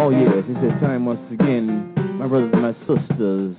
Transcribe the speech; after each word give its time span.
Oh 0.00 0.10
yes, 0.10 0.44
it's 0.46 0.60
that 0.60 0.80
time 0.80 1.06
once 1.06 1.20
again, 1.32 1.92
my 2.20 2.28
brothers 2.28 2.50
and 2.52 2.62
my 2.62 2.72
sisters, 2.86 3.56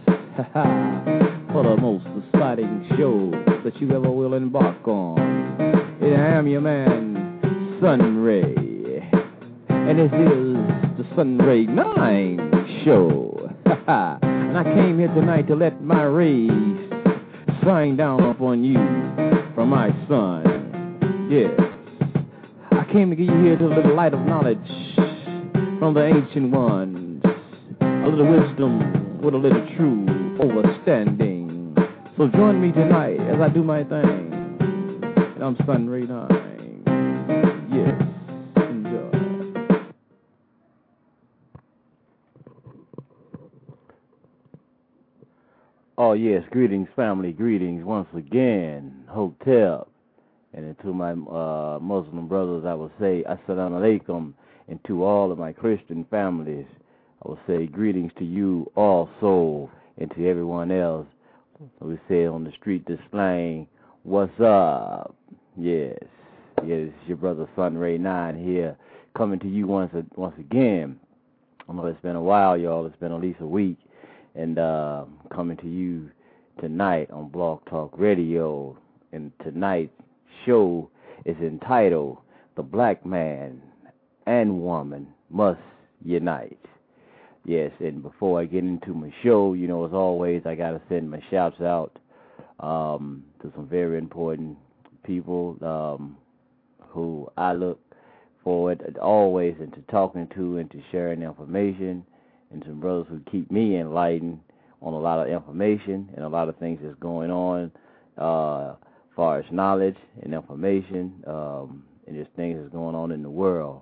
for 1.51 1.63
the 1.63 1.75
most 1.75 2.05
exciting 2.31 2.87
show 2.97 3.29
that 3.65 3.75
you 3.81 3.89
ever 3.93 4.09
will 4.09 4.33
embark 4.33 4.87
on. 4.87 5.19
And 5.19 6.15
I 6.15 6.37
am 6.37 6.47
your 6.47 6.61
man, 6.61 7.77
Sunray, 7.81 8.55
and 9.67 9.99
this 9.99 10.13
is 10.13 10.97
the 10.97 11.05
Sunray 11.13 11.65
Nine 11.65 12.39
Show. 12.85 13.51
and 13.65 14.57
I 14.57 14.63
came 14.63 14.97
here 14.97 15.13
tonight 15.13 15.45
to 15.49 15.55
let 15.55 15.83
my 15.83 16.03
rays 16.03 16.49
shine 17.65 17.97
down 17.97 18.23
upon 18.23 18.63
you 18.63 18.77
from 19.53 19.67
my 19.67 19.89
son. 20.07 21.27
Yes, 21.29 21.51
I 22.71 22.89
came 22.93 23.09
to 23.09 23.17
get 23.17 23.25
you 23.25 23.43
here 23.43 23.57
to 23.57 23.65
a 23.65 23.73
little 23.75 23.93
light 23.93 24.13
of 24.13 24.21
knowledge 24.21 24.98
from 25.79 25.93
the 25.93 26.05
ancient 26.05 26.51
ones. 26.51 27.23
A 27.81 28.07
little 28.07 28.27
wisdom 28.27 29.21
with 29.21 29.33
a 29.33 29.37
little 29.37 29.65
true 29.77 30.05
understanding. 30.41 31.73
So 32.17 32.27
join 32.27 32.61
me 32.61 32.73
tonight 32.73 33.17
as 33.21 33.39
I 33.39 33.47
do 33.47 33.63
my 33.63 33.83
thing. 33.85 34.33
And 35.35 35.41
I'm 35.41 35.57
Sunray 35.65 36.01
Nine. 36.01 36.83
Yes, 37.71 37.95
enjoy. 38.57 39.91
Oh 45.97 46.11
yes, 46.11 46.43
greetings 46.51 46.89
family, 46.95 47.31
greetings 47.31 47.85
once 47.85 48.09
again, 48.13 49.05
Hotel. 49.07 49.87
And 50.53 50.75
to 50.79 50.93
my 50.93 51.11
uh, 51.11 51.79
Muslim 51.79 52.27
brothers, 52.27 52.65
I 52.65 52.73
will 52.73 52.91
say, 52.99 53.23
Assalamu 53.29 53.79
alaikum 53.79 54.33
and 54.69 54.79
to 54.85 55.03
all 55.03 55.31
of 55.31 55.37
my 55.37 55.51
Christian 55.51 56.05
families, 56.09 56.67
I 57.23 57.27
will 57.27 57.39
say 57.47 57.65
greetings 57.65 58.11
to 58.19 58.25
you 58.25 58.71
all. 58.75 59.09
also 59.21 59.71
and 59.99 60.09
to 60.11 60.27
everyone 60.27 60.71
else. 60.71 61.07
We 61.81 61.99
say 62.07 62.25
on 62.25 62.45
the 62.45 62.51
street 62.53 62.85
this 62.87 62.99
slang, 63.11 63.67
what's 64.03 64.39
up? 64.39 65.13
Yes, 65.57 65.97
yes, 66.65 66.89
your 67.05 67.17
brother 67.17 67.49
Sunray 67.55 67.97
Nine 67.97 68.41
here, 68.41 68.77
coming 69.17 69.39
to 69.39 69.47
you 69.47 69.67
once 69.67 69.91
once 70.15 70.35
again. 70.39 70.97
I 71.67 71.73
know 71.73 71.85
it's 71.85 72.01
been 72.01 72.15
a 72.15 72.21
while, 72.21 72.57
y'all. 72.57 72.85
It's 72.85 72.95
been 72.95 73.11
at 73.11 73.19
least 73.19 73.41
a 73.41 73.47
week, 73.47 73.77
and 74.35 74.57
uh, 74.57 75.03
coming 75.35 75.57
to 75.57 75.67
you 75.67 76.09
tonight 76.61 77.11
on 77.11 77.27
Blog 77.29 77.59
Talk 77.69 77.91
Radio. 77.97 78.77
And 79.11 79.31
tonight's 79.43 79.91
show 80.45 80.89
is 81.25 81.35
entitled 81.37 82.19
"The 82.55 82.63
Black 82.63 83.05
Man 83.05 83.61
and 84.29 84.61
woman 84.61 85.07
must 85.31 85.59
unite. 86.05 86.59
Yes, 87.45 87.71
and 87.79 88.03
before 88.03 88.39
I 88.39 88.45
get 88.45 88.63
into 88.63 88.93
my 88.93 89.11
show, 89.23 89.53
you 89.53 89.67
know, 89.67 89.85
as 89.87 89.91
always, 89.91 90.43
I 90.45 90.53
got 90.53 90.71
to 90.71 90.81
send 90.87 91.09
my 91.09 91.19
shouts 91.31 91.59
out 91.61 91.97
um, 92.59 93.23
to 93.41 93.51
some 93.55 93.67
very 93.67 93.97
important 93.97 94.55
people 95.03 95.57
um, 95.63 96.15
who 96.79 97.27
I 97.37 97.53
look 97.53 97.79
forward 98.43 98.97
always 99.01 99.55
into 99.59 99.81
talking 99.89 100.27
to 100.35 100.57
and 100.57 100.69
to 100.71 100.81
sharing 100.91 101.23
information, 101.23 102.05
and 102.51 102.63
some 102.67 102.79
brothers 102.79 103.07
who 103.09 103.21
keep 103.31 103.49
me 103.49 103.77
enlightened 103.77 104.39
on 104.83 104.93
a 104.93 104.99
lot 104.99 105.25
of 105.25 105.33
information 105.33 106.07
and 106.15 106.23
a 106.23 106.29
lot 106.29 106.49
of 106.49 106.57
things 106.57 106.79
that's 106.83 106.99
going 106.99 107.31
on 107.31 107.71
uh, 108.19 108.73
as 108.73 109.15
far 109.15 109.39
as 109.39 109.45
knowledge 109.51 109.97
and 110.21 110.35
information 110.35 111.23
um, 111.25 111.83
and 112.05 112.15
just 112.15 112.35
things 112.35 112.59
that's 112.59 112.71
going 112.71 112.95
on 112.95 113.11
in 113.11 113.23
the 113.23 113.29
world. 113.29 113.81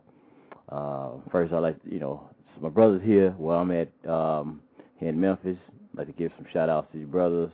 Uh, 0.69 1.09
first, 1.31 1.53
I'd 1.53 1.59
like 1.59 1.78
you 1.89 2.00
know, 2.00 2.29
my 2.61 2.69
brothers 2.69 3.01
here 3.03 3.31
where 3.31 3.57
I'm 3.57 3.72
at 3.72 3.89
um, 4.09 4.61
here 5.00 5.09
in 5.09 5.19
Memphis. 5.19 5.57
I'd 5.94 5.97
like 6.00 6.07
to 6.07 6.13
give 6.13 6.31
some 6.38 6.45
shout 6.51 6.69
outs 6.69 6.88
to 6.91 7.00
your 7.00 7.07
brothers, 7.07 7.51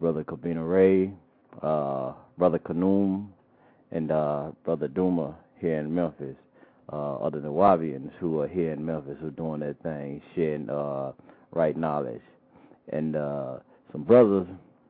Brother 0.00 0.24
Kabina 0.24 0.68
Ray, 0.68 1.12
uh, 1.62 2.12
Brother 2.36 2.58
Kanum, 2.58 3.28
and 3.90 4.10
uh, 4.10 4.50
Brother 4.64 4.88
Duma 4.88 5.36
here 5.60 5.78
in 5.78 5.94
Memphis. 5.94 6.36
Uh, 6.92 7.16
other 7.16 7.40
Nuwaubians 7.40 8.10
who 8.18 8.40
are 8.40 8.48
here 8.48 8.72
in 8.72 8.84
Memphis 8.84 9.16
who 9.20 9.28
are 9.28 9.30
doing 9.30 9.60
their 9.60 9.74
thing, 9.82 10.20
sharing 10.34 10.68
uh, 10.68 11.12
right 11.52 11.76
knowledge. 11.76 12.20
And 12.92 13.16
uh, 13.16 13.58
some 13.92 14.02
brothers 14.02 14.46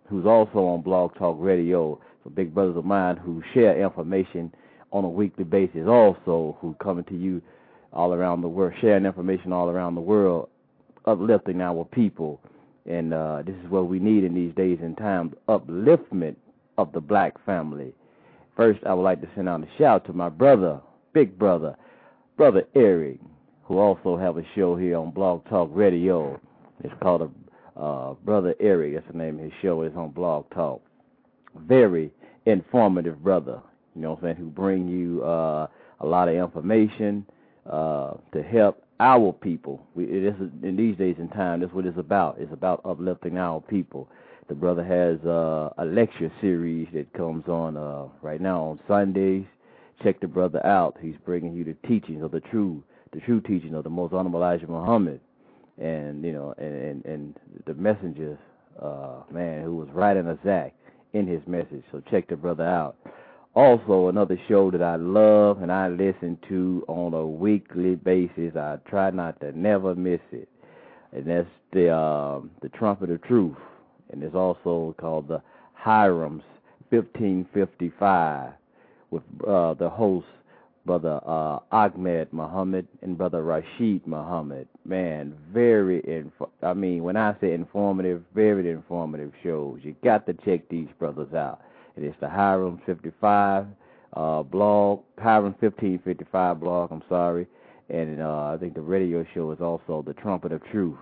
who's 0.09 0.27
also 0.27 0.59
on 0.65 0.83
Blog 0.83 1.15
Talk 1.17 1.37
Radio, 1.39 2.01
some 2.25 2.33
big 2.33 2.55
brothers 2.55 2.77
of 2.77 2.84
mine 2.84 3.19
who 3.19 3.43
share 3.55 3.81
information 3.81 4.53
on 4.92 5.04
a 5.04 5.08
weekly 5.08 5.44
basis 5.44 5.88
also 5.88 6.56
who 6.60 6.76
coming 6.80 7.04
to 7.04 7.16
you 7.16 7.42
all 7.92 8.14
around 8.14 8.42
the 8.42 8.48
world, 8.48 8.75
sharing 8.80 9.06
information 9.06 9.53
all 9.53 9.69
around 9.69 9.94
the 9.94 10.00
world, 10.00 10.48
uplifting 11.06 11.60
our 11.60 11.84
people. 11.84 12.41
And 12.86 13.12
uh, 13.12 13.42
this 13.44 13.54
is 13.56 13.70
what 13.70 13.88
we 13.88 13.98
need 13.98 14.25
in 14.25 14.34
these 14.34 14.54
days 14.54 14.78
and 14.82 14.97
times, 14.97 15.34
upliftment 15.48 16.36
of 16.78 16.92
the 16.92 17.00
black 17.00 17.42
family. 17.44 17.92
First, 18.56 18.80
I 18.86 18.94
would 18.94 19.03
like 19.03 19.20
to 19.22 19.28
send 19.34 19.48
out 19.48 19.62
a 19.62 19.69
shout 19.78 20.04
to 20.06 20.12
my 20.12 20.28
brother, 20.28 20.80
big 21.12 21.38
brother, 21.38 21.76
brother 22.36 22.64
Eric, 22.74 23.19
who 23.64 23.78
also 23.78 24.16
have 24.16 24.36
a 24.36 24.44
show 24.54 24.76
here 24.76 24.98
on 24.98 25.10
Blog 25.10 25.48
Talk 25.48 25.70
Radio. 25.72 26.38
It's 26.82 26.94
called 27.00 27.22
a 27.22 27.80
uh, 27.80 28.14
Brother 28.24 28.54
Eric. 28.60 28.94
That's 28.94 29.06
the 29.10 29.16
name 29.16 29.38
of 29.38 29.44
his 29.44 29.53
show. 29.62 29.82
It's 29.82 29.97
on 29.97 30.10
Blog 30.10 30.50
Talk. 30.50 30.82
Very 31.56 32.10
informative 32.44 33.22
brother 33.22 33.62
you 33.94 34.03
know 34.03 34.10
what 34.10 34.19
I'm 34.19 34.25
saying, 34.25 34.36
who 34.36 34.47
bring 34.47 34.88
you 34.88 35.22
uh, 35.22 35.66
a 36.00 36.06
lot 36.06 36.28
of 36.28 36.34
information 36.34 37.26
uh, 37.70 38.14
to 38.32 38.42
help 38.42 38.82
our 39.00 39.32
people. 39.32 39.84
We, 39.94 40.04
it 40.04 40.25
is, 40.25 40.34
in 40.62 40.76
these 40.76 40.97
days 40.97 41.16
and 41.19 41.30
time, 41.32 41.60
that's 41.60 41.72
what 41.72 41.86
it's 41.86 41.98
about. 41.98 42.36
It's 42.38 42.53
about 42.53 42.80
uplifting 42.84 43.36
our 43.36 43.60
people. 43.60 44.08
The 44.48 44.54
brother 44.54 44.84
has 44.84 45.25
uh, 45.26 45.70
a 45.78 45.84
lecture 45.84 46.30
series 46.41 46.88
that 46.94 47.12
comes 47.12 47.47
on 47.48 47.76
uh, 47.76 48.06
right 48.22 48.41
now 48.41 48.62
on 48.62 48.80
Sundays. 48.88 49.44
Check 50.03 50.20
the 50.20 50.26
brother 50.26 50.64
out. 50.66 50.97
He's 51.00 51.14
bringing 51.24 51.54
you 51.54 51.64
the 51.64 51.76
teachings 51.88 52.22
of 52.22 52.32
the 52.32 52.41
true, 52.41 52.82
the 53.12 53.20
true 53.20 53.41
teaching 53.41 53.74
of 53.74 53.84
the 53.84 53.91
most 53.91 54.12
honorable 54.12 54.41
Elijah 54.41 54.66
Muhammad, 54.66 55.20
and 55.78 56.24
you 56.24 56.32
know, 56.32 56.54
and 56.59 56.74
and, 56.74 57.04
and 57.04 57.36
the 57.66 57.74
messengers, 57.74 58.38
uh, 58.82 59.22
man, 59.30 59.62
who 59.62 59.76
was 59.76 59.88
writing 59.92 60.26
a 60.26 60.36
Zach 60.44 60.74
in 61.12 61.26
his 61.26 61.41
message. 61.47 61.84
So 61.92 62.03
check 62.10 62.28
the 62.28 62.36
brother 62.36 62.64
out 62.64 62.97
also 63.55 64.09
another 64.09 64.39
show 64.49 64.71
that 64.71 64.83
I 64.83 64.97
love 64.97 65.63
and 65.63 65.71
I 65.71 65.89
listen 65.89 66.39
to 66.49 66.84
on 66.89 67.15
a 67.15 67.27
weekly 67.27 67.97
basis. 67.97 68.57
I 68.57 68.78
try 68.89 69.10
not 69.10 69.41
to 69.41 69.57
never 69.59 69.95
miss 69.95 70.21
it, 70.33 70.49
and 71.13 71.27
that's 71.27 71.49
the 71.72 71.95
um, 71.95 72.51
the 72.63 72.69
Trumpet 72.71 73.10
of 73.10 73.22
Truth, 73.22 73.57
and 74.10 74.22
it's 74.22 74.34
also 74.34 74.95
called 74.99 75.28
the 75.28 75.43
Hiram's 75.75 76.43
1555 76.91 78.53
with 79.10 79.22
uh, 79.47 79.75
the 79.75 79.91
host 79.91 80.27
brother 80.84 81.21
uh, 81.27 81.59
Ahmed 81.71 82.33
Muhammad 82.33 82.87
and 83.03 83.16
brother 83.16 83.43
Rashid 83.43 84.07
Muhammad. 84.07 84.66
Man, 84.84 85.34
very 85.53 86.03
inf- 86.09 86.51
I 86.63 86.75
mean, 86.75 87.05
when 87.05 87.16
I 87.16 87.37
say 87.41 87.53
informative, 87.53 88.22
very 88.34 88.71
informative 88.71 89.33
shows. 89.43 89.81
You 89.83 89.95
got 90.03 90.27
to 90.27 90.34
check 90.45 90.69
these 90.69 90.89
brothers 90.98 91.33
out. 91.34 91.60
It 91.97 92.04
is 92.04 92.15
the 92.21 92.28
Hiram 92.28 92.80
55 92.86 93.66
uh, 94.15 94.42
blog, 94.42 95.00
Hiram 95.18 95.54
1555 95.60 96.60
blog. 96.60 96.91
I'm 96.91 97.03
sorry, 97.09 97.47
and 97.89 98.21
uh, 98.21 98.53
I 98.54 98.56
think 98.59 98.74
the 98.74 98.80
radio 98.80 99.24
show 99.34 99.50
is 99.53 99.60
also 99.60 100.03
the 100.06 100.15
Trumpet 100.15 100.53
of 100.53 100.62
Truth. 100.71 100.98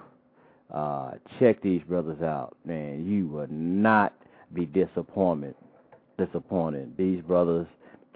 Uh, 0.73 1.13
check 1.39 1.61
these 1.63 1.83
brothers 1.89 2.23
out, 2.23 2.57
man. 2.65 3.05
You 3.07 3.27
will 3.27 3.49
not 3.49 4.15
be 4.55 4.67
disappointed. 4.67 5.55
Disappointed. 6.19 6.97
These 6.97 7.23
brothers 7.23 7.67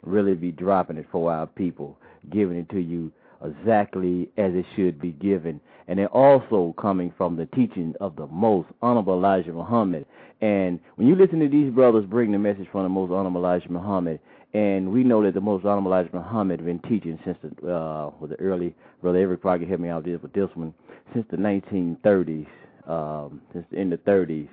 really 0.03 0.35
be 0.35 0.53
dropping 0.53 0.99
it 0.99 1.06
for 1.11 1.32
our 1.32 1.47
people, 1.47 1.97
giving 2.31 2.59
it 2.59 2.69
to 2.70 2.81
you 2.81 3.11
exactly 3.44 4.31
as 4.37 4.52
it 4.55 4.64
should 4.76 5.00
be 5.00 5.12
given. 5.12 5.61
And 5.87 5.99
they're 5.99 6.08
also 6.08 6.75
coming 6.81 7.12
from 7.17 7.37
the 7.37 7.46
teaching 7.46 7.94
of 8.00 8.17
the 8.17 8.26
most 8.26 8.69
honorable 8.81 9.14
Elijah 9.14 9.52
Muhammad. 9.52 10.06
And 10.41 10.81
when 10.96 11.06
you 11.06 11.14
listen 11.14 11.41
to 11.41 11.49
these 11.49 11.73
brothers 11.73 12.06
bring 12.06 12.32
the 12.32 12.38
message 12.38 12.67
from 12.73 12.82
the 12.85 12.88
most 12.88 13.11
honorable 13.11 13.41
Elijah 13.41 13.70
Muhammad, 13.70 14.20
and 14.55 14.93
we 14.93 15.02
know 15.02 15.23
that 15.23 15.35
the 15.35 15.41
most 15.41 15.64
honorable 15.64 15.93
Elijah 15.93 16.14
Muhammad 16.14 16.64
been 16.64 16.79
teaching 16.81 17.19
since 17.25 17.37
the 17.43 17.49
uh, 17.75 18.11
was 18.20 18.31
the 18.31 18.41
early 18.41 18.75
brother 19.02 19.19
Eric 19.19 19.43
probably 19.43 19.67
can 19.67 19.69
help 19.69 19.81
me 19.81 19.88
out 19.88 20.05
with 20.05 20.32
this 20.32 20.49
one 20.55 20.73
since 21.12 21.26
the 21.31 21.37
1930s, 21.37 22.46
um, 22.87 23.41
since 23.52 23.67
in 23.73 23.91
the 23.91 23.99
30s, 23.99 24.49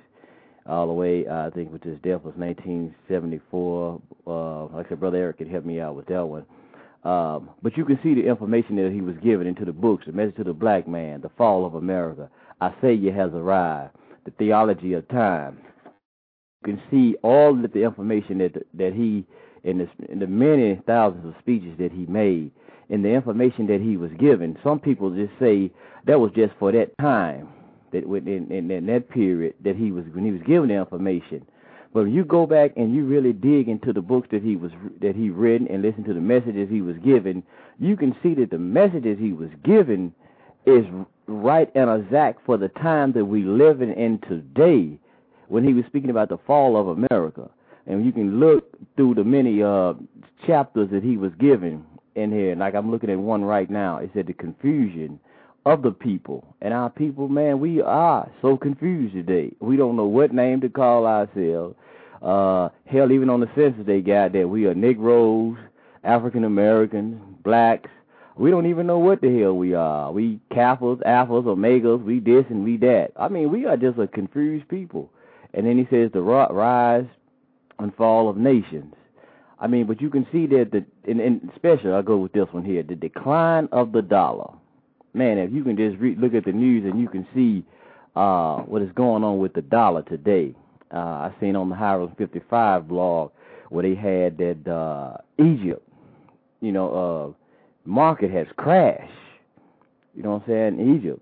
all 0.66 0.86
the 0.86 0.92
way 0.92 1.26
uh, 1.26 1.46
I 1.46 1.50
think 1.50 1.72
with 1.72 1.82
his 1.82 1.98
death 2.02 2.22
was 2.22 2.34
1974. 2.36 4.00
Uh, 4.26 4.64
like 4.66 4.86
I 4.86 4.88
said, 4.88 5.00
brother 5.00 5.18
Eric 5.18 5.38
can 5.38 5.48
help 5.48 5.64
me 5.64 5.80
out 5.80 5.96
with 5.96 6.06
that 6.06 6.24
one. 6.24 6.44
Um, 7.04 7.50
but 7.62 7.76
you 7.76 7.84
can 7.84 7.98
see 8.02 8.14
the 8.14 8.26
information 8.26 8.76
that 8.76 8.92
he 8.92 9.00
was 9.00 9.16
given 9.22 9.46
into 9.46 9.64
the 9.64 9.72
books, 9.72 10.06
the 10.06 10.12
message 10.12 10.36
to 10.36 10.44
the 10.44 10.52
black 10.52 10.86
man, 10.86 11.20
the 11.20 11.30
fall 11.36 11.66
of 11.66 11.74
America. 11.74 12.30
I 12.60 12.72
say 12.80 12.94
you 12.94 13.12
has 13.12 13.32
arrived, 13.32 13.94
the 14.24 14.30
theology 14.32 14.92
of 14.92 15.08
time. 15.08 15.58
You 16.64 16.74
can 16.76 16.82
see 16.90 17.16
all 17.22 17.64
of 17.64 17.72
the 17.72 17.82
information 17.82 18.38
that 18.38 18.54
that 18.74 18.92
he 18.94 19.24
in 19.64 19.78
the, 19.78 19.88
the 20.14 20.26
many 20.26 20.80
thousands 20.86 21.26
of 21.26 21.34
speeches 21.40 21.76
that 21.78 21.92
he 21.92 22.06
made 22.06 22.50
and 22.90 23.04
the 23.04 23.08
information 23.08 23.66
that 23.68 23.80
he 23.80 23.96
was 23.96 24.10
given. 24.18 24.56
Some 24.62 24.78
people 24.78 25.10
just 25.10 25.32
say 25.40 25.70
that 26.06 26.20
was 26.20 26.30
just 26.36 26.52
for 26.58 26.72
that 26.72 26.96
time, 27.00 27.48
that 27.92 28.04
in, 28.04 28.52
in, 28.52 28.70
in 28.70 28.86
that 28.86 29.08
period 29.10 29.54
that 29.64 29.76
he 29.76 29.90
was 29.92 30.04
when 30.12 30.24
he 30.24 30.32
was 30.32 30.42
given 30.46 30.68
the 30.68 30.76
information. 30.76 31.46
But 31.92 32.04
when 32.04 32.12
you 32.12 32.24
go 32.24 32.46
back 32.46 32.72
and 32.76 32.94
you 32.94 33.04
really 33.04 33.32
dig 33.32 33.68
into 33.68 33.92
the 33.92 34.00
books 34.00 34.28
that 34.30 34.42
he 34.42 34.56
was 34.56 34.72
that 35.00 35.14
he 35.14 35.30
read 35.30 35.62
and 35.62 35.82
listen 35.82 36.04
to 36.04 36.14
the 36.14 36.20
messages 36.20 36.68
he 36.70 36.80
was 36.80 36.96
given, 36.98 37.42
you 37.78 37.96
can 37.96 38.16
see 38.22 38.34
that 38.34 38.50
the 38.50 38.58
messages 38.58 39.18
he 39.18 39.32
was 39.32 39.50
given 39.62 40.14
is 40.64 40.86
right 41.26 41.70
and 41.74 41.90
exact 41.90 42.44
for 42.46 42.56
the 42.56 42.68
time 42.68 43.12
that 43.12 43.26
we 43.26 43.42
living 43.42 43.92
in 43.92 44.18
today. 44.28 44.98
When 45.48 45.64
he 45.64 45.74
was 45.74 45.84
speaking 45.84 46.08
about 46.08 46.30
the 46.30 46.38
fall 46.46 46.80
of 46.80 46.88
America, 46.88 47.50
and 47.86 48.06
you 48.06 48.12
can 48.12 48.40
look 48.40 48.74
through 48.96 49.16
the 49.16 49.24
many 49.24 49.62
uh, 49.62 49.92
chapters 50.46 50.88
that 50.92 51.02
he 51.02 51.18
was 51.18 51.32
given 51.38 51.84
in 52.14 52.32
here. 52.32 52.54
Like 52.56 52.74
I'm 52.74 52.90
looking 52.90 53.10
at 53.10 53.18
one 53.18 53.44
right 53.44 53.68
now. 53.68 53.98
It 53.98 54.10
said 54.14 54.26
the 54.26 54.32
confusion 54.32 55.20
of 55.64 55.82
the 55.82 55.92
people. 55.92 56.54
And 56.60 56.74
our 56.74 56.90
people, 56.90 57.28
man, 57.28 57.60
we 57.60 57.80
are 57.80 58.30
so 58.40 58.56
confused 58.56 59.14
today. 59.14 59.52
We 59.60 59.76
don't 59.76 59.96
know 59.96 60.06
what 60.06 60.32
name 60.32 60.60
to 60.62 60.68
call 60.68 61.06
ourselves. 61.06 61.76
Uh, 62.20 62.68
hell, 62.86 63.10
even 63.10 63.30
on 63.30 63.40
the 63.40 63.50
census 63.54 63.84
they 63.86 64.00
got 64.00 64.32
that 64.32 64.48
we 64.48 64.66
are 64.66 64.74
Negroes, 64.74 65.56
African 66.04 66.44
Americans, 66.44 67.20
blacks. 67.42 67.90
We 68.36 68.50
don't 68.50 68.66
even 68.66 68.86
know 68.86 68.98
what 68.98 69.20
the 69.20 69.40
hell 69.40 69.54
we 69.54 69.74
are. 69.74 70.10
We 70.10 70.40
Kappas, 70.50 71.02
Alphas, 71.04 71.44
Omegas, 71.44 72.02
we 72.02 72.18
this 72.20 72.44
and 72.48 72.64
we 72.64 72.76
that. 72.78 73.12
I 73.16 73.28
mean, 73.28 73.50
we 73.50 73.66
are 73.66 73.76
just 73.76 73.98
a 73.98 74.06
confused 74.06 74.68
people. 74.68 75.10
And 75.52 75.66
then 75.66 75.76
he 75.76 75.86
says 75.90 76.10
the 76.12 76.22
rise 76.22 77.06
and 77.78 77.94
fall 77.94 78.28
of 78.28 78.36
nations. 78.36 78.94
I 79.60 79.66
mean, 79.66 79.86
but 79.86 80.00
you 80.00 80.10
can 80.10 80.26
see 80.32 80.46
that 80.46 80.72
the 80.72 80.84
and, 81.08 81.20
and 81.20 81.50
especially 81.54 81.92
I'll 81.92 82.02
go 82.02 82.16
with 82.16 82.32
this 82.32 82.48
one 82.52 82.64
here, 82.64 82.82
the 82.82 82.96
decline 82.96 83.68
of 83.70 83.92
the 83.92 84.02
dollar. 84.02 84.50
Man, 85.14 85.38
if 85.38 85.52
you 85.52 85.62
can 85.62 85.76
just 85.76 85.98
re- 85.98 86.16
look 86.16 86.34
at 86.34 86.44
the 86.44 86.52
news 86.52 86.84
and 86.84 87.00
you 87.00 87.08
can 87.08 87.26
see 87.34 87.64
uh, 88.16 88.58
what 88.60 88.82
is 88.82 88.90
going 88.94 89.24
on 89.24 89.38
with 89.38 89.52
the 89.54 89.62
dollar 89.62 90.02
today. 90.02 90.54
Uh, 90.92 90.98
I 90.98 91.34
seen 91.40 91.56
on 91.56 91.68
the 91.68 91.74
Hiram 91.74 92.12
55 92.18 92.88
blog 92.88 93.30
where 93.70 93.82
they 93.82 93.94
had 93.94 94.36
that 94.38 94.70
uh, 94.70 95.16
Egypt, 95.42 95.86
you 96.60 96.72
know, 96.72 97.34
uh, 97.34 97.88
market 97.88 98.30
has 98.30 98.46
crashed. 98.56 99.10
You 100.14 100.22
know 100.22 100.32
what 100.32 100.42
I'm 100.42 100.76
saying? 100.76 100.96
Egypt. 100.96 101.20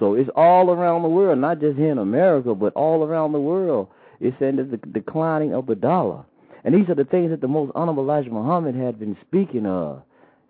So 0.00 0.14
it's 0.14 0.30
all 0.34 0.70
around 0.70 1.02
the 1.02 1.08
world, 1.08 1.38
not 1.38 1.60
just 1.60 1.78
here 1.78 1.92
in 1.92 1.98
America, 1.98 2.54
but 2.54 2.72
all 2.74 3.04
around 3.04 3.32
the 3.32 3.40
world. 3.40 3.88
It's 4.20 4.36
saying 4.40 4.56
that 4.56 4.70
the 4.70 4.76
declining 4.76 5.54
of 5.54 5.66
the 5.66 5.76
dollar. 5.76 6.24
And 6.64 6.74
these 6.74 6.88
are 6.88 6.96
the 6.96 7.04
things 7.04 7.30
that 7.30 7.40
the 7.40 7.48
most 7.48 7.70
honorable 7.74 8.02
Elijah 8.02 8.30
Muhammad 8.30 8.74
had 8.74 8.98
been 8.98 9.16
speaking 9.26 9.64
of, 9.64 10.02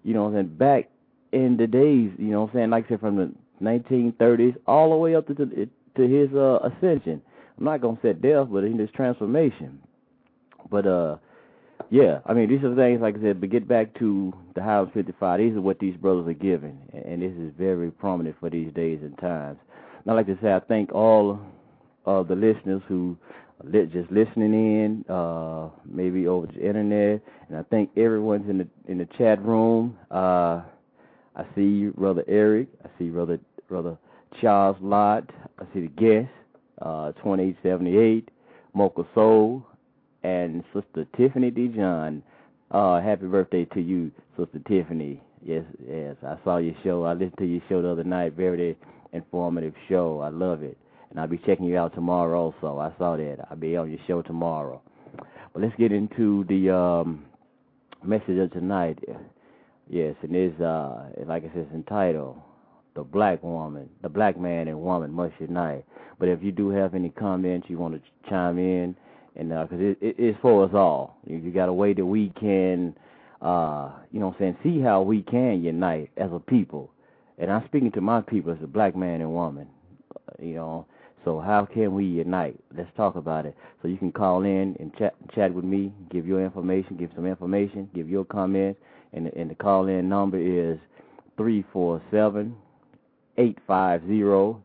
you 0.02 0.14
know, 0.14 0.34
and 0.34 0.58
back 0.58 0.88
in 1.32 1.56
the 1.56 1.66
days, 1.66 2.10
you 2.18 2.30
know, 2.30 2.44
I'm 2.44 2.50
saying, 2.54 2.70
like 2.70 2.86
I 2.86 2.88
said, 2.90 3.00
from 3.00 3.16
the 3.16 3.32
1930s 3.62 4.56
all 4.66 4.90
the 4.90 4.96
way 4.96 5.14
up 5.14 5.26
to 5.28 5.34
to 5.34 6.02
his 6.08 6.32
uh, 6.34 6.58
ascension. 6.62 7.20
I'm 7.58 7.64
not 7.64 7.80
gonna 7.80 7.98
say 8.02 8.12
death, 8.12 8.48
but 8.50 8.64
in 8.64 8.78
his 8.78 8.90
transformation. 8.94 9.80
But 10.70 10.86
uh, 10.86 11.16
yeah, 11.90 12.20
I 12.26 12.34
mean, 12.34 12.48
these 12.48 12.62
are 12.62 12.74
things 12.74 13.00
like 13.00 13.16
I 13.18 13.20
said. 13.20 13.40
But 13.40 13.50
get 13.50 13.66
back 13.66 13.98
to 13.98 14.32
the 14.54 14.62
Hiram's 14.62 14.92
55. 14.94 15.40
These 15.40 15.56
are 15.56 15.60
what 15.60 15.78
these 15.78 15.96
brothers 15.96 16.28
are 16.28 16.34
giving, 16.34 16.78
and 16.92 17.20
this 17.22 17.32
is 17.32 17.52
very 17.58 17.90
prominent 17.90 18.36
for 18.38 18.48
these 18.48 18.72
days 18.74 19.00
and 19.02 19.16
times. 19.18 19.58
And 20.04 20.12
I 20.12 20.14
like 20.14 20.26
to 20.26 20.38
say, 20.40 20.52
I 20.52 20.60
thank 20.60 20.92
all 20.92 21.40
of 22.04 22.28
the 22.28 22.36
listeners 22.36 22.82
who 22.88 23.16
are 23.64 23.86
just 23.86 24.10
listening 24.10 24.54
in, 24.54 25.04
uh, 25.12 25.68
maybe 25.84 26.28
over 26.28 26.46
the 26.46 26.64
internet, 26.64 27.20
and 27.48 27.58
I 27.58 27.62
think 27.64 27.90
everyone's 27.96 28.48
in 28.48 28.58
the 28.58 28.68
in 28.86 28.98
the 28.98 29.08
chat 29.18 29.44
room. 29.44 29.98
Uh, 30.10 30.62
I 31.38 31.44
see 31.54 31.62
you, 31.62 31.92
brother 31.92 32.24
Eric. 32.28 32.68
I 32.84 32.88
see 32.98 33.08
brother 33.08 33.38
brother 33.68 33.96
Charles 34.40 34.76
Lott. 34.80 35.30
I 35.58 35.64
see 35.72 35.80
the 35.80 35.88
guest, 35.88 36.30
uh, 36.82 37.12
2878, 37.12 38.30
Mocha 38.74 39.06
Soul, 39.14 39.64
and 40.22 40.62
Sister 40.74 41.06
Tiffany 41.16 41.50
Dijon. 41.50 42.22
Uh, 42.70 43.00
happy 43.00 43.26
birthday 43.26 43.64
to 43.66 43.80
you, 43.80 44.10
Sister 44.36 44.60
Tiffany. 44.68 45.22
Yes, 45.42 45.64
yes. 45.88 46.16
I 46.22 46.36
saw 46.44 46.58
your 46.58 46.74
show. 46.84 47.04
I 47.04 47.14
listened 47.14 47.38
to 47.38 47.46
your 47.46 47.62
show 47.68 47.80
the 47.80 47.88
other 47.88 48.04
night. 48.04 48.34
Very 48.34 48.76
informative 49.12 49.72
show. 49.88 50.20
I 50.20 50.28
love 50.28 50.62
it 50.62 50.76
and 51.10 51.18
I'll 51.18 51.26
be 51.26 51.38
checking 51.38 51.66
you 51.66 51.78
out 51.78 51.94
tomorrow 51.94 52.52
also. 52.52 52.78
I 52.78 52.96
saw 52.98 53.16
that. 53.16 53.46
I'll 53.50 53.56
be 53.56 53.76
on 53.76 53.90
your 53.90 54.00
show 54.06 54.22
tomorrow. 54.22 54.80
But 55.52 55.62
let's 55.62 55.74
get 55.76 55.92
into 55.92 56.44
the 56.48 56.74
um, 56.74 57.24
message 58.04 58.38
of 58.38 58.52
tonight. 58.52 58.98
Yes, 59.88 60.14
and 60.22 60.34
it's 60.36 60.60
uh, 60.60 61.06
like 61.26 61.44
I 61.44 61.54
said, 61.54 61.68
entitled 61.74 62.36
"The 62.94 63.02
Black 63.02 63.42
Woman, 63.42 63.88
the 64.02 64.08
Black 64.08 64.38
Man 64.38 64.68
and 64.68 64.80
Woman 64.80 65.12
Must 65.12 65.34
Unite." 65.40 65.84
But 66.18 66.28
if 66.28 66.42
you 66.42 66.52
do 66.52 66.70
have 66.70 66.94
any 66.94 67.10
comments, 67.10 67.68
you 67.70 67.78
want 67.78 67.94
to 67.94 68.28
chime 68.28 68.58
in, 68.58 68.94
and 69.36 69.48
because 69.48 69.80
uh, 69.80 69.84
it, 69.84 69.98
it, 70.00 70.16
it's 70.18 70.38
for 70.42 70.64
us 70.64 70.70
all. 70.74 71.16
You, 71.26 71.38
you 71.38 71.50
got 71.52 71.68
a 71.68 71.72
way 71.72 71.94
that 71.94 72.04
we 72.04 72.32
can, 72.38 72.94
uh, 73.40 73.92
you 74.12 74.20
know, 74.20 74.28
what 74.28 74.36
I'm 74.40 74.40
saying, 74.40 74.56
see 74.62 74.80
how 74.82 75.02
we 75.02 75.22
can 75.22 75.62
unite 75.62 76.10
as 76.16 76.30
a 76.32 76.38
people. 76.38 76.90
And 77.38 77.50
I'm 77.50 77.64
speaking 77.66 77.92
to 77.92 78.00
my 78.00 78.20
people 78.20 78.52
as 78.52 78.58
a 78.62 78.66
black 78.66 78.96
man 78.96 79.20
and 79.20 79.32
woman. 79.32 79.68
You 80.40 80.54
know, 80.54 80.86
so 81.24 81.40
how 81.40 81.66
can 81.66 81.94
we 81.94 82.04
unite? 82.04 82.58
Let's 82.76 82.90
talk 82.96 83.16
about 83.16 83.46
it. 83.46 83.56
So 83.80 83.88
you 83.88 83.96
can 83.96 84.12
call 84.12 84.42
in 84.42 84.76
and 84.80 84.94
chat 84.98 85.14
chat 85.34 85.54
with 85.54 85.64
me, 85.64 85.92
give 86.10 86.26
your 86.26 86.44
information, 86.44 86.96
give 86.96 87.10
some 87.14 87.26
information, 87.26 87.88
give 87.94 88.08
your 88.08 88.24
comments, 88.24 88.80
and 89.12 89.26
the, 89.26 89.38
and 89.38 89.50
the 89.50 89.54
call 89.54 89.86
in 89.88 90.08
number 90.08 90.38
is 90.38 90.78
three 91.36 91.64
four 91.72 92.02
seven 92.10 92.56
eight 93.36 93.58
five 93.66 94.06
zero 94.06 94.62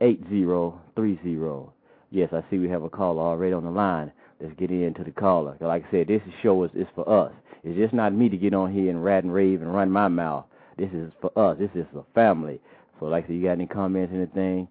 eight 0.00 0.20
zero 0.28 0.80
three 0.94 1.18
zero. 1.22 1.72
Yes, 2.10 2.30
I 2.32 2.42
see 2.50 2.58
we 2.58 2.68
have 2.68 2.82
a 2.82 2.90
caller 2.90 3.22
already 3.22 3.52
on 3.52 3.64
the 3.64 3.70
line. 3.70 4.12
Let's 4.40 4.54
get 4.58 4.70
into 4.70 5.04
the 5.04 5.10
caller. 5.10 5.56
Like 5.60 5.84
I 5.88 5.90
said, 5.90 6.08
this 6.08 6.22
show 6.42 6.64
is, 6.64 6.70
is 6.74 6.86
for 6.94 7.08
us. 7.08 7.32
It's 7.62 7.78
just 7.78 7.94
not 7.94 8.12
me 8.12 8.28
to 8.28 8.36
get 8.36 8.52
on 8.52 8.72
here 8.72 8.90
and 8.90 9.02
rat 9.02 9.24
and 9.24 9.32
rave 9.32 9.62
and 9.62 9.74
run 9.74 9.90
my 9.90 10.08
mouth. 10.08 10.44
This 10.76 10.90
is 10.92 11.12
for 11.20 11.30
us. 11.38 11.56
This 11.58 11.70
is 11.74 11.86
a 11.96 12.04
family. 12.14 12.60
So, 13.00 13.06
like 13.06 13.24
I 13.24 13.26
said, 13.28 13.36
you 13.36 13.44
got 13.44 13.52
any 13.52 13.66
comments, 13.66 14.12
anything? 14.14 14.68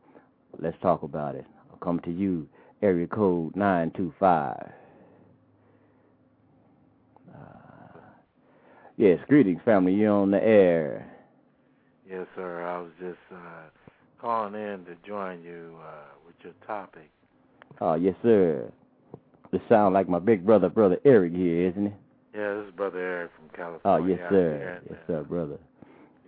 Let's 0.59 0.77
talk 0.81 1.03
about 1.03 1.35
it. 1.35 1.45
I'll 1.71 1.77
come 1.77 1.99
to 2.01 2.11
you, 2.11 2.47
area 2.81 3.07
code 3.07 3.55
925. 3.55 4.69
Uh, 7.33 7.37
yes, 8.97 9.19
greetings, 9.27 9.61
family. 9.65 9.93
You're 9.93 10.13
on 10.13 10.31
the 10.31 10.43
air. 10.43 11.09
Yes, 12.09 12.27
sir. 12.35 12.63
I 12.63 12.79
was 12.79 12.91
just 12.99 13.17
uh, 13.31 13.69
calling 14.19 14.55
in 14.55 14.85
to 14.85 14.95
join 15.07 15.43
you 15.43 15.75
uh, 15.81 16.15
with 16.25 16.35
your 16.43 16.53
topic. 16.65 17.09
Oh, 17.81 17.95
yes, 17.95 18.15
sir. 18.21 18.71
This 19.51 19.61
sound 19.69 19.93
like 19.93 20.09
my 20.09 20.19
big 20.19 20.45
brother, 20.45 20.69
brother 20.69 20.99
Eric 21.05 21.33
here, 21.33 21.69
isn't 21.69 21.87
it? 21.87 21.93
Yeah, 22.35 22.55
this 22.55 22.67
is 22.67 22.73
brother 22.75 22.99
Eric 22.99 23.31
from 23.35 23.49
California. 23.55 23.81
Oh, 23.85 24.21
yes, 24.21 24.31
sir. 24.31 24.81
Yes, 24.89 24.99
sir, 25.07 25.23
brother. 25.23 25.57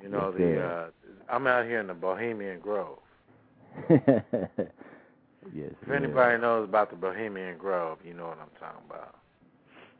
You 0.02 0.10
know 0.10 0.34
yes, 0.38 0.40
the 0.40 0.62
uh, 0.62 0.88
I'm 1.30 1.48
out 1.48 1.66
here 1.66 1.80
in 1.80 1.88
the 1.88 1.94
Bohemian 1.94 2.60
Grove. 2.60 3.00
yes. 3.90 4.02
If 5.54 5.90
anybody 5.92 6.40
knows 6.40 6.70
about 6.70 6.92
the 6.92 6.96
Bohemian 6.96 7.58
Grove, 7.58 7.98
you 8.06 8.14
know 8.14 8.28
what 8.28 8.38
I'm 8.40 8.52
talking 8.60 8.86
about. 8.88 9.16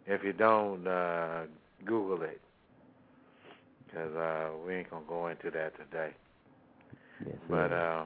If 0.06 0.24
you 0.24 0.34
don't, 0.34 0.88
uh, 0.88 1.46
Google 1.84 2.22
it, 2.24 2.40
because 3.96 4.16
uh, 4.16 4.50
we 4.66 4.76
ain't 4.76 4.90
gonna 4.90 5.06
go 5.08 5.28
into 5.28 5.50
that 5.52 5.74
today. 5.78 6.12
Yes, 7.26 7.36
but 7.50 7.72
uh, 7.72 8.04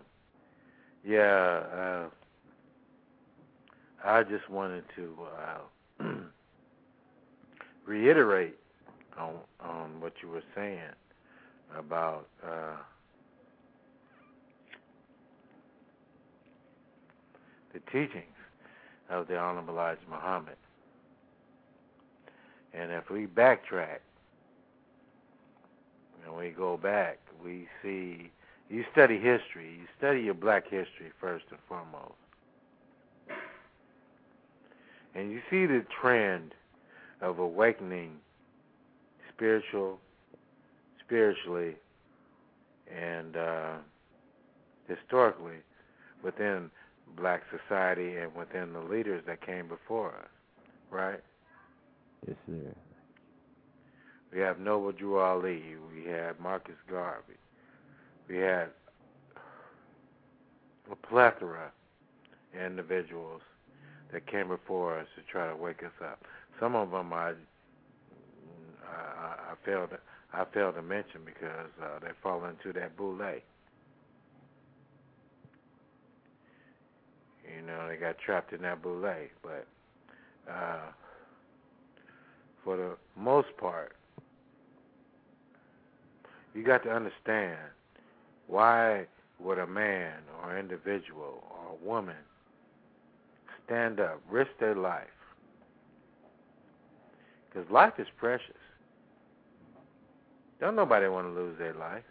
yeah, 1.03 1.63
uh, 1.73 2.09
I 4.05 4.23
just 4.23 4.47
wanted 4.49 4.83
to 4.95 5.15
uh, 5.99 6.05
reiterate 7.87 8.55
on 9.17 9.35
on 9.59 9.99
what 9.99 10.13
you 10.21 10.29
were 10.29 10.43
saying 10.55 10.79
about 11.75 12.27
uh, 12.45 12.77
the 17.73 17.79
teachings 17.91 18.25
of 19.09 19.27
the 19.27 19.37
Honorable 19.37 19.73
Elijah 19.73 19.99
Muhammad. 20.09 20.55
And 22.75 22.91
if 22.91 23.09
we 23.09 23.25
backtrack 23.25 23.99
and 26.29 26.37
we 26.37 26.49
go 26.49 26.77
back, 26.77 27.17
we 27.43 27.67
see 27.81 28.31
you 28.69 28.85
study 28.91 29.15
history, 29.15 29.79
you 29.79 29.87
study 29.97 30.21
your 30.21 30.35
black 30.35 30.63
history 30.65 31.11
first 31.19 31.45
and 31.49 31.59
foremost. 31.67 32.13
And 35.15 35.31
you 35.31 35.41
see 35.49 35.65
the 35.65 35.83
trend 36.01 36.53
of 37.21 37.39
awakening 37.39 38.11
spiritual 39.33 39.99
spiritually 41.03 41.75
and 42.95 43.35
uh, 43.35 43.73
historically 44.87 45.57
within 46.23 46.69
black 47.17 47.41
society 47.49 48.17
and 48.17 48.33
within 48.35 48.73
the 48.73 48.79
leaders 48.79 49.23
that 49.25 49.43
came 49.43 49.67
before 49.67 50.09
us, 50.09 50.29
right? 50.91 51.19
Yes, 52.27 52.37
sir. 52.45 52.88
We 54.33 54.39
have 54.41 54.59
Noble 54.59 54.91
Drew 54.91 55.19
Ali. 55.19 55.63
We 55.95 56.09
had 56.09 56.39
Marcus 56.39 56.75
Garvey. 56.89 57.33
We 58.27 58.37
had 58.37 58.69
a 60.91 60.95
plethora 60.95 61.71
of 62.53 62.61
individuals 62.61 63.41
that 64.11 64.25
came 64.27 64.47
before 64.47 64.99
us 64.99 65.07
to 65.15 65.21
try 65.31 65.47
to 65.49 65.55
wake 65.55 65.83
us 65.83 65.91
up. 66.03 66.23
Some 66.59 66.75
of 66.75 66.91
them 66.91 67.13
I 67.13 67.33
I, 68.87 69.51
I 69.51 69.55
failed 69.65 69.89
I 70.33 70.45
failed 70.53 70.75
to 70.75 70.81
mention 70.81 71.21
because 71.25 71.71
uh, 71.81 71.99
they 72.01 72.11
fall 72.21 72.45
into 72.45 72.71
that 72.79 72.95
boule. 72.95 73.17
You 77.43 77.65
know, 77.65 77.87
they 77.87 77.95
got 77.97 78.17
trapped 78.19 78.53
in 78.53 78.61
that 78.61 78.81
boule. 78.83 79.01
But 79.41 79.65
uh, 80.49 80.91
for 82.63 82.77
the 82.77 82.95
most 83.17 83.49
part, 83.57 83.95
you 86.53 86.63
got 86.63 86.83
to 86.83 86.91
understand 86.91 87.57
why 88.47 89.05
would 89.39 89.59
a 89.59 89.67
man 89.67 90.13
or 90.43 90.57
individual 90.57 91.43
or 91.49 91.73
a 91.73 91.85
woman 91.87 92.15
stand 93.65 93.99
up, 93.99 94.21
risk 94.29 94.51
their 94.59 94.75
life? 94.75 95.07
Because 97.47 97.69
life 97.71 97.93
is 97.97 98.07
precious. 98.17 98.55
Don't 100.59 100.75
nobody 100.75 101.07
want 101.07 101.27
to 101.27 101.31
lose 101.31 101.57
their 101.57 101.73
life. 101.73 102.03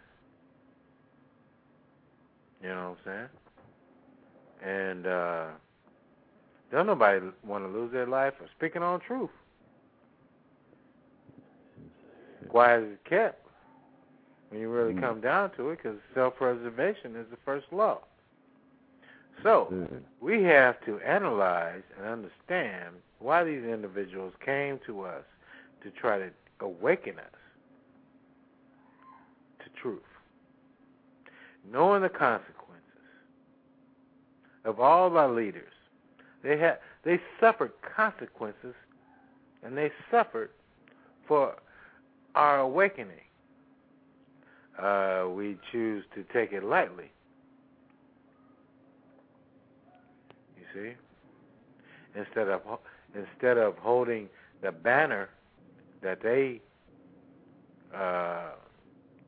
You 2.63 2.69
know 2.69 2.95
what 3.05 3.13
I'm 3.13 3.29
saying? 4.63 4.85
And 4.93 5.07
uh 5.07 5.45
don't 6.71 6.85
nobody 6.85 7.25
want 7.43 7.63
to 7.63 7.69
lose 7.69 7.91
their 7.91 8.05
life 8.05 8.33
for 8.37 8.47
speaking 8.55 8.83
on 8.83 8.99
truth. 8.99 9.29
Quiet 12.49 12.83
as 12.83 12.89
it 12.91 13.09
kept. 13.09 13.48
When 14.49 14.59
you 14.59 14.69
really 14.69 14.93
Mm. 14.93 15.01
come 15.01 15.21
down 15.21 15.51
to 15.51 15.69
it, 15.69 15.77
because 15.77 15.99
self-preservation 16.13 17.15
is 17.15 17.27
the 17.29 17.37
first 17.37 17.71
law. 17.71 18.01
So 19.43 19.67
Sir. 19.69 20.01
we 20.19 20.43
have 20.43 20.81
to 20.85 20.99
analyze 21.01 21.83
and 21.97 22.05
understand 22.05 23.01
why 23.19 23.43
these 23.43 23.63
individuals 23.63 24.33
came 24.43 24.79
to 24.79 25.03
us 25.03 25.23
to 25.81 25.91
try 25.91 26.17
to 26.17 26.31
awaken 26.59 27.19
us 27.19 27.25
to 29.59 29.69
truth. 29.81 30.03
Knowing 31.63 32.01
the 32.01 32.09
consequences 32.09 32.83
of 34.65 34.79
all 34.79 35.15
our 35.17 35.29
leaders, 35.29 35.73
they 36.41 36.57
had 36.57 36.79
they 37.03 37.21
suffered 37.39 37.71
consequences, 37.81 38.75
and 39.63 39.77
they 39.77 39.91
suffered 40.11 40.51
for 41.27 41.55
our 42.35 42.59
awakening. 42.59 43.21
Uh, 44.81 45.27
we 45.29 45.57
choose 45.71 46.03
to 46.15 46.23
take 46.31 46.53
it 46.53 46.63
lightly. 46.63 47.11
You 50.57 50.63
see, 50.73 50.91
instead 52.19 52.47
of 52.47 52.61
instead 53.13 53.57
of 53.57 53.75
holding 53.77 54.29
the 54.61 54.71
banner 54.71 55.29
that 56.01 56.21
they 56.21 56.61
uh, 57.93 58.51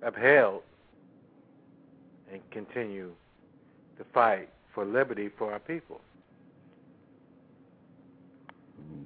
upheld 0.03 0.61
and 2.31 2.41
continue 2.51 3.11
to 3.97 4.05
fight 4.13 4.49
for 4.73 4.85
liberty 4.85 5.29
for 5.37 5.51
our 5.51 5.59
people. 5.59 5.99
Mm. 8.81 9.03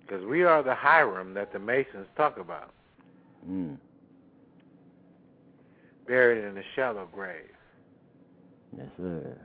Because 0.00 0.24
we 0.26 0.42
are 0.42 0.62
the 0.62 0.74
Hiram 0.74 1.34
that 1.34 1.52
the 1.52 1.58
Masons 1.58 2.06
talk 2.16 2.38
about, 2.38 2.70
Mm. 3.48 3.76
Buried 6.06 6.44
in 6.44 6.56
a 6.58 6.62
shallow 6.74 7.08
grave. 7.12 7.50
Yes, 8.76 8.86
sir. 8.96 9.38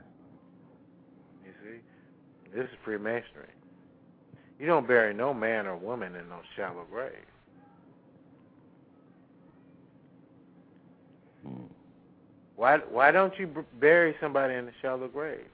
You 1.44 1.52
see? 1.62 2.56
This 2.56 2.64
is 2.64 2.76
Freemasonry. 2.84 3.48
You 4.58 4.66
don't 4.66 4.86
bury 4.86 5.14
no 5.14 5.32
man 5.32 5.66
or 5.66 5.76
woman 5.76 6.14
in 6.14 6.28
no 6.28 6.40
shallow 6.56 6.84
grave. 6.90 7.12
Mm. 11.46 11.68
Why 12.56 12.78
why 12.90 13.10
don't 13.10 13.38
you 13.38 13.46
b- 13.46 13.60
bury 13.80 14.14
somebody 14.20 14.54
in 14.54 14.68
a 14.68 14.72
shallow 14.82 15.08
grave? 15.08 15.46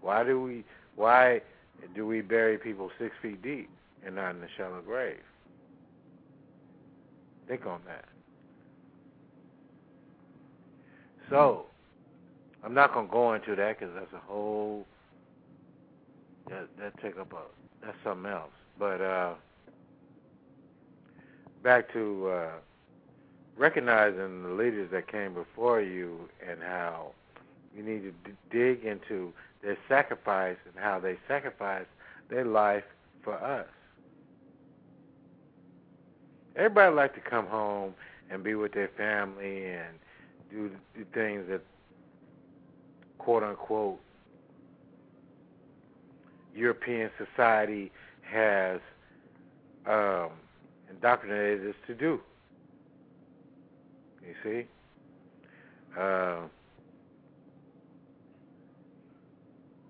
Why 0.00 0.22
do 0.22 0.40
we 0.40 0.64
why 0.94 1.42
do 1.96 2.06
we 2.06 2.20
bury 2.20 2.58
people 2.58 2.90
six 2.98 3.14
feet 3.20 3.42
deep 3.42 3.68
and 4.06 4.14
not 4.14 4.36
in 4.36 4.42
a 4.42 4.48
shallow 4.56 4.80
grave? 4.80 5.22
Think 7.48 7.66
on 7.66 7.80
that. 7.86 8.04
So, 11.30 11.66
I'm 12.64 12.74
not 12.74 12.94
gonna 12.94 13.08
go 13.08 13.34
into 13.34 13.56
that 13.56 13.78
because 13.78 13.94
that's 13.94 14.12
a 14.14 14.20
whole 14.26 14.86
that 16.50 16.68
that 16.78 16.94
take 17.02 17.18
up 17.18 17.32
a 17.32 17.86
that's 17.86 17.96
something 18.04 18.30
else. 18.30 18.52
But 18.78 19.00
uh, 19.00 19.34
back 21.62 21.92
to 21.92 22.28
uh, 22.28 22.50
recognizing 23.56 24.42
the 24.44 24.50
leaders 24.50 24.90
that 24.92 25.08
came 25.10 25.34
before 25.34 25.80
you 25.80 26.28
and 26.48 26.62
how 26.62 27.12
you 27.76 27.82
need 27.82 28.02
to 28.02 28.12
d- 28.30 28.36
dig 28.50 28.84
into 28.84 29.32
their 29.62 29.78
sacrifice 29.88 30.56
and 30.66 30.74
how 30.82 31.00
they 31.00 31.16
sacrificed 31.28 31.88
their 32.30 32.44
life 32.44 32.84
for 33.22 33.34
us. 33.34 33.66
Everybody 36.56 36.94
like 36.94 37.14
to 37.14 37.20
come 37.20 37.46
home 37.46 37.94
and 38.30 38.44
be 38.44 38.54
with 38.54 38.72
their 38.72 38.90
family 38.96 39.66
and 39.66 39.98
do 40.54 40.70
the 40.96 41.04
things 41.12 41.44
that 41.48 41.60
quote 43.18 43.42
unquote 43.42 43.98
European 46.54 47.10
society 47.18 47.90
has 48.22 48.80
um, 49.86 50.28
indoctrinated 50.88 51.68
us 51.68 51.74
to 51.86 51.94
do. 51.94 52.20
You 54.22 54.34
see? 54.42 54.66
Uh, 55.98 56.42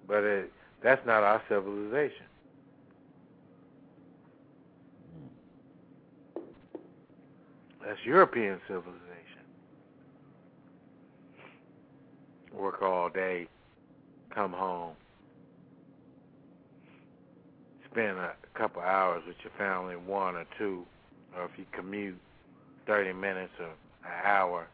but 0.08 0.24
it, 0.24 0.50
that's 0.82 1.04
not 1.06 1.22
our 1.22 1.42
civilization. 1.48 2.24
That's 7.84 7.98
European 8.04 8.60
civilization. 8.66 9.03
Work 12.54 12.82
all 12.82 13.08
day, 13.08 13.48
come 14.34 14.52
home, 14.52 14.94
spend 17.90 18.18
a 18.18 18.34
couple 18.54 18.80
hours 18.80 19.22
with 19.26 19.36
your 19.42 19.52
family, 19.58 19.96
one 19.96 20.36
or 20.36 20.44
two, 20.58 20.84
or 21.36 21.44
if 21.44 21.50
you 21.56 21.64
commute, 21.72 22.16
30 22.86 23.12
minutes 23.12 23.52
or 23.58 23.66
an 23.66 24.24
hour, 24.24 24.66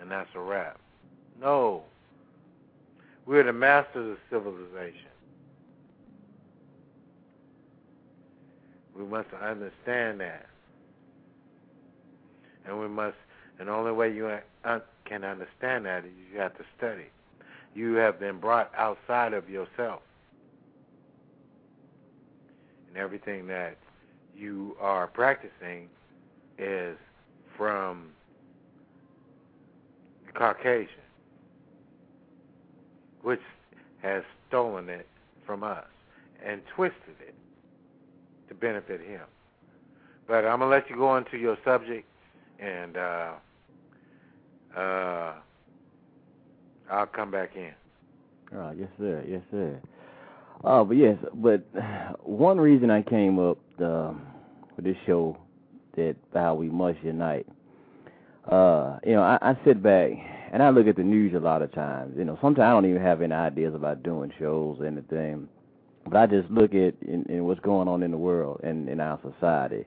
and 0.00 0.10
that's 0.10 0.28
a 0.34 0.40
wrap. 0.40 0.78
No. 1.40 1.82
We're 3.26 3.44
the 3.44 3.52
masters 3.52 4.12
of 4.12 4.18
civilization. 4.30 5.10
We 8.96 9.04
must 9.04 9.28
understand 9.32 10.20
that. 10.20 10.46
And 12.66 12.78
we 12.78 12.88
must, 12.88 13.16
and 13.58 13.68
the 13.68 13.72
only 13.72 13.92
way 13.92 14.12
you 14.12 14.30
can 15.12 15.24
understand 15.24 15.84
that 15.84 16.06
is 16.06 16.10
you 16.32 16.40
have 16.40 16.56
to 16.56 16.64
study. 16.78 17.04
You 17.74 17.94
have 17.94 18.18
been 18.18 18.38
brought 18.38 18.72
outside 18.74 19.34
of 19.34 19.48
yourself. 19.48 20.00
And 22.88 22.96
everything 22.96 23.46
that 23.48 23.76
you 24.34 24.74
are 24.80 25.06
practicing 25.06 25.88
is 26.58 26.96
from 27.58 28.08
the 30.26 30.32
Caucasian, 30.32 30.88
which 33.22 33.40
has 34.00 34.22
stolen 34.48 34.88
it 34.88 35.06
from 35.44 35.62
us 35.62 35.84
and 36.44 36.62
twisted 36.74 37.16
it 37.20 37.34
to 38.48 38.54
benefit 38.54 39.00
him. 39.02 39.22
But 40.26 40.46
I'm 40.46 40.60
gonna 40.60 40.70
let 40.70 40.88
you 40.88 40.96
go 40.96 41.16
into 41.18 41.36
your 41.36 41.58
subject, 41.64 42.06
and 42.58 42.96
uh, 42.96 43.32
uh, 44.76 45.34
I'll 46.90 47.06
come 47.06 47.30
back 47.30 47.50
in. 47.56 47.72
Right, 48.50 48.76
yes, 48.78 48.88
sir, 48.98 49.24
yes, 49.26 49.42
sir. 49.50 49.80
Uh, 50.64 50.84
but 50.84 50.96
yes, 50.96 51.16
but 51.34 51.64
one 52.22 52.58
reason 52.58 52.90
I 52.90 53.02
came 53.02 53.38
up 53.38 53.58
uh, 53.76 54.12
for 54.74 54.82
this 54.82 54.96
show 55.06 55.36
that 55.96 56.16
how 56.32 56.54
we 56.54 56.68
must 56.68 56.98
unite. 57.02 57.46
Uh, 58.50 58.98
you 59.04 59.12
know, 59.12 59.22
I, 59.22 59.38
I 59.40 59.58
sit 59.64 59.82
back 59.82 60.10
and 60.52 60.62
I 60.62 60.70
look 60.70 60.86
at 60.86 60.96
the 60.96 61.02
news 61.02 61.34
a 61.34 61.38
lot 61.38 61.62
of 61.62 61.72
times. 61.72 62.14
You 62.16 62.24
know, 62.24 62.38
sometimes 62.40 62.64
I 62.66 62.70
don't 62.70 62.86
even 62.86 63.02
have 63.02 63.22
any 63.22 63.32
ideas 63.32 63.74
about 63.74 64.02
doing 64.02 64.32
shows 64.38 64.78
or 64.80 64.86
anything, 64.86 65.48
but 66.04 66.16
I 66.16 66.26
just 66.26 66.50
look 66.50 66.74
at 66.74 66.94
in, 67.02 67.24
in 67.28 67.44
what's 67.44 67.60
going 67.60 67.88
on 67.88 68.02
in 68.02 68.10
the 68.10 68.18
world 68.18 68.60
and 68.62 68.88
in 68.88 69.00
our 69.00 69.18
society. 69.22 69.84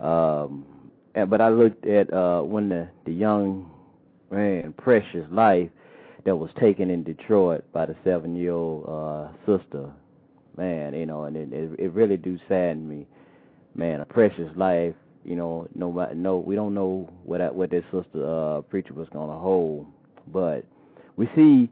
Um, 0.00 0.64
and, 1.14 1.28
but 1.28 1.40
I 1.40 1.48
looked 1.48 1.86
at 1.86 2.12
uh, 2.12 2.42
when 2.42 2.68
the 2.68 2.88
the 3.04 3.12
young 3.12 3.70
man, 4.32 4.74
precious 4.76 5.26
life 5.30 5.70
that 6.24 6.36
was 6.36 6.50
taken 6.60 6.90
in 6.90 7.04
Detroit 7.04 7.64
by 7.72 7.86
the 7.86 7.96
seven 8.04 8.34
year 8.34 8.52
old 8.52 8.88
uh, 8.88 9.28
sister. 9.46 9.90
Man, 10.56 10.94
you 10.94 11.06
know, 11.06 11.24
and 11.24 11.36
it, 11.36 11.52
it 11.52 11.78
it 11.78 11.92
really 11.92 12.16
do 12.16 12.38
sadden 12.48 12.88
me. 12.88 13.06
Man, 13.74 14.00
a 14.00 14.04
precious 14.04 14.50
life 14.56 14.94
you 15.24 15.36
know, 15.36 15.68
no, 15.74 16.08
no, 16.14 16.38
we 16.38 16.54
don't 16.54 16.74
know 16.74 17.08
what 17.24 17.38
that, 17.38 17.54
what 17.54 17.70
this 17.70 17.84
sister 17.92 18.26
uh, 18.26 18.60
preacher 18.62 18.92
was 18.92 19.08
to 19.12 19.18
hold, 19.18 19.86
but 20.32 20.64
we 21.16 21.28
see 21.36 21.70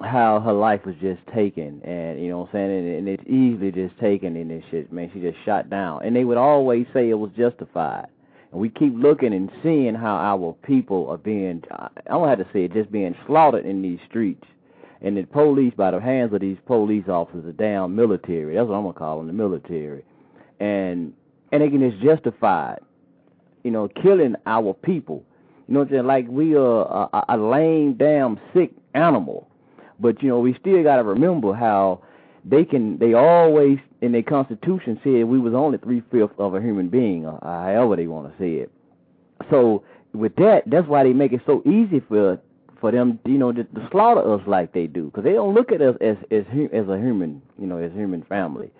how 0.00 0.40
her 0.40 0.52
life 0.52 0.84
was 0.84 0.94
just 1.00 1.20
taken, 1.34 1.80
and 1.84 2.20
you 2.20 2.28
know 2.28 2.38
what 2.38 2.48
I'm 2.48 2.52
saying, 2.54 2.70
and, 2.70 2.96
and 2.96 3.08
it's 3.08 3.22
easily 3.28 3.70
just 3.70 3.98
taken 4.00 4.36
in 4.36 4.48
this 4.48 4.64
shit. 4.70 4.92
Man, 4.92 5.10
she 5.12 5.20
just 5.20 5.38
shot 5.44 5.70
down, 5.70 6.04
and 6.04 6.16
they 6.16 6.24
would 6.24 6.38
always 6.38 6.86
say 6.92 7.10
it 7.10 7.14
was 7.14 7.30
justified. 7.36 8.08
And 8.52 8.60
we 8.60 8.68
keep 8.68 8.92
looking 8.96 9.32
and 9.32 9.50
seeing 9.62 9.94
how 9.94 10.16
our 10.16 10.54
people 10.62 11.08
are 11.08 11.16
being, 11.16 11.62
I 11.70 11.88
don't 12.06 12.28
have 12.28 12.38
to 12.38 12.46
say 12.52 12.64
it, 12.64 12.74
just 12.74 12.92
being 12.92 13.16
slaughtered 13.26 13.64
in 13.64 13.82
these 13.82 13.98
streets. 14.08 14.44
And 15.00 15.16
the 15.16 15.24
police, 15.24 15.74
by 15.76 15.90
the 15.90 16.00
hands 16.00 16.32
of 16.32 16.40
these 16.40 16.58
police 16.66 17.08
officers, 17.08 17.44
are 17.46 17.52
down 17.52 17.96
military. 17.96 18.54
That's 18.54 18.68
what 18.68 18.76
I'm 18.76 18.82
going 18.82 18.94
to 18.94 18.98
call 18.98 19.18
them, 19.18 19.26
the 19.26 19.32
military. 19.32 20.04
And 20.60 21.12
and 21.50 21.60
they 21.60 21.68
can 21.68 21.90
just 21.90 22.02
justify, 22.02 22.76
you 23.64 23.70
know, 23.70 23.88
killing 23.88 24.36
our 24.46 24.72
people. 24.72 25.24
You 25.66 25.74
know 25.74 25.80
what 25.80 25.88
I'm 25.88 25.94
saying? 25.94 26.06
Like 26.06 26.26
we 26.28 26.54
are 26.54 27.08
a, 27.12 27.24
a 27.30 27.36
lame, 27.36 27.94
damn, 27.94 28.38
sick 28.54 28.70
animal. 28.94 29.48
But 29.98 30.22
you 30.22 30.28
know, 30.28 30.38
we 30.38 30.54
still 30.60 30.82
got 30.82 30.96
to 30.96 31.02
remember 31.02 31.52
how 31.52 32.02
they 32.44 32.64
can. 32.64 32.98
They 32.98 33.14
always 33.14 33.78
in 34.00 34.12
their 34.12 34.22
constitution 34.22 35.00
said 35.04 35.24
we 35.24 35.38
was 35.38 35.54
only 35.54 35.78
three 35.78 36.02
fifths 36.10 36.34
of 36.38 36.54
a 36.54 36.60
human 36.60 36.88
being, 36.88 37.26
or 37.26 37.38
however 37.42 37.96
they 37.96 38.06
want 38.06 38.30
to 38.30 38.38
say 38.42 38.54
it. 38.54 38.70
So 39.50 39.84
with 40.12 40.34
that, 40.36 40.62
that's 40.66 40.86
why 40.86 41.04
they 41.04 41.12
make 41.12 41.32
it 41.32 41.40
so 41.46 41.62
easy 41.66 42.00
for 42.08 42.38
for 42.80 42.90
them, 42.90 43.20
you 43.24 43.38
know, 43.38 43.52
to, 43.52 43.62
to 43.62 43.88
slaughter 43.92 44.34
us 44.34 44.40
like 44.46 44.72
they 44.72 44.88
do, 44.88 45.04
because 45.06 45.22
they 45.22 45.32
don't 45.32 45.54
look 45.54 45.70
at 45.70 45.80
us 45.80 45.96
as 46.00 46.16
as 46.30 46.44
as 46.72 46.88
a 46.88 46.98
human, 46.98 47.40
you 47.58 47.66
know, 47.66 47.78
as 47.78 47.92
human 47.92 48.22
family. 48.24 48.70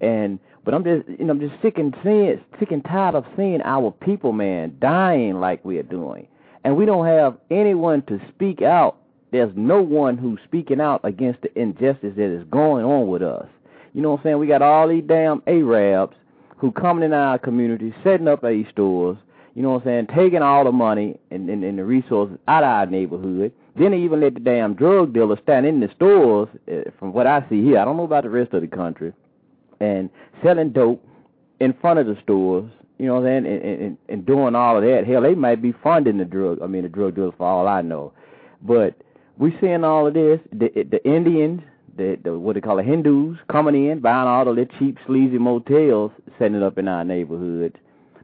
And 0.00 0.38
but 0.64 0.74
I'm 0.74 0.84
just, 0.84 1.08
you 1.08 1.24
know, 1.24 1.32
I'm 1.32 1.40
just 1.40 1.60
sick 1.60 1.78
and 1.78 1.96
seeing, 2.04 2.40
sick 2.60 2.70
and 2.70 2.84
tired 2.84 3.14
of 3.14 3.24
seeing 3.36 3.60
our 3.62 3.90
people, 3.90 4.32
man, 4.32 4.76
dying 4.80 5.40
like 5.40 5.64
we 5.64 5.78
are 5.78 5.82
doing, 5.82 6.28
and 6.62 6.76
we 6.76 6.86
don't 6.86 7.06
have 7.06 7.36
anyone 7.50 8.02
to 8.02 8.20
speak 8.28 8.62
out. 8.62 8.98
There's 9.30 9.52
no 9.56 9.82
one 9.82 10.16
who's 10.16 10.38
speaking 10.44 10.80
out 10.80 11.00
against 11.04 11.42
the 11.42 11.58
injustice 11.58 12.14
that 12.16 12.34
is 12.34 12.44
going 12.50 12.84
on 12.84 13.08
with 13.08 13.22
us. 13.22 13.46
You 13.94 14.02
know 14.02 14.12
what 14.12 14.20
I'm 14.20 14.24
saying? 14.24 14.38
We 14.38 14.46
got 14.46 14.62
all 14.62 14.88
these 14.88 15.04
damn 15.06 15.42
Arabs 15.46 16.16
who 16.56 16.72
coming 16.72 17.04
in 17.04 17.12
our 17.12 17.38
community, 17.38 17.94
setting 18.02 18.28
up 18.28 18.42
these 18.42 18.66
stores. 18.72 19.16
You 19.54 19.62
know 19.62 19.70
what 19.70 19.82
I'm 19.82 19.84
saying? 19.84 20.06
Taking 20.14 20.42
all 20.42 20.64
the 20.64 20.72
money 20.72 21.18
and, 21.30 21.48
and, 21.50 21.64
and 21.64 21.78
the 21.78 21.84
resources 21.84 22.38
out 22.48 22.62
of 22.62 22.68
our 22.68 22.86
neighborhood. 22.86 23.52
Then 23.76 23.92
they 23.92 23.98
even 23.98 24.20
let 24.20 24.34
the 24.34 24.40
damn 24.40 24.74
drug 24.74 25.12
dealers 25.12 25.38
stand 25.42 25.66
in 25.66 25.80
the 25.80 25.88
stores. 25.94 26.48
Uh, 26.70 26.90
from 26.98 27.12
what 27.12 27.26
I 27.26 27.44
see 27.48 27.62
here, 27.62 27.78
I 27.78 27.84
don't 27.84 27.96
know 27.96 28.04
about 28.04 28.24
the 28.24 28.30
rest 28.30 28.52
of 28.52 28.62
the 28.62 28.68
country 28.68 29.12
and 29.80 30.10
selling 30.42 30.72
dope 30.72 31.04
in 31.60 31.72
front 31.74 31.98
of 31.98 32.06
the 32.06 32.16
stores, 32.22 32.70
you 32.98 33.06
know 33.06 33.14
what 33.14 33.26
I'm 33.28 33.44
saying, 33.44 33.46
and, 33.46 33.82
and, 33.82 33.98
and 34.08 34.26
doing 34.26 34.54
all 34.54 34.76
of 34.76 34.82
that. 34.82 35.06
Hell, 35.06 35.22
they 35.22 35.34
might 35.34 35.62
be 35.62 35.72
funding 35.82 36.18
the 36.18 36.24
drug. 36.24 36.60
I 36.62 36.66
mean, 36.66 36.82
the 36.82 36.88
drug 36.88 37.14
dealers 37.14 37.34
for 37.36 37.46
all 37.46 37.68
I 37.68 37.82
know. 37.82 38.12
But 38.62 38.94
we 39.38 39.56
seeing 39.60 39.84
all 39.84 40.06
of 40.06 40.14
this. 40.14 40.40
The 40.52 40.70
the 40.90 41.04
Indians, 41.08 41.62
the, 41.96 42.18
the 42.22 42.38
what 42.38 42.54
they 42.54 42.60
call 42.60 42.76
the 42.76 42.82
Hindus, 42.82 43.38
coming 43.50 43.88
in, 43.88 44.00
buying 44.00 44.28
all 44.28 44.48
of 44.48 44.56
the 44.56 44.68
cheap, 44.78 44.98
sleazy 45.06 45.38
motels, 45.38 46.12
setting 46.38 46.62
up 46.62 46.78
in 46.78 46.88
our 46.88 47.04
neighborhoods. 47.04 47.76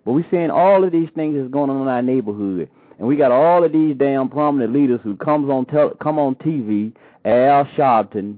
But 0.04 0.12
we 0.12 0.24
seeing 0.30 0.50
all 0.50 0.84
of 0.84 0.92
these 0.92 1.08
things 1.14 1.36
that's 1.36 1.50
going 1.50 1.70
on 1.70 1.82
in 1.82 1.88
our 1.88 2.02
neighborhood, 2.02 2.68
and 2.98 3.08
we 3.08 3.16
got 3.16 3.32
all 3.32 3.64
of 3.64 3.72
these 3.72 3.96
damn 3.96 4.28
prominent 4.28 4.72
leaders 4.72 5.00
who 5.02 5.16
comes 5.16 5.48
on 5.50 5.64
tel- 5.66 5.94
come 6.02 6.18
on 6.18 6.34
TV 6.36 6.92
Al 7.24 7.64
Sharpton, 7.76 8.36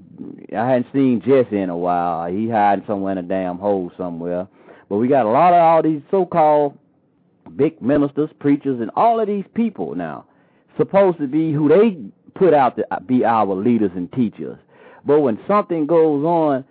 I 0.56 0.68
hadn't 0.68 0.86
seen 0.92 1.20
Jesse 1.20 1.58
in 1.58 1.70
a 1.70 1.76
while. 1.76 2.30
He 2.30 2.48
hiding 2.48 2.84
somewhere 2.86 3.12
in 3.12 3.18
a 3.18 3.22
damn 3.22 3.58
hole 3.58 3.90
somewhere. 3.96 4.46
But 4.88 4.98
we 4.98 5.08
got 5.08 5.26
a 5.26 5.28
lot 5.28 5.52
of 5.52 5.60
all 5.60 5.82
these 5.82 6.02
so-called 6.10 6.78
big 7.56 7.82
ministers, 7.82 8.30
preachers, 8.38 8.80
and 8.80 8.90
all 8.94 9.18
of 9.18 9.26
these 9.26 9.44
people 9.54 9.96
now 9.96 10.24
supposed 10.76 11.18
to 11.18 11.26
be 11.26 11.52
who 11.52 11.68
they 11.68 11.96
put 12.38 12.54
out 12.54 12.76
to 12.76 12.86
be 13.06 13.24
our 13.24 13.54
leaders 13.54 13.90
and 13.94 14.12
teachers. 14.12 14.58
But 15.04 15.20
when 15.20 15.38
something 15.46 15.86
goes 15.86 16.24
on, 16.24 16.64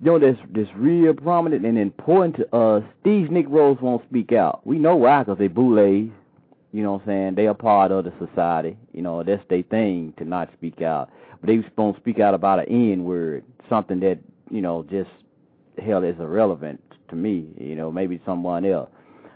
you 0.00 0.10
know, 0.10 0.18
that's, 0.18 0.38
that's 0.52 0.68
real 0.76 1.14
prominent 1.14 1.64
and 1.64 1.78
important 1.78 2.36
to 2.36 2.56
us, 2.56 2.82
these 3.04 3.28
Negroes 3.30 3.78
won't 3.80 4.04
speak 4.08 4.32
out. 4.32 4.66
We 4.66 4.78
know 4.78 4.96
why, 4.96 5.22
because 5.22 5.38
they 5.38 5.48
boulets. 5.48 6.10
You 6.72 6.82
know 6.82 6.94
what 6.94 7.02
I'm 7.02 7.06
saying? 7.06 7.34
They 7.36 7.46
are 7.46 7.54
part 7.54 7.92
of 7.92 8.04
the 8.04 8.12
society. 8.18 8.76
You 8.92 9.02
know, 9.02 9.22
that's 9.22 9.42
their 9.48 9.62
thing 9.62 10.12
to 10.18 10.24
not 10.24 10.50
speak 10.54 10.82
out 10.82 11.08
But 11.40 11.46
they 11.46 11.62
won't 11.76 11.96
speak 11.98 12.18
out 12.18 12.34
about 12.34 12.58
an 12.58 12.66
N 12.92 13.04
word, 13.04 13.44
something 13.68 14.00
that 14.00 14.18
you 14.50 14.60
know 14.60 14.84
just 14.90 15.10
hell 15.84 16.02
is 16.02 16.18
irrelevant 16.18 16.82
to 17.10 17.16
me. 17.16 17.46
You 17.58 17.76
know, 17.76 17.92
maybe 17.92 18.20
someone 18.26 18.64
else. 18.64 18.90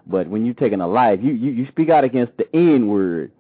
But 0.07 0.27
when 0.27 0.45
you're 0.47 0.55
taking 0.57 0.81
a 0.81 0.89
life, 0.89 1.21
you 1.23 1.33
you, 1.33 1.53
you 1.53 1.67
speak 1.69 1.91
out 1.91 2.03
against 2.03 2.37
the 2.39 2.57
N 2.57 2.89
word, 2.89 3.31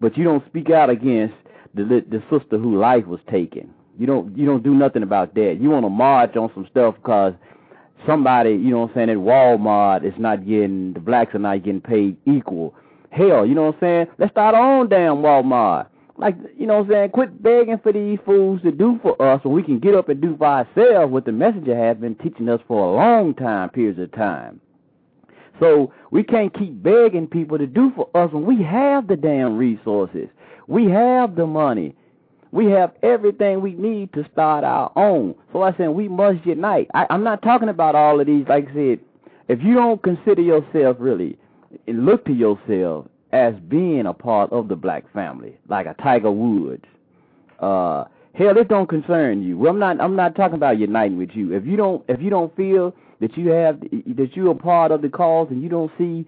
but 0.00 0.16
you 0.16 0.24
don't 0.24 0.44
speak 0.46 0.70
out 0.70 0.90
against 0.90 1.34
the 1.74 2.04
the 2.08 2.22
sister 2.30 2.58
whose 2.58 2.78
life 2.78 3.06
was 3.06 3.20
taken. 3.30 3.72
You 3.98 4.06
don't 4.06 4.36
you 4.36 4.46
don't 4.46 4.62
do 4.62 4.74
nothing 4.74 5.02
about 5.02 5.34
that. 5.34 5.58
You 5.60 5.70
want 5.70 5.84
to 5.84 5.90
march 5.90 6.36
on 6.36 6.50
some 6.54 6.66
stuff 6.70 6.94
because 6.96 7.34
somebody, 8.06 8.50
you 8.50 8.70
know 8.70 8.80
what 8.80 8.90
I'm 8.90 8.94
saying, 8.94 9.10
at 9.10 9.16
Walmart 9.16 10.04
is 10.04 10.14
not 10.18 10.46
getting 10.46 10.92
the 10.92 11.00
blacks 11.00 11.34
are 11.34 11.38
not 11.38 11.62
getting 11.62 11.80
paid 11.80 12.16
equal. 12.26 12.74
Hell, 13.10 13.46
you 13.46 13.54
know 13.54 13.66
what 13.66 13.74
I'm 13.76 13.80
saying? 13.80 14.06
Let's 14.18 14.32
start 14.32 14.54
our 14.54 14.80
own 14.80 14.88
damn 14.88 15.16
Walmart. 15.16 15.86
Like, 16.16 16.36
you 16.56 16.66
know 16.66 16.78
what 16.78 16.86
I'm 16.86 16.90
saying? 16.92 17.10
Quit 17.10 17.42
begging 17.42 17.78
for 17.82 17.92
these 17.92 18.18
fools 18.24 18.62
to 18.62 18.70
do 18.70 19.00
for 19.02 19.20
us 19.20 19.44
when 19.44 19.54
we 19.54 19.62
can 19.62 19.80
get 19.80 19.94
up 19.94 20.08
and 20.08 20.20
do 20.20 20.36
for 20.36 20.46
ourselves 20.46 21.12
what 21.12 21.24
the 21.24 21.32
messenger 21.32 21.76
has 21.76 21.96
been 21.96 22.14
teaching 22.16 22.48
us 22.48 22.60
for 22.68 22.86
a 22.86 22.96
long 22.96 23.34
time, 23.34 23.70
periods 23.70 23.98
of 23.98 24.12
time. 24.12 24.60
So 25.60 25.92
we 26.10 26.22
can't 26.22 26.56
keep 26.56 26.82
begging 26.82 27.26
people 27.26 27.58
to 27.58 27.66
do 27.66 27.92
for 27.94 28.08
us 28.14 28.32
when 28.32 28.44
we 28.44 28.62
have 28.62 29.06
the 29.06 29.16
damn 29.16 29.56
resources. 29.56 30.28
We 30.66 30.90
have 30.90 31.36
the 31.36 31.46
money. 31.46 31.94
We 32.52 32.66
have 32.66 32.92
everything 33.02 33.60
we 33.60 33.74
need 33.74 34.12
to 34.12 34.24
start 34.32 34.62
our 34.62 34.92
own. 34.96 35.34
So 35.52 35.62
I 35.62 35.76
said 35.76 35.88
we 35.88 36.08
must 36.08 36.46
unite. 36.46 36.88
I, 36.94 37.06
I'm 37.10 37.24
not 37.24 37.42
talking 37.42 37.68
about 37.68 37.94
all 37.94 38.20
of 38.20 38.26
these, 38.26 38.46
like 38.48 38.68
I 38.70 38.74
said, 38.74 39.00
if 39.48 39.62
you 39.62 39.74
don't 39.74 40.02
consider 40.02 40.40
yourself 40.40 40.96
really, 41.00 41.36
look 41.88 42.24
to 42.26 42.32
yourself 42.32 43.06
as 43.32 43.54
being 43.68 44.06
a 44.06 44.14
part 44.14 44.52
of 44.52 44.68
the 44.68 44.76
black 44.76 45.12
family, 45.12 45.56
like 45.68 45.86
a 45.86 45.94
Tiger 45.94 46.30
Woods. 46.30 46.84
Uh, 47.58 48.04
hell, 48.34 48.56
it 48.56 48.68
don't 48.68 48.88
concern 48.88 49.42
you. 49.42 49.58
Well, 49.58 49.70
I'm 49.72 49.78
not. 49.78 50.00
I'm 50.00 50.16
not 50.16 50.36
talking 50.36 50.54
about 50.54 50.78
uniting 50.78 51.18
with 51.18 51.30
you. 51.34 51.52
If 51.52 51.66
you 51.66 51.76
don't, 51.76 52.04
if 52.08 52.22
you 52.22 52.30
don't 52.30 52.54
feel 52.56 52.94
that 53.20 53.36
you 53.36 53.50
have 53.50 53.80
that 53.80 54.30
you're 54.34 54.52
a 54.52 54.54
part 54.54 54.92
of 54.92 55.02
the 55.02 55.08
cause, 55.08 55.48
and 55.50 55.62
you 55.62 55.68
don't 55.68 55.90
see 55.98 56.24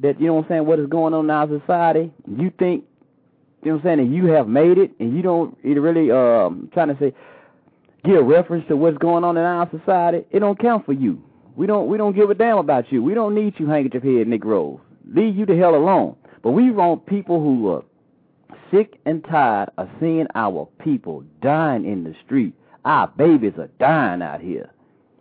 that 0.00 0.20
you 0.20 0.26
know 0.26 0.34
what 0.34 0.44
I'm 0.44 0.48
saying, 0.48 0.66
what 0.66 0.78
is 0.78 0.86
going 0.88 1.14
on 1.14 1.26
in 1.26 1.30
our 1.30 1.48
society, 1.48 2.12
you 2.26 2.50
think, 2.58 2.84
you 3.62 3.70
know 3.72 3.78
what 3.78 3.90
I'm 3.90 3.98
saying, 3.98 4.00
And 4.00 4.14
you 4.14 4.26
have 4.26 4.48
made 4.48 4.78
it, 4.78 4.92
and 5.00 5.16
you 5.16 5.22
don't 5.22 5.56
it 5.62 5.78
really 5.80 6.10
um 6.10 6.70
trying 6.72 6.88
to 6.88 6.96
say 6.98 7.14
give 8.04 8.24
reference 8.24 8.66
to 8.68 8.76
what's 8.76 8.98
going 8.98 9.24
on 9.24 9.36
in 9.36 9.42
our 9.42 9.68
society, 9.70 10.24
it 10.30 10.38
don't 10.38 10.58
count 10.58 10.86
for 10.86 10.92
you. 10.92 11.22
We 11.56 11.66
don't 11.66 11.88
we 11.88 11.96
don't 11.98 12.14
give 12.14 12.30
a 12.30 12.34
damn 12.34 12.58
about 12.58 12.92
you. 12.92 13.02
We 13.02 13.14
don't 13.14 13.34
need 13.34 13.54
you 13.58 13.66
your 13.66 14.18
head, 14.18 14.28
Negroes. 14.28 14.80
Leave 15.12 15.36
you 15.36 15.46
the 15.46 15.56
hell 15.56 15.74
alone. 15.74 16.16
But 16.42 16.52
we 16.52 16.70
want 16.70 17.06
people 17.06 17.40
who 17.40 17.68
are 17.72 17.84
sick 18.70 19.00
and 19.06 19.24
tired 19.24 19.70
of 19.78 19.88
seeing 20.00 20.26
our 20.34 20.68
people 20.82 21.24
dying 21.40 21.84
in 21.84 22.04
the 22.04 22.14
street. 22.24 22.54
Our 22.84 23.08
babies 23.08 23.54
are 23.58 23.70
dying 23.78 24.22
out 24.22 24.40
here. 24.40 24.70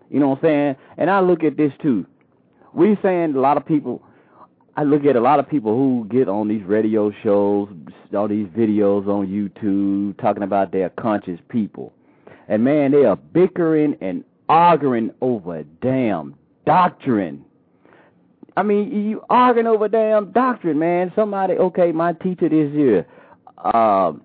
You 0.09 0.19
know 0.19 0.29
what 0.29 0.39
I'm 0.39 0.43
saying? 0.43 0.75
And 0.97 1.09
I 1.09 1.21
look 1.21 1.43
at 1.43 1.57
this 1.57 1.71
too. 1.81 2.05
we 2.73 2.97
saying 3.01 3.35
a 3.35 3.39
lot 3.39 3.57
of 3.57 3.65
people. 3.65 4.03
I 4.77 4.83
look 4.83 5.05
at 5.05 5.15
a 5.15 5.21
lot 5.21 5.39
of 5.39 5.49
people 5.49 5.73
who 5.73 6.05
get 6.09 6.27
on 6.27 6.49
these 6.49 6.63
radio 6.63 7.11
shows, 7.23 7.69
all 8.13 8.27
these 8.27 8.47
videos 8.47 9.07
on 9.07 9.27
YouTube, 9.27 10.19
talking 10.21 10.43
about 10.43 10.73
their 10.73 10.89
conscious 10.89 11.39
people, 11.47 11.93
and 12.49 12.63
man, 12.63 12.91
they 12.91 13.05
are 13.05 13.15
bickering 13.15 13.95
and 14.01 14.23
arguing 14.49 15.11
over 15.21 15.63
damn 15.81 16.35
doctrine. 16.65 17.45
I 18.57 18.63
mean, 18.63 18.91
you 18.91 19.21
arguing 19.29 19.67
over 19.67 19.87
damn 19.87 20.31
doctrine, 20.31 20.77
man. 20.77 21.11
Somebody, 21.15 21.53
okay, 21.53 21.91
my 21.91 22.13
teacher 22.13 22.49
this 22.49 22.71
year. 22.73 23.05
Um, 23.63 24.21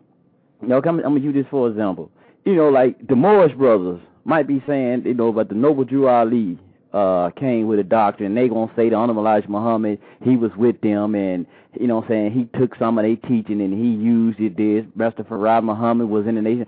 you 0.60 0.68
know, 0.68 0.78
I'm, 0.78 0.98
I'm 0.98 1.14
gonna 1.14 1.20
use 1.20 1.34
this 1.34 1.46
for 1.50 1.68
example. 1.68 2.10
You 2.44 2.56
know, 2.56 2.68
like 2.70 3.06
the 3.06 3.14
Moorish 3.14 3.56
brothers 3.56 4.00
might 4.24 4.48
be 4.48 4.62
saying, 4.66 5.04
you 5.06 5.14
know, 5.14 5.32
but 5.32 5.48
the 5.48 5.54
noble 5.54 5.84
Drew 5.84 6.08
Ali 6.08 6.58
uh 6.92 7.30
came 7.30 7.66
with 7.66 7.78
a 7.78 7.84
doctor 7.84 8.24
And 8.24 8.36
they 8.36 8.48
gonna 8.48 8.72
say 8.76 8.88
the 8.88 8.96
Honorable 8.96 9.22
Elijah 9.22 9.50
Muhammad, 9.50 9.98
he 10.22 10.36
was 10.36 10.50
with 10.56 10.80
them, 10.80 11.14
and 11.14 11.46
you 11.78 11.86
know, 11.86 11.96
what 11.96 12.04
I'm 12.04 12.10
saying 12.10 12.32
he 12.32 12.58
took 12.58 12.74
some 12.76 12.98
of 12.98 13.04
their 13.04 13.16
teaching 13.16 13.60
and 13.60 13.72
he 13.72 13.90
used 13.90 14.40
it. 14.40 14.56
This 14.56 14.84
Master 14.96 15.24
Fard 15.24 15.64
Muhammad 15.64 16.08
was 16.08 16.26
in 16.26 16.34
the 16.34 16.42
nation. 16.42 16.66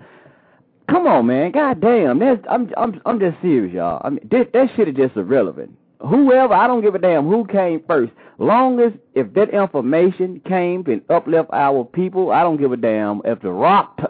Come 0.89 1.07
on, 1.07 1.27
man. 1.27 1.51
God 1.51 1.81
damn. 1.81 2.19
That's, 2.19 2.41
I'm 2.49 2.71
I'm 2.77 3.01
I'm 3.05 3.19
just 3.19 3.41
serious, 3.41 3.73
y'all. 3.73 4.01
I 4.03 4.09
mean, 4.09 4.27
that, 4.31 4.51
that 4.53 4.67
shit 4.75 4.89
is 4.89 4.95
just 4.95 5.15
irrelevant. 5.15 5.77
Whoever, 6.01 6.53
I 6.53 6.67
don't 6.67 6.81
give 6.81 6.95
a 6.95 6.99
damn 6.99 7.27
who 7.27 7.45
came 7.45 7.81
first. 7.87 8.11
Long 8.37 8.79
as 8.81 8.91
if 9.15 9.33
that 9.33 9.49
information 9.51 10.41
came 10.45 10.83
and 10.87 11.01
uplift 11.09 11.49
our 11.53 11.85
people, 11.85 12.31
I 12.31 12.43
don't 12.43 12.57
give 12.57 12.73
a 12.73 12.77
damn 12.77 13.21
if 13.23 13.41
the 13.41 13.51
rock 13.51 13.97
t- 13.97 14.03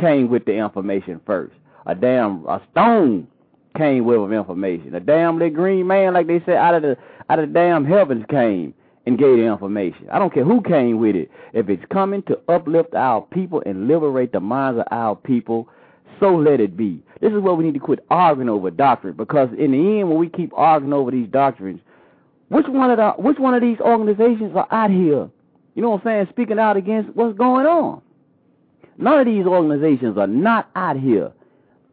came 0.00 0.28
with 0.28 0.44
the 0.44 0.54
information 0.54 1.20
first. 1.24 1.54
A 1.86 1.94
damn 1.94 2.44
a 2.46 2.60
stone 2.72 3.28
came 3.76 4.04
with 4.04 4.18
of 4.18 4.32
information. 4.32 4.94
A 4.94 5.00
damn 5.00 5.38
little 5.38 5.54
green 5.54 5.86
man, 5.86 6.14
like 6.14 6.26
they 6.26 6.40
said, 6.44 6.56
out 6.56 6.74
of 6.74 6.82
the 6.82 6.96
out 7.28 7.38
of 7.38 7.48
the 7.48 7.54
damn 7.54 7.84
heavens 7.84 8.24
came 8.30 8.74
and 9.06 9.18
gave 9.18 9.36
the 9.38 9.44
information. 9.44 10.08
I 10.10 10.18
don't 10.18 10.32
care 10.32 10.44
who 10.44 10.60
came 10.62 10.98
with 10.98 11.16
it. 11.16 11.30
If 11.52 11.68
it's 11.68 11.84
coming 11.92 12.22
to 12.24 12.38
uplift 12.48 12.94
our 12.94 13.22
people 13.22 13.62
and 13.64 13.88
liberate 13.88 14.32
the 14.32 14.40
minds 14.40 14.80
of 14.80 14.86
our 14.90 15.14
people, 15.14 15.68
so 16.20 16.34
let 16.34 16.60
it 16.60 16.76
be. 16.76 17.02
This 17.20 17.32
is 17.32 17.38
where 17.38 17.54
we 17.54 17.64
need 17.64 17.74
to 17.74 17.80
quit 17.80 18.04
arguing 18.10 18.48
over 18.48 18.70
doctrine 18.70 19.14
because 19.16 19.48
in 19.58 19.72
the 19.72 20.00
end, 20.00 20.08
when 20.08 20.18
we 20.18 20.28
keep 20.28 20.52
arguing 20.54 20.92
over 20.92 21.10
these 21.10 21.28
doctrines, 21.28 21.80
which 22.48 22.66
one 22.68 22.90
of 22.90 22.96
the 22.96 23.22
which 23.22 23.38
one 23.38 23.54
of 23.54 23.62
these 23.62 23.78
organizations 23.80 24.54
are 24.54 24.68
out 24.70 24.90
here? 24.90 25.28
You 25.74 25.82
know 25.82 25.90
what 25.90 26.06
I'm 26.06 26.26
saying? 26.26 26.28
Speaking 26.30 26.58
out 26.58 26.76
against 26.76 27.14
what's 27.14 27.36
going 27.36 27.66
on. 27.66 28.00
None 28.98 29.18
of 29.20 29.26
these 29.26 29.44
organizations 29.44 30.16
are 30.16 30.26
not 30.26 30.70
out 30.74 30.98
here. 30.98 31.32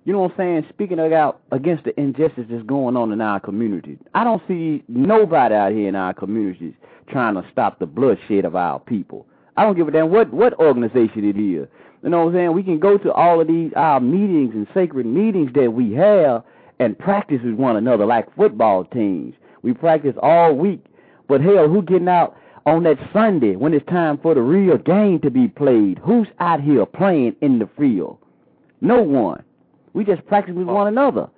You 0.05 0.11
know 0.11 0.19
what 0.19 0.31
I'm 0.31 0.37
saying? 0.37 0.65
Speaking 0.69 0.99
out 0.99 1.41
against 1.51 1.85
the 1.85 1.97
injustice 1.99 2.45
that's 2.49 2.63
going 2.63 2.97
on 2.97 3.11
in 3.13 3.21
our 3.21 3.39
community. 3.39 3.97
I 4.13 4.23
don't 4.25 4.41
see 4.47 4.83
nobody 4.89 5.55
out 5.55 5.71
here 5.71 5.87
in 5.87 5.95
our 5.95 6.13
communities 6.13 6.73
trying 7.09 7.35
to 7.35 7.45
stop 7.51 7.79
the 7.79 7.85
bloodshed 7.85 8.43
of 8.43 8.55
our 8.55 8.79
people. 8.79 9.25
I 9.55 9.63
don't 9.63 9.77
give 9.77 9.87
a 9.87 9.91
damn 9.91 10.09
what 10.09 10.33
what 10.33 10.59
organization 10.59 11.23
it 11.23 11.37
is. 11.37 11.67
You 12.03 12.09
know 12.09 12.25
what 12.25 12.29
I'm 12.29 12.33
saying? 12.33 12.53
We 12.53 12.63
can 12.63 12.79
go 12.79 12.97
to 12.97 13.13
all 13.13 13.39
of 13.39 13.47
these 13.47 13.71
our 13.75 14.01
meetings 14.01 14.53
and 14.53 14.67
sacred 14.73 15.05
meetings 15.05 15.51
that 15.53 15.71
we 15.71 15.93
have 15.93 16.43
and 16.79 16.97
practice 16.99 17.39
with 17.43 17.53
one 17.53 17.77
another 17.77 18.05
like 18.05 18.35
football 18.35 18.83
teams. 18.83 19.35
We 19.61 19.73
practice 19.73 20.15
all 20.21 20.53
week. 20.53 20.83
But 21.29 21.39
hell, 21.39 21.69
who 21.69 21.81
getting 21.81 22.09
out 22.09 22.35
on 22.65 22.83
that 22.83 22.97
Sunday 23.13 23.55
when 23.55 23.73
it's 23.73 23.85
time 23.85 24.17
for 24.17 24.33
the 24.33 24.41
real 24.41 24.77
game 24.77 25.19
to 25.21 25.31
be 25.31 25.47
played? 25.47 25.99
Who's 25.99 26.27
out 26.39 26.59
here 26.61 26.85
playing 26.85 27.37
in 27.41 27.59
the 27.59 27.69
field? 27.77 28.17
No 28.81 29.01
one. 29.01 29.43
We 29.93 30.03
just 30.03 30.25
practice 30.27 30.55
with 30.55 30.67
one 30.67 30.87
another. 30.87 31.29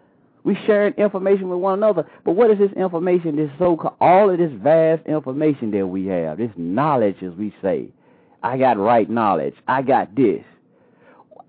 We 0.44 0.56
sharing 0.68 0.94
information 0.94 1.50
with 1.50 1.60
one 1.60 1.80
another. 1.80 2.08
But 2.24 2.34
what 2.34 2.52
is 2.52 2.60
this 2.60 2.72
information, 2.74 3.36
this 3.36 3.50
so 3.58 3.76
called 3.76 3.96
all 4.00 4.30
of 4.30 4.38
this 4.38 4.52
vast 4.54 5.06
information 5.08 5.72
that 5.72 5.88
we 5.88 6.06
have, 6.08 6.38
this 6.38 6.52
knowledge 6.56 7.18
as 7.24 7.34
we 7.34 7.54
say. 7.62 7.90
I 8.44 8.58
got 8.58 8.78
right 8.78 9.10
knowledge. 9.10 9.56
I 9.68 9.82
got 9.82 10.16
this. 10.16 10.44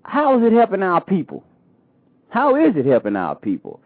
How 0.03 0.37
is 0.37 0.45
it 0.45 0.53
helping 0.55 0.81
our 0.81 0.99
people? 0.99 1.43
How 2.29 2.55
is 2.55 2.75
it 2.75 2.85
helping 2.85 3.15
our 3.15 3.35
people? 3.35 3.79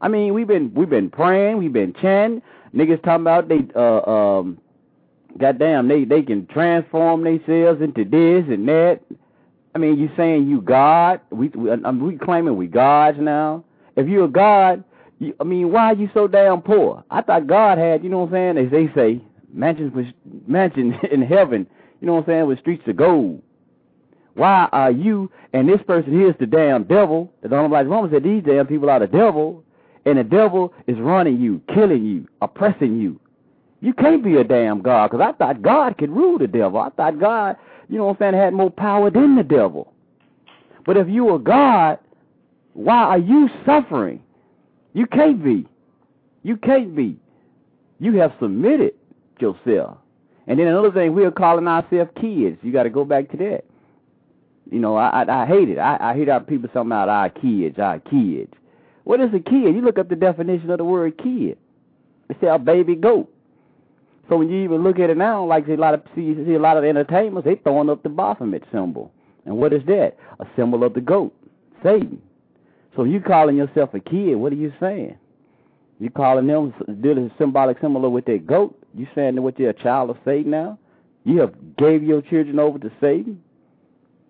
I 0.00 0.08
mean, 0.08 0.34
we've 0.34 0.46
been 0.46 0.72
we've 0.74 0.90
been 0.90 1.10
praying, 1.10 1.58
we've 1.58 1.72
been 1.72 1.94
chanting. 1.94 2.42
Niggas 2.74 3.02
talking 3.02 3.22
about 3.22 3.48
they 3.48 3.60
uh 3.74 4.00
um 4.10 4.58
goddamn 5.38 5.88
they 5.88 6.04
they 6.04 6.22
can 6.22 6.46
transform 6.46 7.24
themselves 7.24 7.80
into 7.80 8.04
this 8.04 8.44
and 8.52 8.68
that. 8.68 9.00
I 9.78 9.80
mean, 9.80 9.96
you 9.96 10.10
saying 10.16 10.48
you 10.48 10.60
God? 10.60 11.20
We 11.30 11.50
we, 11.50 11.70
I 11.70 11.76
mean, 11.76 12.04
we 12.04 12.16
claiming 12.16 12.56
we 12.56 12.66
gods 12.66 13.16
now. 13.20 13.62
If 13.94 14.08
you're 14.08 14.24
a 14.24 14.28
God, 14.28 14.82
you, 15.20 15.34
I 15.40 15.44
mean, 15.44 15.70
why 15.70 15.92
are 15.92 15.94
you 15.94 16.10
so 16.12 16.26
damn 16.26 16.62
poor? 16.62 17.04
I 17.12 17.22
thought 17.22 17.46
God 17.46 17.78
had, 17.78 18.02
you 18.02 18.10
know 18.10 18.18
what 18.24 18.34
I'm 18.34 18.56
saying? 18.56 18.66
As 18.66 18.72
they 18.72 18.92
say, 18.92 19.22
mansions 19.52 19.92
with 19.94 20.06
in 21.12 21.22
heaven. 21.22 21.66
You 22.00 22.06
know 22.08 22.14
what 22.14 22.20
I'm 22.22 22.26
saying? 22.26 22.46
With 22.46 22.58
streets 22.58 22.82
of 22.88 22.96
gold. 22.96 23.40
Why 24.34 24.68
are 24.72 24.90
you 24.90 25.30
and 25.52 25.68
this 25.68 25.80
person 25.86 26.12
here 26.12 26.30
is 26.30 26.36
the 26.40 26.46
damn 26.46 26.82
devil? 26.82 27.32
The 27.42 27.48
Honorable 27.48 27.76
Elijah 27.76 27.88
Muhammad 27.88 28.10
said 28.12 28.24
these 28.24 28.42
damn 28.42 28.66
people 28.66 28.90
are 28.90 28.98
the 28.98 29.06
devil, 29.06 29.62
and 30.04 30.18
the 30.18 30.24
devil 30.24 30.74
is 30.88 30.96
running 30.98 31.40
you, 31.40 31.62
killing 31.72 32.04
you, 32.04 32.26
oppressing 32.42 33.00
you. 33.00 33.20
You 33.80 33.94
can't 33.94 34.24
be 34.24 34.36
a 34.36 34.44
damn 34.44 34.82
God, 34.82 35.10
because 35.10 35.24
I 35.24 35.36
thought 35.36 35.62
God 35.62 35.98
could 35.98 36.10
rule 36.10 36.36
the 36.38 36.48
devil. 36.48 36.80
I 36.80 36.90
thought 36.90 37.20
God, 37.20 37.56
you 37.88 37.96
know 37.98 38.06
what 38.06 38.20
I'm 38.22 38.32
saying, 38.32 38.34
had 38.34 38.54
more 38.54 38.70
power 38.70 39.10
than 39.10 39.36
the 39.36 39.42
devil. 39.42 39.92
But 40.84 40.96
if 40.96 41.08
you 41.08 41.28
are 41.30 41.38
God, 41.38 41.98
why 42.74 43.02
are 43.04 43.18
you 43.18 43.48
suffering? 43.66 44.22
You 44.94 45.06
can't 45.06 45.42
be. 45.42 45.66
You 46.42 46.56
can't 46.56 46.94
be. 46.94 47.18
You 47.98 48.14
have 48.18 48.32
submitted 48.40 48.94
yourself. 49.40 49.98
And 50.46 50.58
then 50.58 50.66
another 50.66 50.92
thing, 50.92 51.14
we 51.14 51.24
are 51.24 51.30
calling 51.30 51.68
ourselves 51.68 52.10
kids. 52.20 52.58
You 52.62 52.72
got 52.72 52.84
to 52.84 52.90
go 52.90 53.04
back 53.04 53.30
to 53.32 53.36
that. 53.38 53.64
You 54.70 54.78
know, 54.78 54.96
I 54.96 55.22
I, 55.22 55.42
I 55.42 55.46
hate 55.46 55.68
it. 55.68 55.78
I, 55.78 55.98
I 56.00 56.14
hate 56.14 56.28
our 56.28 56.40
people 56.40 56.68
talking 56.68 56.88
about 56.88 57.08
our 57.08 57.30
kids, 57.30 57.78
our 57.78 58.00
kids. 58.00 58.52
What 59.04 59.20
is 59.20 59.28
a 59.34 59.40
kid? 59.40 59.74
You 59.74 59.80
look 59.80 59.98
up 59.98 60.08
the 60.08 60.16
definition 60.16 60.70
of 60.70 60.78
the 60.78 60.84
word 60.84 61.16
kid. 61.18 61.56
It's 62.28 62.42
a 62.42 62.58
baby 62.58 62.94
goat. 62.94 63.32
So 64.28 64.36
when 64.36 64.50
you 64.50 64.62
even 64.62 64.82
look 64.82 64.98
at 64.98 65.10
it 65.10 65.16
now, 65.16 65.44
like 65.44 65.66
see 65.66 65.72
a 65.72 65.76
lot 65.76 65.94
of 65.94 66.02
see, 66.14 66.34
see 66.46 66.54
a 66.54 66.58
lot 66.58 66.76
of 66.76 66.84
entertainers, 66.84 67.44
they 67.44 67.56
throwing 67.56 67.88
up 67.88 68.02
the 68.02 68.08
Baphomet 68.08 68.62
symbol. 68.70 69.10
And 69.46 69.56
what 69.56 69.72
is 69.72 69.82
that? 69.86 70.16
A 70.40 70.46
symbol 70.56 70.84
of 70.84 70.94
the 70.94 71.00
goat, 71.00 71.34
Satan. 71.82 72.20
So 72.94 73.04
you 73.04 73.20
calling 73.20 73.56
yourself 73.56 73.94
a 73.94 74.00
kid, 74.00 74.34
what 74.36 74.52
are 74.52 74.56
you 74.56 74.72
saying? 74.80 75.16
You 76.00 76.10
calling 76.10 76.46
them 76.46 76.74
doing 77.00 77.30
a 77.30 77.38
symbolic 77.38 77.80
symbol 77.80 78.08
with 78.10 78.26
that 78.26 78.46
goat? 78.46 78.78
You 78.94 79.06
saying 79.14 79.36
that 79.36 79.42
what 79.42 79.58
you're 79.58 79.70
a 79.70 79.82
child 79.82 80.10
of 80.10 80.16
Satan 80.24 80.50
now? 80.50 80.78
You 81.24 81.40
have 81.40 81.54
gave 81.76 82.02
your 82.02 82.22
children 82.22 82.58
over 82.58 82.78
to 82.78 82.90
Satan? 83.00 83.42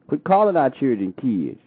Quit 0.09 0.25
calling 0.25 0.57
our 0.57 0.71
children 0.71 1.13
kids. 1.21 1.61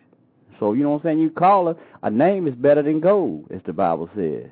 So, 0.59 0.73
you 0.73 0.83
know 0.83 0.91
what 0.91 0.97
I'm 0.97 1.03
saying? 1.03 1.19
You 1.19 1.29
call 1.29 1.67
her, 1.67 1.75
a 2.03 2.09
name 2.09 2.47
is 2.47 2.53
better 2.55 2.81
than 2.83 2.99
gold, 2.99 3.45
as 3.51 3.61
the 3.65 3.73
Bible 3.73 4.09
says. 4.15 4.49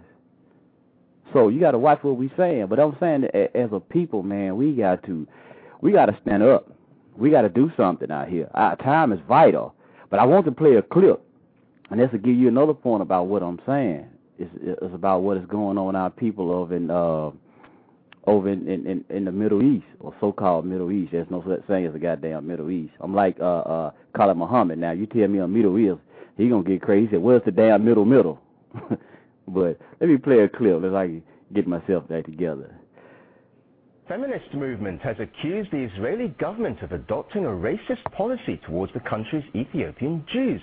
So 1.34 1.50
you 1.50 1.60
got 1.60 1.72
to 1.72 1.80
watch 1.80 2.00
what 2.04 2.18
we 2.18 2.32
saying. 2.38 2.68
But 2.68 2.80
I'm 2.80 2.96
saying 3.00 3.26
as 3.56 3.70
a 3.72 3.80
people, 3.80 4.24
man, 4.24 4.58
we 4.58 4.74
got 4.74 5.04
to, 5.06 5.28
we 5.82 5.92
got 5.92 6.08
to 6.08 6.18
stand 6.22 6.44
up. 6.44 6.72
We 7.18 7.30
got 7.30 7.42
to 7.42 7.50
do 7.50 7.72
something 7.76 8.10
out 8.12 8.30
here. 8.30 8.50
Our 8.54 8.76
time 8.78 9.12
is 9.12 9.20
vital. 9.28 9.74
But 10.10 10.20
I 10.20 10.26
want 10.26 10.46
to 10.46 10.52
play 10.52 10.76
a 10.76 10.82
clip, 10.82 11.24
and 11.92 12.00
this 12.00 12.12
will 12.12 12.20
give 12.20 12.36
you 12.36 12.48
another 12.48 12.74
point 12.74 13.02
about 13.02 13.28
what 13.28 13.44
I'm 13.44 13.60
saying. 13.66 14.08
It's, 14.40 14.50
it's 14.62 14.96
about 14.96 15.22
what 15.22 15.38
is 15.38 15.46
going 15.48 15.78
on 15.78 15.96
our 15.96 16.10
people 16.10 16.52
over 16.52 16.76
in 16.76 16.90
uh, 16.90 17.32
over 18.26 18.50
in, 18.50 18.68
in, 18.68 19.06
in 19.10 19.26
the 19.26 19.32
Middle 19.32 19.62
East 19.62 19.86
or 20.00 20.14
so-called 20.20 20.66
Middle 20.66 20.92
East. 20.92 21.12
There's 21.12 21.30
no 21.30 21.44
such 21.48 21.66
thing 21.68 21.86
as 21.86 21.96
a 21.96 22.00
goddamn 22.00 22.48
Middle 22.48 22.72
East. 22.72 22.94
I'm 23.02 23.14
like 23.14 23.38
uh 23.40 23.60
uh 23.60 23.92
Khalid 24.16 24.38
Muhammad. 24.38 24.80
Now 24.80 24.92
you 24.92 25.06
tell 25.06 25.28
me 25.28 25.40
a 25.40 25.48
Middle 25.48 25.78
East, 25.78 26.00
he 26.38 26.50
gonna 26.50 26.64
get 26.64 26.82
crazy. 26.82 27.12
He 27.12 27.18
"Where's 27.18 27.44
the 27.46 27.52
damn 27.52 27.84
middle 27.86 28.06
middle?" 28.06 28.40
but 29.50 29.80
let 30.00 30.10
me 30.10 30.18
play 30.18 30.40
a 30.40 30.50
clip. 30.50 30.82
Let's 30.82 30.94
like 30.94 31.24
get 31.54 31.68
myself 31.68 32.08
back 32.08 32.26
together. 32.26 32.74
Feminist 34.08 34.54
movement 34.56 35.02
has 35.02 35.18
accused 35.20 35.72
the 35.72 35.84
Israeli 35.84 36.30
government 36.40 36.82
of 36.82 36.92
adopting 36.92 37.46
a 37.46 37.50
racist 37.50 38.04
policy 38.12 38.60
towards 38.66 38.92
the 38.94 39.00
country's 39.02 39.44
Ethiopian 39.56 40.26
Jews. 40.34 40.62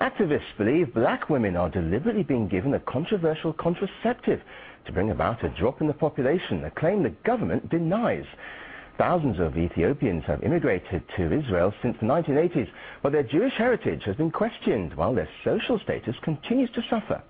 Activists 0.00 0.56
believe 0.56 0.94
black 0.94 1.28
women 1.28 1.54
are 1.54 1.68
deliberately 1.68 2.22
being 2.22 2.48
given 2.48 2.72
a 2.72 2.80
controversial 2.80 3.52
contraceptive 3.52 4.40
to 4.86 4.92
bring 4.92 5.10
about 5.10 5.44
a 5.44 5.50
drop 5.50 5.82
in 5.82 5.86
the 5.86 5.92
population, 5.92 6.64
a 6.64 6.70
claim 6.70 7.02
the 7.02 7.10
government 7.26 7.68
denies. 7.68 8.24
Thousands 8.96 9.38
of 9.38 9.58
Ethiopians 9.58 10.24
have 10.26 10.42
immigrated 10.42 11.02
to 11.16 11.32
Israel 11.32 11.74
since 11.82 11.96
the 12.00 12.06
1980s, 12.06 12.68
but 13.02 13.12
their 13.12 13.22
Jewish 13.22 13.52
heritage 13.54 14.02
has 14.04 14.16
been 14.16 14.30
questioned 14.30 14.94
while 14.94 15.14
their 15.14 15.28
social 15.44 15.78
status 15.78 16.16
continues 16.22 16.70
to 16.70 16.82
suffer. 16.88 17.22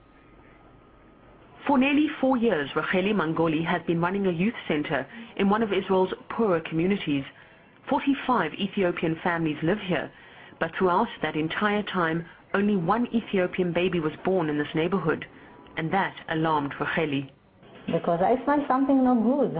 For 1.68 1.76
nearly 1.76 2.06
four 2.18 2.38
years, 2.38 2.70
Racheli 2.74 3.12
Mangoli 3.12 3.62
has 3.62 3.82
been 3.86 4.00
running 4.00 4.26
a 4.26 4.30
youth 4.32 4.54
center 4.66 5.06
in 5.36 5.50
one 5.50 5.62
of 5.62 5.70
Israel's 5.70 6.14
poorer 6.30 6.60
communities. 6.60 7.24
45 7.90 8.54
Ethiopian 8.54 9.16
families 9.22 9.58
live 9.62 9.76
here, 9.86 10.10
but 10.60 10.70
throughout 10.78 11.08
that 11.20 11.36
entire 11.36 11.82
time, 11.82 12.24
only 12.54 12.74
one 12.74 13.06
Ethiopian 13.14 13.74
baby 13.74 14.00
was 14.00 14.12
born 14.24 14.48
in 14.48 14.56
this 14.56 14.74
neighborhood, 14.74 15.26
and 15.76 15.92
that 15.92 16.14
alarmed 16.30 16.72
Racheli. 16.80 17.28
because 17.84 18.20
I 18.22 18.42
smell 18.44 18.64
something 18.66 19.04
not 19.04 19.22
good. 19.22 19.54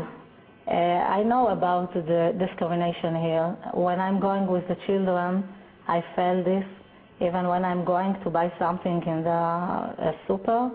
Uh, 0.66 0.70
I 0.70 1.22
know 1.22 1.48
about 1.48 1.92
the 1.92 2.34
discrimination 2.38 3.16
here. 3.16 3.54
When 3.74 4.00
I'm 4.00 4.18
going 4.18 4.46
with 4.46 4.66
the 4.66 4.76
children, 4.86 5.44
I 5.86 6.02
feel 6.16 6.42
this. 6.42 6.64
Even 7.20 7.48
when 7.48 7.66
I'm 7.66 7.84
going 7.84 8.16
to 8.24 8.30
buy 8.30 8.50
something 8.58 9.02
in 9.06 9.24
the 9.24 9.30
uh, 9.30 10.12
super, 10.26 10.70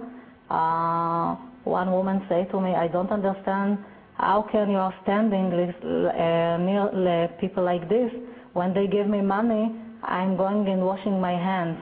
uh, 0.49 1.35
one 1.63 1.91
woman 1.91 2.25
said 2.29 2.51
to 2.51 2.59
me, 2.59 2.75
I 2.75 2.87
don't 2.87 3.11
understand 3.11 3.79
how 4.15 4.47
can 4.51 4.69
you 4.69 4.77
are 4.77 4.93
standing 5.03 5.51
uh, 5.51 6.57
near 6.57 7.29
people 7.39 7.63
like 7.63 7.89
this 7.89 8.11
when 8.53 8.73
they 8.73 8.87
give 8.87 9.07
me 9.07 9.21
money, 9.21 9.71
I'm 10.03 10.37
going 10.37 10.67
and 10.67 10.85
washing 10.85 11.19
my 11.19 11.31
hands. 11.31 11.79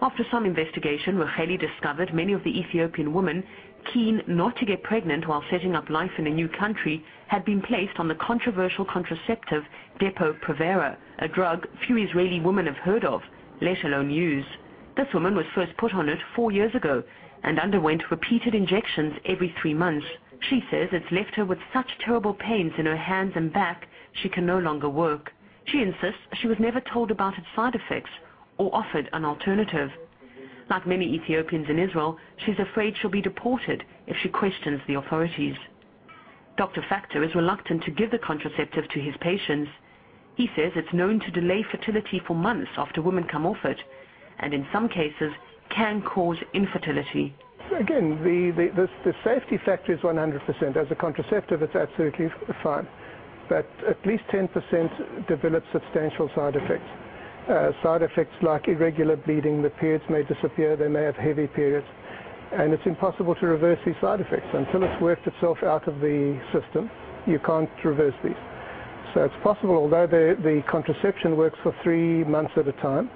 After 0.00 0.24
some 0.30 0.44
investigation, 0.44 1.16
Racheli 1.16 1.58
discovered 1.58 2.14
many 2.14 2.32
of 2.32 2.44
the 2.44 2.50
Ethiopian 2.50 3.12
women 3.12 3.42
keen 3.92 4.22
not 4.26 4.56
to 4.56 4.66
get 4.66 4.82
pregnant 4.82 5.28
while 5.28 5.42
setting 5.50 5.74
up 5.74 5.90
life 5.90 6.10
in 6.18 6.26
a 6.26 6.30
new 6.30 6.48
country 6.48 7.04
had 7.28 7.44
been 7.44 7.60
placed 7.62 7.98
on 7.98 8.08
the 8.08 8.14
controversial 8.14 8.84
contraceptive 8.84 9.62
Depo-Provera, 10.00 10.96
a 11.18 11.28
drug 11.28 11.66
few 11.86 11.96
Israeli 11.96 12.40
women 12.40 12.66
have 12.66 12.76
heard 12.76 13.04
of, 13.04 13.20
let 13.60 13.82
alone 13.84 14.10
use. 14.10 14.46
This 14.96 15.06
woman 15.12 15.34
was 15.34 15.46
first 15.54 15.76
put 15.78 15.92
on 15.94 16.08
it 16.08 16.18
four 16.36 16.52
years 16.52 16.74
ago 16.74 17.02
and 17.44 17.60
underwent 17.60 18.10
repeated 18.10 18.54
injections 18.54 19.14
every 19.26 19.54
three 19.60 19.74
months. 19.74 20.06
She 20.40 20.62
says 20.70 20.88
it's 20.92 21.12
left 21.12 21.34
her 21.36 21.44
with 21.44 21.58
such 21.72 21.86
terrible 22.04 22.34
pains 22.34 22.72
in 22.78 22.86
her 22.86 22.96
hands 22.96 23.32
and 23.36 23.52
back 23.52 23.86
she 24.12 24.28
can 24.28 24.46
no 24.46 24.58
longer 24.58 24.88
work. 24.88 25.32
She 25.66 25.82
insists 25.82 26.20
she 26.34 26.46
was 26.46 26.58
never 26.58 26.80
told 26.80 27.10
about 27.10 27.38
its 27.38 27.46
side 27.54 27.74
effects 27.74 28.10
or 28.58 28.74
offered 28.74 29.08
an 29.12 29.24
alternative. 29.24 29.90
Like 30.70 30.86
many 30.86 31.14
Ethiopians 31.14 31.68
in 31.68 31.78
Israel, 31.78 32.18
she's 32.44 32.58
afraid 32.58 32.96
she'll 32.96 33.10
be 33.10 33.20
deported 33.20 33.84
if 34.06 34.16
she 34.22 34.28
questions 34.28 34.80
the 34.86 34.94
authorities. 34.94 35.56
Dr. 36.56 36.82
Factor 36.88 37.22
is 37.22 37.34
reluctant 37.34 37.82
to 37.84 37.90
give 37.90 38.10
the 38.10 38.18
contraceptive 38.18 38.88
to 38.88 39.00
his 39.00 39.14
patients. 39.20 39.70
He 40.36 40.48
says 40.56 40.72
it's 40.74 40.92
known 40.92 41.20
to 41.20 41.30
delay 41.30 41.64
fertility 41.70 42.20
for 42.26 42.34
months 42.34 42.70
after 42.76 43.02
women 43.02 43.24
come 43.24 43.44
off 43.44 43.64
it, 43.64 43.78
and 44.38 44.54
in 44.54 44.66
some 44.72 44.88
cases 44.88 45.32
can 45.70 46.02
cause 46.02 46.36
infertility. 46.52 47.34
Again, 47.78 48.18
the, 48.22 48.52
the, 48.76 48.88
the, 49.04 49.14
safety 49.24 49.58
factor 49.64 49.94
is 49.94 50.00
100%. 50.00 50.76
As 50.76 50.86
a 50.90 50.94
contraceptive, 50.94 51.62
it's 51.62 51.74
absolutely 51.74 52.28
fine. 52.62 52.86
But 53.48 53.66
at 53.88 54.04
least 54.06 54.24
10% 54.32 55.26
develop 55.28 55.64
substantial 55.72 56.30
side 56.34 56.56
effects 56.56 56.88
uh, 57.48 57.72
side 57.82 58.02
effects 58.02 58.34
like 58.42 58.68
irregular 58.68 59.16
bleeding, 59.16 59.62
the 59.62 59.70
periods 59.70 60.04
may 60.08 60.22
disappear, 60.22 60.76
they 60.76 60.88
may 60.88 61.02
have 61.02 61.16
heavy 61.16 61.46
periods, 61.46 61.86
and 62.52 62.72
it's 62.72 62.86
impossible 62.86 63.34
to 63.34 63.46
reverse 63.46 63.78
these 63.84 63.94
side 64.00 64.20
effects. 64.20 64.46
Until 64.52 64.82
it's 64.84 65.02
worked 65.02 65.26
itself 65.26 65.58
out 65.62 65.86
of 65.88 66.00
the 66.00 66.40
system, 66.52 66.90
you 67.26 67.38
can't 67.44 67.68
reverse 67.84 68.14
these. 68.22 68.32
So 69.12 69.24
it's 69.24 69.34
possible, 69.42 69.76
although 69.76 70.06
the, 70.06 70.36
the 70.42 70.62
contraception 70.70 71.36
works 71.36 71.58
for 71.62 71.74
three 71.82 72.24
months 72.24 72.52
at 72.56 72.66
a 72.66 72.72
time, 72.72 73.10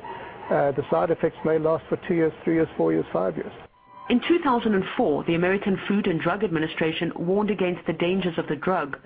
Uh, 0.51 0.73
the 0.73 0.85
side 0.91 1.11
effects 1.11 1.37
may 1.45 1.59
last 1.59 1.85
for 1.89 1.99
two 2.09 2.15
years, 2.15 2.33
three 2.43 2.55
years, 2.55 2.69
four 2.77 2.93
years, 2.93 3.05
five 3.13 3.37
years. 3.37 3.53
In 4.09 4.21
2004, 4.27 5.25
the 5.25 5.35
American 5.35 5.79
Food 5.87 6.07
and 6.07 6.19
Drug 6.19 6.43
Administration 6.43 7.13
warned 7.15 7.51
against 7.51 7.87
the 7.87 7.93
dangers 7.93 8.39
of 8.39 8.47
the 8.47 8.57
drug, 8.57 8.99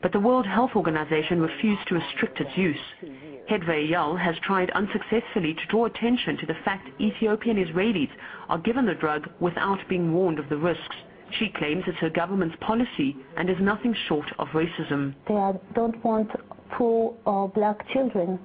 but 0.00 0.12
the 0.12 0.20
World 0.20 0.46
Health 0.46 0.70
Organization 0.76 1.40
refused 1.40 1.88
to 1.88 1.96
restrict 1.96 2.40
its 2.40 2.56
use. 2.56 2.78
Hedva 3.50 3.90
Eyal 3.90 4.16
has 4.20 4.36
tried 4.44 4.70
unsuccessfully 4.70 5.54
to 5.54 5.66
draw 5.68 5.86
attention 5.86 6.36
to 6.36 6.46
the 6.46 6.54
fact 6.64 6.88
Ethiopian 7.00 7.56
Israelis 7.56 8.10
are 8.48 8.58
given 8.58 8.86
the 8.86 8.94
drug 8.94 9.28
without 9.40 9.80
being 9.88 10.14
warned 10.14 10.38
of 10.38 10.48
the 10.48 10.56
risks. 10.56 10.94
She 11.38 11.48
claims 11.48 11.82
it's 11.88 11.98
her 11.98 12.10
government's 12.10 12.56
policy 12.60 13.16
and 13.36 13.50
is 13.50 13.56
nothing 13.60 13.96
short 14.06 14.26
of 14.38 14.46
racism. 14.48 15.14
They 15.26 15.58
don't 15.74 16.04
want 16.04 16.30
poor 16.70 17.16
or 17.26 17.48
black 17.48 17.88
children, 17.88 18.38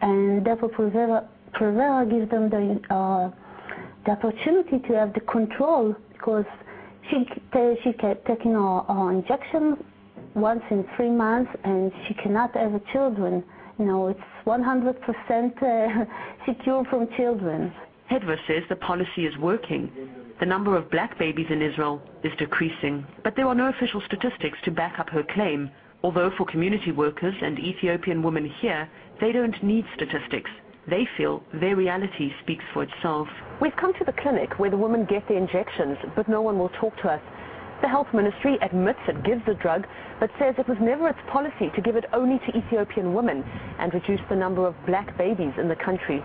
and 0.00 0.46
therefore 0.46 0.70
Provera, 1.54 2.08
gives 2.08 2.30
them 2.30 2.48
the, 2.50 2.80
uh, 2.94 3.30
the 4.04 4.12
opportunity 4.12 4.78
to 4.88 4.94
have 4.94 5.12
the 5.14 5.20
control 5.20 5.94
because 6.12 6.44
she, 7.10 7.24
she 7.82 7.92
kept 7.92 8.26
taking 8.26 8.52
her, 8.52 8.80
her 8.80 9.12
injection 9.12 9.76
once 10.34 10.62
in 10.70 10.84
three 10.96 11.10
months 11.10 11.50
and 11.64 11.92
she 12.06 12.14
cannot 12.14 12.54
have 12.54 12.80
children. 12.92 13.42
You 13.78 13.86
know, 13.86 14.08
it's 14.08 14.20
100% 14.46 15.62
uh, 15.62 16.04
secure 16.46 16.84
from 16.84 17.08
children. 17.16 17.72
Hedva 18.10 18.36
says 18.46 18.62
the 18.68 18.76
policy 18.76 19.26
is 19.26 19.36
working. 19.38 19.90
The 20.40 20.46
number 20.46 20.76
of 20.76 20.90
black 20.90 21.18
babies 21.18 21.46
in 21.50 21.62
Israel 21.62 22.02
is 22.24 22.32
decreasing, 22.38 23.06
but 23.22 23.36
there 23.36 23.46
are 23.46 23.54
no 23.54 23.68
official 23.68 24.02
statistics 24.06 24.58
to 24.64 24.70
back 24.70 24.98
up 24.98 25.08
her 25.10 25.22
claim, 25.34 25.70
although 26.02 26.30
for 26.36 26.46
community 26.46 26.92
workers 26.92 27.34
and 27.42 27.58
Ethiopian 27.58 28.22
women 28.22 28.50
here, 28.60 28.88
they 29.20 29.32
don't 29.32 29.62
need 29.62 29.84
statistics. 29.94 30.50
They 30.90 31.06
feel 31.16 31.42
their 31.54 31.76
reality 31.76 32.32
speaks 32.42 32.64
for 32.74 32.82
itself. 32.82 33.28
We've 33.60 33.76
come 33.76 33.94
to 33.94 34.04
the 34.04 34.12
clinic 34.12 34.58
where 34.58 34.70
the 34.70 34.76
women 34.76 35.06
get 35.08 35.26
the 35.28 35.36
injections, 35.36 35.96
but 36.16 36.28
no 36.28 36.42
one 36.42 36.58
will 36.58 36.70
talk 36.80 36.96
to 37.02 37.10
us. 37.10 37.22
The 37.80 37.88
health 37.88 38.08
ministry 38.12 38.58
admits 38.60 38.98
it 39.06 39.24
gives 39.24 39.40
the 39.46 39.54
drug, 39.54 39.86
but 40.18 40.30
says 40.38 40.56
it 40.58 40.68
was 40.68 40.78
never 40.80 41.08
its 41.08 41.18
policy 41.30 41.70
to 41.74 41.80
give 41.80 41.94
it 41.94 42.04
only 42.12 42.38
to 42.40 42.58
Ethiopian 42.58 43.14
women 43.14 43.44
and 43.78 43.94
reduce 43.94 44.20
the 44.28 44.36
number 44.36 44.66
of 44.66 44.74
black 44.84 45.16
babies 45.16 45.52
in 45.58 45.68
the 45.68 45.76
country. 45.76 46.22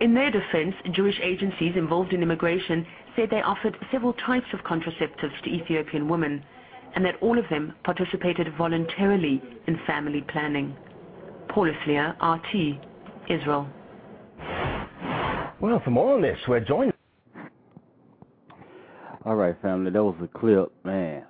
In 0.00 0.12
their 0.12 0.30
defense, 0.30 0.74
Jewish 0.90 1.18
agencies 1.22 1.76
involved 1.76 2.12
in 2.12 2.22
immigration 2.22 2.84
said 3.14 3.30
they 3.30 3.42
offered 3.42 3.78
several 3.92 4.12
types 4.14 4.48
of 4.52 4.60
contraceptives 4.60 5.40
to 5.44 5.50
Ethiopian 5.50 6.08
women 6.08 6.44
and 6.96 7.04
that 7.04 7.16
all 7.20 7.38
of 7.38 7.48
them 7.48 7.74
participated 7.84 8.48
voluntarily 8.58 9.40
in 9.68 9.78
family 9.86 10.22
planning. 10.28 10.76
Paul 11.48 11.70
Islier, 11.70 12.14
RT, 12.20 12.80
Israel. 13.30 13.68
Well, 15.60 15.80
for 15.84 15.90
more 15.90 16.14
on 16.14 16.22
this, 16.22 16.38
we're 16.48 16.60
joined 16.60 16.92
all 19.26 19.36
right, 19.36 19.56
family, 19.62 19.90
that 19.90 20.04
was 20.04 20.16
a 20.22 20.38
clip, 20.38 20.70
man. 20.84 21.24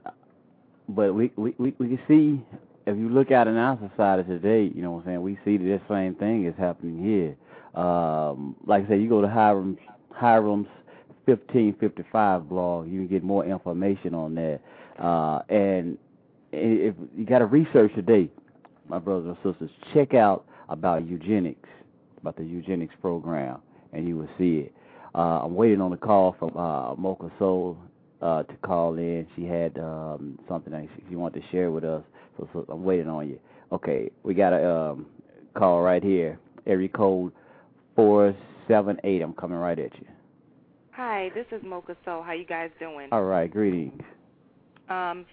But 0.88 1.14
we 1.14 1.30
we 1.36 1.54
we, 1.58 1.74
we 1.78 1.96
can 1.96 2.00
see 2.08 2.44
if 2.86 2.98
you 2.98 3.08
look 3.08 3.30
out 3.30 3.46
in 3.46 3.56
our 3.56 3.78
society 3.88 4.24
today, 4.24 4.70
you 4.74 4.82
know 4.82 4.90
what 4.90 5.00
I'm 5.00 5.06
saying, 5.06 5.22
we 5.22 5.38
see 5.44 5.56
that 5.58 5.80
same 5.88 6.16
thing 6.16 6.44
is 6.44 6.54
happening 6.58 7.02
here. 7.02 7.80
Um, 7.80 8.56
like 8.66 8.84
I 8.84 8.88
said, 8.88 9.00
you 9.00 9.08
go 9.08 9.20
to 9.20 9.28
Hiram 9.28 9.78
Hiram's 10.10 10.66
1555 11.26 12.48
blog, 12.48 12.88
you 12.88 12.98
can 13.00 13.08
get 13.08 13.22
more 13.22 13.44
information 13.46 14.12
on 14.12 14.34
that. 14.34 14.60
Uh, 14.98 15.40
and 15.48 15.96
if 16.52 16.94
you 17.16 17.24
got 17.24 17.38
to 17.38 17.46
research 17.46 17.94
today, 17.94 18.28
my 18.88 18.98
brothers 18.98 19.36
and 19.44 19.52
sisters, 19.54 19.70
check 19.94 20.14
out 20.14 20.44
about 20.68 21.08
eugenics, 21.08 21.68
about 22.20 22.36
the 22.36 22.44
eugenics 22.44 22.94
program, 23.00 23.58
and 23.94 24.06
you 24.08 24.16
will 24.16 24.28
see 24.38 24.66
it. 24.66 24.74
Uh, 25.14 25.42
I'm 25.44 25.54
waiting 25.54 25.80
on 25.80 25.92
a 25.92 25.96
call 25.96 26.34
from 26.38 26.56
uh, 26.56 26.94
Mocha 26.96 27.30
Soul 27.38 27.78
uh, 28.20 28.42
to 28.42 28.54
call 28.64 28.98
in. 28.98 29.26
She 29.36 29.44
had 29.44 29.78
um, 29.78 30.38
something 30.48 30.72
that 30.72 30.86
she, 30.96 31.04
she 31.10 31.16
wanted 31.16 31.40
to 31.40 31.48
share 31.50 31.70
with 31.70 31.84
us, 31.84 32.02
so, 32.36 32.48
so 32.52 32.66
I'm 32.68 32.84
waiting 32.84 33.08
on 33.08 33.28
you. 33.28 33.38
Okay, 33.72 34.10
we 34.22 34.34
got 34.34 34.52
a 34.52 34.70
um, 34.70 35.06
call 35.54 35.82
right 35.82 36.02
here. 36.02 36.38
Area 36.66 36.88
code 36.88 37.32
four 37.94 38.34
seven 38.66 38.98
eight. 39.04 39.22
I'm 39.22 39.34
coming 39.34 39.58
right 39.58 39.78
at 39.78 39.94
you. 40.00 40.06
Hi, 40.92 41.30
this 41.34 41.46
is 41.52 41.60
Mocha 41.64 41.96
Soul. 42.04 42.22
How 42.22 42.32
you 42.32 42.46
guys 42.46 42.70
doing? 42.78 43.08
All 43.12 43.24
right, 43.24 43.50
greetings. 43.50 44.00
Um, 44.88 45.26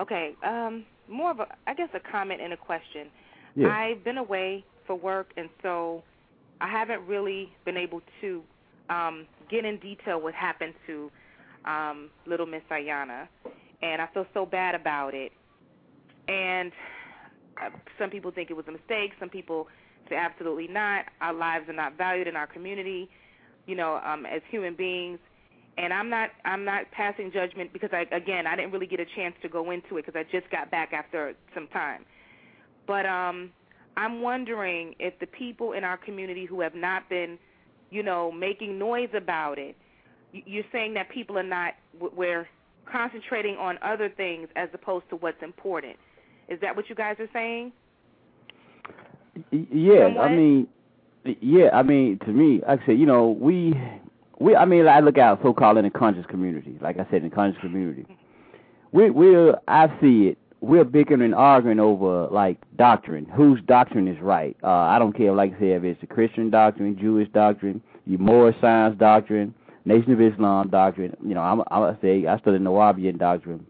okay. 0.00 0.34
Um, 0.44 0.84
more 1.08 1.30
of 1.30 1.40
a, 1.40 1.46
I 1.66 1.74
guess, 1.74 1.88
a 1.94 2.00
comment 2.10 2.40
and 2.40 2.52
a 2.52 2.56
question. 2.56 3.08
Yeah. 3.54 3.68
I've 3.68 4.04
been 4.04 4.18
away 4.18 4.64
for 4.86 4.96
work, 4.96 5.30
and 5.36 5.48
so 5.62 6.02
I 6.60 6.68
haven't 6.68 7.06
really 7.06 7.52
been 7.64 7.76
able 7.76 8.00
to 8.20 8.42
um, 8.88 9.26
get 9.50 9.64
in 9.64 9.78
detail 9.78 10.20
what 10.20 10.34
happened 10.34 10.74
to 10.86 11.10
um, 11.64 12.10
little 12.26 12.46
Miss 12.46 12.62
Aiyana, 12.70 13.28
and 13.82 14.00
I 14.00 14.06
feel 14.14 14.26
so 14.32 14.46
bad 14.46 14.74
about 14.74 15.14
it. 15.14 15.32
And 16.28 16.72
uh, 17.62 17.70
some 17.98 18.10
people 18.10 18.30
think 18.30 18.50
it 18.50 18.56
was 18.56 18.66
a 18.68 18.72
mistake. 18.72 19.12
Some 19.18 19.28
people 19.28 19.68
say 20.08 20.16
absolutely 20.16 20.68
not. 20.68 21.06
Our 21.20 21.34
lives 21.34 21.68
are 21.68 21.74
not 21.74 21.96
valued 21.96 22.26
in 22.26 22.36
our 22.36 22.46
community, 22.46 23.08
you 23.66 23.74
know, 23.74 24.00
um, 24.04 24.26
as 24.26 24.42
human 24.50 24.74
beings. 24.74 25.18
And 25.78 25.92
I'm 25.92 26.08
not 26.08 26.30
I'm 26.44 26.64
not 26.64 26.90
passing 26.90 27.30
judgment 27.30 27.72
because 27.72 27.90
I 27.92 28.06
again 28.14 28.46
I 28.46 28.56
didn't 28.56 28.72
really 28.72 28.86
get 28.86 28.98
a 28.98 29.04
chance 29.14 29.34
to 29.42 29.48
go 29.48 29.70
into 29.70 29.98
it 29.98 30.06
because 30.06 30.18
I 30.18 30.24
just 30.32 30.50
got 30.50 30.70
back 30.70 30.94
after 30.94 31.34
some 31.54 31.68
time. 31.68 32.06
But 32.86 33.04
um, 33.04 33.50
I'm 33.96 34.20
wondering 34.22 34.94
if 34.98 35.18
the 35.18 35.26
people 35.26 35.72
in 35.72 35.84
our 35.84 35.96
community 35.96 36.44
who 36.44 36.60
have 36.60 36.74
not 36.74 37.08
been 37.08 37.38
you 37.90 38.02
know, 38.02 38.32
making 38.32 38.78
noise 38.78 39.08
about 39.14 39.58
it. 39.58 39.76
You're 40.32 40.64
saying 40.72 40.94
that 40.94 41.08
people 41.08 41.38
are 41.38 41.42
not, 41.42 41.74
we're 41.98 42.48
concentrating 42.90 43.56
on 43.56 43.78
other 43.82 44.08
things 44.08 44.48
as 44.56 44.68
opposed 44.74 45.08
to 45.10 45.16
what's 45.16 45.42
important. 45.42 45.96
Is 46.48 46.60
that 46.60 46.76
what 46.76 46.88
you 46.88 46.94
guys 46.94 47.16
are 47.18 47.28
saying? 47.32 47.72
Yeah, 49.50 50.20
I 50.20 50.34
mean, 50.34 50.68
yeah, 51.40 51.70
I 51.72 51.82
mean, 51.82 52.18
to 52.20 52.28
me, 52.28 52.60
like 52.66 52.80
I 52.80 52.86
said, 52.86 52.98
you 52.98 53.06
know, 53.06 53.30
we, 53.30 53.74
we, 54.38 54.54
I 54.54 54.64
mean, 54.64 54.86
I 54.86 55.00
look 55.00 55.18
at 55.18 55.42
so-called 55.42 55.78
in 55.78 55.84
the 55.84 55.90
conscious 55.90 56.24
community. 56.26 56.78
Like 56.80 56.98
I 56.98 57.06
said, 57.10 57.22
in 57.22 57.30
the 57.30 57.34
conscious 57.34 57.60
community, 57.60 58.06
we 58.92 59.10
we're 59.10 59.56
I 59.66 59.88
see 60.00 60.28
it. 60.28 60.38
We're 60.60 60.84
bickering 60.84 61.22
and 61.22 61.34
arguing 61.34 61.80
over 61.80 62.28
like 62.28 62.58
doctrine. 62.76 63.26
Whose 63.26 63.60
doctrine 63.66 64.08
is 64.08 64.20
right? 64.20 64.56
Uh, 64.62 64.68
I 64.68 64.98
don't 64.98 65.12
care, 65.12 65.32
like 65.32 65.54
I 65.56 65.58
said, 65.58 65.68
if 65.68 65.84
it's 65.84 66.00
the 66.00 66.06
Christian 66.06 66.50
doctrine, 66.50 66.98
Jewish 66.98 67.28
doctrine, 67.30 67.82
your 68.06 68.18
Moorish 68.18 68.56
science 68.60 68.98
doctrine, 68.98 69.54
Nation 69.84 70.12
of 70.12 70.20
Islam 70.20 70.68
doctrine. 70.68 71.16
You 71.24 71.34
know, 71.34 71.42
I'm 71.42 71.60
I 71.70 71.96
say 72.02 72.26
I 72.26 72.38
study 72.38 72.58
Nuwaubian 72.58 73.18
doctrine. 73.18 73.66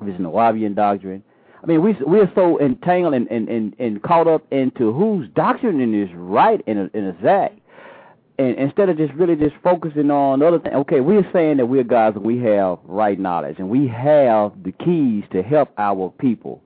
If 0.00 0.08
it's 0.08 0.20
Nuwaubian 0.20 0.74
doctrine, 0.74 1.22
I 1.62 1.66
mean, 1.66 1.82
we 1.82 1.94
we're 2.00 2.30
so 2.34 2.58
entangled 2.60 3.14
and 3.14 3.30
and 3.30 3.48
and, 3.48 3.76
and 3.78 4.02
caught 4.02 4.26
up 4.26 4.44
into 4.50 4.92
whose 4.92 5.28
doctrine 5.34 5.94
is 5.94 6.08
right 6.14 6.62
and 6.66 6.90
and 6.94 7.08
exact 7.08 7.59
and 8.40 8.58
instead 8.58 8.88
of 8.88 8.96
just 8.96 9.12
really 9.12 9.36
just 9.36 9.54
focusing 9.62 10.10
on 10.10 10.42
other 10.42 10.58
things, 10.58 10.74
okay, 10.74 11.00
we're 11.00 11.28
saying 11.30 11.58
that 11.58 11.66
we're 11.66 11.84
guys 11.84 12.14
and 12.14 12.24
we 12.24 12.38
have 12.38 12.78
right 12.84 13.18
knowledge 13.18 13.56
and 13.58 13.68
we 13.68 13.86
have 13.86 14.52
the 14.62 14.72
keys 14.72 15.24
to 15.32 15.42
help 15.42 15.68
our 15.76 16.10
people, 16.18 16.62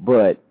but 0.00 0.42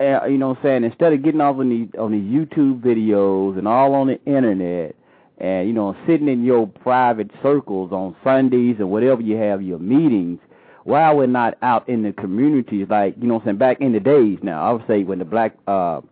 uh, 0.00 0.24
you 0.26 0.38
know 0.38 0.50
what 0.50 0.58
I'm 0.58 0.62
saying? 0.62 0.84
Instead 0.84 1.12
of 1.14 1.24
getting 1.24 1.40
off 1.40 1.56
on 1.56 1.68
the 1.68 1.98
on 1.98 2.12
the 2.12 2.18
YouTube 2.18 2.80
videos 2.80 3.58
and 3.58 3.66
all 3.66 3.94
on 3.94 4.06
the 4.06 4.22
internet, 4.24 4.94
and 5.38 5.66
you 5.66 5.74
know 5.74 5.96
sitting 6.06 6.28
in 6.28 6.44
your 6.44 6.68
private 6.68 7.32
circles 7.42 7.90
on 7.90 8.14
Sundays 8.22 8.76
or 8.78 8.86
whatever 8.86 9.20
you 9.20 9.36
have 9.36 9.62
your 9.62 9.80
meetings, 9.80 10.38
why 10.84 11.12
we're 11.12 11.26
not 11.26 11.58
out 11.62 11.88
in 11.88 12.04
the 12.04 12.12
communities 12.12 12.86
like 12.88 13.16
you 13.20 13.26
know 13.26 13.34
what 13.34 13.40
I'm 13.40 13.46
saying 13.46 13.58
back 13.58 13.80
in 13.80 13.92
the 13.92 14.00
days 14.00 14.38
now. 14.42 14.62
I 14.64 14.72
would 14.72 14.86
say 14.86 15.02
when 15.02 15.18
the 15.18 15.24
black 15.24 15.56
uh 15.66 16.02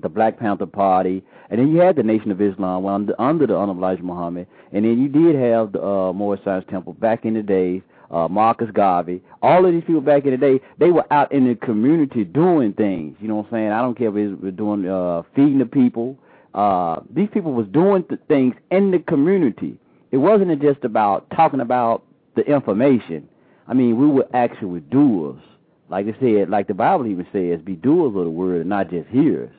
the 0.00 0.08
Black 0.08 0.38
Panther 0.38 0.66
Party 0.66 1.22
and 1.52 1.60
then 1.60 1.70
you 1.70 1.80
had 1.80 1.96
the 1.96 2.02
Nation 2.02 2.30
of 2.30 2.40
Islam 2.40 2.86
under, 2.86 3.20
under 3.20 3.46
the 3.46 3.52
Elijah 3.52 4.02
Muhammad, 4.02 4.46
and 4.72 4.86
then 4.86 4.98
you 4.98 5.06
did 5.06 5.36
have 5.38 5.72
the 5.72 5.84
uh, 5.84 6.10
Moorish 6.14 6.42
Science 6.46 6.64
Temple 6.70 6.94
back 6.94 7.26
in 7.26 7.34
the 7.34 7.42
days. 7.42 7.82
Uh, 8.10 8.26
Marcus 8.28 8.70
Garvey, 8.72 9.22
all 9.40 9.64
of 9.64 9.72
these 9.72 9.84
people 9.86 10.00
back 10.02 10.24
in 10.24 10.32
the 10.32 10.36
day, 10.36 10.60
they 10.78 10.90
were 10.90 11.04
out 11.10 11.32
in 11.32 11.48
the 11.48 11.54
community 11.54 12.24
doing 12.24 12.72
things. 12.74 13.16
You 13.20 13.28
know 13.28 13.36
what 13.36 13.46
I'm 13.46 13.52
saying? 13.52 13.72
I 13.72 13.80
don't 13.80 13.96
care 13.96 14.08
if 14.08 14.16
it 14.16 14.42
was 14.42 14.52
doing 14.54 14.86
uh, 14.86 15.22
feeding 15.34 15.58
the 15.58 15.66
people. 15.66 16.18
Uh, 16.54 17.00
these 17.14 17.28
people 17.32 17.52
was 17.52 17.66
doing 17.68 18.04
th- 18.04 18.20
things 18.28 18.54
in 18.70 18.90
the 18.90 18.98
community. 18.98 19.78
It 20.10 20.18
wasn't 20.18 20.60
just 20.60 20.84
about 20.84 21.28
talking 21.30 21.60
about 21.60 22.02
the 22.34 22.42
information. 22.42 23.28
I 23.66 23.72
mean, 23.72 23.98
we 23.98 24.06
were 24.06 24.28
actually 24.34 24.80
doers. 24.80 25.40
Like 25.88 26.06
I 26.06 26.18
said, 26.20 26.50
like 26.50 26.68
the 26.68 26.74
Bible 26.74 27.06
even 27.06 27.26
says, 27.32 27.60
be 27.64 27.76
doers 27.76 28.14
of 28.16 28.24
the 28.24 28.30
word 28.30 28.60
and 28.60 28.70
not 28.70 28.90
just 28.90 29.08
hearers. 29.08 29.52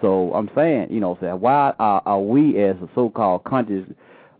So 0.00 0.32
I'm 0.34 0.50
saying, 0.54 0.88
you 0.90 1.00
know, 1.00 1.18
say 1.20 1.32
why 1.32 1.74
are, 1.78 2.02
are 2.04 2.20
we 2.20 2.62
as 2.62 2.76
a 2.76 2.88
so-called 2.94 3.44
conscious 3.44 3.84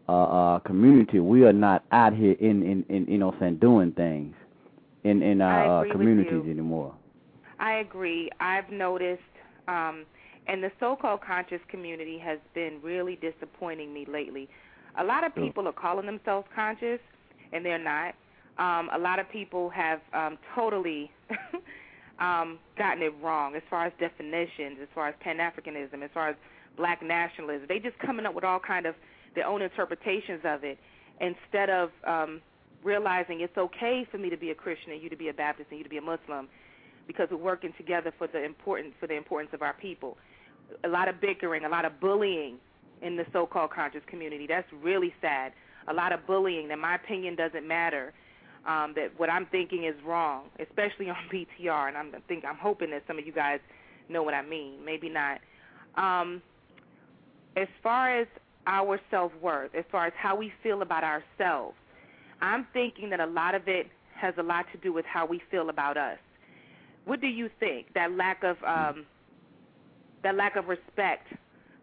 uh, 0.08 0.12
uh, 0.12 0.58
community, 0.60 1.20
we 1.20 1.44
are 1.44 1.52
not 1.52 1.84
out 1.92 2.14
here 2.14 2.36
in, 2.40 2.62
in, 2.62 2.84
in 2.88 3.06
you 3.06 3.18
know, 3.18 3.34
saying 3.38 3.56
doing 3.56 3.92
things 3.92 4.34
in 5.04 5.22
in 5.22 5.40
our 5.40 5.84
uh, 5.86 5.92
communities 5.92 6.44
anymore. 6.48 6.94
I 7.60 7.74
agree. 7.74 8.30
I've 8.40 8.70
noticed, 8.70 9.20
um, 9.66 10.06
and 10.46 10.62
the 10.62 10.70
so-called 10.80 11.20
conscious 11.20 11.60
community 11.68 12.18
has 12.18 12.38
been 12.54 12.78
really 12.82 13.16
disappointing 13.16 13.92
me 13.92 14.06
lately. 14.08 14.48
A 14.98 15.04
lot 15.04 15.24
of 15.24 15.34
people 15.34 15.68
are 15.68 15.72
calling 15.72 16.06
themselves 16.06 16.46
conscious, 16.54 17.00
and 17.52 17.64
they're 17.64 17.78
not. 17.78 18.14
Um, 18.58 18.90
a 18.92 18.98
lot 18.98 19.18
of 19.18 19.28
people 19.30 19.70
have 19.70 20.00
um, 20.12 20.38
totally 20.54 21.10
um, 22.20 22.58
gotten 22.76 23.02
it 23.02 23.12
wrong 23.22 23.54
as 23.54 23.62
far 23.70 23.86
as 23.86 23.92
definitions, 23.98 24.78
as 24.82 24.88
far 24.94 25.08
as 25.08 25.14
Pan 25.20 25.38
Africanism, 25.38 26.02
as 26.02 26.10
far 26.12 26.28
as 26.28 26.36
black 26.76 27.02
nationalism. 27.02 27.66
They 27.68 27.78
just 27.78 27.98
coming 27.98 28.26
up 28.26 28.34
with 28.34 28.44
all 28.44 28.60
kind 28.60 28.86
of 28.86 28.94
their 29.34 29.46
own 29.46 29.62
interpretations 29.62 30.40
of 30.44 30.64
it 30.64 30.78
instead 31.20 31.70
of 31.70 31.90
um, 32.06 32.40
realizing 32.82 33.40
it's 33.40 33.56
okay 33.56 34.06
for 34.10 34.18
me 34.18 34.30
to 34.30 34.36
be 34.36 34.50
a 34.50 34.54
Christian 34.54 34.92
and 34.92 35.02
you 35.02 35.08
to 35.10 35.16
be 35.16 35.28
a 35.28 35.32
Baptist 35.32 35.68
and 35.70 35.78
you 35.78 35.84
to 35.84 35.90
be 35.90 35.98
a 35.98 36.02
Muslim 36.02 36.48
because 37.06 37.28
we're 37.30 37.36
working 37.38 37.72
together 37.76 38.12
for 38.18 38.26
the 38.26 38.44
important 38.44 38.94
for 39.00 39.06
the 39.06 39.14
importance 39.14 39.50
of 39.52 39.62
our 39.62 39.74
people. 39.74 40.16
A 40.84 40.88
lot 40.88 41.08
of 41.08 41.20
bickering, 41.20 41.64
a 41.64 41.68
lot 41.68 41.84
of 41.84 41.98
bullying 42.00 42.56
in 43.00 43.16
the 43.16 43.24
so-called 43.32 43.70
conscious 43.70 44.02
community. 44.06 44.46
That's 44.46 44.66
really 44.82 45.14
sad. 45.20 45.52
A 45.86 45.94
lot 45.94 46.12
of 46.12 46.26
bullying 46.26 46.68
that 46.68 46.78
my 46.78 46.96
opinion 46.96 47.34
doesn't 47.36 47.66
matter 47.66 48.12
um, 48.66 48.94
that 48.96 49.10
what 49.16 49.30
I'm 49.30 49.46
thinking 49.46 49.84
is 49.84 49.94
wrong, 50.04 50.44
especially 50.58 51.08
on 51.10 51.16
BTR, 51.32 51.88
and 51.88 51.96
I'm 51.96 52.12
think 52.26 52.44
I'm 52.44 52.58
hoping 52.58 52.90
that 52.90 53.02
some 53.06 53.18
of 53.18 53.26
you 53.26 53.32
guys 53.32 53.60
know 54.08 54.22
what 54.22 54.34
I 54.34 54.42
mean. 54.42 54.84
Maybe 54.84 55.08
not. 55.08 55.40
Um, 55.96 56.42
as 57.56 57.68
far 57.82 58.20
as 58.20 58.26
our 58.66 59.00
self 59.10 59.32
worth, 59.40 59.74
as 59.74 59.84
far 59.90 60.06
as 60.06 60.12
how 60.16 60.36
we 60.36 60.52
feel 60.62 60.82
about 60.82 61.04
ourselves, 61.04 61.76
I'm 62.40 62.66
thinking 62.72 63.10
that 63.10 63.20
a 63.20 63.26
lot 63.26 63.54
of 63.54 63.62
it 63.66 63.86
has 64.14 64.34
a 64.38 64.42
lot 64.42 64.66
to 64.72 64.78
do 64.78 64.92
with 64.92 65.04
how 65.04 65.26
we 65.26 65.40
feel 65.50 65.70
about 65.70 65.96
us. 65.96 66.18
What 67.04 67.20
do 67.20 67.26
you 67.26 67.48
think? 67.58 67.94
That 67.94 68.12
lack 68.12 68.42
of 68.42 68.56
um, 68.64 69.06
that 70.22 70.34
lack 70.34 70.56
of 70.56 70.68
respect, 70.68 71.28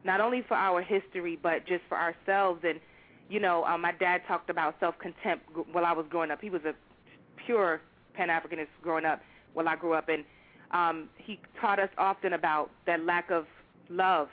not 0.03 0.21
only 0.21 0.43
for 0.47 0.55
our 0.55 0.81
history 0.81 1.37
but 1.41 1.65
just 1.65 1.83
for 1.89 1.97
ourselves 1.97 2.61
and 2.63 2.79
you 3.29 3.39
know, 3.39 3.63
um, 3.65 3.81
my 3.81 3.91
dad 3.91 4.21
talked 4.27 4.49
about 4.49 4.75
self-contempt 4.79 5.45
while 5.71 5.85
I 5.85 5.93
was 5.93 6.05
growing 6.09 6.31
up. 6.31 6.41
He 6.41 6.49
was 6.49 6.61
a 6.65 6.73
pure 7.45 7.81
Pan-Africanist 8.13 8.67
growing 8.81 9.05
up 9.05 9.21
while 9.53 9.67
I 9.67 9.75
grew 9.75 9.93
up, 9.93 10.09
and 10.09 10.23
um, 10.71 11.09
he 11.17 11.39
taught 11.59 11.79
us 11.79 11.89
often 11.97 12.33
about 12.33 12.69
that 12.85 13.03
lack 13.03 13.31
of 13.31 13.45
love, 13.89 14.29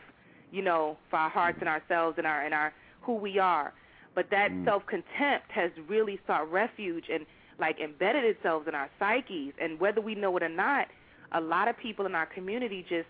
you 0.50 0.62
know, 0.62 0.96
for 1.10 1.16
our 1.16 1.30
hearts 1.30 1.58
and 1.60 1.68
ourselves 1.68 2.16
and 2.18 2.26
our 2.26 2.44
and 2.44 2.54
our 2.54 2.72
who 3.00 3.14
we 3.14 3.38
are. 3.38 3.72
But 4.14 4.30
that 4.30 4.50
mm. 4.50 4.64
self-contempt 4.64 5.50
has 5.50 5.70
really 5.88 6.20
sought 6.26 6.50
refuge 6.50 7.04
and 7.12 7.24
like 7.58 7.80
embedded 7.80 8.24
itself 8.24 8.68
in 8.68 8.74
our 8.74 8.90
psyches, 8.98 9.54
and 9.60 9.78
whether 9.80 10.00
we 10.00 10.14
know 10.14 10.36
it 10.36 10.42
or 10.42 10.48
not, 10.48 10.88
a 11.32 11.40
lot 11.40 11.68
of 11.68 11.78
people 11.78 12.06
in 12.06 12.14
our 12.14 12.26
community 12.26 12.84
just 12.88 13.08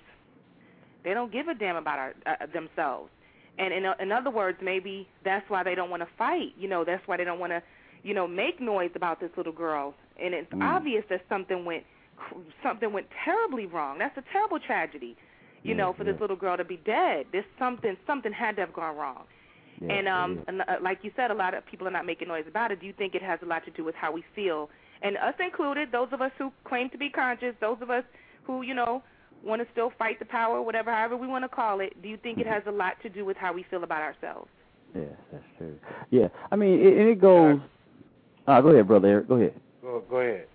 they 1.04 1.14
don't 1.14 1.32
give 1.32 1.48
a 1.48 1.54
damn 1.54 1.74
about 1.74 1.98
our, 1.98 2.14
uh, 2.26 2.46
themselves 2.52 3.10
and 3.58 3.72
in 3.72 3.84
in 4.00 4.12
other 4.12 4.30
words, 4.30 4.58
maybe 4.62 5.08
that's 5.24 5.48
why 5.48 5.62
they 5.62 5.74
don't 5.74 5.90
want 5.90 6.02
to 6.02 6.08
fight. 6.16 6.52
You 6.58 6.68
know, 6.68 6.84
that's 6.84 7.06
why 7.06 7.16
they 7.16 7.24
don't 7.24 7.38
want 7.38 7.52
to, 7.52 7.62
you 8.02 8.14
know, 8.14 8.26
make 8.26 8.60
noise 8.60 8.90
about 8.94 9.20
this 9.20 9.30
little 9.36 9.52
girl. 9.52 9.94
And 10.22 10.34
it's 10.34 10.52
mm. 10.52 10.62
obvious 10.62 11.04
that 11.10 11.22
something 11.28 11.64
went 11.64 11.84
something 12.62 12.92
went 12.92 13.06
terribly 13.24 13.66
wrong. 13.66 13.98
That's 13.98 14.16
a 14.16 14.24
terrible 14.32 14.58
tragedy. 14.58 15.16
You 15.62 15.70
yeah, 15.70 15.76
know, 15.76 15.92
for 15.92 16.04
yeah. 16.04 16.12
this 16.12 16.20
little 16.20 16.36
girl 16.36 16.56
to 16.56 16.64
be 16.64 16.80
dead. 16.84 17.26
There's 17.30 17.44
something 17.58 17.96
something 18.06 18.32
had 18.32 18.56
to 18.56 18.62
have 18.62 18.72
gone 18.72 18.96
wrong. 18.96 19.24
Yeah, 19.80 19.92
and 19.92 20.08
um 20.08 20.44
and, 20.48 20.62
uh, 20.62 20.76
like 20.82 21.00
you 21.02 21.10
said 21.16 21.30
a 21.30 21.34
lot 21.34 21.54
of 21.54 21.66
people 21.66 21.86
are 21.86 21.92
not 21.92 22.06
making 22.06 22.28
noise 22.28 22.44
about 22.48 22.72
it. 22.72 22.80
Do 22.80 22.86
you 22.86 22.94
think 22.94 23.14
it 23.14 23.22
has 23.22 23.38
a 23.42 23.46
lot 23.46 23.64
to 23.66 23.70
do 23.70 23.84
with 23.84 23.94
how 23.94 24.12
we 24.12 24.24
feel? 24.34 24.70
And 25.02 25.16
us 25.16 25.34
included, 25.40 25.90
those 25.90 26.08
of 26.12 26.22
us 26.22 26.30
who 26.38 26.52
claim 26.64 26.88
to 26.90 26.98
be 26.98 27.10
conscious, 27.10 27.54
those 27.60 27.78
of 27.80 27.90
us 27.90 28.04
who, 28.44 28.62
you 28.62 28.74
know, 28.74 29.02
want 29.44 29.62
to 29.62 29.68
still 29.72 29.92
fight 29.98 30.18
the 30.18 30.24
power, 30.24 30.62
whatever, 30.62 30.92
however 30.92 31.16
we 31.16 31.26
want 31.26 31.44
to 31.44 31.48
call 31.48 31.80
it, 31.80 32.00
do 32.02 32.08
you 32.08 32.16
think 32.16 32.38
it 32.38 32.46
has 32.46 32.62
a 32.66 32.70
lot 32.70 32.94
to 33.02 33.08
do 33.08 33.24
with 33.24 33.36
how 33.36 33.52
we 33.52 33.64
feel 33.70 33.84
about 33.84 34.02
ourselves? 34.02 34.48
Yes, 34.94 35.06
that's 35.30 35.44
true. 35.58 35.78
Yeah, 36.10 36.28
I 36.50 36.56
mean, 36.56 36.80
it, 36.80 37.08
it 37.08 37.20
goes. 37.20 37.58
Uh, 38.46 38.60
go 38.60 38.68
ahead, 38.68 38.86
brother 38.86 39.08
Eric. 39.08 39.28
Go 39.28 39.34
ahead. 39.36 39.54
Go, 39.80 40.02
go 40.08 40.16
ahead. 40.16 40.46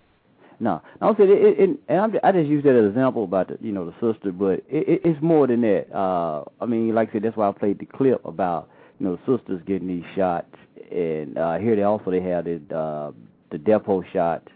No, 0.60 0.82
I 1.00 1.14
said 1.14 1.28
it, 1.28 1.38
it, 1.40 1.60
it, 1.60 1.80
and 1.88 2.00
I'm, 2.00 2.14
I 2.24 2.32
just 2.32 2.48
use 2.48 2.64
that 2.64 2.74
as 2.74 2.82
an 2.82 2.88
example 2.88 3.24
about 3.24 3.48
the, 3.48 3.58
you 3.60 3.70
know, 3.70 3.86
the 3.86 4.12
sister, 4.12 4.32
but 4.32 4.54
it, 4.68 4.88
it, 4.88 5.00
it's 5.04 5.22
more 5.22 5.46
than 5.46 5.60
that. 5.60 5.86
Uh, 5.94 6.44
I 6.60 6.66
mean, 6.66 6.94
like 6.94 7.10
I 7.10 7.12
said, 7.14 7.22
that's 7.22 7.36
why 7.36 7.48
I 7.48 7.52
played 7.52 7.78
the 7.78 7.86
clip 7.86 8.24
about 8.24 8.68
you 8.98 9.06
know 9.06 9.16
the 9.16 9.38
sisters 9.38 9.62
getting 9.66 9.86
these 9.86 10.04
shots, 10.16 10.52
and 10.90 11.38
uh, 11.38 11.58
here 11.58 11.76
they 11.76 11.84
also 11.84 12.10
they 12.10 12.20
had 12.20 12.44
the 12.44 12.76
uh, 12.76 13.12
the 13.50 13.58
Depo 13.58 14.02
shot 14.12 14.48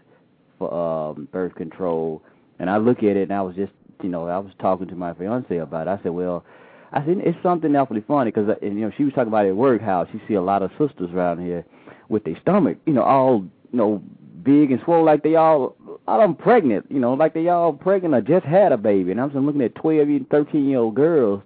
for 0.59 0.73
um, 0.73 1.27
birth 1.31 1.55
control, 1.55 2.21
and 2.59 2.69
I 2.69 2.77
look 2.77 2.99
at 2.99 3.15
it 3.15 3.23
and 3.23 3.33
I 3.33 3.41
was 3.41 3.55
just 3.55 3.71
you 4.03 4.09
know, 4.09 4.27
I 4.27 4.37
was 4.37 4.51
talking 4.59 4.87
to 4.87 4.95
my 4.95 5.13
fiance 5.13 5.55
about 5.57 5.87
it. 5.87 5.91
I 5.91 6.03
said, 6.03 6.11
well, 6.11 6.45
I 6.91 7.03
said 7.05 7.17
it's 7.23 7.37
something 7.41 7.75
awfully 7.75 8.03
funny 8.07 8.31
because 8.31 8.49
uh, 8.49 8.55
you 8.61 8.71
know 8.71 8.91
she 8.95 9.03
was 9.03 9.13
talking 9.13 9.29
about 9.29 9.47
at 9.47 9.55
work 9.55 9.81
how 9.81 10.05
she 10.11 10.21
see 10.27 10.35
a 10.35 10.41
lot 10.41 10.61
of 10.61 10.69
sisters 10.71 11.09
around 11.11 11.39
here 11.39 11.65
with 12.09 12.23
their 12.23 12.39
stomach, 12.41 12.77
you 12.85 12.93
know, 12.93 13.03
all 13.03 13.43
you 13.71 13.77
know 13.77 14.03
big 14.43 14.71
and 14.71 14.81
swole 14.83 15.03
like 15.03 15.23
they 15.23 15.35
all 15.35 15.75
all 16.07 16.21
of 16.21 16.29
them 16.29 16.35
pregnant, 16.35 16.85
you 16.89 16.99
know, 16.99 17.13
like 17.13 17.33
they 17.33 17.47
all 17.47 17.73
pregnant 17.73 18.13
or 18.13 18.21
just 18.21 18.45
had 18.45 18.71
a 18.71 18.77
baby. 18.77 19.11
And 19.11 19.19
I'm 19.19 19.31
just 19.31 19.41
looking 19.41 19.61
at 19.61 19.73
12 19.75 20.07
and 20.07 20.29
13 20.29 20.67
year 20.67 20.79
old 20.79 20.95
girls, 20.95 21.41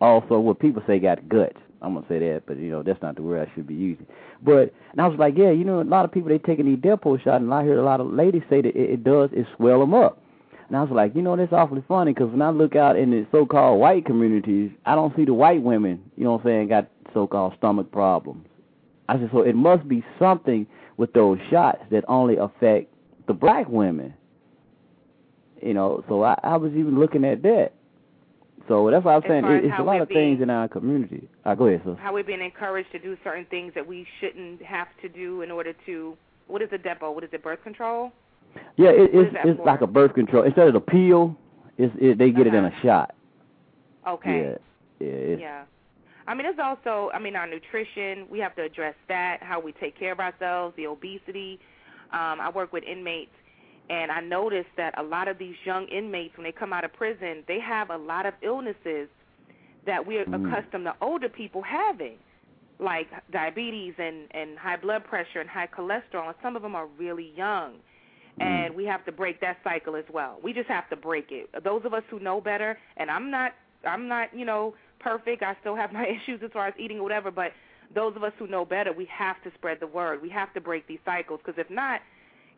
also 0.00 0.38
what 0.38 0.60
people 0.60 0.82
say 0.86 0.98
got 1.00 1.28
guts. 1.28 1.58
I'm 1.80 1.94
gonna 1.94 2.06
say 2.08 2.18
that, 2.20 2.42
but 2.46 2.58
you 2.58 2.70
know 2.70 2.82
that's 2.82 3.02
not 3.02 3.16
the 3.16 3.22
word 3.22 3.48
I 3.48 3.54
should 3.54 3.66
be 3.66 3.74
using. 3.74 4.06
But 4.42 4.72
and 4.92 5.00
I 5.00 5.08
was 5.08 5.18
like, 5.18 5.34
yeah, 5.36 5.50
you 5.50 5.64
know, 5.64 5.80
a 5.80 5.82
lot 5.82 6.04
of 6.04 6.12
people 6.12 6.28
they 6.28 6.38
taking 6.38 6.66
these 6.66 6.78
Depo 6.78 7.22
shots, 7.22 7.42
and 7.42 7.52
I 7.52 7.64
heard 7.64 7.78
a 7.78 7.84
lot 7.84 8.00
of 8.00 8.12
ladies 8.12 8.42
say 8.50 8.60
that 8.62 8.76
it, 8.76 8.90
it 8.90 9.04
does 9.04 9.30
it 9.32 9.46
swell 9.56 9.80
them 9.80 9.94
up. 9.94 10.22
And 10.68 10.76
I 10.76 10.82
was 10.82 10.90
like, 10.90 11.14
you 11.14 11.22
know, 11.22 11.34
that's 11.34 11.52
awfully 11.52 11.82
funny 11.88 12.12
because 12.12 12.30
when 12.30 12.42
I 12.42 12.50
look 12.50 12.76
out 12.76 12.98
in 12.98 13.10
the 13.10 13.26
so-called 13.32 13.80
white 13.80 14.04
communities, 14.04 14.70
I 14.84 14.94
don't 14.94 15.16
see 15.16 15.24
the 15.24 15.32
white 15.32 15.62
women, 15.62 16.02
you 16.16 16.24
know 16.24 16.32
what 16.32 16.40
I'm 16.40 16.46
saying, 16.46 16.68
got 16.68 16.90
so-called 17.14 17.54
stomach 17.56 17.90
problems. 17.90 18.46
I 19.08 19.18
said, 19.18 19.30
so 19.32 19.40
it 19.40 19.54
must 19.54 19.88
be 19.88 20.04
something 20.18 20.66
with 20.98 21.12
those 21.14 21.38
shots 21.50 21.78
that 21.90 22.04
only 22.06 22.36
affect 22.36 22.92
the 23.26 23.32
black 23.32 23.66
women. 23.68 24.12
You 25.62 25.72
know, 25.72 26.04
so 26.08 26.22
I, 26.22 26.38
I 26.42 26.56
was 26.58 26.72
even 26.72 27.00
looking 27.00 27.24
at 27.24 27.42
that. 27.42 27.72
So 28.68 28.90
that's 28.90 29.04
why 29.04 29.14
I'm 29.14 29.22
saying 29.26 29.44
it, 29.46 29.64
it's 29.64 29.74
a 29.78 29.82
lot 29.82 30.02
of 30.02 30.08
being, 30.08 30.36
things 30.36 30.42
in 30.42 30.50
our 30.50 30.68
community. 30.68 31.26
Uh, 31.46 31.54
go 31.54 31.66
ahead, 31.68 31.80
sir. 31.84 31.96
How 31.98 32.12
we're 32.12 32.22
being 32.22 32.42
encouraged 32.42 32.92
to 32.92 32.98
do 32.98 33.16
certain 33.24 33.46
things 33.46 33.72
that 33.74 33.86
we 33.86 34.06
shouldn't 34.20 34.60
have 34.62 34.88
to 35.00 35.08
do 35.08 35.40
in 35.40 35.50
order 35.50 35.72
to 35.86 36.16
what 36.46 36.60
is 36.60 36.68
a 36.72 36.78
depo? 36.78 37.14
What 37.14 37.24
is 37.24 37.30
it? 37.32 37.42
Birth 37.42 37.62
control? 37.62 38.12
Yeah, 38.76 38.90
it, 38.90 39.10
it's 39.12 39.36
it's 39.44 39.58
for? 39.58 39.64
like 39.66 39.80
a 39.80 39.86
birth 39.86 40.14
control. 40.14 40.44
Instead 40.44 40.68
of 40.68 40.74
the 40.74 40.80
pill, 40.80 41.36
it's 41.76 41.94
it, 42.00 42.18
they 42.18 42.30
get 42.30 42.46
it 42.46 42.54
in 42.54 42.64
a 42.64 42.72
shot. 42.82 43.14
Okay. 44.06 44.56
Yeah, 45.00 45.06
yeah. 45.06 45.36
Yeah. 45.36 45.64
I 46.26 46.34
mean, 46.34 46.46
it's 46.46 46.58
also, 46.62 47.10
I 47.14 47.18
mean, 47.18 47.36
our 47.36 47.46
nutrition. 47.46 48.26
We 48.30 48.38
have 48.40 48.54
to 48.56 48.62
address 48.62 48.94
that, 49.08 49.38
how 49.42 49.60
we 49.60 49.72
take 49.72 49.98
care 49.98 50.12
of 50.12 50.20
ourselves, 50.20 50.74
the 50.76 50.86
obesity. 50.86 51.58
Um, 52.12 52.40
I 52.40 52.50
work 52.54 52.72
with 52.72 52.84
inmates, 52.84 53.32
and 53.90 54.10
I 54.12 54.20
noticed 54.20 54.68
that 54.76 54.98
a 54.98 55.02
lot 55.02 55.28
of 55.28 55.38
these 55.38 55.56
young 55.64 55.86
inmates, 55.88 56.36
when 56.36 56.44
they 56.44 56.52
come 56.52 56.72
out 56.72 56.84
of 56.84 56.92
prison, 56.92 57.44
they 57.48 57.58
have 57.60 57.90
a 57.90 57.96
lot 57.96 58.26
of 58.26 58.34
illnesses 58.42 59.08
that 59.86 60.06
we're 60.06 60.24
Mm. 60.26 60.52
accustomed 60.52 60.84
to 60.84 60.94
older 61.00 61.28
people 61.30 61.62
having, 61.62 62.16
like 62.78 63.08
diabetes 63.30 63.94
and, 63.98 64.28
and 64.32 64.58
high 64.58 64.76
blood 64.76 65.04
pressure 65.04 65.40
and 65.40 65.48
high 65.48 65.66
cholesterol, 65.66 66.26
and 66.26 66.34
some 66.42 66.56
of 66.56 66.62
them 66.62 66.74
are 66.74 66.86
really 66.98 67.32
young. 67.36 67.74
And 68.40 68.74
we 68.74 68.84
have 68.84 69.04
to 69.06 69.12
break 69.12 69.40
that 69.40 69.58
cycle 69.64 69.96
as 69.96 70.04
well. 70.12 70.38
We 70.42 70.52
just 70.52 70.68
have 70.68 70.88
to 70.90 70.96
break 70.96 71.28
it. 71.30 71.48
Those 71.64 71.82
of 71.84 71.94
us 71.94 72.02
who 72.10 72.20
know 72.20 72.40
better, 72.40 72.78
and 72.96 73.10
I'm 73.10 73.30
not, 73.30 73.52
I'm 73.86 74.08
not, 74.08 74.36
you 74.36 74.44
know, 74.44 74.74
perfect. 75.00 75.42
I 75.42 75.56
still 75.60 75.76
have 75.76 75.92
my 76.00 76.06
issues 76.06 76.40
as 76.44 76.50
far 76.52 76.68
as 76.68 76.74
eating 76.78 76.98
or 76.98 77.02
whatever. 77.02 77.30
But 77.30 77.52
those 77.94 78.14
of 78.16 78.22
us 78.22 78.32
who 78.38 78.46
know 78.46 78.64
better, 78.64 78.92
we 78.92 79.06
have 79.06 79.42
to 79.44 79.50
spread 79.54 79.78
the 79.80 79.86
word. 79.86 80.22
We 80.22 80.30
have 80.30 80.52
to 80.54 80.60
break 80.60 80.86
these 80.86 80.98
cycles 81.04 81.40
because 81.44 81.58
if 81.58 81.70
not, 81.70 82.00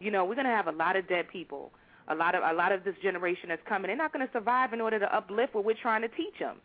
you 0.01 0.11
know, 0.11 0.25
we're 0.25 0.35
to 0.47 0.53
have 0.53 0.67
a 0.67 0.73
lot 0.73 0.97
of 0.97 1.09
dead 1.09 1.29
people. 1.29 1.71
A 2.09 2.15
lot 2.15 2.35
of 2.35 2.43
a 2.43 2.53
lot 2.53 2.73
of 2.73 2.83
this 2.83 2.97
generation 3.03 3.51
that's 3.51 3.63
coming. 3.69 3.89
They're 3.89 3.97
not 3.97 4.13
to 4.13 4.33
survive 4.33 4.73
in 4.73 4.81
order 4.81 4.99
to 4.99 5.17
uplift 5.17 5.55
what 5.55 5.65
we're 5.65 5.77
trying 5.81 6.03
to 6.03 6.09
teach 6.09 6.39
them. 6.41 6.57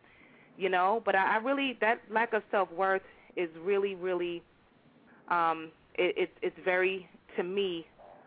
You 0.57 0.69
know, 0.69 1.03
but 1.05 1.13
I, 1.13 1.35
I 1.35 1.37
really 1.37 1.77
that 1.81 1.99
lack 2.09 2.33
of 2.33 2.41
self 2.49 2.71
worth 2.71 3.03
is 3.35 3.49
really, 3.61 3.93
really, 3.93 4.41
um, 5.29 5.71
it, 5.95 6.15
it, 6.17 6.29
it's 6.41 6.55
very 6.63 7.07
to 7.37 7.43
me 7.43 7.85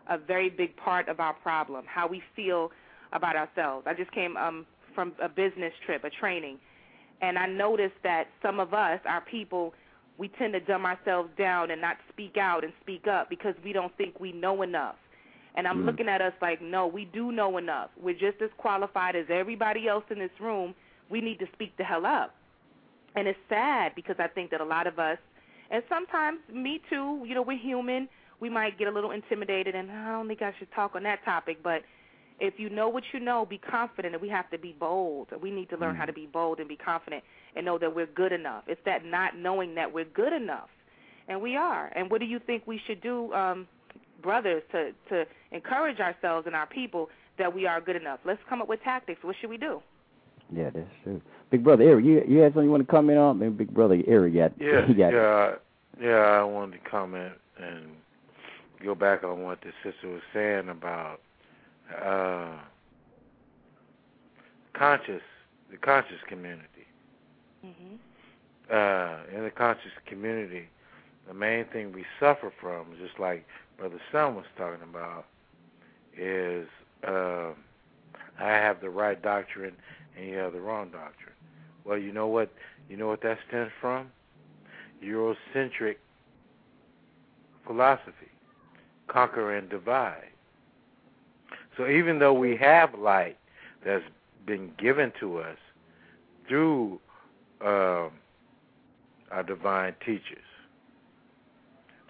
a 0.09 0.17
very 0.17 0.49
big 0.49 0.75
part 0.75 1.07
of 1.07 1.19
our 1.19 1.33
problem. 1.33 1.85
How 1.87 2.07
we 2.07 2.21
feel 2.35 2.71
about 3.13 3.35
ourselves. 3.35 3.85
I 3.87 3.93
just 3.93 4.11
came 4.11 4.35
um 4.37 4.65
from 4.95 5.13
a 5.21 5.29
business 5.29 5.73
trip, 5.85 6.03
a 6.03 6.09
training, 6.09 6.57
and 7.21 7.37
I 7.37 7.45
noticed 7.47 7.95
that 8.03 8.25
some 8.41 8.59
of 8.59 8.73
us, 8.73 8.99
our 9.05 9.21
people, 9.21 9.73
we 10.17 10.27
tend 10.27 10.53
to 10.53 10.59
dumb 10.59 10.85
ourselves 10.85 11.29
down 11.37 11.71
and 11.71 11.79
not 11.79 11.97
speak 12.11 12.37
out 12.37 12.63
and 12.63 12.73
speak 12.81 13.07
up 13.07 13.29
because 13.29 13.55
we 13.63 13.71
don't 13.71 13.95
think 13.97 14.19
we 14.19 14.31
know 14.31 14.61
enough. 14.61 14.95
And 15.55 15.67
I'm 15.67 15.83
Mm. 15.83 15.85
looking 15.85 16.09
at 16.09 16.21
us 16.21 16.33
like, 16.41 16.61
no, 16.61 16.87
we 16.87 17.05
do 17.05 17.31
know 17.31 17.57
enough. 17.57 17.89
We're 17.97 18.15
just 18.15 18.41
as 18.41 18.51
qualified 18.57 19.15
as 19.15 19.29
everybody 19.29 19.87
else 19.87 20.03
in 20.09 20.19
this 20.19 20.31
room. 20.39 20.75
We 21.09 21.21
need 21.21 21.39
to 21.39 21.47
speak 21.53 21.75
the 21.77 21.83
hell 21.83 22.05
up. 22.05 22.35
And 23.15 23.27
it's 23.27 23.39
sad 23.49 23.95
because 23.95 24.17
I 24.19 24.27
think 24.27 24.51
that 24.51 24.61
a 24.61 24.65
lot 24.65 24.85
of 24.87 24.99
us, 24.99 25.17
and 25.71 25.83
sometimes 25.89 26.39
me 26.51 26.81
too, 26.89 27.23
you 27.25 27.33
know, 27.35 27.41
we're 27.41 27.57
human. 27.57 28.07
We 28.39 28.49
might 28.49 28.77
get 28.77 28.87
a 28.87 28.91
little 28.91 29.11
intimidated, 29.11 29.75
and 29.75 29.91
I 29.91 30.11
don't 30.11 30.27
think 30.27 30.41
I 30.41 30.53
should 30.57 30.71
talk 30.71 30.95
on 30.95 31.03
that 31.03 31.23
topic. 31.25 31.57
But 31.63 31.83
if 32.39 32.55
you 32.57 32.69
know 32.69 32.89
what 32.89 33.03
you 33.13 33.19
know, 33.19 33.45
be 33.45 33.57
confident, 33.57 34.13
and 34.13 34.21
we 34.21 34.29
have 34.29 34.49
to 34.51 34.57
be 34.57 34.75
bold. 34.79 35.27
We 35.41 35.51
need 35.51 35.69
to 35.69 35.77
learn 35.77 35.95
how 35.95 36.05
to 36.05 36.13
be 36.13 36.25
bold 36.25 36.59
and 36.59 36.67
be 36.67 36.77
confident 36.77 37.23
and 37.55 37.65
know 37.65 37.77
that 37.77 37.93
we're 37.93 38.07
good 38.07 38.31
enough. 38.31 38.63
It's 38.67 38.81
that 38.85 39.05
not 39.05 39.37
knowing 39.37 39.75
that 39.75 39.91
we're 39.93 40.05
good 40.05 40.33
enough, 40.33 40.69
and 41.27 41.41
we 41.41 41.55
are. 41.55 41.91
And 41.95 42.09
what 42.09 42.19
do 42.19 42.25
you 42.25 42.39
think 42.39 42.65
we 42.65 42.79
should 42.87 43.01
do, 43.01 43.33
um, 43.33 43.67
brothers, 44.21 44.63
to 44.71 44.91
to 45.09 45.25
encourage 45.51 45.99
ourselves 45.99 46.47
and 46.47 46.55
our 46.55 46.67
people 46.67 47.09
that 47.37 47.53
we 47.53 47.67
are 47.67 47.81
good 47.81 47.95
enough? 47.95 48.19
Let's 48.25 48.41
come 48.47 48.61
up 48.61 48.69
with 48.69 48.81
tactics. 48.83 49.23
What 49.23 49.35
should 49.41 49.49
we 49.49 49.57
do? 49.57 49.81
yeah, 50.55 50.69
that's 50.73 50.89
true. 51.03 51.21
Big 51.51 51.63
brother 51.63 51.83
Eric, 51.83 52.05
you 52.05 52.23
you 52.27 52.39
had 52.39 52.53
something 52.53 52.65
you 52.65 52.71
want 52.71 52.85
to 52.85 52.91
comment 52.91 53.17
on? 53.17 53.39
Maybe 53.39 53.65
Big 53.65 53.73
brother 53.73 54.01
Eric 54.07 54.35
got 54.35 54.53
Yeah, 54.59 54.87
got 54.87 55.13
yeah, 55.13 55.51
yeah. 56.01 56.09
I 56.09 56.43
wanted 56.43 56.83
to 56.83 56.89
comment 56.89 57.33
and 57.57 57.85
go 58.83 58.95
back 58.95 59.23
on 59.23 59.43
what 59.43 59.59
the 59.61 59.71
sister 59.83 60.07
was 60.07 60.21
saying 60.33 60.69
about 60.69 61.21
uh, 62.01 62.57
conscious, 64.73 65.21
the 65.71 65.77
conscious 65.77 66.19
community. 66.27 66.65
Mm-hmm. 67.65 67.95
Uh, 68.71 69.35
in 69.35 69.43
the 69.43 69.51
conscious 69.51 69.91
community, 70.05 70.67
the 71.27 71.33
main 71.33 71.65
thing 71.65 71.91
we 71.91 72.05
suffer 72.19 72.53
from, 72.59 72.87
just 72.99 73.19
like 73.19 73.45
Brother 73.77 73.99
Son 74.11 74.35
was 74.35 74.45
talking 74.57 74.83
about, 74.83 75.25
is 76.17 76.67
uh, 77.07 77.51
I 78.39 78.47
have 78.47 78.81
the 78.81 78.89
right 78.89 79.21
doctrine 79.21 79.75
and 80.17 80.27
you 80.27 80.35
have 80.37 80.53
the 80.53 80.61
wrong 80.61 80.89
doctrine. 80.89 81.35
Well, 81.85 81.97
you 81.97 82.11
know 82.11 82.27
what? 82.27 82.51
You 82.89 82.97
know 82.97 83.07
what 83.07 83.21
that 83.21 83.39
stems 83.47 83.71
from? 83.79 84.11
Eurocentric 85.03 85.95
philosophy, 87.65 88.28
conquer 89.09 89.55
and 89.55 89.69
divide. 89.69 90.23
So 91.77 91.87
even 91.87 92.19
though 92.19 92.33
we 92.33 92.55
have 92.57 92.93
light 92.97 93.37
that's 93.85 94.03
been 94.45 94.71
given 94.77 95.11
to 95.19 95.39
us 95.39 95.57
through 96.47 96.99
um, 97.61 98.11
our 99.31 99.43
divine 99.45 99.95
teachers, 100.05 100.43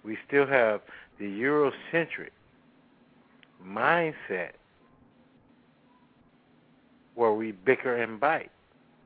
we 0.04 0.16
still 0.26 0.46
have 0.46 0.80
the 1.18 1.26
Eurocentric 1.26 2.30
mindset 3.64 4.52
where 7.14 7.32
we 7.32 7.52
bicker 7.52 7.96
and 7.96 8.18
bite. 8.18 8.50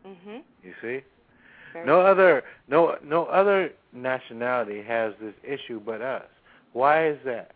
Mhm. 0.07 0.43
You 0.63 0.75
see? 0.81 1.03
Very 1.73 1.87
No 1.87 2.01
other 2.01 2.45
no 2.69 2.97
no 3.03 3.25
other 3.27 3.73
nationality 3.93 4.83
has 4.83 5.15
this 5.21 5.35
issue 5.43 5.81
but 5.81 6.01
us. 6.01 6.29
Why 6.73 7.07
is 7.09 7.19
that? 7.25 7.54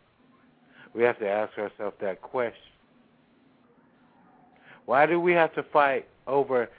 We 0.95 1.03
have 1.03 1.19
to 1.19 1.29
ask 1.29 1.57
ourselves 1.59 1.97
that 2.01 2.23
question. 2.23 2.61
Why 4.87 5.07
do 5.07 5.21
we 5.21 5.33
have 5.33 5.55
to 5.55 5.63
fight 5.63 6.07
over 6.27 6.71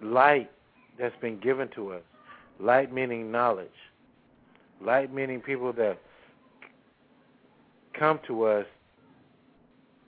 light 0.00 0.50
that's 0.98 1.14
been 1.20 1.38
given 1.38 1.68
to 1.74 1.92
us? 1.92 2.02
Light 2.58 2.92
meaning 2.92 3.30
knowledge. 3.30 3.68
Light 4.80 5.12
meaning 5.12 5.40
people 5.40 5.72
that 5.74 5.98
come 7.92 8.20
to 8.26 8.44
us 8.44 8.66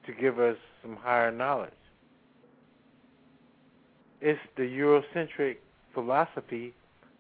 to 0.07 0.13
give 0.13 0.39
us 0.39 0.57
some 0.83 0.97
higher 0.97 1.31
knowledge. 1.31 1.71
It's 4.21 4.41
the 4.57 4.63
Eurocentric 4.63 5.57
philosophy 5.95 6.73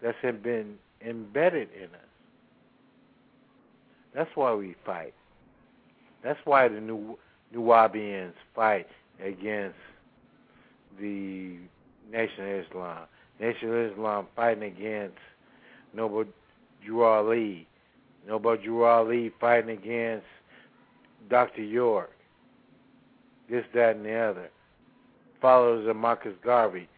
that's 0.02 0.16
been 0.42 0.76
embedded 1.06 1.68
in 1.76 1.84
us. 1.84 2.00
That's 4.14 4.30
why 4.34 4.54
we 4.54 4.74
fight. 4.84 5.14
That's 6.22 6.40
why 6.44 6.68
the 6.68 6.80
New 6.80 7.18
Nuwaubians 7.54 8.34
fight 8.54 8.86
against 9.24 9.76
the 11.00 11.56
Nation 12.12 12.44
of 12.44 12.64
Islam. 12.66 12.98
Nation 13.40 13.68
of 13.70 13.92
Islam 13.92 14.26
fighting 14.34 14.64
against 14.64 15.16
Noble 15.94 16.24
Drew 16.84 17.04
Ali. 17.04 17.66
Noble 18.26 18.56
Drew 18.56 18.84
Ali 18.84 19.32
fighting 19.40 19.70
against 19.70 20.26
Dr. 21.30 21.62
York. 21.62 22.10
This, 23.48 23.64
that, 23.74 23.96
and 23.96 24.04
the 24.04 24.14
other. 24.14 24.50
Followers 25.40 25.88
of 25.88 25.96
Marcus 25.96 26.34
Garvey 26.44 26.88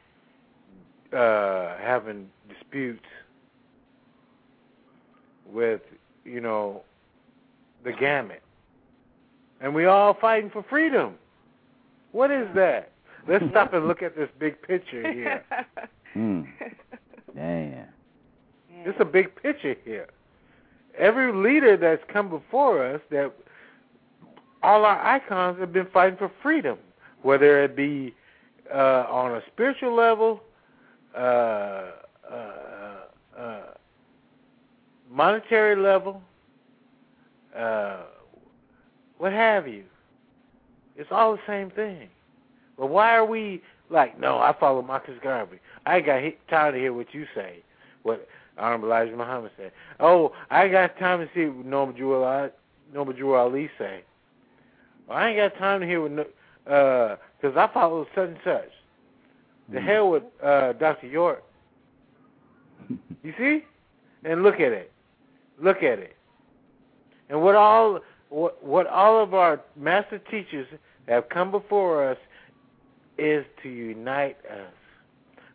uh, 1.12 1.76
having 1.78 2.28
disputes 2.48 3.04
with, 5.46 5.82
you 6.24 6.40
know, 6.40 6.82
the 7.84 7.92
gamut. 7.92 8.42
And 9.60 9.74
we 9.74 9.86
all 9.86 10.14
fighting 10.14 10.50
for 10.50 10.64
freedom. 10.68 11.14
What 12.12 12.30
is 12.30 12.48
that? 12.54 12.92
Let's 13.28 13.44
stop 13.50 13.72
and 13.74 13.86
look 13.86 14.02
at 14.02 14.16
this 14.16 14.28
big 14.38 14.60
picture 14.62 15.12
here. 15.12 15.44
Mm. 16.16 16.44
Damn. 17.36 17.86
It's 18.68 18.98
a 18.98 19.04
big 19.04 19.40
picture 19.40 19.76
here. 19.84 20.08
Every 20.98 21.32
leader 21.32 21.76
that's 21.76 22.02
come 22.12 22.28
before 22.28 22.84
us, 22.84 23.00
that 23.10 23.32
all 24.60 24.84
our 24.84 25.00
icons 25.00 25.60
have 25.60 25.72
been 25.72 25.86
fighting 25.92 26.18
for 26.18 26.32
freedom, 26.42 26.78
whether 27.22 27.62
it 27.62 27.76
be 27.76 28.12
uh, 28.74 29.06
on 29.08 29.36
a 29.36 29.42
spiritual 29.52 29.94
level, 29.94 30.40
uh, 31.16 31.18
uh, 31.20 32.96
uh, 33.38 33.60
monetary 35.08 35.76
level, 35.76 36.22
uh, 37.56 37.98
what 39.20 39.32
have 39.32 39.68
you. 39.68 39.84
It's 40.96 41.10
all 41.12 41.32
the 41.32 41.42
same 41.46 41.70
thing. 41.70 42.08
But 42.78 42.86
why 42.86 43.14
are 43.14 43.24
we 43.24 43.62
like, 43.90 44.18
no, 44.18 44.38
I 44.38 44.54
follow 44.58 44.80
Marcus 44.80 45.18
Garvey. 45.22 45.60
I 45.84 45.98
ain't 45.98 46.06
got 46.06 46.22
time 46.48 46.72
to 46.72 46.78
hear 46.78 46.94
what 46.94 47.12
you 47.12 47.26
say, 47.34 47.62
what 48.02 48.26
Honorable 48.56 48.88
Elijah 48.88 49.14
Muhammad 49.14 49.50
said. 49.58 49.72
Oh, 50.00 50.32
I 50.50 50.68
got 50.68 50.98
time 50.98 51.18
to 51.20 51.28
see 51.34 51.44
what 51.44 51.66
Noble 51.66 51.92
Drew 51.92 52.22
Ali, 52.22 52.48
Noble 52.94 53.12
Drew 53.12 53.34
Ali 53.34 53.68
say. 53.78 54.02
Well, 55.06 55.18
I 55.18 55.28
ain't 55.28 55.38
got 55.38 55.58
time 55.58 55.80
to 55.80 55.86
hear 55.86 56.00
what, 56.00 56.16
because 56.64 57.56
uh, 57.56 57.60
I 57.60 57.70
follow 57.74 58.06
such 58.14 58.28
and 58.28 58.38
such. 58.42 58.70
The 59.70 59.82
hell 59.82 60.10
with 60.10 60.22
uh, 60.42 60.72
Dr. 60.74 61.08
York. 61.08 61.44
You 63.22 63.34
see? 63.36 63.64
And 64.24 64.42
look 64.42 64.54
at 64.54 64.72
it. 64.72 64.90
Look 65.62 65.78
at 65.78 65.98
it. 65.98 66.16
And 67.28 67.42
what 67.42 67.54
all 67.54 68.00
what 68.30 68.62
what 68.64 68.86
all 68.86 69.22
of 69.22 69.34
our 69.34 69.60
master 69.76 70.18
teachers 70.18 70.66
have 71.08 71.28
come 71.28 71.50
before 71.50 72.08
us 72.08 72.18
is 73.18 73.44
to 73.62 73.68
unite 73.68 74.38
us. 74.50 74.72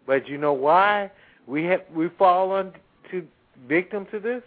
But 0.05 0.27
you 0.27 0.37
know 0.37 0.53
why 0.53 1.09
we 1.47 1.63
have 1.65 1.81
we 1.93 2.09
fall 2.09 2.51
on 2.51 2.73
to 3.11 3.25
victim 3.67 4.05
to 4.11 4.19
this? 4.19 4.43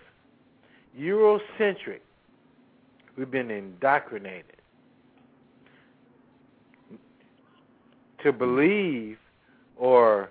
Eurocentric. 0.98 2.00
We've 3.16 3.30
been 3.30 3.50
indoctrinated 3.50 4.58
to 8.22 8.32
believe 8.32 9.18
or 9.76 10.30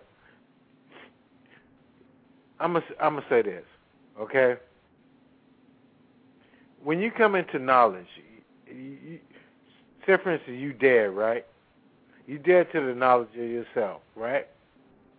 I'm 2.59 2.73
gonna 2.73 2.85
I'm 3.01 3.15
gonna 3.15 3.25
say 3.29 3.41
this, 3.41 3.63
okay? 4.19 4.55
When 6.87 7.01
you 7.01 7.11
come 7.11 7.35
into 7.35 7.59
knowledge, 7.59 8.07
you, 8.65 8.73
you, 8.73 9.19
say 10.05 10.15
for 10.23 10.31
instance, 10.31 10.57
you 10.57 10.71
dare, 10.71 11.11
right? 11.11 11.45
You 12.27 12.39
dare 12.39 12.63
to 12.63 12.79
the 12.79 12.95
knowledge 12.95 13.27
of 13.33 13.43
yourself, 13.43 14.03
right? 14.15 14.47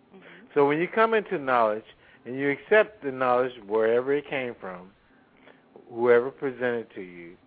Mm-hmm. 0.09 0.47
So 0.55 0.67
when 0.67 0.79
you 0.79 0.87
come 0.87 1.13
into 1.13 1.37
knowledge 1.37 1.83
and 2.25 2.39
you 2.39 2.49
accept 2.49 3.03
the 3.03 3.11
knowledge 3.11 3.51
wherever 3.67 4.11
it 4.13 4.27
came 4.27 4.55
from, 4.59 4.89
whoever 5.93 6.31
presented 6.31 6.87
to 6.95 7.01
you, 7.01 7.37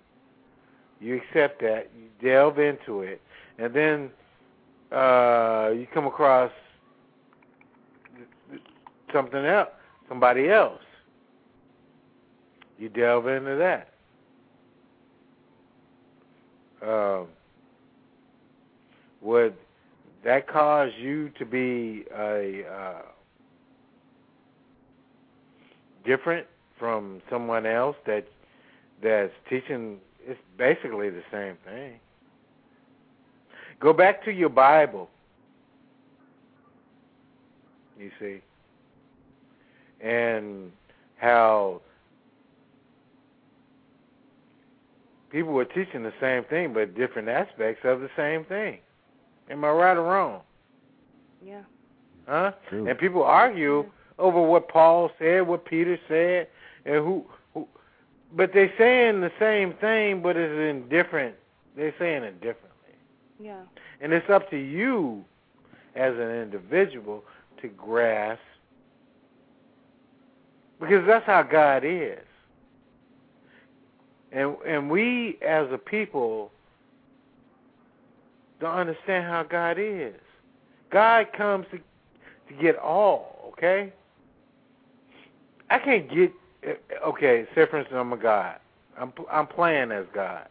you 1.00 1.16
accept 1.16 1.60
that, 1.62 1.90
you 1.98 2.04
delve 2.24 2.60
into 2.60 3.00
it, 3.00 3.20
and 3.58 3.74
then 3.74 4.08
uh, 4.96 5.72
you 5.74 5.88
come 5.92 6.06
across 6.06 6.52
something 9.12 9.44
else, 9.44 9.70
somebody 10.08 10.48
else. 10.48 10.78
You 12.78 12.88
delve 12.88 13.26
into 13.26 13.56
that. 13.56 13.91
Um, 16.86 17.28
would 19.20 19.54
that 20.24 20.48
cause 20.48 20.90
you 20.98 21.30
to 21.38 21.44
be 21.44 22.04
a 22.16 22.64
uh, 22.66 23.02
different 26.04 26.46
from 26.78 27.22
someone 27.30 27.66
else 27.66 27.96
that 28.06 28.26
that's 29.02 29.32
teaching? 29.48 29.98
It's 30.24 30.40
basically 30.56 31.10
the 31.10 31.22
same 31.30 31.56
thing. 31.64 31.98
Go 33.80 33.92
back 33.92 34.24
to 34.24 34.32
your 34.32 34.48
Bible. 34.48 35.08
You 37.98 38.10
see, 38.18 38.40
and 40.00 40.72
how 41.16 41.80
people 45.32 45.52
were 45.52 45.64
teaching 45.64 46.02
the 46.02 46.12
same 46.20 46.44
thing, 46.44 46.74
but 46.74 46.94
different 46.94 47.28
aspects 47.28 47.80
of 47.84 48.00
the 48.00 48.10
same 48.16 48.44
thing. 48.44 48.78
Am 49.50 49.64
I 49.64 49.70
right 49.70 49.96
or 49.96 50.02
wrong? 50.02 50.42
Yeah. 51.44 51.62
Huh? 52.28 52.52
True. 52.68 52.86
And 52.86 52.96
people 52.98 53.24
argue 53.24 53.86
over 54.18 54.40
what 54.40 54.68
Paul 54.68 55.10
said, 55.18 55.46
what 55.46 55.64
Peter 55.64 55.98
said, 56.06 56.46
and 56.84 56.96
who, 56.96 57.24
who 57.54 57.66
but 58.36 58.52
they're 58.52 58.72
saying 58.78 59.22
the 59.22 59.32
same 59.40 59.72
thing, 59.74 60.22
but 60.22 60.36
it's 60.36 60.52
in 60.52 60.88
different. 60.88 61.34
They're 61.76 61.94
saying 61.98 62.22
it 62.22 62.34
differently, 62.40 62.94
Yeah. 63.40 63.62
and 64.00 64.12
it's 64.12 64.28
up 64.28 64.50
to 64.50 64.56
you, 64.56 65.24
as 65.96 66.14
an 66.14 66.30
individual, 66.30 67.24
to 67.62 67.68
grasp, 67.68 68.40
because 70.80 71.06
that's 71.06 71.24
how 71.24 71.42
God 71.42 71.82
is. 71.84 72.18
And 74.32 74.56
and 74.66 74.90
we 74.90 75.38
as 75.46 75.68
a 75.72 75.78
people 75.78 76.50
don't 78.60 78.74
understand 78.74 79.24
how 79.24 79.42
God 79.42 79.76
is. 79.78 80.14
God 80.90 81.26
comes 81.36 81.66
to 81.70 81.78
to 81.78 82.62
get 82.62 82.78
all, 82.78 83.52
okay? 83.52 83.92
I 85.70 85.78
can't 85.78 86.08
get 86.12 86.32
okay, 87.06 87.46
say 87.54 87.66
for 87.66 87.78
instance 87.78 87.96
I'm 87.98 88.12
a 88.12 88.16
God. 88.16 88.56
I'm 88.98 89.12
I'm 89.30 89.46
playing 89.46 89.90
as 89.90 90.06
God. 90.14 90.48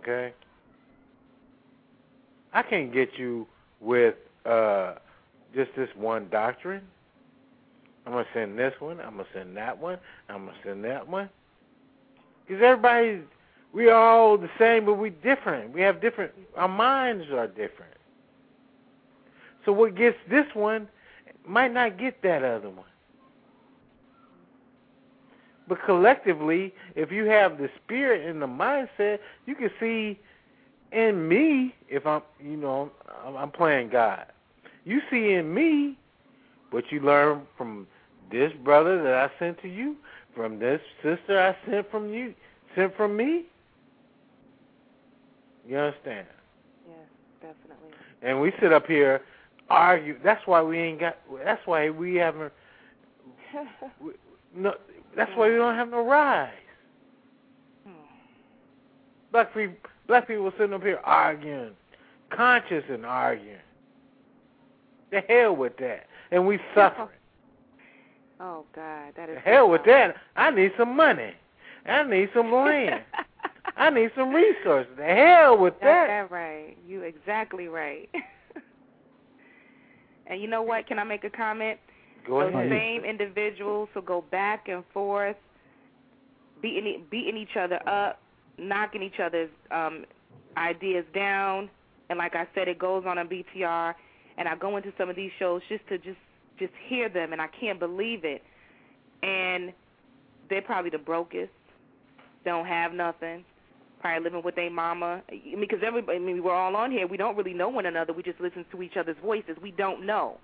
Okay? 0.00 0.32
I 2.52 2.62
can't 2.62 2.92
get 2.92 3.10
you 3.16 3.46
with 3.80 4.14
uh 4.44 4.94
just 5.54 5.70
this 5.76 5.88
one 5.96 6.28
doctrine. 6.30 6.82
I'm 8.06 8.12
gonna 8.12 8.26
send 8.34 8.58
this 8.58 8.74
one. 8.80 9.00
I'm 9.00 9.16
gonna 9.16 9.28
send 9.32 9.56
that 9.56 9.78
one. 9.78 9.98
I'm 10.28 10.46
gonna 10.46 10.58
send 10.64 10.84
that 10.84 11.08
one. 11.08 11.28
Because 12.46 12.62
everybody, 12.62 13.20
we 13.72 13.88
are 13.88 14.00
all 14.00 14.38
the 14.38 14.50
same, 14.58 14.84
but 14.84 14.94
we 14.94 15.10
different. 15.10 15.72
We 15.72 15.80
have 15.82 16.00
different. 16.00 16.32
Our 16.56 16.68
minds 16.68 17.26
are 17.32 17.46
different. 17.46 17.94
So 19.64 19.72
what 19.72 19.94
gets 19.96 20.16
this 20.28 20.46
one 20.54 20.88
might 21.46 21.72
not 21.72 21.98
get 21.98 22.22
that 22.22 22.42
other 22.42 22.70
one. 22.70 22.86
But 25.66 25.78
collectively, 25.86 26.74
if 26.94 27.10
you 27.10 27.24
have 27.24 27.56
the 27.56 27.70
spirit 27.82 28.28
and 28.28 28.40
the 28.40 28.46
mindset, 28.46 29.18
you 29.46 29.54
can 29.54 29.70
see 29.80 30.20
in 30.92 31.26
me 31.26 31.74
if 31.88 32.06
I'm, 32.06 32.22
you 32.38 32.56
know, 32.56 32.90
I'm, 33.24 33.36
I'm 33.36 33.50
playing 33.50 33.88
God. 33.88 34.26
You 34.84 35.00
see 35.10 35.32
in 35.32 35.52
me 35.54 35.98
what 36.70 36.84
you 36.90 37.00
learn 37.00 37.42
from 37.56 37.86
this 38.30 38.52
brother 38.62 39.02
that 39.02 39.14
I 39.14 39.30
sent 39.38 39.60
to 39.62 39.68
you, 39.68 39.96
from 40.34 40.58
this 40.58 40.80
sister 41.02 41.40
I 41.40 41.70
sent 41.70 41.90
from 41.90 42.12
you, 42.12 42.34
sent 42.74 42.96
from 42.96 43.16
me. 43.16 43.44
You 45.66 45.78
understand? 45.78 46.26
Yes, 46.86 46.96
definitely. 47.40 47.90
And 48.22 48.40
we 48.40 48.52
sit 48.60 48.72
up 48.72 48.86
here 48.86 49.22
argue. 49.70 50.16
That's 50.22 50.46
why 50.46 50.62
we 50.62 50.78
ain't 50.78 51.00
got. 51.00 51.18
That's 51.44 51.64
why 51.66 51.90
we 51.90 52.16
haven't. 52.16 52.52
we, 54.00 54.12
no, 54.54 54.74
that's 55.16 55.30
why 55.36 55.48
we 55.50 55.56
don't 55.56 55.74
have 55.74 55.90
no 55.90 56.04
rise. 56.04 56.50
Hmm. 57.86 57.92
Black 59.32 59.54
people, 59.54 59.76
black 60.06 60.26
people 60.26 60.52
sitting 60.58 60.74
up 60.74 60.82
here 60.82 61.00
arguing, 61.04 61.72
conscious 62.30 62.84
and 62.90 63.04
arguing. 63.04 63.58
The 65.10 65.20
hell 65.28 65.54
with 65.54 65.76
that, 65.78 66.06
and 66.30 66.46
we 66.46 66.58
suffering. 66.74 67.08
Oh 68.44 68.64
God, 68.74 69.14
that 69.16 69.28
is 69.30 69.36
The 69.36 69.40
hell 69.40 69.70
with 69.70 69.84
that. 69.86 70.16
I 70.36 70.50
need 70.50 70.72
some 70.78 70.94
money. 70.94 71.32
I 71.86 72.02
need 72.04 72.28
some 72.34 72.52
land. 72.64 73.02
I 73.76 73.88
need 73.90 74.10
some 74.14 74.32
resources. 74.34 74.92
The 74.98 75.04
hell 75.04 75.56
with 75.58 75.72
Got 75.74 75.80
that. 75.86 76.06
that 76.08 76.30
right. 76.30 76.76
You 76.86 77.02
exactly 77.02 77.68
right. 77.68 78.08
and 80.26 80.40
you 80.42 80.46
know 80.46 80.62
what? 80.62 80.86
Can 80.86 80.98
I 80.98 81.04
make 81.04 81.24
a 81.24 81.30
comment? 81.30 81.78
Go 82.26 82.40
Those 82.40 82.52
ahead. 82.54 82.70
same 82.70 83.04
individuals 83.04 83.88
who 83.94 84.02
go 84.02 84.24
back 84.30 84.68
and 84.68 84.84
forth, 84.92 85.36
beating 86.60 87.04
beating 87.10 87.36
each 87.38 87.56
other 87.58 87.80
up, 87.88 88.20
knocking 88.58 89.02
each 89.02 89.20
other's 89.22 89.50
um, 89.70 90.04
ideas 90.58 91.04
down, 91.14 91.70
and 92.10 92.18
like 92.18 92.34
I 92.34 92.46
said, 92.54 92.68
it 92.68 92.78
goes 92.78 93.04
on 93.06 93.16
on 93.18 93.28
BTR. 93.28 93.94
And 94.36 94.48
I 94.48 94.56
go 94.56 94.76
into 94.76 94.92
some 94.98 95.08
of 95.08 95.14
these 95.16 95.30
shows 95.38 95.62
just 95.68 95.86
to 95.88 95.96
just 95.96 96.18
just 96.58 96.72
hear 96.88 97.08
them, 97.08 97.32
and 97.32 97.40
I 97.40 97.48
can't 97.48 97.78
believe 97.78 98.24
it. 98.24 98.42
And 99.22 99.72
they're 100.50 100.62
probably 100.62 100.90
the 100.90 100.98
brokest. 100.98 101.52
Don't 102.44 102.66
have 102.66 102.92
nothing. 102.92 103.44
Probably 104.00 104.22
living 104.22 104.42
with 104.44 104.54
their 104.54 104.70
mama. 104.70 105.22
I 105.30 105.34
mean, 105.34 105.60
because 105.60 105.80
everybody, 105.84 106.18
I 106.18 106.20
mean, 106.20 106.42
we're 106.42 106.54
all 106.54 106.76
on 106.76 106.90
here. 106.90 107.06
We 107.06 107.16
don't 107.16 107.36
really 107.36 107.54
know 107.54 107.68
one 107.68 107.86
another. 107.86 108.12
We 108.12 108.22
just 108.22 108.40
listen 108.40 108.64
to 108.70 108.82
each 108.82 108.96
other's 108.98 109.16
voices. 109.22 109.56
We 109.62 109.70
don't 109.70 110.04
know. 110.04 110.38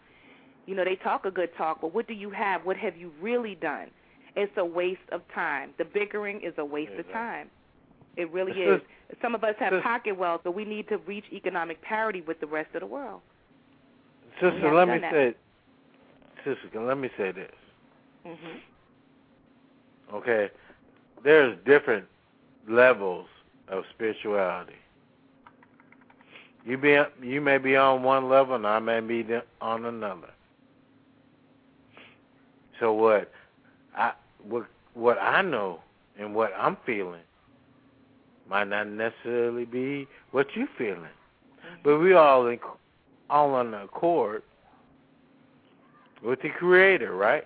You 0.66 0.74
know, 0.74 0.84
they 0.84 0.96
talk 0.96 1.24
a 1.24 1.30
good 1.30 1.50
talk, 1.56 1.80
but 1.80 1.94
what 1.94 2.06
do 2.08 2.14
you 2.14 2.30
have? 2.30 2.64
What 2.64 2.76
have 2.76 2.96
you 2.96 3.12
really 3.20 3.54
done? 3.54 3.88
It's 4.36 4.52
a 4.56 4.64
waste 4.64 5.00
of 5.12 5.22
time. 5.34 5.70
The 5.78 5.84
bickering 5.84 6.40
is 6.42 6.54
a 6.58 6.64
waste 6.64 6.92
of 6.98 7.11
time. 7.12 7.50
It 8.16 8.30
really 8.32 8.52
is. 8.52 8.80
Some 9.20 9.34
of 9.34 9.44
us 9.44 9.54
have 9.58 9.82
pocket 9.82 10.16
wealth, 10.16 10.42
but 10.44 10.54
we 10.54 10.64
need 10.64 10.88
to 10.88 10.98
reach 10.98 11.24
economic 11.32 11.82
parity 11.82 12.22
with 12.22 12.40
the 12.40 12.46
rest 12.46 12.74
of 12.74 12.80
the 12.80 12.86
world. 12.86 13.20
Sister, 14.40 14.74
let 14.74 14.88
me 14.88 14.98
that. 14.98 15.12
say, 15.12 15.34
sister, 16.45 16.80
let 16.80 16.99
me 16.99 17.11
say 17.16 17.32
this. 17.32 17.53
Mhm. 18.26 18.61
Okay, 20.12 20.51
there's 21.22 21.57
different 21.64 22.07
levels 22.68 23.26
of 23.68 23.84
spirituality. 23.91 24.76
You 26.64 26.76
be 26.76 26.99
you 27.22 27.41
may 27.41 27.59
be 27.59 27.76
on 27.76 28.03
one 28.03 28.28
level, 28.28 28.55
and 28.55 28.66
I 28.66 28.78
may 28.80 29.01
be 29.01 29.24
on 29.61 29.86
another. 29.86 30.30
So 32.78 32.93
what 32.93 33.30
I 33.97 34.12
what 34.43 34.66
what 34.95 35.18
I 35.20 35.43
know 35.43 35.80
and 36.18 36.34
what 36.34 36.53
I'm 36.59 36.76
feeling 36.84 37.22
might 38.49 38.68
not 38.68 38.88
necessarily 38.88 39.64
be 39.64 40.09
what 40.32 40.49
you're 40.55 40.66
feeling, 40.76 41.14
but 41.84 41.99
we 41.99 42.14
all 42.14 42.49
in, 42.49 42.59
all 43.30 43.55
on 43.55 43.72
accord 43.74 44.43
with 46.23 46.43
the 46.43 46.51
Creator, 46.51 47.14
right? 47.14 47.45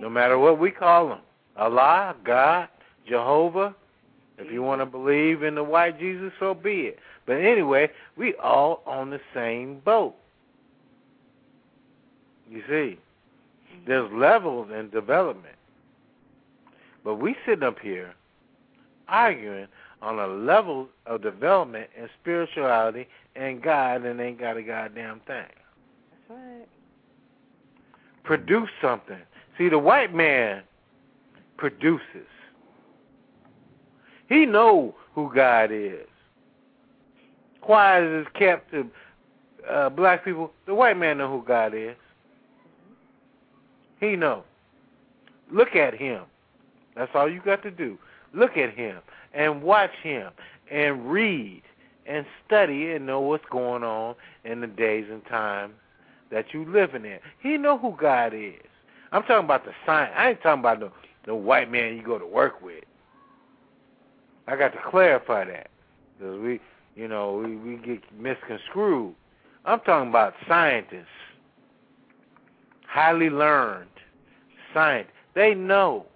No 0.00 0.08
matter 0.08 0.38
what 0.38 0.58
we 0.58 0.70
call 0.70 1.12
him, 1.12 1.18
Allah, 1.56 2.14
God, 2.24 2.68
Jehovah. 3.08 3.74
If 4.38 4.52
you 4.52 4.62
want 4.62 4.80
to 4.80 4.86
believe 4.86 5.42
in 5.42 5.56
the 5.56 5.64
white 5.64 5.98
Jesus, 5.98 6.32
so 6.38 6.54
be 6.54 6.82
it. 6.82 6.98
But 7.26 7.38
anyway, 7.38 7.90
we 8.16 8.34
all 8.34 8.82
on 8.86 9.10
the 9.10 9.20
same 9.34 9.80
boat. 9.80 10.14
You 12.48 12.62
see, 12.68 12.98
there's 13.86 14.10
levels 14.12 14.70
in 14.72 14.90
development. 14.90 15.56
But 17.04 17.16
we 17.16 17.36
sitting 17.44 17.64
up 17.64 17.78
here 17.80 18.14
arguing 19.08 19.66
on 20.02 20.18
a 20.18 20.26
level 20.26 20.88
of 21.06 21.22
development 21.22 21.90
and 21.98 22.08
spirituality 22.20 23.08
and 23.34 23.62
God 23.62 24.04
and 24.04 24.20
ain't 24.20 24.38
got 24.38 24.56
a 24.56 24.62
goddamn 24.62 25.20
thing. 25.26 25.46
That's 26.28 26.30
right. 26.30 26.68
Produce 28.28 28.68
something. 28.82 29.22
See, 29.56 29.70
the 29.70 29.78
white 29.78 30.14
man 30.14 30.62
produces. 31.56 32.28
He 34.28 34.44
know 34.44 34.94
who 35.14 35.32
God 35.34 35.70
is. 35.72 36.06
Why 37.62 38.04
is 38.04 38.26
it 38.26 38.34
kept 38.34 38.70
to 38.72 38.86
uh, 39.66 39.88
black 39.88 40.26
people? 40.26 40.52
The 40.66 40.74
white 40.74 40.98
man 40.98 41.16
know 41.16 41.30
who 41.30 41.42
God 41.42 41.72
is. 41.74 41.96
He 43.98 44.14
know. 44.14 44.44
Look 45.50 45.74
at 45.74 45.94
him. 45.94 46.24
That's 46.96 47.12
all 47.14 47.30
you 47.30 47.40
got 47.40 47.62
to 47.62 47.70
do. 47.70 47.96
Look 48.34 48.58
at 48.58 48.74
him 48.74 48.98
and 49.32 49.62
watch 49.62 49.92
him 50.02 50.32
and 50.70 51.10
read 51.10 51.62
and 52.04 52.26
study 52.46 52.92
and 52.92 53.06
know 53.06 53.20
what's 53.20 53.46
going 53.50 53.84
on 53.84 54.16
in 54.44 54.60
the 54.60 54.66
days 54.66 55.06
and 55.10 55.24
times 55.24 55.72
that 56.30 56.52
you 56.52 56.64
living 56.64 57.04
in. 57.04 57.18
He 57.40 57.56
know 57.56 57.78
who 57.78 57.96
God 57.98 58.32
is. 58.34 58.54
I'm 59.12 59.22
talking 59.22 59.44
about 59.44 59.64
the 59.64 59.72
sign. 59.86 60.10
I 60.14 60.30
ain't 60.30 60.42
talking 60.42 60.60
about 60.60 60.80
the 60.80 60.90
the 61.26 61.34
white 61.34 61.70
man 61.70 61.96
you 61.96 62.02
go 62.02 62.18
to 62.18 62.26
work 62.26 62.62
with. 62.62 62.84
I 64.46 64.56
got 64.56 64.72
to 64.72 64.78
clarify 64.90 65.44
that 65.44 65.68
because 66.18 66.40
we, 66.40 66.60
you 66.96 67.06
know, 67.08 67.34
we 67.34 67.56
we 67.56 67.76
get 67.76 68.00
misconstrued. 68.18 69.14
I'm 69.64 69.80
talking 69.80 70.08
about 70.08 70.34
scientists, 70.46 71.06
highly 72.86 73.28
learned 73.28 73.90
scientists. 74.72 75.12
They 75.34 75.54
know 75.54 76.06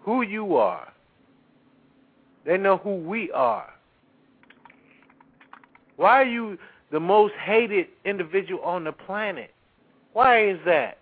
who 0.00 0.22
you 0.22 0.56
are. 0.56 0.92
They 2.44 2.56
know 2.56 2.78
who 2.78 2.96
we 2.96 3.30
are. 3.32 3.72
Why 5.96 6.22
are 6.22 6.24
you 6.24 6.58
the 6.90 7.00
most 7.00 7.34
hated 7.34 7.86
individual 8.04 8.62
on 8.62 8.84
the 8.84 8.92
planet? 8.92 9.52
Why 10.12 10.48
is 10.48 10.58
that? 10.64 10.98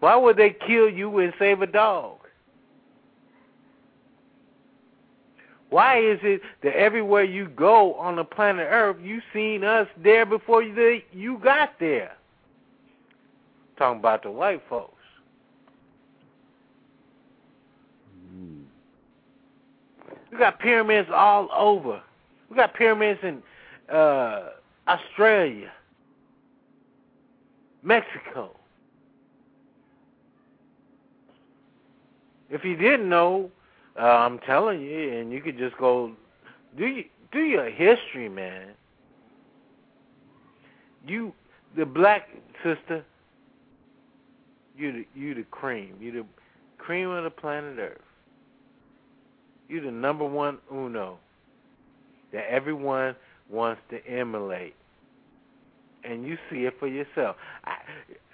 Why 0.00 0.16
would 0.16 0.36
they 0.36 0.50
kill 0.66 0.88
you 0.88 1.18
and 1.18 1.32
save 1.38 1.60
a 1.60 1.66
dog? 1.66 2.16
Why 5.68 6.00
is 6.00 6.18
it 6.22 6.40
that 6.62 6.74
everywhere 6.74 7.22
you 7.22 7.48
go 7.48 7.94
on 7.94 8.16
the 8.16 8.24
planet 8.24 8.66
Earth, 8.68 8.96
you 9.00 9.22
seen 9.32 9.62
us 9.62 9.86
there 10.02 10.26
before 10.26 10.62
you, 10.62 11.00
you 11.12 11.38
got 11.38 11.78
there? 11.78 12.12
Talking 13.78 14.00
about 14.00 14.24
the 14.24 14.32
white 14.32 14.62
folks. 14.68 14.94
Hmm. 18.32 18.62
We 20.32 20.38
got 20.38 20.58
pyramids 20.58 21.08
all 21.14 21.48
over. 21.56 22.02
We 22.50 22.56
got 22.56 22.74
pyramids 22.74 23.20
in 23.22 23.40
uh, 23.92 24.50
Australia, 24.88 25.72
Mexico. 27.82 28.56
If 32.50 32.64
you 32.64 32.76
didn't 32.76 33.08
know, 33.08 33.50
uh, 33.98 34.02
I'm 34.02 34.38
telling 34.40 34.80
you, 34.80 35.12
and 35.12 35.32
you 35.32 35.40
could 35.40 35.58
just 35.58 35.76
go 35.78 36.12
do 36.76 36.86
you, 36.86 37.04
do 37.32 37.40
your 37.40 37.70
history, 37.70 38.28
man. 38.28 38.68
You, 41.06 41.32
the 41.76 41.86
black 41.86 42.28
sister, 42.62 43.04
you 44.76 44.92
the 44.92 45.06
you 45.14 45.34
the 45.34 45.44
cream, 45.44 45.94
you 46.00 46.12
the 46.12 46.26
cream 46.78 47.10
of 47.10 47.24
the 47.24 47.30
planet 47.30 47.78
Earth. 47.78 47.98
You 49.68 49.80
the 49.80 49.90
number 49.90 50.24
one 50.24 50.58
uno 50.72 51.18
that 52.32 52.50
everyone 52.50 53.14
wants 53.50 53.80
to 53.90 54.04
emulate, 54.06 54.74
and 56.04 56.26
you 56.26 56.38
see 56.50 56.64
it 56.64 56.74
for 56.78 56.86
yourself. 56.86 57.36
I, 57.64 57.76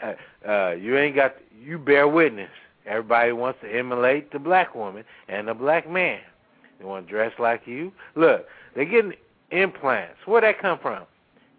uh, 0.03 0.49
uh, 0.49 0.71
you 0.73 0.97
ain't 0.97 1.17
got 1.17 1.37
you 1.61 1.79
bear 1.79 2.07
witness. 2.07 2.51
Everybody 2.87 3.33
wants 3.33 3.59
to 3.63 3.69
emulate 3.69 4.31
the 4.33 4.39
black 4.39 4.75
woman 4.75 5.05
and 5.29 5.49
the 5.49 5.55
black 5.55 5.91
man. 5.91 6.21
They 6.79 6.85
want 6.85 7.07
to 7.07 7.11
dress 7.11 7.33
like 7.39 7.63
you. 7.67 7.93
Look, 8.15 8.47
they're 8.75 8.85
getting 8.85 9.15
implants. 9.51 10.19
Where'd 10.25 10.45
that 10.45 10.61
come 10.61 10.79
from? 10.81 11.05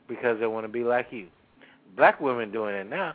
Because 0.08 0.40
they 0.40 0.48
want 0.48 0.66
to 0.66 0.72
be 0.72 0.84
like 0.84 1.08
you. 1.12 1.28
Black 1.96 2.22
women 2.22 2.52
doing 2.52 2.76
it 2.76 2.90
now. 2.90 3.14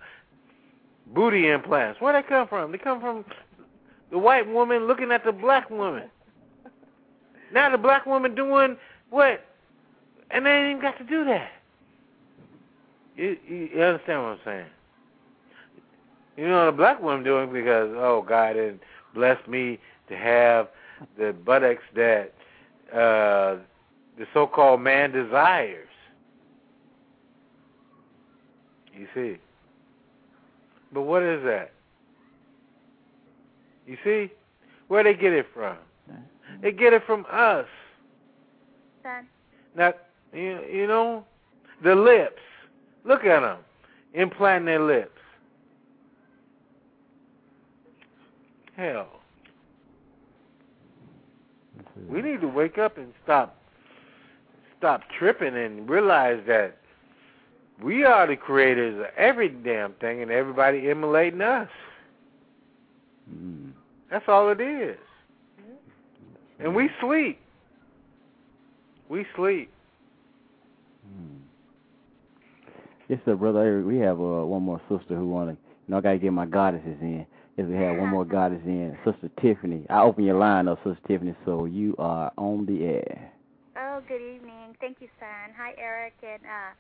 Booty 1.15 1.49
implants. 1.49 2.01
Where 2.01 2.13
they 2.13 2.27
come 2.27 2.49
from? 2.49 2.73
They 2.73 2.79
come 2.79 3.01
from 3.01 3.25
the 4.11 4.19
white 4.19 4.49
woman 4.49 4.87
looking 4.87 5.11
at 5.11 5.25
the 5.25 5.33
black 5.33 5.71
woman. 5.71 6.11
Now 7.53 7.71
the 7.71 7.79
black 7.79 8.07
woman 8.07 8.35
doing 8.35 8.77
what? 9.11 9.45
And 10.33 10.47
they 10.47 10.51
ain't 10.51 10.71
even 10.71 10.83
got 10.83 10.99
to 10.99 11.05
do 11.05 11.25
that. 11.27 11.51
You, 13.17 13.37
you, 13.47 13.69
you 13.75 13.83
understand 13.83 14.23
what 14.23 14.29
I'm 14.31 14.39
saying? 14.45 14.67
You 16.37 16.49
know 16.49 16.65
what 16.65 16.71
the 16.71 16.77
black 16.77 17.03
woman 17.03 17.23
doing 17.23 17.53
because 17.53 17.91
oh 17.95 18.25
God 18.27 18.55
didn't 18.55 18.81
bless 19.15 19.47
me 19.47 19.79
to 20.09 20.17
have 20.17 20.69
the 21.19 21.35
buttocks 21.45 21.83
that 21.95 22.33
uh, 22.91 23.57
the 24.19 24.27
so-called 24.33 24.81
man 24.81 25.13
desires. 25.13 25.89
You 28.97 29.07
see. 29.15 29.39
But 30.93 31.03
what 31.03 31.23
is 31.23 31.43
that? 31.45 31.73
You 33.87 33.97
see? 34.05 34.31
Where 34.89 35.03
they 35.03 35.15
get 35.15 35.33
it 35.33 35.47
from? 35.53 35.77
They 36.61 36.73
get 36.73 36.93
it 36.93 37.03
from 37.07 37.27
us. 37.31 37.67
Son. 39.03 39.27
Now, 39.75 39.95
you, 40.33 40.61
you 40.71 40.87
know, 40.87 41.25
the 41.85 41.95
lips. 41.95 42.41
Look 43.05 43.25
at 43.25 43.41
them, 43.41 43.59
implanting 44.15 44.67
their 44.67 44.81
lips. 44.81 45.11
Hell. 48.77 49.09
We 52.09 52.23
need 52.23 52.41
to 52.41 52.49
wake 52.49 52.79
up 52.79 52.99
and 52.99 53.13
stop 53.25 53.57
stop 54.79 55.03
tripping 55.17 55.57
and 55.57 55.89
realize 55.89 56.41
that 56.49 56.77
we 57.83 58.05
are 58.05 58.27
the 58.27 58.37
creators 58.37 58.99
of 58.99 59.07
every 59.17 59.49
damn 59.49 59.93
thing 59.95 60.23
and 60.23 60.31
everybody 60.31 60.91
emulating 60.91 61.41
us. 61.41 61.69
Mm. 63.33 63.73
That's 64.11 64.25
all 64.29 64.51
it 64.51 64.61
is. 64.61 64.99
And 66.59 66.75
we 66.75 66.91
sleep. 67.01 67.41
We 69.09 69.27
sleep. 69.37 69.71
Mm. 71.09 71.39
Yes, 73.13 73.21
sir, 73.27 73.37
brother. 73.37 73.83
We 73.87 73.99
have 73.99 74.19
uh, 74.19 74.41
one 74.49 74.63
more 74.63 74.81
sister 74.89 75.15
who 75.15 75.29
want 75.29 75.51
to. 75.51 75.57
You 75.87 75.93
know, 75.93 75.99
I 75.99 76.01
gotta 76.01 76.19
get 76.19 76.33
my 76.33 76.47
goddesses 76.47 76.97
in. 77.03 77.27
Yes, 77.59 77.67
we 77.69 77.77
have 77.77 77.99
one 77.99 78.09
more 78.09 78.25
goddess 78.25 78.63
in, 78.65 78.97
Sister 79.05 79.29
Tiffany. 79.39 79.85
I 79.91 80.01
open 80.01 80.25
your 80.25 80.39
line 80.39 80.67
up, 80.67 80.79
Sister 80.79 80.99
Tiffany, 81.07 81.35
so 81.45 81.67
you 81.67 81.95
are 81.99 82.33
on 82.39 82.65
the 82.65 82.87
air. 82.87 83.31
Oh, 83.77 84.01
good 84.09 84.23
evening. 84.23 84.75
Thank 84.81 85.03
you, 85.03 85.09
son. 85.21 85.53
Hi, 85.59 85.75
Eric 85.77 86.15
and 86.23 86.41
uh, 86.43 86.73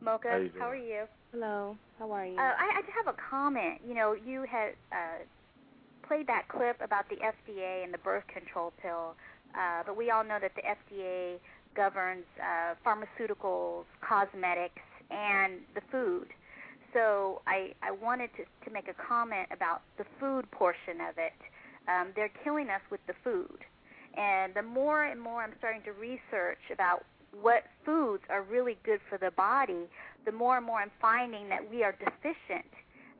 Mocha. 0.00 0.28
How, 0.30 0.36
you 0.36 0.50
How 0.60 0.68
are 0.68 0.76
you? 0.76 1.06
Hello. 1.32 1.76
How 1.98 2.12
are 2.12 2.24
you? 2.24 2.38
Uh, 2.38 2.40
I, 2.40 2.78
I 2.78 2.82
just 2.82 2.92
have 3.04 3.12
a 3.12 3.18
comment. 3.28 3.80
You 3.84 3.94
know, 3.94 4.14
you 4.14 4.44
had 4.48 4.74
uh, 4.92 5.24
played 6.06 6.28
that 6.28 6.46
clip 6.46 6.80
about 6.80 7.08
the 7.08 7.16
FDA 7.16 7.82
and 7.82 7.92
the 7.92 7.98
birth 7.98 8.28
control 8.32 8.72
pill, 8.80 9.16
uh, 9.58 9.82
but 9.84 9.96
we 9.96 10.12
all 10.12 10.22
know 10.22 10.38
that 10.40 10.52
the 10.54 10.62
FDA 10.62 11.38
governs 11.74 12.26
uh, 12.38 12.74
pharmaceuticals, 12.86 13.86
cosmetics, 14.08 14.82
and 15.10 15.60
the 15.74 15.82
food. 15.90 16.28
So 16.92 17.42
I, 17.46 17.72
I 17.82 17.92
wanted 17.92 18.30
to, 18.36 18.44
to 18.64 18.72
make 18.72 18.88
a 18.88 18.94
comment 18.94 19.48
about 19.52 19.82
the 19.96 20.04
food 20.18 20.50
portion 20.50 21.00
of 21.00 21.18
it. 21.18 21.34
Um, 21.88 22.08
they're 22.16 22.32
killing 22.42 22.68
us 22.68 22.82
with 22.90 23.00
the 23.06 23.14
food. 23.22 23.58
And 24.16 24.54
the 24.54 24.62
more 24.62 25.04
and 25.04 25.20
more 25.20 25.42
I'm 25.42 25.52
starting 25.58 25.82
to 25.82 25.92
research 25.92 26.58
about 26.72 27.04
what 27.40 27.64
foods 27.84 28.24
are 28.28 28.42
really 28.42 28.76
good 28.84 29.00
for 29.08 29.18
the 29.18 29.30
body, 29.30 29.88
the 30.24 30.32
more 30.32 30.56
and 30.56 30.66
more 30.66 30.80
I'm 30.80 30.90
finding 31.00 31.48
that 31.48 31.68
we 31.70 31.84
are 31.84 31.92
deficient 31.92 32.66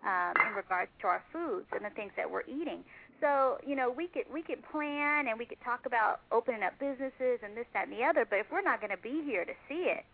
um, 0.05 0.35
in 0.49 0.55
regards 0.55 0.91
to 1.01 1.07
our 1.07 1.23
foods 1.33 1.67
and 1.73 1.85
the 1.85 1.91
things 1.91 2.13
that 2.17 2.29
we're 2.29 2.43
eating. 2.43 2.83
So 3.21 3.59
you 3.67 3.77
know 3.77 3.91
we 3.91 4.09
could 4.09 4.25
we 4.33 4.43
could 4.43 4.63
plan 4.73 5.29
and 5.29 5.39
we 5.39 5.45
could 5.45 5.61
talk 5.61 5.85
about 5.85 6.21
opening 6.33 6.63
up 6.63 6.79
businesses 6.81 7.39
and 7.45 7.55
this 7.55 7.67
that 7.75 7.87
and 7.89 7.97
the 7.97 8.03
other, 8.03 8.27
but 8.29 8.39
if 8.39 8.47
we're 8.51 8.63
not 8.63 8.81
going 8.81 8.91
to 8.91 9.03
be 9.03 9.23
here 9.23 9.45
to 9.45 9.53
see 9.69 9.93
it 9.93 10.05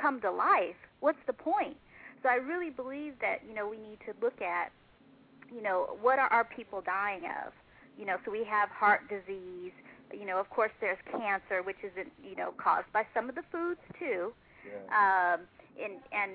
come 0.00 0.20
to 0.22 0.30
life, 0.30 0.76
what's 1.00 1.18
the 1.26 1.32
point? 1.32 1.76
So 2.22 2.28
I 2.28 2.36
really 2.36 2.70
believe 2.70 3.14
that 3.20 3.40
you 3.48 3.54
know 3.54 3.68
we 3.68 3.78
need 3.78 3.98
to 4.06 4.14
look 4.22 4.40
at 4.42 4.72
you 5.54 5.62
know 5.62 5.96
what 6.00 6.18
are 6.18 6.28
our 6.28 6.44
people 6.44 6.80
dying 6.80 7.24
of 7.26 7.52
You 7.98 8.06
know, 8.06 8.16
so 8.24 8.30
we 8.32 8.44
have 8.44 8.68
heart 8.70 9.02
disease. 9.08 9.72
You 10.12 10.26
know, 10.26 10.38
of 10.38 10.50
course, 10.50 10.72
there's 10.80 10.98
cancer, 11.10 11.62
which 11.62 11.78
isn't 11.84 12.12
you 12.22 12.36
know 12.36 12.52
caused 12.58 12.90
by 12.92 13.06
some 13.14 13.28
of 13.28 13.34
the 13.34 13.44
foods 13.52 13.80
too. 13.98 14.32
Yeah. 14.66 15.34
Um, 15.34 15.40
and 15.82 15.94
and 16.12 16.32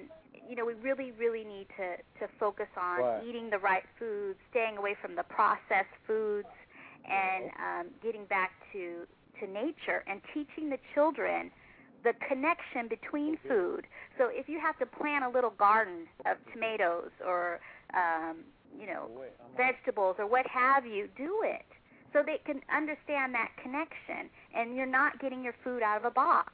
you 0.50 0.56
know, 0.56 0.66
we 0.66 0.74
really 0.76 1.12
really 1.12 1.44
need 1.44 1.68
to 1.78 1.98
to 2.20 2.32
focus 2.40 2.68
on 2.78 3.00
Right. 3.02 3.24
eating 3.28 3.50
the 3.50 3.60
right 3.60 3.84
foods, 4.00 4.40
staying 4.52 4.78
away 4.78 4.96
from 5.02 5.16
the 5.16 5.24
processed 5.24 5.96
foods, 6.08 6.48
and 7.06 7.52
um, 7.60 7.88
getting 8.04 8.26
back 8.26 8.52
to 8.74 9.06
to 9.40 9.48
nature 9.48 10.04
and 10.08 10.22
teaching 10.34 10.70
the 10.70 10.80
children 10.94 11.52
the 12.04 12.14
connection 12.28 12.88
between 12.88 13.38
food. 13.48 13.86
So 14.18 14.30
if 14.32 14.48
you 14.48 14.60
have 14.60 14.78
to 14.80 14.86
plant 14.86 15.26
a 15.26 15.30
little 15.30 15.52
garden 15.52 16.08
of 16.26 16.38
tomatoes 16.54 17.12
or 17.26 17.60
um, 17.94 18.38
you 18.80 18.88
know 18.88 19.10
vegetables 19.58 20.16
or 20.20 20.28
what 20.28 20.46
have 20.48 20.86
you, 20.86 21.10
do 21.18 21.42
it 21.44 21.66
so 22.14 22.24
they 22.26 22.40
can 22.46 22.62
understand 22.76 23.34
that 23.34 23.52
connection 23.62 24.30
and 24.56 24.76
you're 24.76 24.86
not 24.86 25.20
getting 25.20 25.44
your 25.44 25.54
food 25.64 25.84
out 25.84 25.98
of 25.98 26.06
a 26.06 26.12
box. 26.12 26.52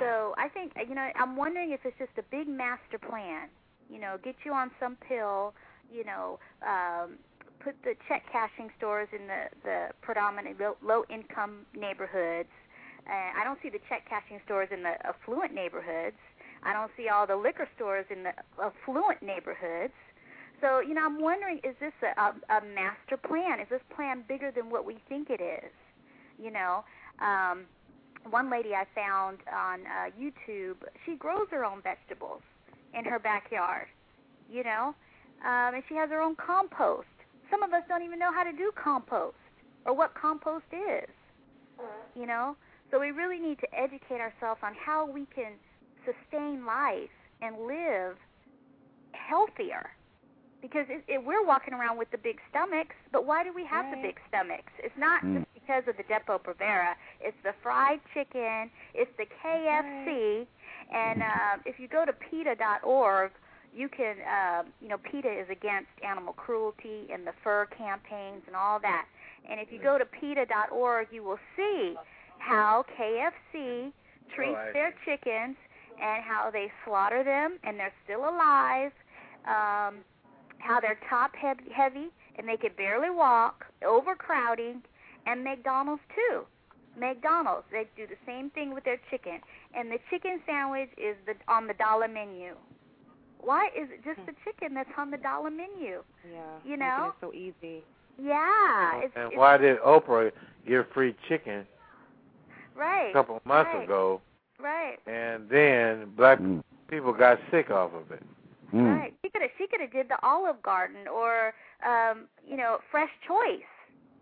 So 0.00 0.34
I 0.36 0.48
think 0.48 0.72
you 0.88 0.94
know 0.94 1.08
I'm 1.16 1.36
wondering 1.36 1.72
if 1.72 1.80
it's 1.84 1.96
just 1.98 2.12
a 2.18 2.24
big 2.30 2.48
master 2.48 2.98
plan. 2.98 3.48
You 3.90 3.98
know, 4.00 4.18
get 4.22 4.34
you 4.44 4.52
on 4.52 4.70
some 4.78 4.96
pill. 4.96 5.54
You 5.90 6.04
know, 6.04 6.38
um, 6.60 7.16
put 7.60 7.74
the 7.82 7.94
check 8.06 8.24
cashing 8.30 8.70
stores 8.76 9.08
in 9.12 9.26
the 9.26 9.44
the 9.64 9.88
predominant 10.02 10.60
low, 10.60 10.76
low 10.82 11.04
income 11.08 11.64
neighborhoods. 11.74 12.48
Uh, 13.08 13.40
I 13.40 13.44
don't 13.44 13.58
see 13.62 13.70
the 13.70 13.80
check 13.88 14.08
cashing 14.08 14.40
stores 14.44 14.68
in 14.70 14.82
the 14.82 14.94
affluent 15.06 15.54
neighborhoods. 15.54 16.16
I 16.62 16.72
don't 16.72 16.90
see 16.96 17.08
all 17.08 17.26
the 17.26 17.36
liquor 17.36 17.68
stores 17.76 18.04
in 18.10 18.24
the 18.24 18.32
affluent 18.62 19.22
neighborhoods. 19.22 19.94
So 20.60 20.80
you 20.80 20.94
know, 20.94 21.04
I'm 21.04 21.20
wondering, 21.20 21.58
is 21.64 21.74
this 21.80 21.92
a, 22.02 22.20
a, 22.20 22.58
a 22.58 22.60
master 22.74 23.16
plan? 23.16 23.60
Is 23.60 23.68
this 23.70 23.80
plan 23.94 24.24
bigger 24.28 24.50
than 24.50 24.70
what 24.70 24.84
we 24.84 24.98
think 25.08 25.30
it 25.30 25.40
is? 25.40 25.72
You 26.38 26.50
know, 26.50 26.84
um, 27.20 27.64
one 28.28 28.50
lady 28.50 28.74
I 28.74 28.84
found 28.94 29.38
on 29.52 29.80
uh, 29.86 30.10
YouTube, 30.18 30.76
she 31.06 31.14
grows 31.14 31.46
her 31.50 31.64
own 31.64 31.80
vegetables 31.82 32.42
in 32.92 33.04
her 33.04 33.18
backyard. 33.18 33.86
You 34.50 34.64
know, 34.64 34.94
um, 35.44 35.74
and 35.74 35.82
she 35.88 35.94
has 35.94 36.10
her 36.10 36.20
own 36.20 36.34
compost. 36.36 37.06
Some 37.50 37.62
of 37.62 37.72
us 37.72 37.82
don't 37.88 38.02
even 38.02 38.18
know 38.18 38.32
how 38.32 38.44
to 38.44 38.52
do 38.52 38.72
compost 38.74 39.36
or 39.86 39.94
what 39.94 40.14
compost 40.14 40.64
is. 40.72 41.08
You 42.16 42.26
know, 42.26 42.56
so 42.90 42.98
we 43.00 43.10
really 43.10 43.38
need 43.38 43.58
to 43.60 43.68
educate 43.74 44.20
ourselves 44.20 44.60
on 44.62 44.72
how 44.74 45.06
we 45.06 45.26
can 45.34 45.52
sustain 46.04 46.64
life 46.64 47.10
and 47.42 47.56
live 47.66 48.16
healthier. 49.12 49.90
Because 50.60 50.86
it, 50.88 51.04
it, 51.06 51.24
we're 51.24 51.44
walking 51.46 51.72
around 51.72 51.98
with 51.98 52.10
the 52.10 52.18
big 52.18 52.38
stomachs, 52.50 52.96
but 53.12 53.24
why 53.24 53.44
do 53.44 53.52
we 53.54 53.64
have 53.64 53.86
the 53.94 54.02
big 54.02 54.16
stomachs? 54.28 54.72
It's 54.78 54.96
not 54.98 55.22
Mm. 55.22 55.38
just 55.38 55.54
because 55.54 55.84
of 55.86 55.96
the 55.96 56.02
Depo 56.02 56.40
Provera. 56.40 56.94
It's 57.20 57.36
the 57.44 57.52
fried 57.62 58.00
chicken. 58.12 58.68
It's 58.94 59.10
the 59.18 59.26
KFC. 59.26 60.46
And 60.92 61.22
uh, 61.22 61.58
if 61.64 61.78
you 61.78 61.86
go 61.86 62.04
to 62.04 62.12
PETA.org, 62.12 63.30
you 63.72 63.88
can, 63.88 64.16
uh, 64.22 64.62
you 64.80 64.88
know, 64.88 64.98
PETA 64.98 65.30
is 65.30 65.46
against 65.50 65.90
animal 66.02 66.32
cruelty 66.32 67.06
and 67.12 67.24
the 67.26 67.32
fur 67.44 67.66
campaigns 67.66 68.42
and 68.48 68.56
all 68.56 68.80
that. 68.80 69.06
And 69.48 69.60
if 69.60 69.70
you 69.70 69.78
go 69.80 69.96
to 69.98 70.04
PETA.org, 70.06 71.08
you 71.12 71.22
will 71.22 71.38
see 71.56 71.94
how 72.38 72.84
KFC 72.98 73.92
treats 74.34 74.56
Oh, 74.56 74.68
I 74.68 74.72
their 74.72 74.94
chickens 75.04 75.56
and 76.00 76.22
how 76.22 76.50
they 76.52 76.70
slaughter 76.84 77.24
them 77.24 77.58
and 77.64 77.78
they're 77.78 77.92
still 78.04 78.20
alive. 78.20 78.92
Um, 79.46 80.04
how 80.58 80.80
they're 80.80 80.98
top 81.08 81.34
heavy, 81.36 81.70
heavy 81.72 82.08
and 82.36 82.48
they 82.48 82.56
can 82.56 82.70
barely 82.76 83.10
walk, 83.10 83.66
overcrowding, 83.84 84.82
and 85.26 85.44
McDonald's 85.44 86.02
too. 86.14 86.44
McDonald's, 86.98 87.64
they 87.70 87.86
do 87.96 88.06
the 88.06 88.18
same 88.26 88.50
thing 88.50 88.74
with 88.74 88.84
their 88.84 89.00
chicken, 89.10 89.40
and 89.74 89.90
the 89.90 89.98
chicken 90.10 90.40
sandwich 90.46 90.90
is 90.96 91.16
the 91.26 91.34
on 91.52 91.66
the 91.66 91.74
dollar 91.74 92.08
menu. 92.08 92.54
Why 93.40 93.68
is 93.68 93.88
it 93.90 94.04
just 94.04 94.24
the 94.26 94.32
chicken 94.44 94.74
that's 94.74 94.90
on 94.98 95.10
the 95.10 95.16
dollar 95.16 95.50
menu? 95.50 96.02
Yeah. 96.28 96.40
You 96.64 96.76
know? 96.76 97.12
it 97.20 97.24
so 97.24 97.32
easy. 97.32 97.84
Yeah, 98.20 99.00
it's, 99.02 99.12
And 99.14 99.28
it's 99.28 99.36
why 99.36 99.56
did 99.58 99.78
Oprah 99.78 100.32
give 100.66 100.86
free 100.92 101.14
chicken 101.28 101.66
right. 102.78 103.10
a 103.10 103.12
couple 103.12 103.36
of 103.36 103.44
months 103.44 103.70
right, 103.74 103.84
ago, 103.84 104.20
Right. 104.60 104.98
and 105.06 105.48
then 105.48 106.12
black 106.16 106.38
Mm. 106.38 106.62
people 106.88 107.12
got 107.12 107.38
sick 107.50 107.70
off 107.70 107.92
of 107.94 108.10
it? 108.12 108.22
Mm. 108.72 108.98
Right. 108.98 109.14
She 109.22 109.30
could 109.30 109.42
have 109.42 109.50
she 109.58 109.66
could 109.66 109.80
have 109.80 109.92
did 109.92 110.08
the 110.08 110.18
Olive 110.22 110.62
Garden 110.62 111.08
or 111.08 111.54
um, 111.86 112.28
you 112.46 112.56
know, 112.56 112.78
Fresh 112.90 113.10
Choice. 113.26 113.62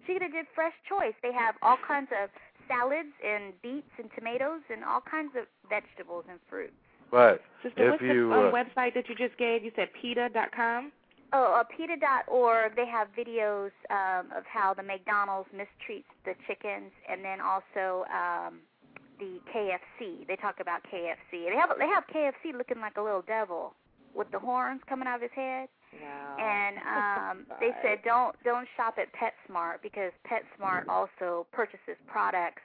She 0.07 0.13
could 0.13 0.23
have 0.23 0.33
did 0.33 0.47
Fresh 0.55 0.75
Choice. 0.89 1.15
They 1.23 1.33
have 1.33 1.57
all 1.63 1.79
kinds 1.87 2.09
of 2.13 2.31
salads 2.69 3.13
and 3.25 3.53
beets 3.63 3.91
and 3.99 4.11
tomatoes 4.15 4.61
and 4.71 4.85
all 4.85 5.01
kinds 5.01 5.33
of 5.37 5.47
vegetables 5.69 6.25
and 6.29 6.39
fruits. 6.49 6.75
But 7.11 7.41
Sister, 7.63 7.85
if 7.85 7.91
what's 7.93 8.03
you 8.03 8.29
the 8.31 8.35
uh, 8.35 8.49
uh, 8.49 8.53
website 8.53 8.95
that 8.95 9.09
you 9.09 9.15
just 9.15 9.37
gave? 9.39 9.65
You 9.65 9.71
said 9.77 9.89
PETA.com? 10.01 10.93
Oh, 11.33 11.61
uh, 11.61 11.65
PETA.org, 11.65 12.77
they 12.77 12.87
have 12.87 13.09
videos 13.19 13.71
um, 13.91 14.31
of 14.37 14.45
how 14.47 14.75
the 14.75 14.83
McDonald's 14.83 15.49
mistreats 15.55 16.05
the 16.25 16.35
chickens, 16.47 16.93
and 17.11 17.25
then 17.25 17.41
also 17.41 18.05
um, 18.13 18.61
the 19.19 19.41
KFC. 19.53 20.27
They 20.27 20.37
talk 20.37 20.61
about 20.61 20.83
KFC. 20.85 21.51
They 21.51 21.57
have 21.57 21.71
they 21.79 21.89
have 21.89 22.05
KFC 22.07 22.57
looking 22.57 22.81
like 22.81 22.97
a 22.97 23.03
little 23.03 23.23
devil 23.27 23.75
with 24.15 24.31
the 24.31 24.39
horns 24.39 24.81
coming 24.89 25.09
out 25.09 25.17
of 25.17 25.23
his 25.23 25.35
head. 25.35 25.69
No. 25.93 26.43
And 26.43 26.77
um, 26.87 27.47
they 27.61 27.71
said 27.83 27.99
don't 28.05 28.37
don't 28.45 28.69
shop 28.77 28.97
at 28.99 29.09
PetSmart 29.13 29.83
because 29.83 30.13
PetSmart 30.31 30.89
also 30.89 31.47
purchases 31.53 31.97
products 32.07 32.63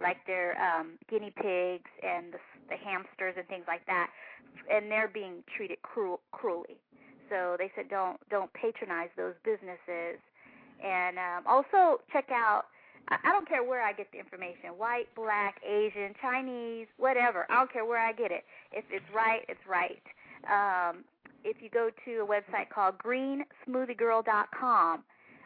like 0.00 0.18
their 0.26 0.56
um, 0.60 0.98
guinea 1.10 1.32
pigs 1.34 1.90
and 2.02 2.32
the, 2.32 2.38
the 2.68 2.76
hamsters 2.76 3.34
and 3.36 3.48
things 3.48 3.64
like 3.66 3.84
that, 3.86 4.10
and 4.70 4.90
they're 4.90 5.08
being 5.08 5.42
treated 5.56 5.80
cruel, 5.82 6.20
cruelly. 6.32 6.76
So 7.28 7.56
they 7.58 7.70
said 7.74 7.88
don't 7.88 8.18
don't 8.30 8.52
patronize 8.52 9.08
those 9.16 9.34
businesses, 9.44 10.20
and 10.82 11.18
um, 11.18 11.46
also 11.46 12.00
check 12.12 12.30
out. 12.30 12.66
I 13.08 13.30
don't 13.30 13.48
care 13.48 13.62
where 13.62 13.82
I 13.82 13.92
get 13.92 14.10
the 14.10 14.18
information, 14.18 14.70
white, 14.76 15.06
black, 15.14 15.60
Asian, 15.64 16.12
Chinese, 16.20 16.88
whatever. 16.96 17.46
I 17.48 17.54
don't 17.54 17.72
care 17.72 17.84
where 17.84 18.04
I 18.04 18.12
get 18.12 18.32
it. 18.32 18.42
If 18.72 18.84
it's 18.90 19.04
right, 19.14 19.42
it's 19.48 19.64
right. 19.64 20.02
Um, 20.50 21.04
if 21.44 21.62
you 21.62 21.70
go 21.70 21.90
to 22.04 22.22
a 22.22 22.26
website 22.26 22.68
called 22.68 22.98
greensmoothiegirl.com, 22.98 25.04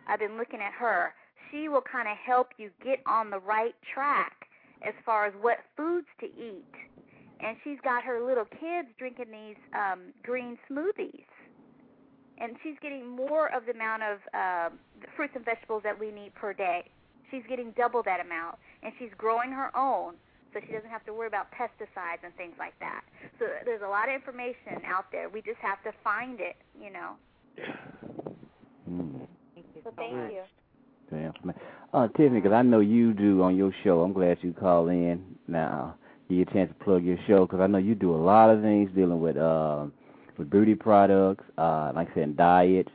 I've 0.09 0.19
been 0.19 0.39
looking 0.39 0.61
at 0.61 0.73
her. 0.73 1.13
She 1.51 1.69
will 1.69 1.83
kind 1.83 2.09
of 2.09 2.17
help 2.17 2.53
you 2.57 2.71
get 2.83 3.01
on 3.07 3.29
the 3.29 3.41
right 3.41 3.75
track 3.93 4.49
as 4.87 4.95
far 5.05 5.27
as 5.27 5.35
what 5.41 5.59
foods 5.77 6.07
to 6.21 6.27
eat. 6.27 6.65
And 7.41 7.57
she's 7.65 7.79
got 7.83 8.05
her 8.05 8.25
little 8.25 8.45
kids 8.45 8.89
drinking 8.99 9.31
these 9.31 9.57
um, 9.75 10.13
green 10.23 10.59
smoothies. 10.71 11.25
And 12.41 12.57
she's 12.63 12.77
getting 12.83 13.07
more 13.07 13.55
of 13.55 13.67
the 13.67 13.73
amount 13.73 14.03
of 14.03 14.19
um, 14.35 14.79
fruits 15.15 15.35
and 15.37 15.45
vegetables 15.45 15.83
that 15.85 15.99
we 15.99 16.11
need 16.11 16.35
per 16.35 16.53
day. 16.53 16.85
She's 17.31 17.43
getting 17.49 17.73
double 17.77 18.03
that 18.05 18.21
amount. 18.21 18.57
And 18.83 18.93
she's 18.99 19.11
growing 19.17 19.53
her 19.53 19.71
own 19.77 20.15
so 20.53 20.61
she 20.67 20.73
doesn't 20.73 20.91
have 20.91 21.05
to 21.07 21.15
worry 21.15 21.29
about 21.29 21.47
pesticides 21.53 22.25
and 22.25 22.35
things 22.37 22.55
like 22.59 22.75
that. 22.81 23.03
So 23.39 23.47
there's 23.65 23.83
a 23.83 23.89
lot 23.89 24.09
of 24.09 24.15
information 24.15 24.83
out 24.87 25.07
there. 25.13 25.29
We 25.29 25.43
just 25.43 25.59
have 25.61 25.83
to 25.85 25.93
find 26.03 26.41
it, 26.41 26.57
you 26.81 26.91
know. 26.91 27.13
Mm. 28.91 29.27
So 29.85 29.93
thank 29.97 30.13
you. 30.33 30.43
Damn, 31.11 31.33
man. 31.45 31.55
Uh, 31.93 32.09
Tiffany, 32.09 32.41
because 32.41 32.53
I 32.53 32.63
know 32.63 32.81
you 32.81 33.13
do 33.13 33.43
on 33.43 33.57
your 33.57 33.73
show. 33.83 34.03
I'm 34.03 34.13
glad 34.13 34.39
you 34.43 34.53
called 34.53 34.91
in. 34.91 35.25
Now, 35.49 35.97
give 36.29 36.39
you 36.39 36.47
a 36.49 36.53
chance 36.53 36.71
to 36.71 36.85
plug 36.85 37.05
your 37.05 37.19
show 37.27 37.47
because 37.47 37.61
I 37.61 37.67
know 37.67 37.79
you 37.79 37.95
do 37.95 38.15
a 38.15 38.17
lot 38.17 38.51
of 38.51 38.63
things 38.63 38.91
dealing 38.95 39.21
with 39.21 39.37
uh, 39.37 39.87
with 40.41 40.51
beauty 40.51 40.75
products, 40.75 41.45
uh, 41.59 41.93
like 41.95 42.11
I 42.11 42.15
said, 42.15 42.37
diets. 42.37 42.91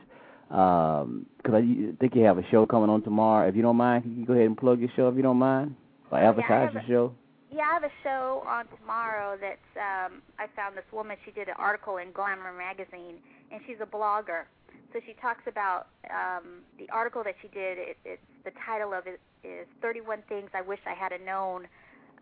Because 0.48 1.54
I 1.54 1.62
think 1.98 2.14
you 2.14 2.22
have 2.24 2.38
a 2.38 2.46
show 2.50 2.66
coming 2.66 2.90
on 2.90 3.02
tomorrow. 3.02 3.48
If 3.48 3.56
you 3.56 3.62
don't 3.62 3.76
mind, 3.76 4.04
you 4.04 4.10
can 4.10 4.20
you 4.20 4.26
go 4.26 4.32
ahead 4.34 4.46
and 4.46 4.56
plug 4.58 4.80
your 4.80 4.90
show 4.94 5.08
if 5.08 5.16
you 5.16 5.22
don't 5.22 5.38
mind, 5.38 5.74
or 6.10 6.18
Yeah, 6.18 6.28
advertise 6.30 6.66
have 6.66 6.74
your 6.74 6.82
a- 6.82 6.86
show? 6.86 7.14
Yeah, 7.50 7.62
I 7.62 7.72
have 7.74 7.84
a 7.84 7.92
show 8.02 8.42
on 8.46 8.66
tomorrow 8.78 9.38
that's 9.40 9.70
um 9.76 10.20
I 10.38 10.46
found 10.54 10.76
this 10.76 10.84
woman, 10.92 11.16
she 11.24 11.30
did 11.30 11.48
an 11.48 11.54
article 11.58 11.96
in 11.96 12.12
Glamour 12.12 12.52
magazine 12.52 13.16
and 13.50 13.60
she's 13.66 13.78
a 13.80 13.86
blogger. 13.86 14.44
So 14.92 15.00
she 15.06 15.14
talks 15.14 15.42
about 15.46 15.86
um 16.10 16.62
the 16.78 16.88
article 16.90 17.22
that 17.24 17.34
she 17.42 17.48
did, 17.48 17.78
it, 17.78 17.96
it's 18.04 18.22
the 18.44 18.52
title 18.66 18.92
of 18.92 19.06
it 19.06 19.20
is 19.44 19.66
31 19.80 20.22
things 20.28 20.50
I 20.54 20.60
wish 20.62 20.80
I 20.86 20.94
had 20.94 21.12
known 21.24 21.66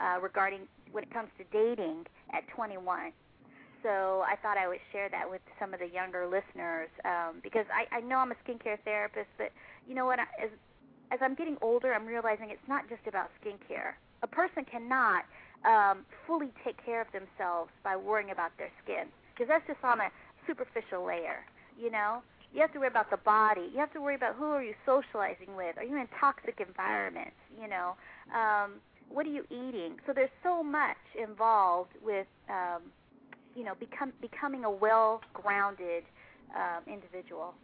uh 0.01 0.18
regarding 0.20 0.68
when 0.93 1.03
it 1.05 1.11
comes 1.12 1.29
to 1.39 1.45
dating 1.53 2.07
at 2.33 2.47
21. 2.49 3.12
So 3.85 4.24
I 4.26 4.37
thought 4.43 4.57
I 4.57 4.66
would 4.66 4.80
share 4.93 5.09
that 5.11 5.30
with 5.30 5.43
some 5.61 5.74
of 5.74 5.80
the 5.80 5.89
younger 5.89 6.26
listeners 6.26 6.89
um 7.05 7.39
because 7.45 7.66
I 7.70 7.87
I 7.95 8.01
know 8.01 8.18
I'm 8.18 8.32
a 8.32 8.39
skincare 8.43 8.80
therapist, 8.85 9.28
but 9.39 9.53
you 9.87 9.95
know 9.95 10.07
what 10.07 10.18
as 10.43 10.51
as 11.12 11.20
I'm 11.22 11.35
getting 11.37 11.57
older, 11.62 11.95
I'm 11.95 12.07
realizing 12.07 12.51
it's 12.51 12.68
not 12.68 12.89
just 12.89 13.07
about 13.07 13.30
skincare. 13.45 13.95
A 14.22 14.26
person 14.26 14.64
cannot 14.64 15.24
um, 15.64 16.05
fully 16.26 16.51
take 16.64 16.82
care 16.85 17.01
of 17.01 17.09
themselves 17.12 17.70
by 17.85 17.97
worrying 17.97 18.30
about 18.30 18.53
their 18.59 18.70
skin 18.82 19.07
because 19.35 19.49
that's 19.49 19.66
just 19.66 19.85
on 19.85 20.01
a 20.01 20.09
superficial 20.47 21.05
layer, 21.07 21.45
you 21.78 21.91
know. 21.91 22.22
You 22.53 22.61
have 22.62 22.72
to 22.72 22.78
worry 22.78 22.89
about 22.89 23.11
the 23.11 23.18
body. 23.18 23.68
You 23.72 23.80
have 23.80 23.93
to 23.95 24.01
worry 24.01 24.14
about 24.14 24.37
who 24.37 24.45
are 24.47 24.62
you 24.62 24.74
socializing 24.87 25.57
with. 25.57 25.76
Are 25.76 25.85
you 25.85 25.97
in 26.01 26.09
toxic 26.20 26.61
environments? 26.61 27.37
You 27.61 27.68
know, 27.68 27.97
um, 28.35 28.80
what 29.09 29.26
are 29.26 29.30
you 29.30 29.45
eating? 29.51 29.99
So 30.07 30.12
there's 30.14 30.30
so 30.43 30.62
much 30.62 30.97
involved 31.20 31.91
with, 32.03 32.28
um, 32.49 32.82
you 33.55 33.65
know, 33.65 33.75
become 33.79 34.13
becoming 34.21 34.65
a 34.65 34.71
well-grounded 34.71 36.05
um, 36.55 36.83
individual. 36.87 37.55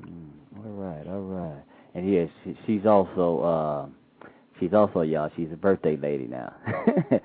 Mm, 0.00 0.30
all 0.64 0.72
right, 0.72 1.06
all 1.06 1.22
right. 1.22 1.62
And 1.94 2.12
yes, 2.12 2.28
she, 2.44 2.56
she's 2.66 2.86
also 2.86 3.40
uh, 3.40 4.28
she's 4.60 4.72
also 4.72 5.02
y'all. 5.02 5.30
She's 5.36 5.48
a 5.52 5.56
birthday 5.56 5.96
lady 5.96 6.26
now. 6.26 6.52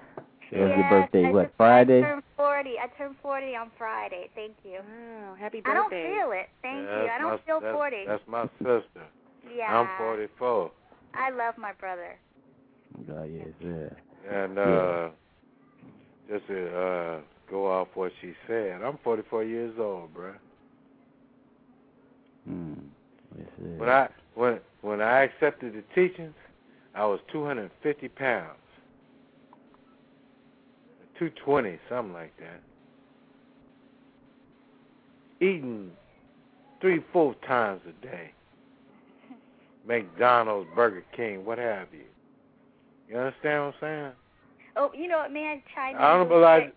When's 0.54 0.70
yes, 0.70 0.78
your 0.78 0.90
birthday? 0.90 1.26
I 1.26 1.32
what 1.32 1.44
just, 1.46 1.58
Friday? 1.58 2.00
I 2.00 2.02
turned 2.02 2.24
40. 2.38 2.70
I 2.80 2.98
turned 2.98 3.16
40 3.24 3.56
on 3.56 3.72
Friday. 3.78 4.30
Thank 4.36 4.54
you. 4.64 4.80
Wow, 4.88 5.36
happy 5.40 5.62
birthday! 5.62 5.72
I 5.72 5.74
don't 5.74 5.90
feel 5.90 6.32
it. 6.32 6.50
Thank 6.62 6.86
Yeah, 6.86 7.04
you. 7.04 7.10
I 7.10 7.18
don't 7.18 7.32
my, 7.32 7.38
feel 7.46 7.60
that's, 7.60 7.74
40. 7.74 7.96
That's 8.08 8.24
my 8.28 8.44
sister. 8.60 9.08
yeah. 9.56 9.74
I'm 9.74 9.98
44. 9.98 10.72
I 11.16 11.30
love 11.32 11.56
my 11.58 11.74
brother. 11.74 12.18
God, 13.08 13.30
yes, 13.34 13.48
yeah. 13.60 13.90
And 14.32 14.60
uh, 14.60 15.10
just 16.34 16.48
to 16.48 16.76
uh, 16.76 17.20
go 17.50 17.68
off 17.68 17.90
what 17.94 18.12
she 18.22 18.34
said, 18.48 18.82
I'm 18.82 18.98
44 19.04 19.44
years 19.44 19.76
old, 19.80 20.14
bruh. 20.16 20.34
Hmm. 22.48 22.74
When 23.78 23.90
I 23.90 24.10
when 24.36 24.60
when 24.82 25.02
I 25.02 25.24
accepted 25.24 25.74
the 25.74 25.84
teachings, 25.94 26.34
I 26.96 27.06
was 27.06 27.20
250 27.32 28.08
pounds, 28.10 28.58
220, 31.20 31.80
something 31.90 32.14
like 32.14 32.34
that. 32.40 32.62
Eating 35.40 35.92
three, 36.82 37.04
four 37.12 37.36
times 37.48 37.82
a 37.88 38.06
day. 38.06 38.32
McDonald's, 39.88 40.70
Burger 40.76 41.04
King, 41.16 41.46
what 41.46 41.58
have 41.58 41.88
you. 41.94 42.06
You 43.10 43.18
understand 43.18 43.66
what 43.66 43.76
I'm 43.76 43.80
saying? 43.82 44.12
Oh, 44.76 44.92
you 44.96 45.08
know 45.08 45.20
what? 45.20 45.32
May 45.32 45.46
I 45.46 45.64
chime 45.76 45.96
in? 45.96 46.02
I 46.02 46.14
don't 46.14 46.30
really 46.30 46.42
believe. 46.42 46.74
quick? 46.74 46.76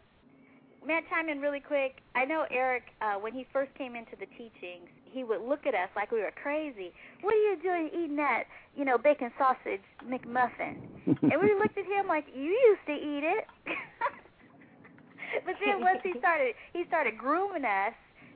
May 0.87 0.95
I 0.95 1.01
chime 1.11 1.29
in 1.29 1.41
really 1.41 1.61
quick? 1.61 2.03
I 2.15 2.25
know 2.25 2.47
Eric, 2.51 2.85
uh, 3.01 3.15
when 3.15 3.33
he 3.33 3.47
first 3.53 3.75
came 3.75 3.97
into 3.97 4.15
the 4.21 4.27
teachings, 4.39 4.87
he 5.05 5.25
would 5.25 5.41
look 5.41 5.67
at 5.67 5.75
us 5.75 5.89
like 5.97 6.13
we 6.13 6.21
were 6.21 6.33
crazy. 6.41 6.93
What 7.23 7.35
are 7.35 7.43
you 7.43 7.57
doing 7.61 7.91
eating 7.93 8.17
that, 8.17 8.45
you 8.77 8.85
know, 8.85 8.97
bacon 8.97 9.33
sausage 9.39 9.83
McMuffin? 10.07 10.79
and 11.07 11.41
we 11.43 11.55
looked 11.59 11.77
at 11.77 11.87
him 11.87 12.07
like, 12.07 12.27
you 12.33 12.53
used 12.53 12.87
to 12.87 12.93
eat 12.93 13.25
it. 13.25 13.47
but 15.45 15.55
then 15.65 15.81
once 15.81 15.99
he 16.05 16.13
started, 16.19 16.55
he 16.73 16.85
started 16.87 17.19
grooming 17.19 17.65
us. 17.65 17.95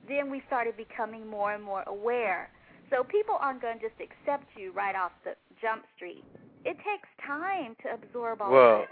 Then 0.09 0.31
we 0.31 0.43
started 0.49 0.77
becoming 0.77 1.29
more 1.29 1.53
and 1.55 1.63
more 1.63 1.85
aware. 1.87 2.51
So 2.91 3.05
people 3.05 3.37
aren't 3.39 3.63
going 3.63 3.79
to 3.79 3.89
just 3.89 4.01
accept 4.01 4.47
you 4.57 4.73
right 4.73 4.97
off 4.97 5.13
the 5.25 5.35
jump 5.63 5.85
street. 5.95 6.25
It 6.65 6.77
takes 6.79 7.09
time 7.25 7.77
to 7.85 7.95
absorb 7.95 8.43
all 8.43 8.51
Well, 8.51 8.77
of 8.77 8.83
it. 8.83 8.89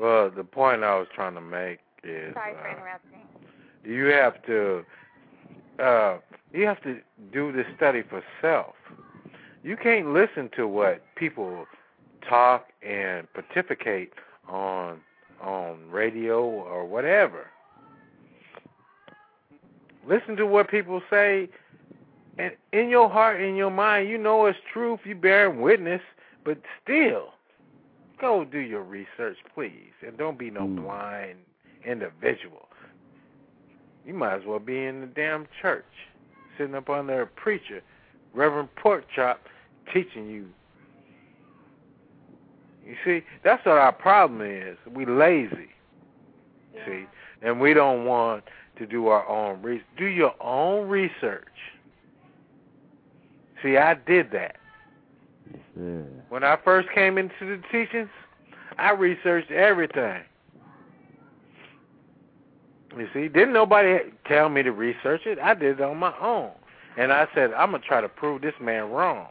Well, 0.00 0.30
the 0.30 0.44
point 0.44 0.84
I 0.84 0.98
was 0.98 1.08
trying 1.14 1.34
to 1.34 1.40
make 1.40 1.80
is 2.04 2.34
Sorry 2.34 2.54
for 2.54 2.68
uh, 2.68 2.72
interrupting. 2.72 3.20
you 3.84 4.06
have 4.06 4.42
to 4.46 4.84
uh, 5.82 6.18
you 6.52 6.66
have 6.66 6.82
to 6.82 7.00
do 7.32 7.52
this 7.52 7.66
study 7.76 8.02
for 8.02 8.22
self. 8.40 8.74
You 9.62 9.76
can't 9.76 10.12
listen 10.12 10.48
to 10.56 10.66
what 10.66 11.02
people 11.16 11.66
talk 12.28 12.68
and 12.82 13.26
pontificate 13.34 14.12
on 14.48 15.00
on 15.42 15.78
radio 15.90 16.42
or 16.42 16.84
whatever. 16.86 17.46
Listen 20.08 20.36
to 20.36 20.46
what 20.46 20.70
people 20.70 21.02
say, 21.10 21.48
and 22.38 22.52
in 22.72 22.88
your 22.88 23.08
heart, 23.10 23.40
in 23.40 23.56
your 23.56 23.70
mind, 23.70 24.08
you 24.08 24.18
know 24.18 24.46
it's 24.46 24.58
truth. 24.72 25.00
You 25.04 25.16
bear 25.16 25.50
witness, 25.50 26.00
but 26.44 26.58
still, 26.82 27.30
go 28.20 28.44
do 28.44 28.58
your 28.58 28.82
research, 28.82 29.36
please, 29.54 29.92
and 30.06 30.16
don't 30.16 30.38
be 30.38 30.50
no 30.50 30.66
hmm. 30.66 30.82
blind 30.82 31.38
individual. 31.84 32.68
You 34.06 34.14
might 34.14 34.36
as 34.36 34.42
well 34.46 34.58
be 34.58 34.84
in 34.84 35.00
the 35.00 35.06
damn 35.06 35.46
church, 35.60 35.84
sitting 36.56 36.74
up 36.74 36.88
under 36.88 37.22
a 37.22 37.26
preacher, 37.26 37.82
Reverend 38.34 38.68
Porkchop, 38.82 39.36
teaching 39.92 40.28
you. 40.28 40.46
You 42.86 42.94
see, 43.04 43.26
that's 43.42 43.64
what 43.66 43.78
our 43.78 43.92
problem 43.92 44.42
is. 44.42 44.76
We 44.94 45.06
lazy. 45.06 45.70
See, 46.86 47.06
and 47.42 47.60
we 47.60 47.74
don't 47.74 48.04
want 48.04 48.44
to 48.78 48.86
do 48.86 49.08
our 49.08 49.26
own 49.28 49.60
research. 49.62 49.86
Do 49.98 50.04
your 50.04 50.34
own 50.40 50.88
research. 50.88 51.48
See, 53.62 53.76
I 53.76 53.94
did 53.94 54.30
that. 54.32 54.56
Yes, 55.52 55.62
sir. 55.74 56.06
When 56.28 56.44
I 56.44 56.56
first 56.64 56.88
came 56.94 57.18
into 57.18 57.32
the 57.40 57.62
teachings, 57.70 58.08
I 58.78 58.90
researched 58.92 59.50
everything. 59.50 60.22
You 62.96 63.08
see, 63.12 63.28
didn't 63.28 63.52
nobody 63.52 63.98
tell 64.26 64.48
me 64.48 64.62
to 64.62 64.72
research 64.72 65.26
it. 65.26 65.38
I 65.38 65.54
did 65.54 65.80
it 65.80 65.82
on 65.82 65.98
my 65.98 66.14
own. 66.20 66.50
And 66.96 67.12
I 67.12 67.28
said, 67.34 67.52
I'm 67.52 67.70
going 67.70 67.82
to 67.82 67.88
try 67.88 68.00
to 68.00 68.08
prove 68.08 68.40
this 68.40 68.54
man 68.60 68.90
wrong. 68.90 69.28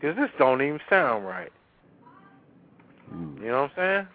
Because 0.00 0.16
this 0.16 0.30
don't 0.38 0.62
even 0.62 0.80
sound 0.88 1.26
right. 1.26 1.52
Mm. 3.14 3.38
You 3.40 3.48
know 3.48 3.62
what 3.62 3.72
I'm 3.78 4.06
saying? 4.06 4.08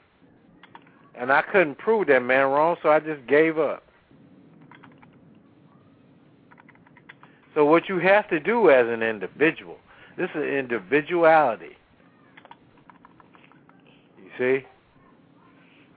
And 1.16 1.32
I 1.32 1.42
couldn't 1.44 1.78
prove 1.78 2.08
that 2.08 2.24
man 2.24 2.48
wrong, 2.48 2.76
so 2.82 2.90
I 2.90 3.00
just 3.00 3.26
gave 3.28 3.60
up. 3.60 3.84
So 7.54 7.66
what 7.66 7.90
you 7.90 7.98
have 8.00 8.30
to 8.30 8.40
do 8.40 8.70
as 8.70 8.88
an 8.88 9.02
individual, 9.02 9.78
this 10.18 10.30
is 10.36 10.44
individuality. 10.44 11.78
You 14.18 14.30
see? 14.38 14.66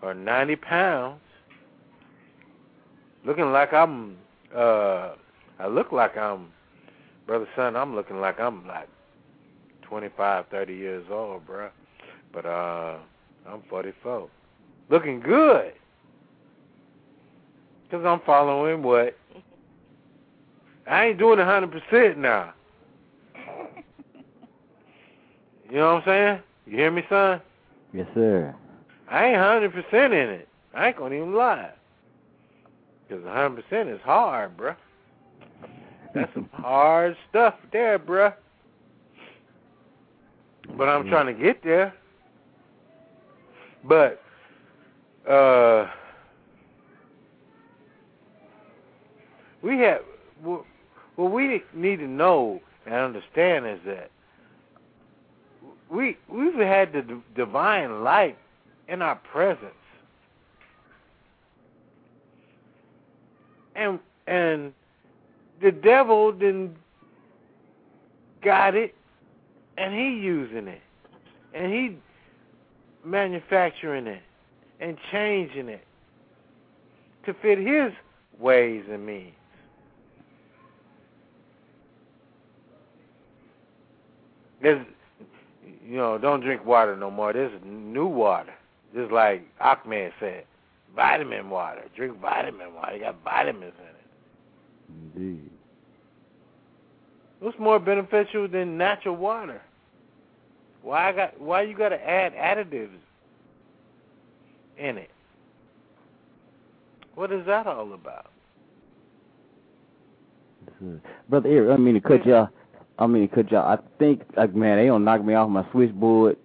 or 0.02 0.14
90 0.14 0.56
pounds, 0.58 1.20
looking 3.26 3.52
like 3.52 3.74
I'm. 3.74 4.18
uh 4.56 5.16
I 5.60 5.68
look 5.68 5.92
like 5.92 6.16
I'm, 6.16 6.54
brother 7.28 7.48
son. 7.54 7.76
I'm 7.76 7.94
looking 7.94 8.22
like 8.22 8.40
I'm 8.40 8.66
like 8.66 8.88
25, 9.82 10.46
30 10.50 10.74
years 10.74 11.06
old, 11.12 11.46
bruh. 11.46 11.70
But 12.32 12.46
uh, 12.46 12.96
I'm 13.46 13.62
44, 13.70 14.30
looking 14.90 15.20
good. 15.20 15.74
Cause 17.92 18.04
I'm 18.06 18.22
following 18.26 18.84
what 18.84 19.18
I 20.88 21.08
ain't 21.08 21.20
doing 21.20 21.40
a 21.40 21.46
hundred 21.46 21.72
percent 21.72 22.18
now. 22.18 22.54
You 25.70 25.76
know 25.78 25.94
what 25.94 26.08
I'm 26.08 26.08
saying? 26.08 26.44
You 26.66 26.78
hear 26.78 26.90
me, 26.90 27.04
son? 27.10 27.42
Yes, 27.94 28.08
sir. 28.16 28.56
I 29.08 29.28
ain't 29.28 29.38
hundred 29.38 29.72
percent 29.72 30.14
in 30.14 30.30
it. 30.30 30.48
I 30.74 30.88
ain't 30.88 30.98
gonna 30.98 31.14
even 31.14 31.36
lie. 31.36 31.72
Cause 33.08 33.22
a 33.24 33.32
hundred 33.32 33.64
percent 33.64 33.90
is 33.90 34.02
hard, 34.02 34.58
bruh. 34.58 34.76
That's 36.16 36.34
some 36.34 36.50
hard 36.54 37.16
stuff 37.30 37.54
there, 37.72 38.00
bruh. 38.00 38.34
But 40.76 40.90
I'm 40.90 41.08
trying 41.08 41.28
to 41.28 41.34
get 41.34 41.64
there. 41.64 41.94
But 43.84 44.22
uh 45.30 45.88
we 49.62 49.80
have 49.80 50.02
what 50.42 50.66
we 51.18 51.62
need 51.74 51.98
to 51.98 52.08
know 52.08 52.62
and 52.86 52.96
understand 52.96 53.68
is 53.68 53.80
that 53.86 54.10
we 55.90 56.18
we've 56.30 56.54
had 56.56 56.94
the 56.94 57.02
d- 57.02 57.16
divine 57.36 58.04
light 58.04 58.38
in 58.88 59.02
our 59.02 59.16
presence, 59.16 59.74
and 63.76 64.00
and 64.28 64.74
the 65.62 65.72
devil 65.72 66.32
then 66.32 66.76
got 68.42 68.76
it, 68.76 68.96
and 69.78 69.94
he 69.94 70.22
using 70.22 70.68
it, 70.68 70.82
and 71.54 71.74
he 71.74 71.98
manufacturing 73.04 74.08
it 74.08 74.22
and 74.80 74.98
changing 75.12 75.68
it 75.70 75.86
to 77.26 77.34
fit 77.34 77.58
his 77.58 77.92
ways 78.40 78.84
and 78.90 79.06
means. 79.06 79.34
There's, 84.62 84.86
you 85.86 85.98
know, 85.98 86.18
don't 86.18 86.42
drink 86.42 86.66
water 86.66 86.96
no 86.96 87.10
more. 87.10 87.34
This 87.34 87.52
is 87.52 87.62
new 87.66 88.08
water. 88.08 88.54
Just 88.94 89.12
like 89.12 89.44
Ahmed 89.60 90.12
said, 90.20 90.46
vitamin 90.96 91.50
water. 91.50 91.84
Drink 91.96 92.20
vitamin 92.20 92.74
water. 92.74 92.96
You 92.96 93.02
got 93.02 93.16
vitamins 93.24 93.74
in 93.78 93.86
it. 93.86 95.16
Indeed. 95.16 95.50
What's 97.40 97.58
more 97.60 97.80
beneficial 97.80 98.48
than 98.48 98.78
natural 98.78 99.16
water? 99.16 99.62
Why 100.82 101.10
I 101.10 101.12
got? 101.14 101.40
Why 101.40 101.62
you 101.62 101.76
got 101.78 101.90
to 101.90 102.10
add 102.10 102.34
additives 102.34 102.90
in 104.78 104.98
it? 104.98 105.10
What 107.16 107.32
is 107.32 107.46
that 107.46 107.68
all 107.68 107.94
about? 107.94 108.32
Brother 111.30 111.50
Eric, 111.50 111.72
I 111.72 111.82
mean 111.82 111.96
to 111.96 112.02
cut 112.02 112.26
y'all. 112.26 112.50
I 113.00 113.08
mean 113.08 113.30
cut 113.30 113.52
y'all. 113.52 113.68
I 113.68 113.80
think 114.00 114.24
like 114.38 114.56
man, 114.56 114.78
they 114.78 114.88
don't 114.88 115.06
knock 115.06 115.26
me 115.26 115.36
off 115.36 115.50
my 115.50 115.66
switchboard. 115.72 116.38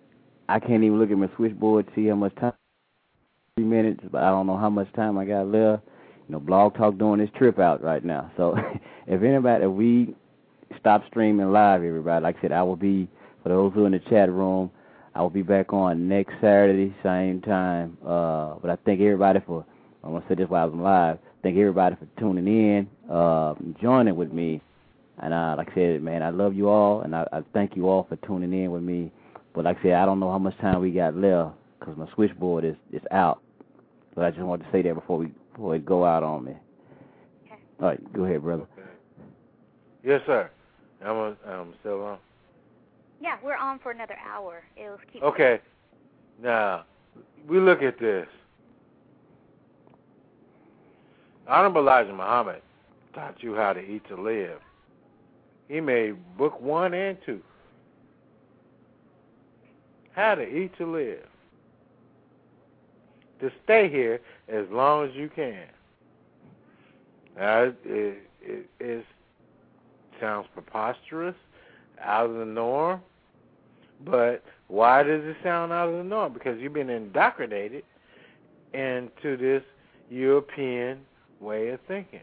I 0.49 0.61
can't 0.61 0.85
even 0.85 1.01
look 1.01 1.11
at 1.11 1.19
my 1.19 1.31
switchboard 1.37 1.89
to 1.89 1.93
see 1.95 2.09
how 2.09 2.17
much 2.17 2.35
time. 2.37 2.55
Three 3.59 3.67
minutes, 3.67 4.01
but 4.13 4.23
I 4.23 4.31
don't 4.31 4.47
know 4.49 4.57
how 4.59 4.71
much 4.71 4.93
time 4.95 5.19
I 5.19 5.27
got 5.27 5.49
left. 5.49 5.85
You 6.29 6.35
know, 6.35 6.41
Blog 6.41 6.77
Talk 6.77 6.99
doing 6.99 7.21
this 7.21 7.31
trip 7.37 7.59
out 7.61 7.83
right 7.85 8.05
now. 8.05 8.33
So 8.37 8.57
if 9.07 9.23
anybody, 9.23 9.65
if 9.65 9.71
we 9.71 10.17
stop 10.81 11.05
streaming 11.09 11.53
live, 11.53 11.85
everybody, 11.85 12.23
like 12.23 12.37
I 12.39 12.43
said, 12.43 12.53
I 12.53 12.63
will 12.65 12.77
be 12.77 13.09
for 13.43 13.51
those 13.51 13.73
who 13.75 13.85
are 13.85 13.87
in 13.87 13.93
the 13.93 14.01
chat 14.11 14.31
room. 14.33 14.71
I 15.15 15.23
will 15.23 15.31
be 15.31 15.43
back 15.43 15.73
on 15.73 16.09
next 16.09 16.35
Saturday, 16.43 16.95
same 17.05 17.43
time. 17.43 17.99
Uh, 18.05 18.55
but 18.63 18.71
I 18.71 18.79
thank 18.85 19.01
everybody 19.01 19.41
for. 19.47 19.65
I'm 20.05 20.13
gonna 20.13 20.25
say 20.29 20.37
this 20.37 20.49
while 20.49 20.69
I'm 20.69 20.83
live. 20.83 21.19
Thank 21.43 21.57
everybody 21.59 21.97
for 21.97 22.09
tuning 22.21 22.47
in, 22.49 22.89
uh, 23.13 23.55
joining 23.83 24.17
with 24.17 24.33
me. 24.33 24.61
And 25.23 25.33
uh, 25.33 25.55
like 25.57 25.71
I 25.71 25.75
said, 25.75 26.03
man, 26.03 26.23
I 26.23 26.31
love 26.31 26.55
you 26.55 26.69
all, 26.69 27.03
and 27.03 27.15
I, 27.15 27.27
I 27.33 27.43
thank 27.53 27.77
you 27.77 27.89
all 27.89 28.07
for 28.09 28.17
tuning 28.27 28.53
in 28.53 28.71
with 28.71 28.83
me. 28.83 29.13
But 29.55 29.65
like 29.65 29.79
I 29.79 29.83
said, 29.83 29.93
I 29.93 30.05
don't 30.05 30.19
know 30.19 30.31
how 30.31 30.39
much 30.39 30.59
time 30.59 30.81
we 30.81 30.91
got 30.91 31.17
left 31.17 31.55
because 31.79 31.97
my 31.97 32.09
switchboard 32.15 32.65
is 32.65 32.75
is 32.93 33.03
out. 33.11 33.41
But 34.15 34.25
I 34.25 34.31
just 34.31 34.43
wanted 34.43 34.65
to 34.65 34.73
say 34.73 34.83
that 34.83 34.95
before 34.95 35.19
we 35.19 35.33
before 35.53 35.77
it 35.77 35.87
go 35.87 36.05
out 36.05 36.23
on 36.23 36.45
me. 36.45 36.53
Okay. 37.47 37.61
All 37.81 37.87
right, 37.89 38.13
go 38.13 38.25
ahead, 38.25 38.43
brother. 38.43 38.67
Okay. 38.77 38.89
Yes, 40.03 40.21
sir. 40.27 40.51
I'm 41.05 41.17
a, 41.17 41.37
I'm 41.47 41.75
still 41.81 42.03
on. 42.05 42.19
Yeah, 43.21 43.37
we're 43.43 43.57
on 43.57 43.79
for 43.79 43.93
another 43.93 44.17
hour. 44.27 44.65
It'll 44.77 44.99
keep. 45.13 45.23
Okay. 45.23 45.61
Now, 46.43 46.85
we 47.49 47.61
look 47.61 47.83
at 47.83 47.99
this. 47.99 48.27
Honorable 51.47 51.83
Elijah 51.83 52.13
Muhammad 52.13 52.63
taught 53.15 53.43
you 53.43 53.55
how 53.55 53.73
to 53.73 53.81
eat 53.81 54.07
to 54.09 54.21
live. 54.21 54.59
He 55.69 55.81
made 55.81 56.17
book 56.37 56.61
one 56.61 56.95
and 56.95 57.17
two. 57.25 57.41
How 60.13 60.35
to 60.35 60.43
eat 60.43 60.77
to 60.79 60.87
live. 60.91 61.27
To 63.41 63.51
stay 63.65 63.91
here 63.91 64.21
as 64.49 64.67
long 64.71 65.09
as 65.09 65.15
you 65.15 65.29
can. 65.35 65.67
Now, 67.37 67.63
it, 67.65 67.77
it, 67.85 68.31
it, 68.41 68.71
it 68.79 69.07
sounds 70.21 70.47
preposterous, 70.55 71.35
out 72.01 72.31
of 72.31 72.37
the 72.37 72.45
norm, 72.45 73.01
but 74.05 74.45
why 74.69 75.03
does 75.03 75.23
it 75.25 75.37
sound 75.43 75.73
out 75.73 75.89
of 75.89 75.97
the 75.97 76.05
norm? 76.05 76.33
Because 76.33 76.61
you've 76.61 76.73
been 76.73 76.91
indoctrinated 76.91 77.85
into 78.73 79.37
this 79.37 79.63
European 80.11 81.01
way 81.41 81.69
of 81.69 81.81
thinking. 81.89 82.21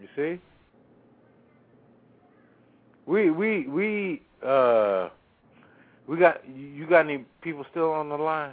You 0.00 0.08
see? 0.16 0.40
We 3.06 3.30
we 3.30 3.66
we 3.68 4.22
uh 4.46 5.08
we 6.06 6.16
got 6.18 6.46
you 6.48 6.86
got 6.86 7.00
any 7.06 7.24
people 7.42 7.64
still 7.70 7.92
on 7.92 8.08
the 8.08 8.16
line? 8.16 8.52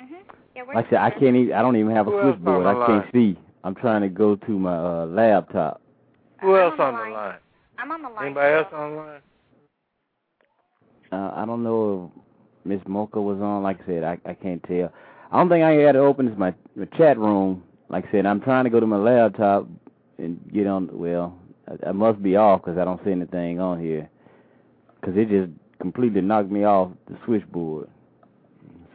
Mhm. 0.00 0.06
Yeah, 0.54 0.62
we're 0.66 0.74
Like 0.74 0.86
I 0.86 0.90
said, 0.90 0.98
I 1.00 1.10
can't 1.10 1.36
even. 1.36 1.52
I 1.54 1.62
don't 1.62 1.76
even 1.76 1.92
have 1.94 2.08
a 2.08 2.10
Who 2.10 2.20
else 2.20 2.36
switchboard. 2.36 2.66
I 2.66 2.86
can't 2.86 3.12
see. 3.12 3.38
I'm 3.64 3.74
trying 3.74 4.02
to 4.02 4.08
go 4.08 4.36
to 4.36 4.58
my 4.58 4.76
uh, 4.76 5.06
laptop. 5.06 5.80
Who 6.40 6.54
I'm 6.54 6.62
else 6.62 6.74
on 6.78 6.80
on 6.80 6.94
the 6.94 6.98
the 6.98 7.04
line. 7.04 7.12
line? 7.12 7.38
I'm 7.78 7.92
on 7.92 8.02
the 8.02 8.08
line. 8.08 8.26
Anybody 8.26 8.54
else 8.54 8.68
on 8.72 8.90
the 8.90 8.96
line? 8.96 9.20
Uh, 11.12 11.32
I 11.36 11.44
don't 11.44 11.62
know 11.62 12.10
if 12.14 12.22
Miss 12.66 12.80
Mocha 12.86 13.20
was 13.20 13.40
on. 13.40 13.62
Like 13.62 13.80
I 13.82 13.86
said, 13.86 14.04
I 14.04 14.18
I 14.28 14.34
can't 14.34 14.62
tell. 14.64 14.92
I 15.30 15.38
don't 15.38 15.48
think 15.48 15.64
I 15.64 15.72
had 15.72 15.92
to 15.92 16.00
open 16.00 16.28
is 16.28 16.36
my, 16.38 16.54
my 16.76 16.84
chat 16.96 17.18
room. 17.18 17.62
Like 17.88 18.06
I 18.08 18.10
said, 18.12 18.26
I'm 18.26 18.40
trying 18.40 18.64
to 18.64 18.70
go 18.70 18.80
to 18.80 18.86
my 18.86 18.96
laptop 18.96 19.66
and 20.18 20.38
get 20.52 20.66
on. 20.66 20.88
Well, 20.92 21.38
I, 21.84 21.88
I 21.88 21.92
must 21.92 22.22
be 22.22 22.36
off 22.36 22.62
because 22.62 22.78
I 22.78 22.84
don't 22.84 23.02
see 23.04 23.10
anything 23.12 23.60
on 23.60 23.80
here. 23.80 24.08
Because 25.00 25.16
it 25.16 25.28
just 25.28 25.50
completely 25.80 26.20
knocked 26.20 26.50
me 26.50 26.64
off 26.64 26.90
the 27.08 27.16
switchboard. 27.24 27.88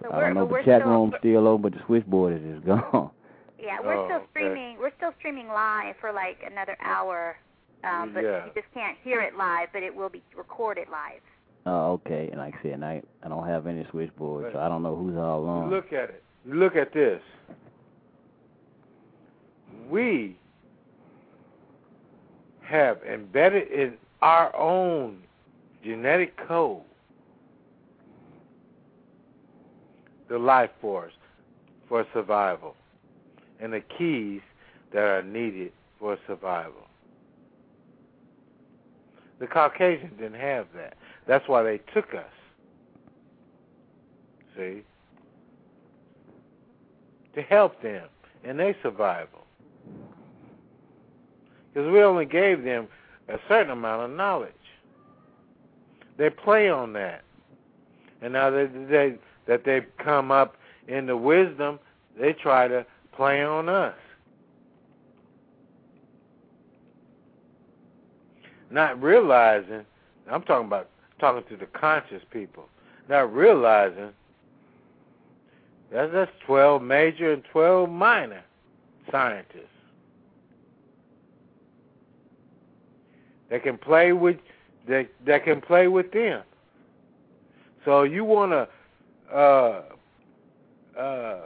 So 0.02 0.12
I 0.12 0.22
don't 0.22 0.36
know 0.36 0.44
if 0.44 0.50
the 0.50 0.56
chat 0.72 0.82
still- 0.82 0.92
room's 0.92 1.14
still 1.20 1.48
open, 1.48 1.64
but 1.64 1.74
the 1.74 1.86
switchboard 1.86 2.34
is 2.42 2.54
just 2.54 2.66
gone. 2.92 3.12
Yeah, 3.60 3.78
we're 3.84 3.96
Oh, 3.96 4.06
still 4.06 4.18
okay. 4.18 4.26
streaming. 4.32 4.78
We're 4.80 4.92
still 4.98 5.12
streaming 5.20 5.48
live 5.48 5.96
for 6.00 6.14
like 6.14 6.38
another 6.50 6.78
hour, 6.82 7.36
um, 7.84 8.12
but 8.14 8.22
Yeah. 8.24 8.46
you 8.46 8.52
just 8.54 8.72
can't 8.74 8.98
hear 9.04 9.22
it 9.22 9.36
live. 9.36 9.70
But 9.74 9.82
it 9.84 9.94
will 9.94 10.10
be 10.10 10.22
recorded 10.38 10.88
live. 10.92 11.22
Oh, 11.66 11.94
okay. 11.94 12.30
And 12.32 12.40
like 12.40 12.54
I 12.60 12.62
said, 12.62 12.72
and 12.74 12.86
I 12.86 13.02
I 13.24 13.28
don't 13.28 13.46
have 13.48 13.66
any 13.68 13.86
switchboard, 13.90 14.54
so 14.54 14.60
I 14.60 14.70
don't 14.70 14.84
know 14.84 14.96
who's 14.96 15.18
all 15.18 15.46
on. 15.50 15.70
look 15.72 15.92
at 15.92 16.10
it. 16.12 16.24
Look 16.46 16.76
at 16.78 16.94
this. 16.94 17.20
We 19.90 20.38
have 22.68 22.98
embedded 23.04 23.72
in 23.72 23.94
our 24.22 24.56
own 24.56 25.20
genetic 25.84 26.36
code 26.48 26.82
the 30.30 30.38
life 30.38 30.72
force 30.82 31.14
for 31.88 32.06
survival 32.14 32.76
and 33.60 33.72
the 33.72 33.82
keys 33.98 34.42
that 34.94 35.04
are 35.04 35.24
needed 35.24 35.72
for 36.00 36.18
survival. 36.28 36.88
The 39.40 39.48
Caucasians 39.48 40.14
didn't 40.20 40.40
have 40.40 40.68
that. 40.76 40.98
That's 41.28 41.48
why 41.48 41.64
they 41.64 41.80
took 41.94 42.14
us. 42.14 42.26
See? 44.58 44.82
To 47.36 47.42
help 47.44 47.82
them 47.82 48.08
in 48.44 48.58
their 48.58 48.76
survival. 48.82 49.47
Because 51.78 51.92
we 51.92 52.02
only 52.02 52.26
gave 52.26 52.64
them 52.64 52.88
a 53.30 53.38
certain 53.48 53.70
amount 53.70 54.02
of 54.02 54.18
knowledge. 54.18 54.52
They 56.18 56.32
play 56.32 56.72
on 56.72 56.92
that. 56.94 57.24
And 58.20 58.34
now 58.34 58.50
that 58.50 58.72
they, 58.90 59.14
that 59.46 59.64
they've 59.64 59.86
come 60.04 60.32
up 60.32 60.56
in 60.88 61.06
the 61.06 61.16
wisdom, 61.16 61.78
they 62.20 62.34
try 62.34 62.68
to 62.68 62.84
play 63.16 63.44
on 63.44 63.70
us. 63.70 63.94
Not 68.72 69.00
realizing, 69.00 69.86
I'm 70.32 70.42
talking 70.42 70.66
about 70.66 70.90
talking 71.20 71.48
to 71.48 71.58
the 71.58 71.68
conscious 71.80 72.24
people, 72.32 72.66
not 73.08 73.32
realizing 73.32 74.14
that's, 75.92 76.12
that's 76.12 76.32
12 76.48 76.82
major 76.82 77.34
and 77.34 77.44
12 77.52 77.88
minor 77.88 78.42
scientists. 79.12 79.77
That 83.50 83.64
can 83.64 83.78
play 83.78 84.12
with 84.12 84.38
that 84.88 85.08
that 85.26 85.44
can 85.44 85.62
play 85.62 85.88
with 85.88 86.12
them. 86.12 86.44
So 87.86 88.04
you 88.04 88.26
want 88.26 88.52
to 88.52 89.36
uh, 89.36 89.84
uh, 91.00 91.40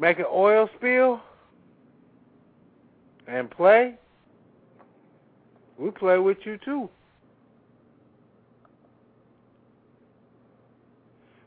make 0.00 0.18
an 0.18 0.26
oil 0.32 0.68
spill 0.76 1.20
and 3.26 3.50
play? 3.50 3.94
We 5.78 5.90
play 5.90 6.18
with 6.18 6.38
you 6.44 6.58
too. 6.64 6.88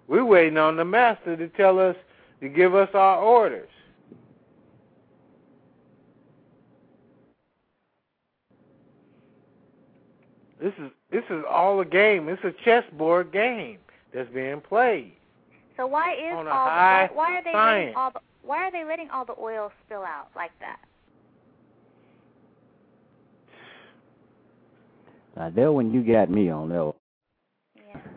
We're 0.07 0.25
waiting 0.25 0.57
on 0.57 0.77
the 0.77 0.86
master 0.86 1.36
to 1.36 1.47
tell 1.49 1.79
us 1.79 1.95
to 2.41 2.49
give 2.49 2.75
us 2.75 2.89
our 2.93 3.17
orders. 3.17 3.69
This 10.66 10.74
is 10.80 10.91
this 11.11 11.24
is 11.30 11.43
all 11.47 11.80
a 11.82 11.86
game. 11.86 12.28
It's 12.28 12.43
a 12.43 12.51
chessboard 12.63 13.32
game 13.32 13.78
that's 14.11 14.28
being 14.34 14.61
played. 14.61 15.13
So 15.78 15.86
why 15.86 16.13
is 16.16 16.34
On 16.36 16.47
a 16.47 16.49
all 16.49 16.68
high 16.68 17.09
why, 17.13 17.30
why 17.30 17.38
are 17.38 17.43
they 17.43 17.51
science. 17.51 17.80
letting 17.86 17.95
all 17.95 18.11
the 18.11 18.20
why 18.41 18.57
are 18.63 18.72
they 18.72 18.84
letting 18.84 19.09
all 19.11 19.26
the 19.26 19.36
oil 19.39 19.72
spill 19.86 20.01
out 20.01 20.30
like 20.36 20.49
that? 20.61 20.80
Now 25.38 25.51
there 25.51 25.72
when 25.72 25.93
you 25.93 26.01
got 26.01 26.32
me 26.32 26.49
on 26.49 26.70
there. 26.70 26.91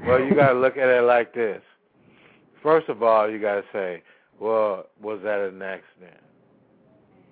Well, 0.06 0.24
you 0.24 0.34
got 0.34 0.54
to 0.54 0.58
look 0.58 0.78
at 0.78 0.88
it 0.88 1.02
like 1.02 1.34
this. 1.34 1.60
First 2.62 2.88
of 2.88 3.02
all, 3.02 3.28
you 3.30 3.38
got 3.38 3.56
to 3.56 3.64
say, 3.74 4.02
well, 4.40 4.86
was 5.02 5.20
that 5.22 5.40
an 5.40 5.60
accident? 5.60 6.16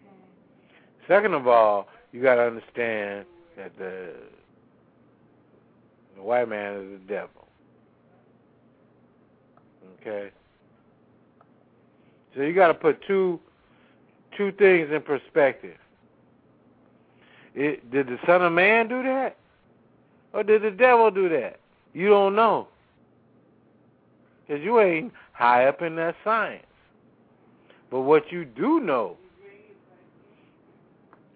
Mm-hmm. 0.05 1.11
Second 1.11 1.33
of 1.33 1.47
all, 1.49 1.89
you 2.13 2.21
got 2.21 2.35
to 2.35 2.43
understand 2.43 3.25
that 3.57 3.73
the 3.79 4.13
the 6.17 6.23
white 6.23 6.49
man 6.49 6.75
is 6.75 7.01
the 7.01 7.15
devil. 7.15 7.47
Okay. 10.01 10.31
So 12.35 12.43
you 12.43 12.55
got 12.55 12.69
to 12.69 12.75
put 12.75 13.01
two 13.07 13.41
two 14.37 14.53
things 14.53 14.89
in 14.93 15.01
perspective. 15.03 15.77
It, 17.55 17.91
did 17.91 18.07
the 18.07 18.19
Son 18.27 18.43
of 18.43 18.53
Man 18.53 18.89
do 18.89 19.03
that, 19.03 19.37
or 20.35 20.43
did 20.43 20.63
the 20.63 20.71
devil 20.71 21.11
do 21.11 21.29
that? 21.31 21.59
You 21.95 22.09
don't 22.09 22.37
know, 22.37 22.69
because 24.47 24.63
you 24.63 24.79
ain't 24.81 25.13
high 25.33 25.67
up 25.67 25.81
in 25.81 25.97
that 25.97 26.15
science. 26.23 26.67
But 27.91 28.01
what 28.01 28.31
you 28.31 28.45
do 28.45 28.81
know, 28.81 29.17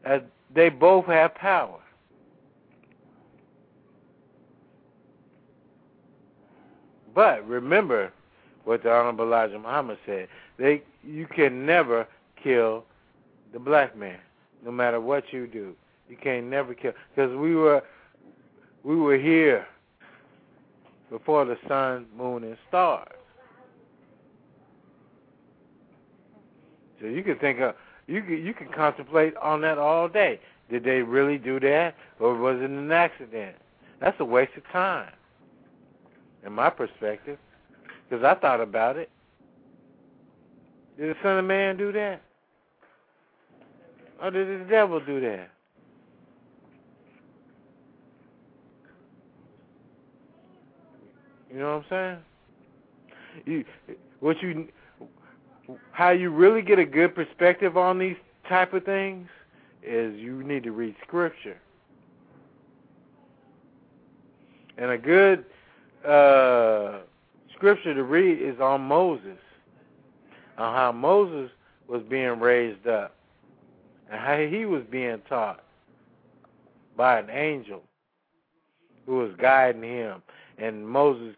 as 0.05 0.21
they 0.55 0.69
both 0.69 1.07
have 1.07 1.35
power. 1.35 1.80
But 7.15 7.47
remember 7.47 8.13
what 8.65 8.83
the 8.83 8.93
Honorable 8.93 9.25
Elijah 9.25 9.59
Muhammad 9.59 9.99
said. 10.07 10.29
They 10.59 10.83
you 11.03 11.27
can 11.27 11.65
never 11.67 12.07
kill 12.43 12.85
the 13.53 13.59
black 13.59 13.97
man, 13.97 14.19
no 14.65 14.71
matter 14.71 15.01
what 15.01 15.33
you 15.33 15.47
do. 15.47 15.75
You 16.09 16.17
can 16.17 16.51
never 16.51 16.75
kill 16.75 16.93
because 17.15 17.35
we 17.37 17.55
were 17.55 17.83
we 18.85 18.97
were 18.97 19.19
here 19.19 19.67
before 21.11 21.45
the 21.45 21.57
sun, 21.67 22.07
moon, 22.17 22.45
and 22.45 22.57
stars. 22.69 23.09
So 27.01 27.07
you 27.07 27.23
can 27.23 27.39
think 27.39 27.61
of 27.61 27.75
you 28.07 28.23
can 28.23 28.45
you 28.45 28.55
can 28.55 28.69
contemplate 28.69 29.37
on 29.37 29.61
that 29.63 29.79
all 29.79 30.09
day. 30.09 30.41
Did 30.71 30.85
they 30.85 31.03
really 31.03 31.39
do 31.39 31.59
that, 31.61 31.95
or 32.21 32.37
was 32.37 32.57
it 32.61 32.71
an 32.71 32.93
accident? 32.93 33.57
That's 34.01 34.19
a 34.21 34.25
waste 34.25 34.53
of 34.57 34.63
time, 34.73 35.11
in 36.45 36.53
my 36.53 36.71
perspective, 36.71 37.39
because 38.09 38.25
I 38.25 38.35
thought 38.35 38.61
about 38.61 38.97
it. 38.97 39.11
Did 40.99 41.11
the 41.11 41.17
Son 41.23 41.39
of 41.39 41.45
Man 41.45 41.77
do 41.77 41.93
that? 41.93 42.23
Or 44.23 44.31
did 44.31 44.61
the 44.61 44.65
devil 44.65 45.01
do 45.01 45.21
that? 45.21 45.51
You 51.51 51.59
know 51.59 51.79
what 51.79 51.97
I'm 51.97 52.23
saying? 53.45 53.45
You, 53.47 53.65
what 54.21 54.41
you, 54.43 54.69
how 55.93 56.11
you 56.11 56.31
really 56.31 56.63
get 56.63 56.79
a 56.79 56.85
good 56.85 57.15
perspective 57.15 57.77
on 57.77 57.99
these 57.99 58.17
type 58.49 58.73
of 58.73 58.85
things 58.85 59.29
is 59.83 60.15
you 60.19 60.43
need 60.43 60.63
to 60.65 60.73
read 60.73 60.95
scripture. 61.07 61.57
And 64.79 64.91
a 64.91 64.99
good 64.99 65.45
uh, 66.07 67.01
scripture 67.55 67.95
to 67.95 68.03
read 68.03 68.41
is 68.41 68.61
on 68.61 68.83
Moses, 68.83 69.39
on 70.59 70.75
how 70.75 70.93
Moses 70.93 71.51
was 71.89 72.03
being 72.09 72.41
raised 72.41 72.87
up, 72.87 73.15
and 74.11 74.21
how 74.21 74.39
he 74.39 74.65
was 74.65 74.83
being 74.91 75.21
taught 75.29 75.63
by 76.97 77.19
an 77.19 77.31
angel 77.31 77.83
who 79.07 79.19
was 79.19 79.33
guiding 79.41 79.83
him. 79.83 80.23
And 80.59 80.87
Moses 80.87 81.35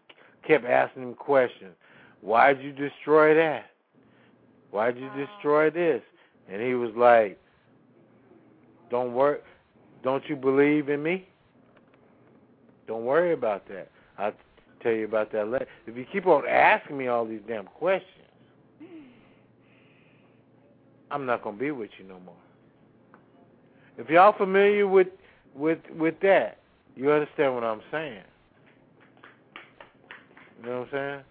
kept 0.47 0.65
asking 0.65 1.03
him 1.03 1.13
questions. 1.13 1.73
Why'd 2.21 2.61
you 2.61 2.71
destroy 2.71 3.35
that? 3.35 3.65
Why'd 4.71 4.97
you 4.97 5.09
destroy 5.15 5.69
this? 5.69 6.01
And 6.49 6.61
he 6.61 6.73
was 6.73 6.91
like, 6.95 7.39
Don't 8.89 9.13
worry 9.13 9.39
don't 10.03 10.27
you 10.27 10.35
believe 10.35 10.89
in 10.89 11.01
me? 11.01 11.27
Don't 12.87 13.05
worry 13.05 13.31
about 13.31 13.67
that. 13.69 13.89
I'll 14.17 14.33
tell 14.83 14.91
you 14.91 15.05
about 15.05 15.31
that. 15.31 15.67
If 15.87 15.97
you 15.97 16.05
keep 16.11 16.27
on 16.27 16.47
asking 16.47 16.97
me 16.97 17.07
all 17.07 17.25
these 17.25 17.41
damn 17.47 17.65
questions, 17.65 18.09
I'm 21.09 21.25
not 21.25 21.43
gonna 21.43 21.57
be 21.57 21.71
with 21.71 21.91
you 21.97 22.05
no 22.05 22.19
more. 22.19 22.35
If 23.97 24.09
y'all 24.09 24.35
familiar 24.37 24.87
with 24.87 25.07
with 25.55 25.79
with 25.97 26.19
that, 26.21 26.57
you 26.95 27.11
understand 27.11 27.53
what 27.55 27.63
I'm 27.63 27.81
saying. 27.91 28.23
You 30.59 30.69
know 30.69 30.79
what 30.79 30.87
I'm 30.87 30.91
saying? 30.91 31.23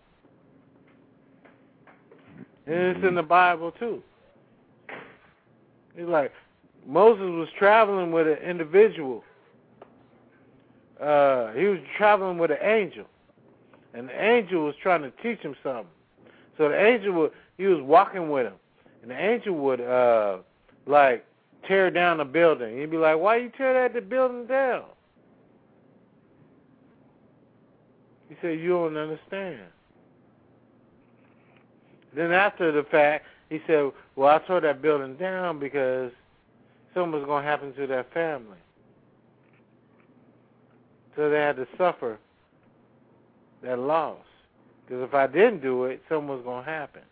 And 2.67 2.97
it's 2.97 3.07
in 3.07 3.15
the 3.17 3.23
Bible 3.23 3.73
too. 3.73 4.03
It's 5.97 6.09
like 6.09 6.33
Moses 6.87 7.25
was 7.25 7.49
traveling 7.59 8.13
with 8.13 8.27
an 8.27 8.39
individual. 8.39 9.25
Uh, 11.01 11.53
he 11.53 11.65
was 11.65 11.81
traveling 11.97 12.39
with 12.39 12.53
an 12.53 12.59
angel, 12.63 13.07
and 13.95 14.09
the 14.09 14.22
angel 14.22 14.64
was 14.64 14.74
trying 14.82 15.03
to 15.03 15.11
teach 15.22 15.40
him 15.40 15.55
something. 15.62 15.86
So 16.59 16.68
the 16.68 16.80
angel 16.80 17.12
would 17.14 17.32
he 17.59 17.66
was 17.66 17.80
walking 17.82 18.30
with 18.30 18.47
him, 18.47 18.55
and 19.03 19.11
the 19.11 19.18
angel 19.18 19.55
would 19.57 19.80
uh 19.80 20.38
like 20.86 21.24
tear 21.66 21.90
down 21.90 22.20
a 22.20 22.24
building. 22.24 22.78
He'd 22.78 22.90
be 22.90 22.97
like, 22.97 23.18
"Why 23.18 23.36
you 23.36 23.51
tear 23.57 23.74
that 23.74 23.95
the 23.95 24.01
building 24.01 24.47
down?" 24.47 24.84
He 28.28 28.36
said, 28.40 28.59
"You 28.59 28.70
don't 28.70 28.97
understand." 28.97 29.61
Then 32.14 32.32
after 32.32 32.72
the 32.72 32.84
fact, 32.84 33.26
he 33.49 33.61
said, 33.66 33.93
"Well, 34.16 34.28
I 34.34 34.38
tore 34.47 34.61
that 34.61 34.82
building 34.82 35.16
down 35.16 35.59
because 35.59 36.12
something 36.95 37.12
was 37.12 37.24
going 37.24 37.43
to 37.43 37.49
happen 37.49 37.74
to 37.74 37.86
that 37.86 38.12
family." 38.12 38.59
So 41.16 41.28
they 41.28 41.38
had 41.38 41.57
to 41.57 41.66
suffer 41.76 42.18
that 43.63 43.79
loss. 43.79 44.19
Because 44.85 45.03
if 45.03 45.15
I 45.15 45.27
didn't 45.27 45.63
do 45.63 45.85
it, 45.85 46.03
something 46.09 46.29
was 46.29 46.43
going 46.45 46.65
to 46.65 46.71
happen. 46.71 47.03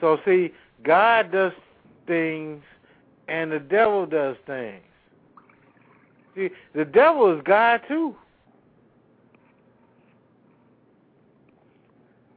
So, 0.00 0.18
see, 0.24 0.52
God 0.82 1.32
does 1.32 1.52
things 2.06 2.62
and 3.28 3.50
the 3.50 3.58
devil 3.58 4.06
does 4.06 4.36
things. 4.46 4.82
See, 6.34 6.50
the 6.74 6.84
devil 6.84 7.34
is 7.34 7.42
God 7.44 7.80
too. 7.88 8.16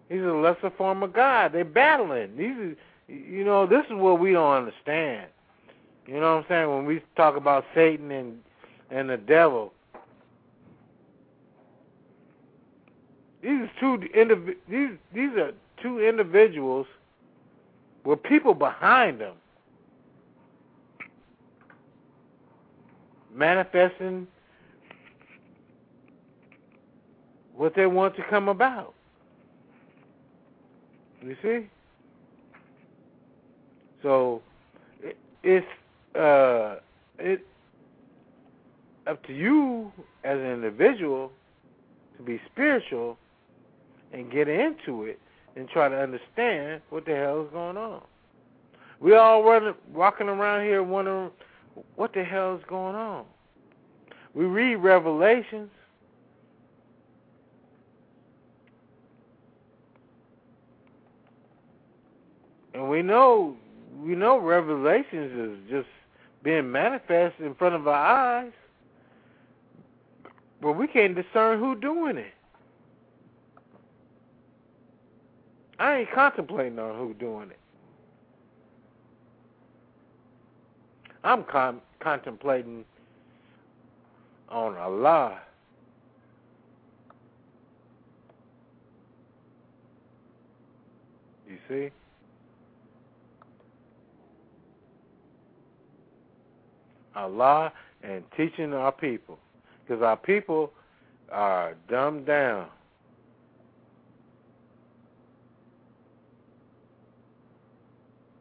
He's 0.07 0.21
a 0.21 0.33
lesser 0.33 0.71
form 0.77 1.03
of 1.03 1.11
God. 1.13 1.51
They're 1.51 1.65
battling. 1.65 2.37
These 2.37 2.77
you 3.07 3.43
know, 3.43 3.65
this 3.65 3.85
is 3.85 3.93
what 3.93 4.19
we 4.19 4.33
don't 4.33 4.53
understand. 4.53 5.27
You 6.05 6.15
know 6.15 6.35
what 6.35 6.43
I'm 6.43 6.45
saying? 6.49 6.69
When 6.69 6.85
we 6.85 7.01
talk 7.15 7.35
about 7.35 7.65
Satan 7.73 8.11
and 8.11 8.39
and 8.89 9.09
the 9.09 9.17
devil, 9.17 9.73
these 13.47 13.69
two 13.79 13.97
indiv- 14.13 14.57
these 14.69 14.89
these 15.13 15.31
are 15.37 15.53
two 15.81 16.01
individuals 16.01 16.85
with 18.03 18.21
people 18.23 18.53
behind 18.53 19.21
them 19.21 19.35
manifesting 23.33 24.27
what 27.55 27.73
they 27.75 27.85
want 27.85 28.15
to 28.17 28.23
come 28.29 28.49
about. 28.49 28.93
You 31.23 31.35
see? 31.41 31.69
So 34.03 34.41
it, 35.01 35.17
it's 35.43 35.65
uh, 36.19 36.79
it 37.17 37.45
up 39.07 39.25
to 39.25 39.33
you 39.33 39.91
as 40.25 40.37
an 40.37 40.47
individual 40.47 41.31
to 42.17 42.23
be 42.23 42.41
spiritual 42.51 43.17
and 44.13 44.31
get 44.31 44.47
into 44.47 45.03
it 45.03 45.19
and 45.55 45.67
try 45.69 45.89
to 45.89 45.97
understand 45.97 46.81
what 46.89 47.05
the 47.05 47.15
hell 47.15 47.43
is 47.43 47.49
going 47.51 47.77
on. 47.77 48.01
We 48.99 49.15
all 49.15 49.43
running, 49.43 49.75
walking 49.93 50.27
around 50.27 50.65
here 50.65 50.81
wondering 50.83 51.31
what 51.95 52.13
the 52.13 52.23
hell 52.23 52.55
is 52.55 52.63
going 52.67 52.95
on. 52.95 53.25
We 54.33 54.45
read 54.45 54.75
Revelations. 54.75 55.69
And 62.73 62.89
we 62.89 63.01
know 63.01 63.55
we 63.99 64.13
know 64.13 64.37
Revelations 64.37 65.31
is 65.33 65.69
just 65.69 65.87
being 66.43 66.71
manifest 66.71 67.39
in 67.39 67.55
front 67.55 67.73
of 67.73 67.87
our 67.87 67.95
eyes. 67.95 68.51
But 70.61 70.73
we 70.73 70.87
can't 70.87 71.15
discern 71.15 71.59
who 71.59 71.75
doing 71.75 72.17
it. 72.17 72.33
I 75.79 75.99
ain't 75.99 76.11
contemplating 76.11 76.79
on 76.79 76.97
who 76.97 77.13
doing 77.13 77.51
it. 77.51 77.59
I'm 81.23 81.43
con- 81.43 81.81
contemplating 81.99 82.85
on 84.49 84.75
Allah. 84.75 85.39
You 91.47 91.57
see? 91.69 91.89
Allah 97.15 97.71
and 98.03 98.23
teaching 98.35 98.73
our 98.73 98.91
people. 98.91 99.37
Because 99.85 100.01
our 100.01 100.17
people 100.17 100.71
are 101.31 101.75
dumbed 101.89 102.25
down. 102.25 102.67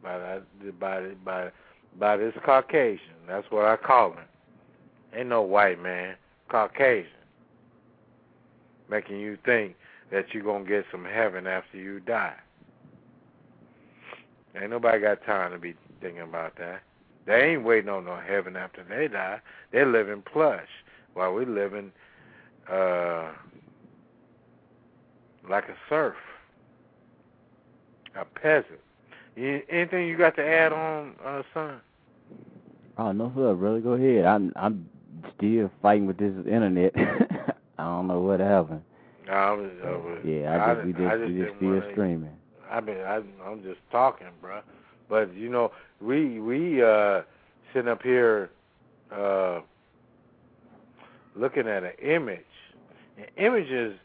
By 0.06 0.18
that, 0.18 0.78
by 0.78 1.00
by 1.24 1.50
by 1.98 2.16
this 2.16 2.32
Caucasian. 2.44 3.16
That's 3.26 3.50
what 3.50 3.64
I 3.64 3.74
call 3.74 4.12
him. 4.12 4.24
Ain't 5.12 5.28
no 5.28 5.42
white 5.42 5.82
man, 5.82 6.14
Caucasian. 6.48 7.10
Making 8.88 9.18
you 9.18 9.36
think 9.44 9.74
that 10.12 10.26
you're 10.32 10.44
gonna 10.44 10.64
get 10.64 10.84
some 10.92 11.04
heaven 11.04 11.48
after 11.48 11.76
you 11.76 11.98
die. 11.98 12.36
Ain't 14.54 14.70
nobody 14.70 15.00
got 15.00 15.26
time 15.26 15.50
to 15.50 15.58
be 15.58 15.74
thinking 16.00 16.22
about 16.22 16.56
that. 16.58 16.82
They 17.26 17.40
ain't 17.40 17.64
waiting 17.64 17.90
on 17.90 18.04
no 18.04 18.16
heaven 18.16 18.54
after 18.54 18.84
they 18.88 19.08
die. 19.08 19.40
They're 19.72 19.90
living 19.90 20.22
plush 20.22 20.68
while 21.14 21.34
we 21.34 21.46
living 21.46 21.90
uh 22.70 23.32
like 25.50 25.64
a 25.64 25.76
serf, 25.88 26.14
a 28.14 28.24
peasant. 28.24 28.78
Anything 29.36 30.08
you 30.08 30.16
got 30.16 30.34
to 30.36 30.44
add 30.46 30.72
on, 30.72 31.14
uh, 31.24 31.42
son? 31.52 31.80
Oh 32.98 33.12
no, 33.12 33.30
sir. 33.34 33.54
Brother, 33.54 33.80
go 33.80 33.92
ahead. 33.92 34.24
I'm 34.24 34.52
I'm 34.56 34.88
still 35.36 35.70
fighting 35.82 36.06
with 36.06 36.16
this 36.16 36.32
internet. 36.46 36.92
I 37.78 37.84
don't 37.84 38.06
know 38.06 38.20
what 38.20 38.40
happened. 38.40 38.82
No, 39.26 39.32
I 39.32 39.50
was, 39.52 39.70
I 39.84 39.90
was, 39.90 40.18
yeah, 40.24 40.50
I, 40.56 40.70
I 40.70 40.74
just 40.74 40.86
we 40.86 40.92
just, 40.92 41.04
I 41.04 41.18
just 41.18 41.32
we 41.32 41.38
just 41.42 41.56
still 41.56 41.68
wanna- 41.68 41.92
streaming. 41.92 42.36
I 42.70 42.80
mean, 42.80 42.96
I, 42.98 43.16
I'm 43.44 43.62
just 43.62 43.78
talking, 43.92 44.26
bruh. 44.42 44.62
But 45.08 45.34
you 45.34 45.48
know, 45.50 45.70
we 46.00 46.40
we 46.40 46.82
uh 46.82 47.22
sitting 47.72 47.88
up 47.90 48.02
here 48.02 48.50
uh 49.12 49.60
looking 51.36 51.68
at 51.68 51.84
an 51.84 51.92
image. 52.02 52.40
And 53.18 53.26
images 53.36 53.98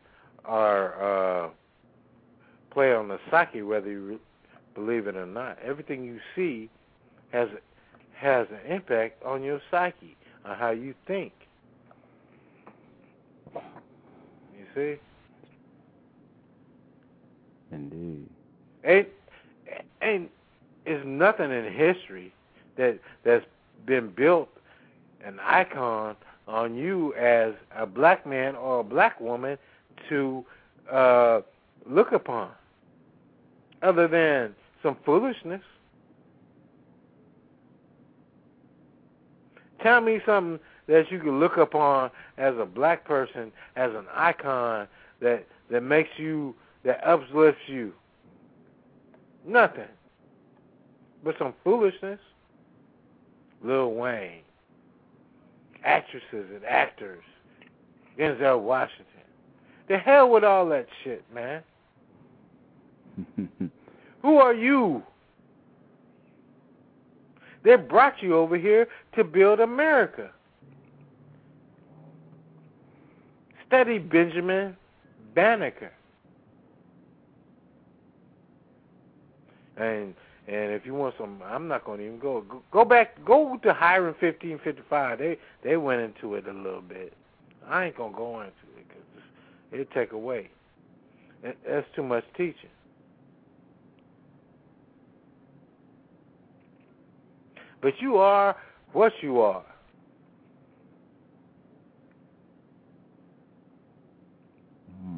are 0.46 1.46
uh 1.46 1.50
play 2.72 2.94
on 2.94 3.08
the 3.08 3.20
psyche, 3.32 3.62
whether 3.62 3.90
you 3.90 4.20
believe 4.74 5.08
it 5.08 5.16
or 5.16 5.26
not. 5.26 5.58
Everything 5.64 6.04
you 6.04 6.20
see 6.36 6.70
has 7.32 7.50
has 8.14 8.48
an 8.52 8.72
impact 8.72 9.24
on 9.24 9.42
your 9.42 9.60
psyche, 9.72 10.16
on 10.46 10.56
how 10.56 10.70
you 10.70 10.94
think. 11.08 11.34
You 13.56 14.66
see? 14.76 15.00
Indeed. 17.72 18.30
ain't 18.86 19.08
ain't 20.02 20.30
is 20.86 21.02
nothing 21.06 21.52
in 21.52 21.72
history 21.72 22.34
that 22.78 23.00
that's 23.24 23.46
been 23.86 24.10
built 24.10 24.50
an 25.24 25.40
icon 25.42 26.16
on 26.48 26.76
you 26.76 27.14
as 27.16 27.54
a 27.76 27.86
black 27.86 28.26
man 28.26 28.56
or 28.56 28.82
a 28.82 28.84
black 28.84 29.20
woman 29.22 29.58
to 30.10 30.46
uh 30.92 31.42
look 31.88 32.12
upon 32.12 32.50
other 33.82 34.08
than 34.08 34.54
some 34.84 34.98
foolishness 35.06 35.62
tell 39.82 40.02
me 40.02 40.20
something 40.26 40.60
that 40.88 41.12
you 41.12 41.20
can 41.20 41.40
look 41.40 41.58
upon 41.58 42.12
as 42.38 42.54
a 42.58 42.66
black 42.66 43.06
person 43.06 43.52
as 43.76 43.92
an 43.92 44.06
icon 44.14 44.88
that 45.22 45.46
that 45.70 45.82
makes 45.82 46.10
you 46.18 46.56
that 46.84 47.06
uplifts 47.08 47.62
you 47.68 47.94
Nothing. 49.46 49.88
But 51.24 51.36
some 51.40 51.54
foolishness. 51.64 52.20
Lil 53.64 53.94
Wayne. 53.94 54.42
Actresses 55.84 56.24
and 56.32 56.64
actors. 56.68 57.24
Denzel 58.18 58.62
Washington. 58.62 59.06
The 59.88 59.98
hell 59.98 60.30
with 60.30 60.44
all 60.44 60.68
that 60.70 60.88
shit, 61.04 61.24
man. 61.34 61.64
Who 64.22 64.38
are 64.38 64.54
you? 64.54 65.04
They 67.64 67.76
brought 67.76 68.22
you 68.22 68.36
over 68.36 68.58
here 68.58 68.88
to 69.16 69.24
build 69.24 69.60
America. 69.60 70.32
Study 73.68 74.00
Benjamin 74.00 74.76
Banneker. 75.34 75.92
And 79.78 80.14
and 80.48 80.72
if 80.74 80.86
you 80.86 80.94
want 80.94 81.16
some, 81.18 81.42
I'm 81.46 81.68
not 81.68 81.86
going 81.86 82.00
to 82.00 82.06
even 82.06 82.20
go. 82.20 82.42
go. 82.42 82.62
Go 82.72 82.84
back, 82.84 83.24
go 83.24 83.58
to 83.64 83.74
Hiram 83.74 84.16
1555. 84.20 85.20
They 85.20 85.38
they 85.64 85.78
went 85.78 86.02
into 86.02 86.36
it 86.36 86.48
a 86.48 86.54
little 86.54 86.82
bit. 86.82 87.14
I 87.68 87.86
ain't 87.86 87.98
gonna 87.98 88.16
go 88.16 88.42
into 88.42 88.52
it 88.78 88.88
because 88.88 89.80
it 89.80 89.88
take 89.94 90.12
away. 90.12 90.50
That's 91.44 91.88
too 91.96 92.04
much 92.04 92.26
teaching. 92.36 92.70
But 97.82 97.94
you 98.00 98.18
are 98.18 98.56
what 98.94 99.12
you 99.22 99.42
are. 99.42 99.64
Hmm. 105.02 105.18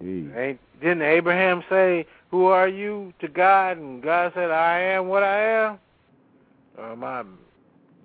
Indeed. 0.00 0.36
Ain't 0.36 0.60
didn't 0.80 1.02
Abraham 1.02 1.64
say, 1.68 2.06
"Who 2.30 2.46
are 2.46 2.68
you?" 2.68 3.12
to 3.20 3.28
God, 3.28 3.78
and 3.78 4.02
God 4.02 4.32
said, 4.34 4.50
"I 4.50 4.80
am 4.80 5.08
what 5.08 5.22
I 5.22 5.40
am." 5.40 5.78
Or 6.76 6.92
am 6.92 7.04
I 7.04 7.24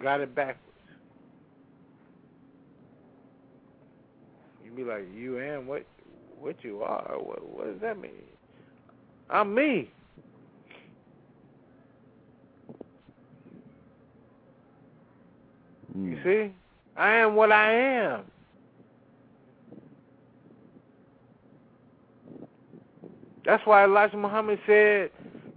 got 0.01 0.21
it 0.21 0.33
backwards? 0.33 0.59
You'd 4.63 4.75
be 4.75 4.83
like, 4.83 5.05
"You 5.13 5.39
am 5.39 5.67
what? 5.67 5.85
What 6.39 6.63
you 6.63 6.81
are? 6.81 7.17
What? 7.17 7.45
What 7.47 7.65
does 7.65 7.81
that 7.81 7.99
mean?" 7.99 8.11
I'm 9.29 9.53
me. 9.53 9.91
You 16.05 16.15
mm. 16.15 16.23
see, 16.23 16.53
I 16.95 17.15
am 17.15 17.35
what 17.35 17.51
I 17.51 17.73
am. 17.73 18.23
That's 23.45 23.65
why 23.65 23.83
Elijah 23.83 24.17
Muhammad 24.17 24.59
said 24.65 25.11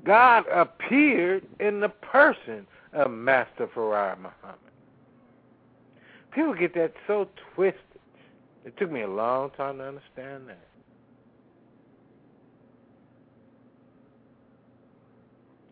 God 0.05 0.44
appeared 0.52 1.47
in 1.60 1.81
the 1.81 1.89
person 1.89 2.66
of 2.93 3.10
Master 3.10 3.69
Fard 3.69 4.16
Muhammad. 4.16 4.59
People 6.32 6.55
get 6.55 6.74
that 6.74 6.94
so 7.06 7.28
twisted. 7.55 7.78
It 8.64 8.77
took 8.78 8.90
me 8.90 9.02
a 9.02 9.09
long 9.09 9.51
time 9.51 9.78
to 9.78 9.85
understand 9.85 10.48
that. 10.48 10.66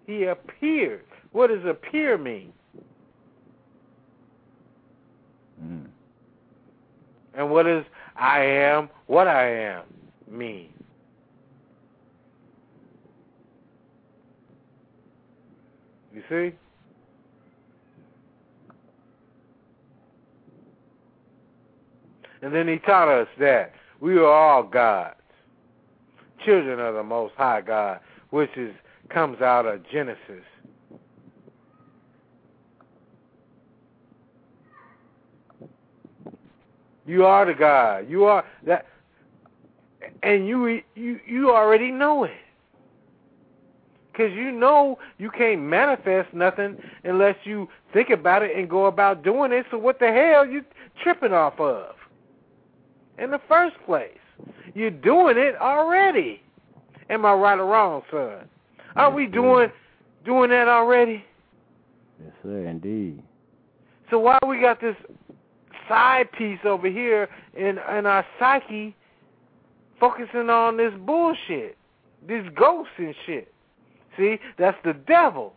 He 0.06 0.24
appeared. 0.24 1.04
What 1.32 1.48
does 1.48 1.64
appear 1.64 2.18
mean? 2.18 2.52
Mm. 5.62 5.86
And 7.34 7.50
what 7.50 7.64
does 7.64 7.84
I 8.16 8.40
am 8.40 8.88
what 9.06 9.28
I 9.28 9.50
am 9.50 9.82
mean? 10.28 10.72
You 16.12 16.22
see? 16.28 16.56
And 22.42 22.54
then 22.54 22.66
he 22.68 22.78
taught 22.78 23.08
us 23.08 23.28
that 23.38 23.72
we 24.00 24.16
are 24.16 24.24
all 24.24 24.62
gods, 24.62 25.16
children 26.44 26.80
of 26.80 26.94
the 26.94 27.02
Most 27.02 27.34
High 27.36 27.60
God, 27.60 28.00
which 28.30 28.50
is 28.56 28.74
comes 29.10 29.40
out 29.42 29.66
of 29.66 29.82
Genesis. 29.90 30.44
You 37.10 37.26
are 37.26 37.44
the 37.44 37.54
God. 37.54 38.08
You 38.08 38.26
are 38.26 38.44
that, 38.66 38.86
and 40.22 40.46
you 40.46 40.80
you 40.94 41.18
you 41.26 41.50
already 41.50 41.90
know 41.90 42.22
it. 42.22 42.30
Because 44.12 44.32
you 44.32 44.52
know 44.52 44.96
you 45.18 45.28
can't 45.28 45.60
manifest 45.60 46.32
nothing 46.32 46.78
unless 47.02 47.34
you 47.42 47.68
think 47.92 48.10
about 48.10 48.44
it 48.44 48.56
and 48.56 48.70
go 48.70 48.86
about 48.86 49.24
doing 49.24 49.50
it. 49.50 49.66
So 49.72 49.78
what 49.78 49.98
the 49.98 50.06
hell 50.06 50.46
you 50.46 50.64
tripping 51.02 51.32
off 51.32 51.58
of? 51.58 51.96
In 53.18 53.32
the 53.32 53.40
first 53.48 53.74
place, 53.86 54.10
you're 54.74 54.90
doing 54.90 55.36
it 55.36 55.56
already. 55.56 56.40
Am 57.08 57.26
I 57.26 57.32
right 57.32 57.58
or 57.58 57.66
wrong, 57.66 58.02
son? 58.12 58.48
Are 58.94 59.10
we 59.10 59.26
doing 59.26 59.72
doing 60.24 60.50
that 60.50 60.68
already? 60.68 61.24
Yes, 62.22 62.32
sir. 62.44 62.66
Indeed. 62.66 63.20
So 64.10 64.20
why 64.20 64.38
we 64.46 64.60
got 64.60 64.80
this 64.80 64.94
side 65.90 66.30
piece 66.30 66.60
over 66.64 66.88
here 66.88 67.28
in 67.54 67.78
in 67.96 68.06
our 68.06 68.24
psyche 68.38 68.94
focusing 69.98 70.48
on 70.48 70.76
this 70.76 70.92
bullshit, 71.04 71.76
this 72.26 72.46
ghosts 72.54 72.92
and 72.96 73.14
shit? 73.26 73.52
See, 74.16 74.38
that's 74.56 74.78
the 74.84 74.94
devil. 74.94 75.54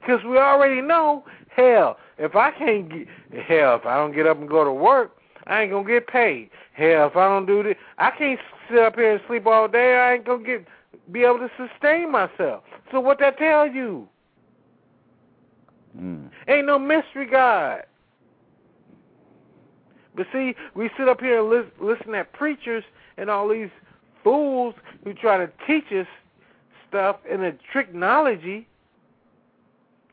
Because 0.00 0.22
we 0.24 0.38
already 0.38 0.80
know, 0.80 1.24
hell, 1.48 1.98
if 2.18 2.36
I 2.36 2.50
can't 2.52 2.88
get, 2.88 3.08
hell, 3.48 3.76
if 3.76 3.86
I 3.86 3.96
don't 3.96 4.14
get 4.14 4.26
up 4.26 4.38
and 4.38 4.48
go 4.48 4.64
to 4.64 4.72
work, 4.72 5.16
I 5.46 5.62
ain't 5.62 5.72
gonna 5.72 5.88
get 5.88 6.06
paid. 6.06 6.50
Hell, 6.74 7.08
if 7.08 7.16
I 7.16 7.28
don't 7.28 7.46
do 7.46 7.62
this, 7.62 7.76
I 7.98 8.10
can't 8.12 8.38
sit 8.70 8.78
up 8.78 8.94
here 8.94 9.12
and 9.12 9.20
sleep 9.26 9.46
all 9.46 9.66
day. 9.66 9.96
I 9.96 10.14
ain't 10.14 10.24
gonna 10.24 10.44
get 10.44 10.66
be 11.10 11.22
able 11.22 11.38
to 11.38 11.50
sustain 11.56 12.10
myself. 12.10 12.62
So 12.90 13.00
what 13.00 13.18
that 13.18 13.36
tell 13.36 13.66
you? 13.66 14.08
Mm. 15.98 16.30
Ain't 16.48 16.66
no 16.66 16.78
mystery 16.78 17.26
God. 17.26 17.82
But 20.16 20.26
see, 20.32 20.54
we 20.74 20.90
sit 20.96 21.08
up 21.08 21.20
here 21.20 21.40
and 21.40 21.50
lis- 21.50 21.72
listen 21.80 22.14
at 22.14 22.32
preachers 22.32 22.84
and 23.16 23.28
all 23.28 23.48
these 23.48 23.70
fools 24.22 24.74
who 25.04 25.12
try 25.12 25.38
to 25.38 25.50
teach 25.66 25.92
us 25.92 26.06
stuff 26.88 27.16
in 27.28 27.44
a 27.44 27.52
tricknology 27.74 28.66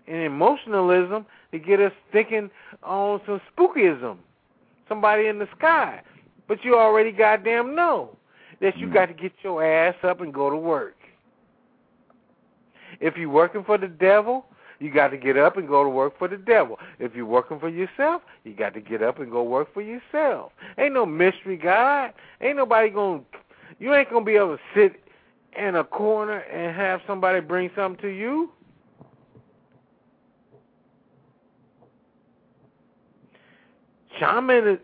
and 0.07 0.17
emotionalism 0.17 1.25
to 1.51 1.59
get 1.59 1.79
us 1.79 1.91
thinking 2.11 2.49
on 2.83 3.21
some 3.25 3.41
spookism, 3.55 4.17
somebody 4.89 5.27
in 5.27 5.39
the 5.39 5.47
sky. 5.57 6.01
But 6.47 6.63
you 6.63 6.77
already 6.77 7.11
goddamn 7.11 7.75
know 7.75 8.17
that 8.59 8.77
you 8.77 8.91
got 8.91 9.07
to 9.07 9.13
get 9.13 9.31
your 9.43 9.63
ass 9.63 9.95
up 10.03 10.21
and 10.21 10.33
go 10.33 10.49
to 10.49 10.57
work. 10.57 10.95
If 12.99 13.17
you're 13.17 13.29
working 13.29 13.63
for 13.63 13.77
the 13.77 13.87
devil, 13.87 14.45
you 14.81 14.91
got 14.91 15.09
to 15.09 15.17
get 15.17 15.37
up 15.37 15.57
and 15.57 15.67
go 15.67 15.83
to 15.83 15.89
work 15.89 16.17
for 16.17 16.27
the 16.27 16.37
devil. 16.37 16.79
If 16.97 17.15
you're 17.15 17.25
working 17.25 17.59
for 17.59 17.69
yourself, 17.69 18.23
you 18.43 18.53
got 18.53 18.73
to 18.73 18.81
get 18.81 19.03
up 19.03 19.19
and 19.19 19.31
go 19.31 19.43
work 19.43 19.71
for 19.75 19.81
yourself. 19.81 20.51
Ain't 20.79 20.95
no 20.95 21.05
mystery 21.05 21.55
God. 21.55 22.13
Ain't 22.41 22.57
nobody 22.57 22.89
going 22.89 23.19
to, 23.31 23.37
you 23.79 23.93
ain't 23.93 24.09
going 24.09 24.23
to 24.23 24.25
be 24.25 24.35
able 24.35 24.57
to 24.57 24.63
sit 24.75 24.99
in 25.55 25.75
a 25.75 25.83
corner 25.83 26.39
and 26.39 26.75
have 26.75 27.01
somebody 27.05 27.41
bring 27.41 27.69
something 27.75 28.01
to 28.01 28.07
you. 28.07 28.51
Shaman, 34.19 34.79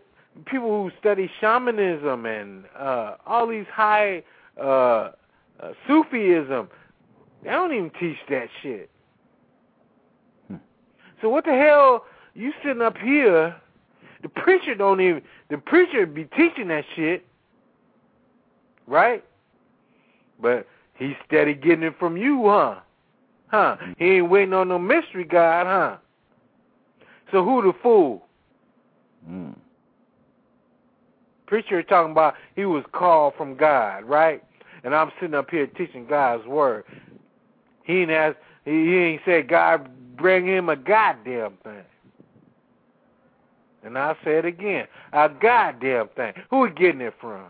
people 0.46 0.84
who 0.84 0.92
study 1.00 1.28
shamanism 1.40 2.24
and 2.24 2.66
uh, 2.78 3.16
all 3.26 3.48
these 3.48 3.66
high 3.72 4.22
uh, 4.60 5.10
uh, 5.60 5.72
Sufism, 5.88 6.68
they 7.42 7.50
don't 7.50 7.72
even 7.72 7.90
teach 7.98 8.18
that 8.30 8.48
shit. 8.62 8.90
So 11.20 11.28
what 11.28 11.44
the 11.44 11.52
hell? 11.52 12.04
You 12.34 12.52
sitting 12.62 12.82
up 12.82 12.96
here? 12.96 13.56
The 14.22 14.28
preacher 14.28 14.74
don't 14.74 15.00
even. 15.00 15.22
The 15.50 15.58
preacher 15.58 16.06
be 16.06 16.24
teaching 16.24 16.68
that 16.68 16.84
shit, 16.94 17.24
right? 18.86 19.24
But 20.40 20.66
he's 20.94 21.14
steady 21.26 21.54
getting 21.54 21.84
it 21.84 21.94
from 21.98 22.16
you, 22.16 22.48
huh? 22.48 22.80
Huh? 23.48 23.76
He 23.98 24.04
ain't 24.04 24.30
waiting 24.30 24.52
on 24.52 24.68
no 24.68 24.78
mystery 24.78 25.24
God, 25.24 25.66
huh? 25.66 25.96
So 27.32 27.44
who 27.44 27.62
the 27.62 27.72
fool? 27.82 28.26
Mm. 29.28 29.54
Preacher 31.46 31.82
talking 31.82 32.12
about 32.12 32.34
he 32.56 32.66
was 32.66 32.84
called 32.92 33.34
from 33.36 33.56
God, 33.56 34.04
right? 34.04 34.42
And 34.84 34.94
I'm 34.94 35.10
sitting 35.18 35.34
up 35.34 35.50
here 35.50 35.66
teaching 35.66 36.06
God's 36.06 36.46
word. 36.46 36.84
He 37.84 38.02
ain't 38.02 38.10
asked, 38.10 38.36
he, 38.64 38.70
he 38.70 38.96
ain't 38.96 39.22
said 39.24 39.48
God 39.48 39.88
bring 40.18 40.46
him 40.46 40.68
a 40.68 40.76
goddamn 40.76 41.54
thing. 41.62 41.84
And 43.84 43.96
I'll 43.96 44.16
say 44.24 44.38
it 44.38 44.44
again, 44.44 44.86
a 45.12 45.28
goddamn 45.28 46.08
thing. 46.16 46.34
Who 46.50 46.64
are 46.64 46.70
getting 46.70 47.00
it 47.00 47.14
from? 47.20 47.46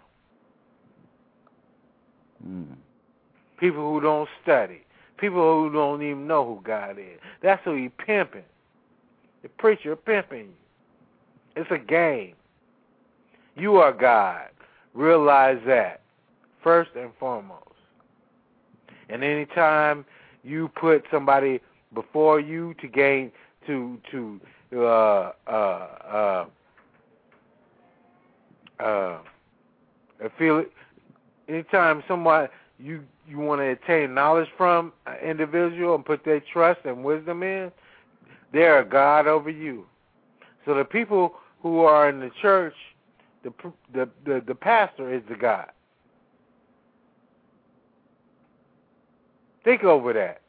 Mm. 2.47 2.77
People 3.59 3.93
who 3.93 4.01
don't 4.01 4.29
study. 4.43 4.83
People 5.17 5.63
who 5.63 5.73
don't 5.73 6.03
even 6.03 6.27
know 6.27 6.45
who 6.45 6.63
God 6.63 6.99
is. 6.99 7.19
That's 7.43 7.63
who 7.65 7.75
he 7.75 7.89
pimping. 7.89 8.45
The 9.43 9.49
preacher 9.49 9.97
pimping 9.97 10.47
you. 10.47 10.55
It's 11.57 11.71
a 11.71 11.79
game. 11.79 12.35
You 13.57 13.77
are 13.77 13.93
God. 13.93 14.49
Realize 14.95 15.59
that 15.67 16.03
first 16.63 16.91
and 16.97 17.11
foremost. 17.19 17.65
And 19.09 19.25
anytime 19.25 20.05
you 20.45 20.69
put 20.69 21.05
somebody 21.11 21.61
before 21.95 22.41
you 22.41 22.75
to 22.81 22.89
gain 22.89 23.33
to 23.67 24.01
to 24.11 24.41
uh 24.75 25.33
uh 25.47 25.87
uh 26.11 26.45
uh 28.81 29.19
feel 30.39 30.59
it 30.59 30.73
anytime 31.49 32.03
someone 32.07 32.49
you 32.79 33.03
you 33.27 33.39
want 33.39 33.61
to 33.61 33.67
attain 33.69 34.15
knowledge 34.15 34.49
from 34.57 34.93
an 35.07 35.17
individual 35.19 35.95
and 35.95 36.05
put 36.05 36.25
their 36.25 36.41
trust 36.41 36.81
and 36.85 37.05
wisdom 37.05 37.43
in, 37.43 37.71
they're 38.53 38.81
a 38.81 38.85
God 38.85 39.27
over 39.27 39.51
you. 39.51 39.87
So 40.65 40.75
the 40.75 40.85
people 40.85 41.35
who 41.63 41.81
are 41.81 42.09
in 42.09 42.21
the 42.21 42.31
church, 42.41 42.75
the 43.43 43.53
the 43.93 44.09
the, 44.25 44.43
the 44.47 44.55
pastor 44.55 45.13
is 45.13 45.23
the 45.29 45.35
God. 45.35 45.71
Think 49.65 49.85
over 49.85 50.13
that. 50.13 50.41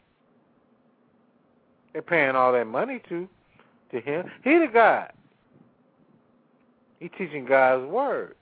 They're 1.93 2.01
paying 2.01 2.35
all 2.35 2.53
that 2.53 2.67
money 2.67 3.01
to 3.09 3.27
to 3.91 4.01
him. 4.01 4.29
He 4.43 4.57
the 4.57 4.67
God. 4.71 5.11
He 6.99 7.09
teaching 7.09 7.45
God's 7.45 7.89
word 7.89 8.35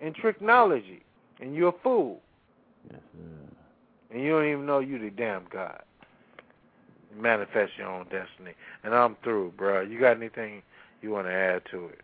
and 0.00 0.14
tricknology, 0.16 1.02
and 1.40 1.54
you're 1.54 1.68
a 1.68 1.82
fool. 1.82 2.20
Yes, 2.90 3.00
sir. 3.12 3.54
And 4.10 4.22
you 4.22 4.30
don't 4.30 4.48
even 4.48 4.66
know 4.66 4.80
you 4.80 4.98
the 4.98 5.10
damn 5.10 5.44
God. 5.52 5.82
Manifest 7.16 7.72
your 7.76 7.88
own 7.88 8.04
destiny. 8.04 8.54
And 8.84 8.94
I'm 8.94 9.16
through, 9.22 9.52
bro. 9.56 9.82
You 9.82 10.00
got 10.00 10.16
anything 10.16 10.62
you 11.02 11.10
want 11.10 11.26
to 11.26 11.32
add 11.32 11.62
to 11.70 11.86
it? 11.86 12.00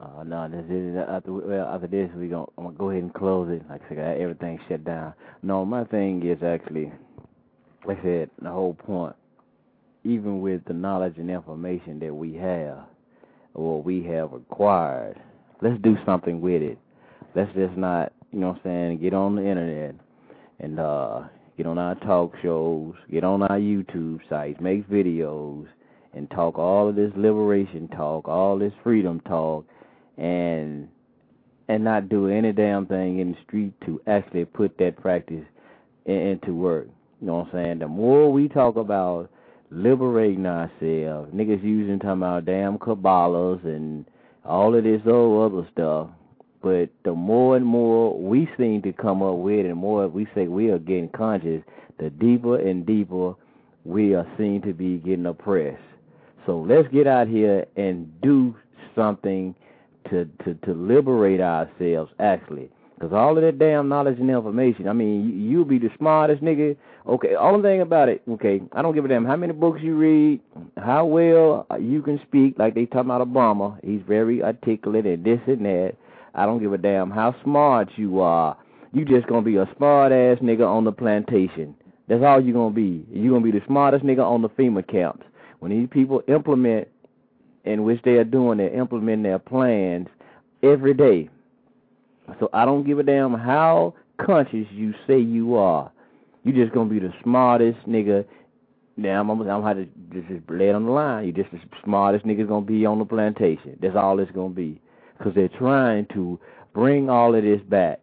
Uh, 0.00 0.22
no, 0.22 0.48
this 0.48 0.64
is 0.70 0.96
after 1.08 1.32
well 1.32 1.66
after 1.66 1.88
this 1.88 2.08
we 2.16 2.28
gonna 2.28 2.46
I'm 2.56 2.64
gonna 2.64 2.76
go 2.76 2.90
ahead 2.90 3.02
and 3.02 3.14
close 3.14 3.48
it. 3.50 3.68
Like 3.68 3.80
I 3.86 3.88
said, 3.88 4.20
everything 4.20 4.60
shut 4.68 4.84
down. 4.84 5.12
No, 5.42 5.64
my 5.64 5.84
thing 5.84 6.24
is 6.24 6.40
actually, 6.42 6.92
like 7.84 7.98
I 8.00 8.02
said, 8.02 8.30
the 8.40 8.50
whole 8.50 8.74
point. 8.74 9.16
Even 10.04 10.40
with 10.40 10.64
the 10.66 10.72
knowledge 10.72 11.14
and 11.18 11.30
information 11.30 11.98
that 12.00 12.14
we 12.14 12.34
have, 12.34 12.78
or 13.54 13.82
we 13.82 14.04
have 14.04 14.32
acquired, 14.32 15.20
let's 15.60 15.80
do 15.82 15.96
something 16.06 16.40
with 16.40 16.62
it. 16.62 16.78
Let's 17.34 17.52
just 17.54 17.76
not, 17.76 18.12
you 18.32 18.40
know, 18.40 18.48
what 18.48 18.56
I'm 18.56 18.62
saying, 18.64 19.00
get 19.00 19.14
on 19.14 19.36
the 19.36 19.46
internet 19.46 19.94
and 20.60 20.80
uh 20.80 21.22
get 21.56 21.66
on 21.66 21.78
our 21.78 21.96
talk 21.96 22.32
shows, 22.42 22.94
get 23.10 23.24
on 23.24 23.42
our 23.42 23.58
YouTube 23.58 24.20
sites, 24.28 24.60
make 24.60 24.88
videos, 24.88 25.66
and 26.14 26.30
talk 26.30 26.58
all 26.58 26.88
of 26.88 26.96
this 26.96 27.12
liberation 27.16 27.88
talk, 27.88 28.28
all 28.28 28.58
this 28.58 28.72
freedom 28.82 29.20
talk, 29.20 29.66
and 30.16 30.88
and 31.68 31.84
not 31.84 32.08
do 32.08 32.28
any 32.28 32.52
damn 32.52 32.86
thing 32.86 33.18
in 33.18 33.32
the 33.32 33.38
street 33.46 33.72
to 33.84 34.00
actually 34.06 34.44
put 34.44 34.78
that 34.78 34.96
practice 34.96 35.44
in, 36.06 36.14
into 36.14 36.54
work. 36.54 36.86
You 37.20 37.26
know 37.26 37.38
what 37.38 37.48
I'm 37.48 37.52
saying? 37.52 37.78
The 37.80 37.88
more 37.88 38.32
we 38.32 38.48
talk 38.48 38.76
about 38.76 39.30
liberating 39.70 40.46
ourselves, 40.46 41.32
niggas 41.34 41.62
using 41.62 41.98
talking 41.98 42.22
about 42.22 42.44
damn 42.44 42.78
Kabbalahs 42.78 43.64
and 43.64 44.04
all 44.44 44.74
of 44.74 44.84
this 44.84 45.02
old 45.06 45.52
other 45.52 45.68
stuff. 45.72 46.08
But 46.62 46.90
the 47.04 47.14
more 47.14 47.56
and 47.56 47.64
more 47.64 48.18
we 48.18 48.48
seem 48.58 48.82
to 48.82 48.92
come 48.92 49.22
up 49.22 49.36
with, 49.36 49.64
and 49.66 49.76
more 49.76 50.08
we 50.08 50.26
say 50.34 50.48
we 50.48 50.70
are 50.70 50.78
getting 50.78 51.10
conscious, 51.10 51.62
the 51.98 52.10
deeper 52.10 52.58
and 52.58 52.84
deeper 52.84 53.34
we 53.84 54.14
are 54.14 54.26
seen 54.36 54.62
to 54.62 54.72
be 54.72 54.98
getting 54.98 55.26
oppressed. 55.26 55.82
So 56.46 56.60
let's 56.60 56.88
get 56.88 57.06
out 57.06 57.28
here 57.28 57.66
and 57.76 58.20
do 58.22 58.56
something 58.96 59.54
to 60.10 60.24
to 60.44 60.54
to 60.54 60.72
liberate 60.72 61.40
ourselves 61.40 62.10
actually. 62.18 62.70
Cause 63.00 63.12
all 63.12 63.36
of 63.36 63.44
that 63.44 63.60
damn 63.60 63.88
knowledge 63.88 64.18
and 64.18 64.28
information, 64.28 64.88
I 64.88 64.92
mean, 64.92 65.40
you, 65.48 65.58
will 65.58 65.64
be 65.64 65.78
the 65.78 65.90
smartest 65.98 66.42
nigga. 66.42 66.76
Okay, 67.08 67.34
only 67.36 67.62
thing 67.62 67.80
about 67.80 68.10
it, 68.10 68.20
okay, 68.28 68.60
I 68.72 68.82
don't 68.82 68.94
give 68.94 69.06
a 69.06 69.08
damn 69.08 69.24
how 69.24 69.36
many 69.36 69.54
books 69.54 69.80
you 69.82 69.96
read, 69.96 70.40
how 70.76 71.06
well 71.06 71.66
you 71.80 72.02
can 72.02 72.20
speak. 72.26 72.58
Like 72.58 72.74
they 72.74 72.84
talking 72.84 73.10
about 73.10 73.26
Obama, 73.26 73.78
he's 73.82 74.02
very 74.06 74.42
articulate 74.42 75.06
and 75.06 75.24
this 75.24 75.40
and 75.46 75.64
that. 75.64 75.94
I 76.34 76.44
don't 76.44 76.60
give 76.60 76.74
a 76.74 76.78
damn 76.78 77.10
how 77.10 77.34
smart 77.42 77.88
you 77.96 78.20
are. 78.20 78.58
You 78.92 79.06
just 79.06 79.26
gonna 79.26 79.40
be 79.40 79.56
a 79.56 79.66
smart 79.78 80.12
ass 80.12 80.36
nigga 80.42 80.68
on 80.68 80.84
the 80.84 80.92
plantation. 80.92 81.74
That's 82.08 82.22
all 82.22 82.42
you 82.42 82.52
gonna 82.52 82.74
be. 82.74 83.06
You 83.10 83.30
gonna 83.30 83.42
be 83.42 83.52
the 83.52 83.64
smartest 83.66 84.04
nigga 84.04 84.22
on 84.22 84.42
the 84.42 84.50
FEMA 84.50 84.86
camps. 84.86 85.24
When 85.60 85.70
these 85.70 85.88
people 85.90 86.22
implement 86.28 86.88
in 87.64 87.84
which 87.84 88.02
they 88.02 88.16
are 88.16 88.24
doing, 88.24 88.58
they're 88.58 88.78
implementing 88.78 89.22
their 89.22 89.38
plans 89.38 90.08
every 90.62 90.92
day. 90.92 91.30
So 92.38 92.50
I 92.52 92.66
don't 92.66 92.84
give 92.86 92.98
a 92.98 93.02
damn 93.02 93.32
how 93.32 93.94
conscious 94.18 94.66
you 94.72 94.92
say 95.06 95.18
you 95.18 95.56
are. 95.56 95.90
You 96.44 96.52
just 96.52 96.72
gonna 96.72 96.90
be 96.90 96.98
the 96.98 97.12
smartest 97.22 97.78
nigga. 97.88 98.24
Now 98.96 99.20
I'm, 99.20 99.30
I'm, 99.30 99.46
gonna 99.46 99.86
just, 100.12 100.28
just 100.28 100.50
lay 100.50 100.70
it 100.70 100.74
on 100.74 100.86
the 100.86 100.90
line. 100.90 101.26
You 101.26 101.32
just 101.32 101.50
the 101.50 101.60
smartest 101.84 102.24
nigga 102.26 102.48
gonna 102.48 102.64
be 102.64 102.86
on 102.86 102.98
the 102.98 103.04
plantation. 103.04 103.78
That's 103.80 103.96
all 103.96 104.18
it's 104.18 104.30
gonna 104.32 104.50
be. 104.50 104.80
Cause 105.22 105.32
they're 105.34 105.48
trying 105.48 106.06
to 106.14 106.38
bring 106.74 107.10
all 107.10 107.34
of 107.34 107.42
this 107.42 107.60
back 107.68 108.00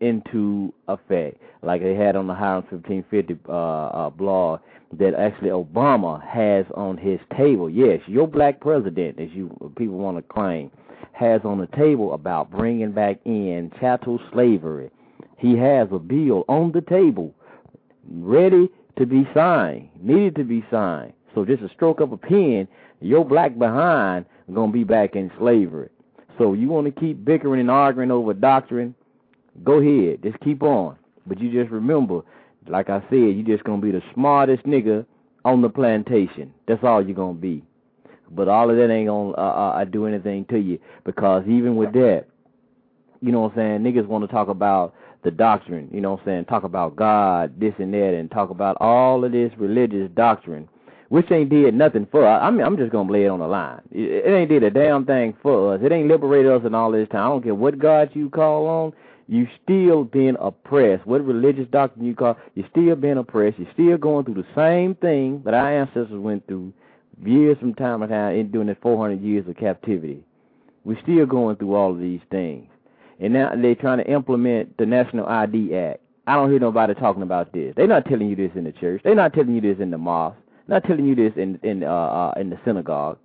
into 0.00 0.72
effect, 0.88 1.36
like 1.62 1.82
they 1.82 1.94
had 1.94 2.16
on 2.16 2.26
the 2.26 2.34
Hiram 2.34 2.64
1550 2.70 3.38
uh, 3.48 3.52
uh, 3.52 4.10
blog 4.10 4.60
that 4.92 5.14
actually 5.14 5.50
Obama 5.50 6.22
has 6.26 6.64
on 6.74 6.96
his 6.96 7.20
table. 7.36 7.68
Yes, 7.68 8.00
your 8.06 8.26
black 8.26 8.60
president, 8.60 9.20
as 9.20 9.28
you 9.32 9.48
people 9.76 9.98
want 9.98 10.16
to 10.16 10.22
claim, 10.22 10.70
has 11.12 11.40
on 11.44 11.58
the 11.58 11.66
table 11.76 12.14
about 12.14 12.50
bringing 12.50 12.92
back 12.92 13.18
in 13.24 13.70
chattel 13.80 14.20
slavery. 14.32 14.90
He 15.36 15.56
has 15.56 15.88
a 15.92 15.98
bill 15.98 16.44
on 16.48 16.72
the 16.72 16.80
table, 16.80 17.34
ready 18.10 18.68
to 18.98 19.06
be 19.06 19.26
signed, 19.34 19.88
needed 20.00 20.34
to 20.36 20.44
be 20.44 20.64
signed. 20.70 21.12
So 21.34 21.44
just 21.44 21.62
a 21.62 21.68
stroke 21.74 22.00
of 22.00 22.12
a 22.12 22.16
pen, 22.16 22.66
your 23.00 23.24
black 23.24 23.58
behind 23.58 24.24
gonna 24.52 24.72
be 24.72 24.84
back 24.84 25.14
in 25.14 25.30
slavery. 25.38 25.90
So 26.38 26.54
you 26.54 26.68
want 26.68 26.86
to 26.92 27.00
keep 27.00 27.24
bickering 27.24 27.60
and 27.60 27.70
arguing 27.70 28.10
over 28.10 28.32
doctrine? 28.32 28.94
Go 29.64 29.80
ahead, 29.80 30.22
just 30.22 30.40
keep 30.40 30.62
on. 30.62 30.96
But 31.26 31.40
you 31.40 31.52
just 31.52 31.70
remember, 31.70 32.22
like 32.66 32.90
I 32.90 33.00
said, 33.10 33.36
you 33.36 33.42
just 33.42 33.64
gonna 33.64 33.82
be 33.82 33.90
the 33.90 34.02
smartest 34.14 34.64
nigga 34.64 35.04
on 35.44 35.62
the 35.62 35.68
plantation. 35.68 36.52
That's 36.66 36.82
all 36.82 37.04
you're 37.04 37.14
gonna 37.14 37.34
be. 37.34 37.64
But 38.30 38.48
all 38.48 38.70
of 38.70 38.76
that 38.76 38.90
ain't 38.90 39.08
gonna 39.08 39.30
uh, 39.32 39.72
uh, 39.80 39.84
do 39.84 40.06
anything 40.06 40.44
to 40.46 40.58
you 40.58 40.78
because 41.04 41.44
even 41.46 41.76
with 41.76 41.92
that, 41.92 42.26
you 43.20 43.32
know 43.32 43.40
what 43.40 43.52
I'm 43.52 43.56
saying? 43.56 43.80
Niggas 43.80 44.06
want 44.06 44.24
to 44.24 44.32
talk 44.32 44.48
about 44.48 44.94
the 45.22 45.30
doctrine, 45.30 45.88
you 45.92 46.00
know 46.00 46.12
what 46.12 46.20
I'm 46.20 46.26
saying? 46.26 46.44
Talk 46.46 46.64
about 46.64 46.96
God, 46.96 47.58
this 47.58 47.74
and 47.78 47.92
that, 47.92 48.14
and 48.14 48.30
talk 48.30 48.50
about 48.50 48.76
all 48.80 49.24
of 49.24 49.32
this 49.32 49.52
religious 49.56 50.10
doctrine, 50.14 50.68
which 51.08 51.30
ain't 51.30 51.50
did 51.50 51.74
nothing 51.74 52.06
for 52.10 52.26
us. 52.26 52.40
I 52.42 52.50
mean, 52.50 52.62
I'm 52.62 52.76
just 52.76 52.92
gonna 52.92 53.10
lay 53.10 53.24
it 53.24 53.28
on 53.28 53.40
the 53.40 53.48
line. 53.48 53.80
It, 53.90 54.26
ain't 54.26 54.48
did 54.48 54.62
a 54.62 54.70
damn 54.70 55.04
thing 55.04 55.34
for 55.42 55.74
us. 55.74 55.80
It 55.82 55.90
ain't 55.90 56.08
liberated 56.08 56.52
us 56.52 56.62
in 56.64 56.74
all 56.74 56.92
this 56.92 57.08
time. 57.08 57.22
I 57.22 57.28
don't 57.28 57.42
care 57.42 57.54
what 57.54 57.78
God 57.78 58.10
you 58.14 58.30
call 58.30 58.66
on. 58.66 58.92
You 59.26 59.46
still 59.62 60.04
being 60.04 60.36
oppressed. 60.40 61.06
What 61.06 61.24
religious 61.24 61.68
doctrine 61.70 62.06
you 62.06 62.14
call? 62.14 62.36
You 62.54 62.64
still 62.70 62.96
being 62.96 63.18
oppressed. 63.18 63.58
You're 63.58 63.72
still 63.74 63.98
going 63.98 64.24
through 64.24 64.42
the 64.42 64.46
same 64.54 64.94
thing 64.94 65.42
that 65.44 65.52
our 65.52 65.80
ancestors 65.80 66.10
went 66.12 66.46
through 66.46 66.72
years 67.24 67.58
from 67.58 67.74
time 67.74 68.00
to 68.00 68.06
time 68.06 68.36
in 68.36 68.50
doing 68.50 68.68
this 68.68 68.76
400 68.80 69.20
years 69.20 69.46
of 69.48 69.56
captivity. 69.56 70.22
We're 70.84 71.00
still 71.02 71.26
going 71.26 71.56
through 71.56 71.74
all 71.74 71.92
of 71.92 72.00
these 72.00 72.20
things. 72.30 72.68
And 73.20 73.32
now 73.32 73.52
they're 73.54 73.74
trying 73.74 73.98
to 73.98 74.10
implement 74.10 74.76
the 74.78 74.86
National 74.86 75.26
ID 75.26 75.74
Act. 75.74 76.00
I 76.26 76.34
don't 76.34 76.50
hear 76.50 76.60
nobody 76.60 76.94
talking 76.94 77.22
about 77.22 77.52
this. 77.52 77.74
They're 77.76 77.86
not 77.86 78.04
telling 78.04 78.28
you 78.28 78.36
this 78.36 78.50
in 78.54 78.64
the 78.64 78.72
church. 78.72 79.00
They're 79.02 79.14
not 79.14 79.32
telling 79.32 79.54
you 79.54 79.60
this 79.60 79.78
in 79.80 79.90
the 79.90 79.98
mosque. 79.98 80.36
Not 80.68 80.84
telling 80.84 81.06
you 81.06 81.14
this 81.14 81.32
in 81.36 81.58
in 81.62 81.82
uh, 81.82 81.88
uh 81.88 82.34
in 82.38 82.50
the 82.50 82.58
synagogue. 82.64 83.18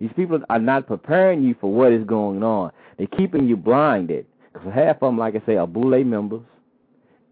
These 0.00 0.10
people 0.16 0.40
are 0.48 0.58
not 0.58 0.86
preparing 0.86 1.42
you 1.42 1.54
for 1.60 1.72
what 1.72 1.92
is 1.92 2.04
going 2.04 2.42
on. 2.42 2.72
They're 2.96 3.06
keeping 3.06 3.46
you 3.46 3.56
blinded. 3.56 4.26
Because 4.52 4.72
half 4.72 4.96
of 4.96 5.00
them, 5.00 5.18
like 5.18 5.34
I 5.34 5.42
say, 5.44 5.56
are 5.56 5.66
Boule 5.66 6.04
members. 6.04 6.42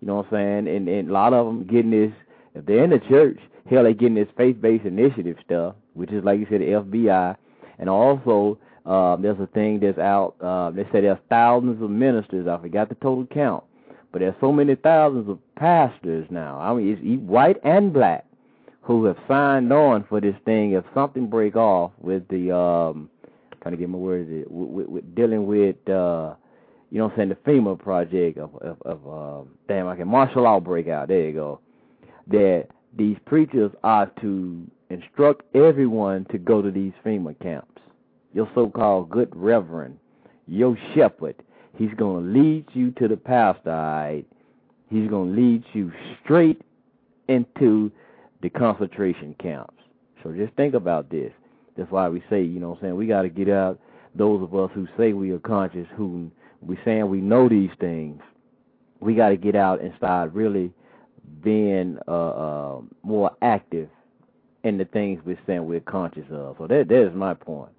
You 0.01 0.09
know 0.09 0.16
what 0.16 0.27
I'm 0.27 0.33
saying? 0.33 0.77
And, 0.77 0.89
and 0.89 1.09
a 1.09 1.12
lot 1.12 1.33
of 1.33 1.47
them 1.47 1.66
getting 1.66 1.91
this, 1.91 2.12
if 2.55 2.66
they're 2.66 2.85
in 2.85 2.91
the 2.91 2.99
church, 2.99 3.39
hell, 3.70 3.85
they're 3.85 3.95
getting 3.95 4.16
this 4.16 4.28
faith-based 4.37 4.85
initiative 4.85 5.37
stuff, 5.45 5.74
which 5.95 6.11
is, 6.11 6.24
like 6.24 6.39
you 6.39 6.47
said, 6.51 6.61
the 6.61 6.66
FBI. 6.66 7.37
And 7.78 7.89
also, 7.89 8.59
uh, 8.87 9.17
there's 9.17 9.41
a 9.41 9.49
thing 9.49 9.81
that's 9.81 9.99
out. 9.99 10.37
Uh, 10.41 10.71
they 10.71 10.85
say 10.85 11.01
there's 11.01 11.19
thousands 11.29 11.83
of 11.83 11.91
ministers. 11.91 12.47
I 12.47 12.57
forgot 12.59 12.89
the 12.89 12.95
total 12.97 13.27
count, 13.27 13.65
but 14.13 14.21
there's 14.21 14.35
so 14.41 14.53
many 14.53 14.77
thousands 14.77 15.29
of 15.29 15.39
pastors 15.57 16.27
now. 16.31 16.61
I 16.61 16.73
mean, 16.73 16.97
it's 17.03 17.23
white 17.23 17.57
and 17.65 17.93
black 17.93 18.25
who 18.83 19.05
have 19.07 19.17
signed 19.27 19.73
on 19.73 20.05
for 20.09 20.21
this 20.21 20.37
thing. 20.45 20.73
If 20.73 20.85
something 20.95 21.27
break 21.27 21.57
off 21.57 21.91
with 21.99 22.29
the, 22.29 22.57
um, 22.57 23.11
trying 23.61 23.73
to 23.73 23.79
get 23.79 23.89
my 23.89 23.99
words, 23.99 24.31
with, 24.49 24.69
with, 24.71 24.87
with 24.87 25.15
dealing 25.17 25.47
with, 25.47 25.77
uh, 25.89 26.35
you 26.93 26.99
know, 26.99 27.11
I'm 27.11 27.17
saying 27.17 27.31
the 27.31 27.35
FEMA 27.35 27.77
project 27.77 28.39
of, 28.39 28.55
of, 28.57 28.81
of 28.83 29.41
um, 29.41 29.49
damn, 29.67 29.89
I 29.89 29.97
can 29.97 30.07
martial 30.07 30.45
law 30.45 30.61
break 30.61 30.87
out. 30.87 31.09
There 31.09 31.23
you 31.23 31.33
go. 31.33 31.61
That 32.29 32.69
these 32.97 33.17
preachers 33.27 33.73
are 33.83 34.07
to 34.21 34.65
instruct 34.91 35.43
everyone 35.57 36.27
to 36.27 36.39
go 36.39 36.63
to 36.63 36.71
these 36.71 36.93
FEMA 37.05 37.37
camps 37.43 37.76
your 38.37 38.49
so 38.55 38.69
called 38.69 39.09
good 39.09 39.35
reverend, 39.35 39.99
your 40.47 40.77
shepherd, 40.95 41.35
he's 41.79 41.95
going 41.97 42.23
to 42.23 42.39
lead 42.39 42.67
you 42.75 42.91
to 42.93 43.09
the 43.09 43.17
pastor, 43.17 43.71
right? 43.71 44.25
He's 44.91 45.09
going 45.09 45.35
to 45.35 45.41
lead 45.41 45.65
you 45.73 45.91
straight 46.23 46.61
into 47.29 47.91
the 48.43 48.51
concentration 48.51 49.35
camps. 49.43 49.75
So 50.23 50.33
just 50.33 50.53
think 50.53 50.75
about 50.75 51.09
this. 51.11 51.33
That's 51.79 51.91
why 51.91 52.11
we 52.11 52.23
say, 52.29 52.43
you 52.43 52.61
know 52.61 52.71
what 52.71 52.79
I'm 52.81 52.83
saying, 52.83 52.97
we 52.97 53.07
got 53.07 53.23
to 53.23 53.31
get 53.31 53.49
out 53.49 53.81
those 54.15 54.43
of 54.43 54.55
us 54.55 54.71
who 54.75 54.87
say 54.99 55.15
we 55.15 55.31
are 55.31 55.39
conscious, 55.39 55.87
who 55.97 56.31
we 56.61 56.79
saying 56.85 57.09
we 57.09 57.23
know 57.23 57.49
these 57.49 57.71
things. 57.81 58.21
We 59.01 59.15
got 59.15 59.31
to 59.31 59.37
get 59.39 59.57
out 59.57 59.81
and 59.81 59.95
start 59.97 60.35
really 60.35 60.73
being 61.43 61.99
uh, 62.07 62.11
uh, 62.11 62.81
more 63.03 63.31
active 63.41 63.89
in 64.63 64.77
the 64.77 64.85
things 64.85 65.23
we're 65.25 65.39
saying 65.47 65.65
we're 65.65 65.81
conscious 65.81 66.27
of. 66.31 66.57
So 66.59 66.67
that 66.67 66.89
that 66.89 67.09
is 67.09 67.15
my 67.15 67.33
point. 67.33 67.71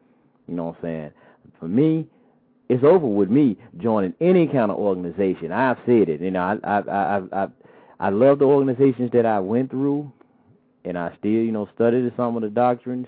You 0.48 0.56
know 0.56 0.66
what 0.66 0.78
I'm 0.78 0.82
saying? 0.84 1.12
For 1.60 1.68
me, 1.68 2.08
it's 2.70 2.84
over 2.84 3.08
with 3.08 3.30
me 3.30 3.58
joining 3.78 4.14
any 4.20 4.48
kind 4.48 4.72
of 4.72 4.78
organization. 4.78 5.52
I've 5.52 5.78
said 5.86 6.10
it. 6.10 6.22
You 6.22 6.32
know, 6.32 6.42
I 6.42 6.58
I 6.64 6.80
I 6.80 7.22
I 7.44 7.48
I 8.00 8.10
love 8.10 8.40
the 8.40 8.46
organizations 8.46 9.12
that 9.14 9.26
I 9.26 9.40
went 9.40 9.72
through, 9.72 10.12
and 10.86 10.98
I 10.98 11.16
still 11.20 11.32
you 11.32 11.52
know 11.52 11.70
studied 11.76 12.12
some 12.18 12.36
of 12.36 12.42
the 12.42 12.50
doctrines, 12.50 13.08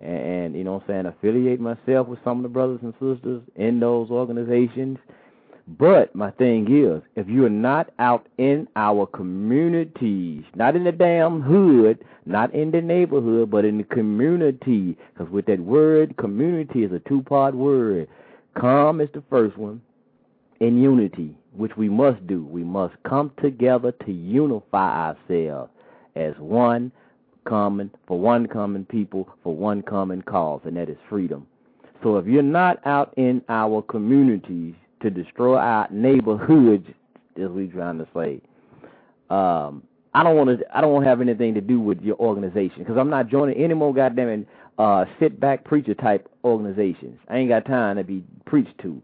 and, 0.00 0.16
and 0.16 0.54
you 0.54 0.64
know 0.64 0.74
what 0.74 0.82
I'm 0.84 0.88
saying 0.88 1.06
affiliate 1.06 1.60
myself 1.60 2.08
with 2.08 2.20
some 2.24 2.38
of 2.38 2.42
the 2.44 2.48
brothers 2.48 2.80
and 2.82 2.94
sisters 2.94 3.42
in 3.56 3.80
those 3.80 4.10
organizations. 4.10 4.98
But 5.68 6.14
my 6.14 6.30
thing 6.32 6.66
is, 6.70 7.02
if 7.14 7.28
you're 7.28 7.48
not 7.48 7.90
out 7.98 8.26
in 8.36 8.66
our 8.74 9.06
communities, 9.06 10.44
not 10.56 10.74
in 10.74 10.84
the 10.84 10.92
damn 10.92 11.40
hood, 11.40 12.04
not 12.26 12.52
in 12.52 12.72
the 12.72 12.80
neighborhood, 12.80 13.50
but 13.50 13.64
in 13.64 13.78
the 13.78 13.84
community, 13.84 14.96
because 15.12 15.32
with 15.32 15.46
that 15.46 15.60
word, 15.60 16.16
community 16.16 16.82
is 16.82 16.92
a 16.92 16.98
two 17.08 17.22
part 17.22 17.54
word. 17.54 18.08
Calm 18.58 19.00
is 19.00 19.08
the 19.14 19.22
first 19.30 19.56
one, 19.56 19.80
and 20.60 20.82
unity, 20.82 21.34
which 21.52 21.76
we 21.76 21.88
must 21.88 22.26
do. 22.26 22.44
We 22.44 22.64
must 22.64 22.94
come 23.08 23.32
together 23.40 23.92
to 24.04 24.12
unify 24.12 25.12
ourselves 25.12 25.70
as 26.16 26.34
one 26.38 26.90
common, 27.44 27.90
for 28.06 28.18
one 28.18 28.46
common 28.46 28.84
people, 28.84 29.28
for 29.42 29.54
one 29.54 29.82
common 29.82 30.22
cause, 30.22 30.60
and 30.64 30.76
that 30.76 30.88
is 30.88 30.98
freedom. 31.08 31.46
So 32.02 32.16
if 32.16 32.26
you're 32.26 32.42
not 32.42 32.84
out 32.84 33.14
in 33.16 33.42
our 33.48 33.80
communities, 33.82 34.74
to 35.02 35.10
destroy 35.10 35.56
our 35.56 35.88
neighborhoods, 35.90 36.86
as 37.42 37.48
we 37.50 37.68
trying 37.68 37.98
to 37.98 38.08
say. 38.14 38.40
Um, 39.30 39.82
I 40.14 40.22
don't 40.22 40.36
want 40.36 40.58
to. 40.58 40.76
I 40.76 40.80
don't 40.80 40.92
want 40.92 41.04
to 41.04 41.08
have 41.08 41.20
anything 41.20 41.54
to 41.54 41.60
do 41.60 41.80
with 41.80 42.00
your 42.02 42.16
organization 42.16 42.78
because 42.80 42.96
I'm 42.98 43.08
not 43.10 43.28
joining 43.28 43.56
any 43.62 43.74
more 43.74 43.94
goddamn 43.94 44.46
uh, 44.78 45.04
sit 45.18 45.40
back 45.40 45.64
preacher 45.64 45.94
type 45.94 46.28
organizations. 46.44 47.18
I 47.28 47.38
ain't 47.38 47.48
got 47.48 47.66
time 47.66 47.96
to 47.96 48.04
be 48.04 48.24
preached 48.44 48.78
to. 48.82 49.02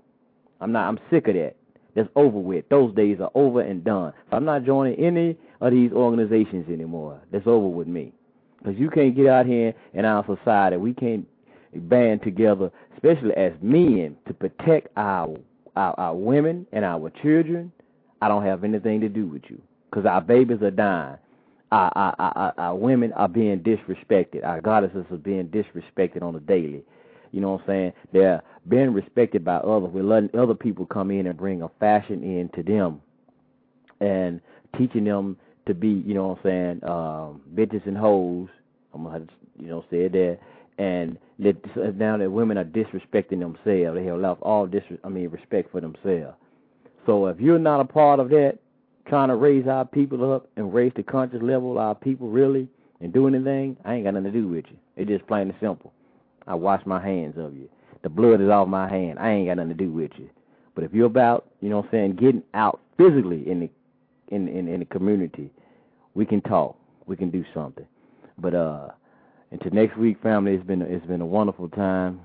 I'm 0.61 0.73
not. 0.73 0.89
I'm 0.89 0.99
sick 1.11 1.29
of 1.29 1.35
that. 1.35 1.55
That's 1.95 2.09
over 2.15 2.39
with. 2.39 2.69
Those 2.69 2.95
days 2.95 3.19
are 3.21 3.31
over 3.35 3.63
and 3.63 3.83
done. 3.83 4.13
I'm 4.33 4.45
not 4.45 4.65
joining 4.65 4.95
any 4.99 5.37
of 5.61 5.73
these 5.73 5.93
organizations 5.93 6.69
anymore. 6.69 7.21
That's 7.33 7.47
over 7.47 7.67
with 7.67 7.89
me. 7.89 8.13
Because 8.59 8.79
you 8.79 8.91
can't 8.91 9.17
get 9.17 9.27
out 9.29 9.47
here 9.47 9.73
in 9.95 10.05
our 10.05 10.25
society. 10.27 10.77
We 10.77 10.93
can't 10.93 11.27
band 11.75 12.23
together, 12.23 12.71
especially 12.95 13.33
as 13.37 13.53
men, 13.63 14.17
to 14.27 14.35
protect 14.35 14.89
our 14.97 15.37
our, 15.79 15.95
our 15.99 16.15
women 16.15 16.67
and 16.73 16.85
our 16.85 17.11
children, 17.23 17.73
I 18.21 18.29
don't 18.29 18.45
have 18.45 18.65
anything 18.65 19.01
to 19.01 19.09
do 19.09 19.27
with 19.27 19.43
you 19.49 19.61
because 19.91 20.07
our 20.07 20.21
babies 20.21 20.61
are 20.63 20.71
dying. 20.71 21.17
Our, 21.71 21.93
our, 21.95 22.15
our, 22.19 22.55
our 22.59 22.75
women 22.75 23.13
are 23.13 23.29
being 23.29 23.61
disrespected. 23.61 24.45
Our 24.45 24.61
goddesses 24.61 25.05
are 25.11 25.19
being 25.19 25.49
disrespected 25.49 26.23
on 26.23 26.35
a 26.35 26.41
daily. 26.41 26.83
You 27.31 27.41
know 27.41 27.53
what 27.53 27.61
I'm 27.63 27.67
saying? 27.67 27.93
They're 28.13 28.43
being 28.69 28.93
respected 28.93 29.45
by 29.45 29.57
others. 29.57 29.91
We're 29.93 30.03
letting 30.03 30.31
other 30.39 30.55
people 30.55 30.87
come 30.87 31.11
in 31.11 31.27
and 31.27 31.37
bring 31.37 31.63
a 31.63 31.69
fashion 31.79 32.23
in 32.25 32.49
to 32.57 32.63
them 32.63 33.01
and 34.01 34.41
teaching 34.79 35.05
them 35.05 35.37
to 35.67 35.75
be, 35.75 35.89
you 35.89 36.15
know 36.15 36.29
what 36.29 36.39
I'm 36.39 36.43
saying, 36.81 36.91
um, 36.91 37.43
bitches 37.55 37.87
and 37.87 37.97
hoes. 37.97 38.49
I'm 38.95 39.05
going 39.05 39.27
to, 39.27 39.33
you 39.61 39.69
know, 39.69 39.85
say 39.91 40.09
that 40.09 40.39
and 40.79 41.19
that 41.39 41.97
now 41.97 42.17
that 42.17 42.31
women 42.31 42.59
are 42.59 42.65
disrespecting 42.65 43.41
themselves, 43.41 43.97
they 43.97 44.05
have 44.05 44.19
lost 44.19 44.43
all 44.43 44.67
dis 44.67 44.83
I 45.05 45.09
mean 45.09 45.29
respect 45.29 45.71
for 45.71 45.81
themselves. 45.81 46.37
So 47.07 47.27
if 47.27 47.41
you're 47.41 47.59
not 47.59 47.81
a 47.81 47.85
part 47.85 48.21
of 48.21 48.29
that, 48.31 48.59
trying 49.07 49.29
to 49.29 49.37
raise 49.37 49.67
our 49.67 49.85
people 49.85 50.33
up 50.33 50.49
and 50.57 50.75
raise 50.75 50.93
the 50.97 51.03
conscious 51.03 51.41
level 51.43 51.73
of 51.73 51.79
our 51.79 51.95
people 51.95 52.29
really 52.29 52.69
and 53.01 53.13
do 53.13 53.27
anything, 53.27 53.77
I 53.85 53.95
ain't 53.95 54.05
got 54.05 54.15
nothing 54.15 54.33
to 54.33 54.39
do 54.39 54.49
with 54.49 54.67
you. 54.69 54.77
It's 54.97 55.09
just 55.09 55.27
plain 55.27 55.49
and 55.49 55.55
simple. 55.61 55.93
I 56.47 56.55
wash 56.55 56.85
my 56.85 57.03
hands 57.03 57.37
of 57.39 57.55
you. 57.55 57.69
The 58.03 58.09
blood 58.09 58.41
is 58.41 58.49
off 58.49 58.69
my 58.69 58.89
hand. 58.89 59.19
I 59.19 59.31
ain't 59.31 59.49
got 59.49 59.57
nothing 59.57 59.77
to 59.77 59.85
do 59.85 59.91
with 59.91 60.11
you. 60.19 60.29
But 60.75 60.85
if 60.85 60.93
you're 60.93 61.07
about, 61.07 61.47
you 61.61 61.69
know 61.69 61.79
what 61.79 61.87
I'm 61.87 61.91
saying, 61.93 62.17
getting 62.17 62.43
out 62.55 62.81
physically 62.97 63.49
in 63.49 63.61
the 63.61 63.71
in 64.29 64.49
in, 64.49 64.69
in 64.69 64.81
the 64.81 64.87
community, 64.87 65.51
we 66.15 66.27
can 66.27 66.41
talk. 66.43 66.77
We 67.07 67.17
can 67.17 67.31
do 67.31 67.45
something. 67.55 67.87
But 68.39 68.55
uh 68.55 68.89
until 69.51 69.73
next 69.73 69.97
week, 69.97 70.21
family, 70.23 70.53
it's 70.55 70.67
been 70.67 70.83
it's 70.83 71.07
been 71.07 71.21
a 71.21 71.27
wonderful 71.27 71.69
time. 71.71 72.21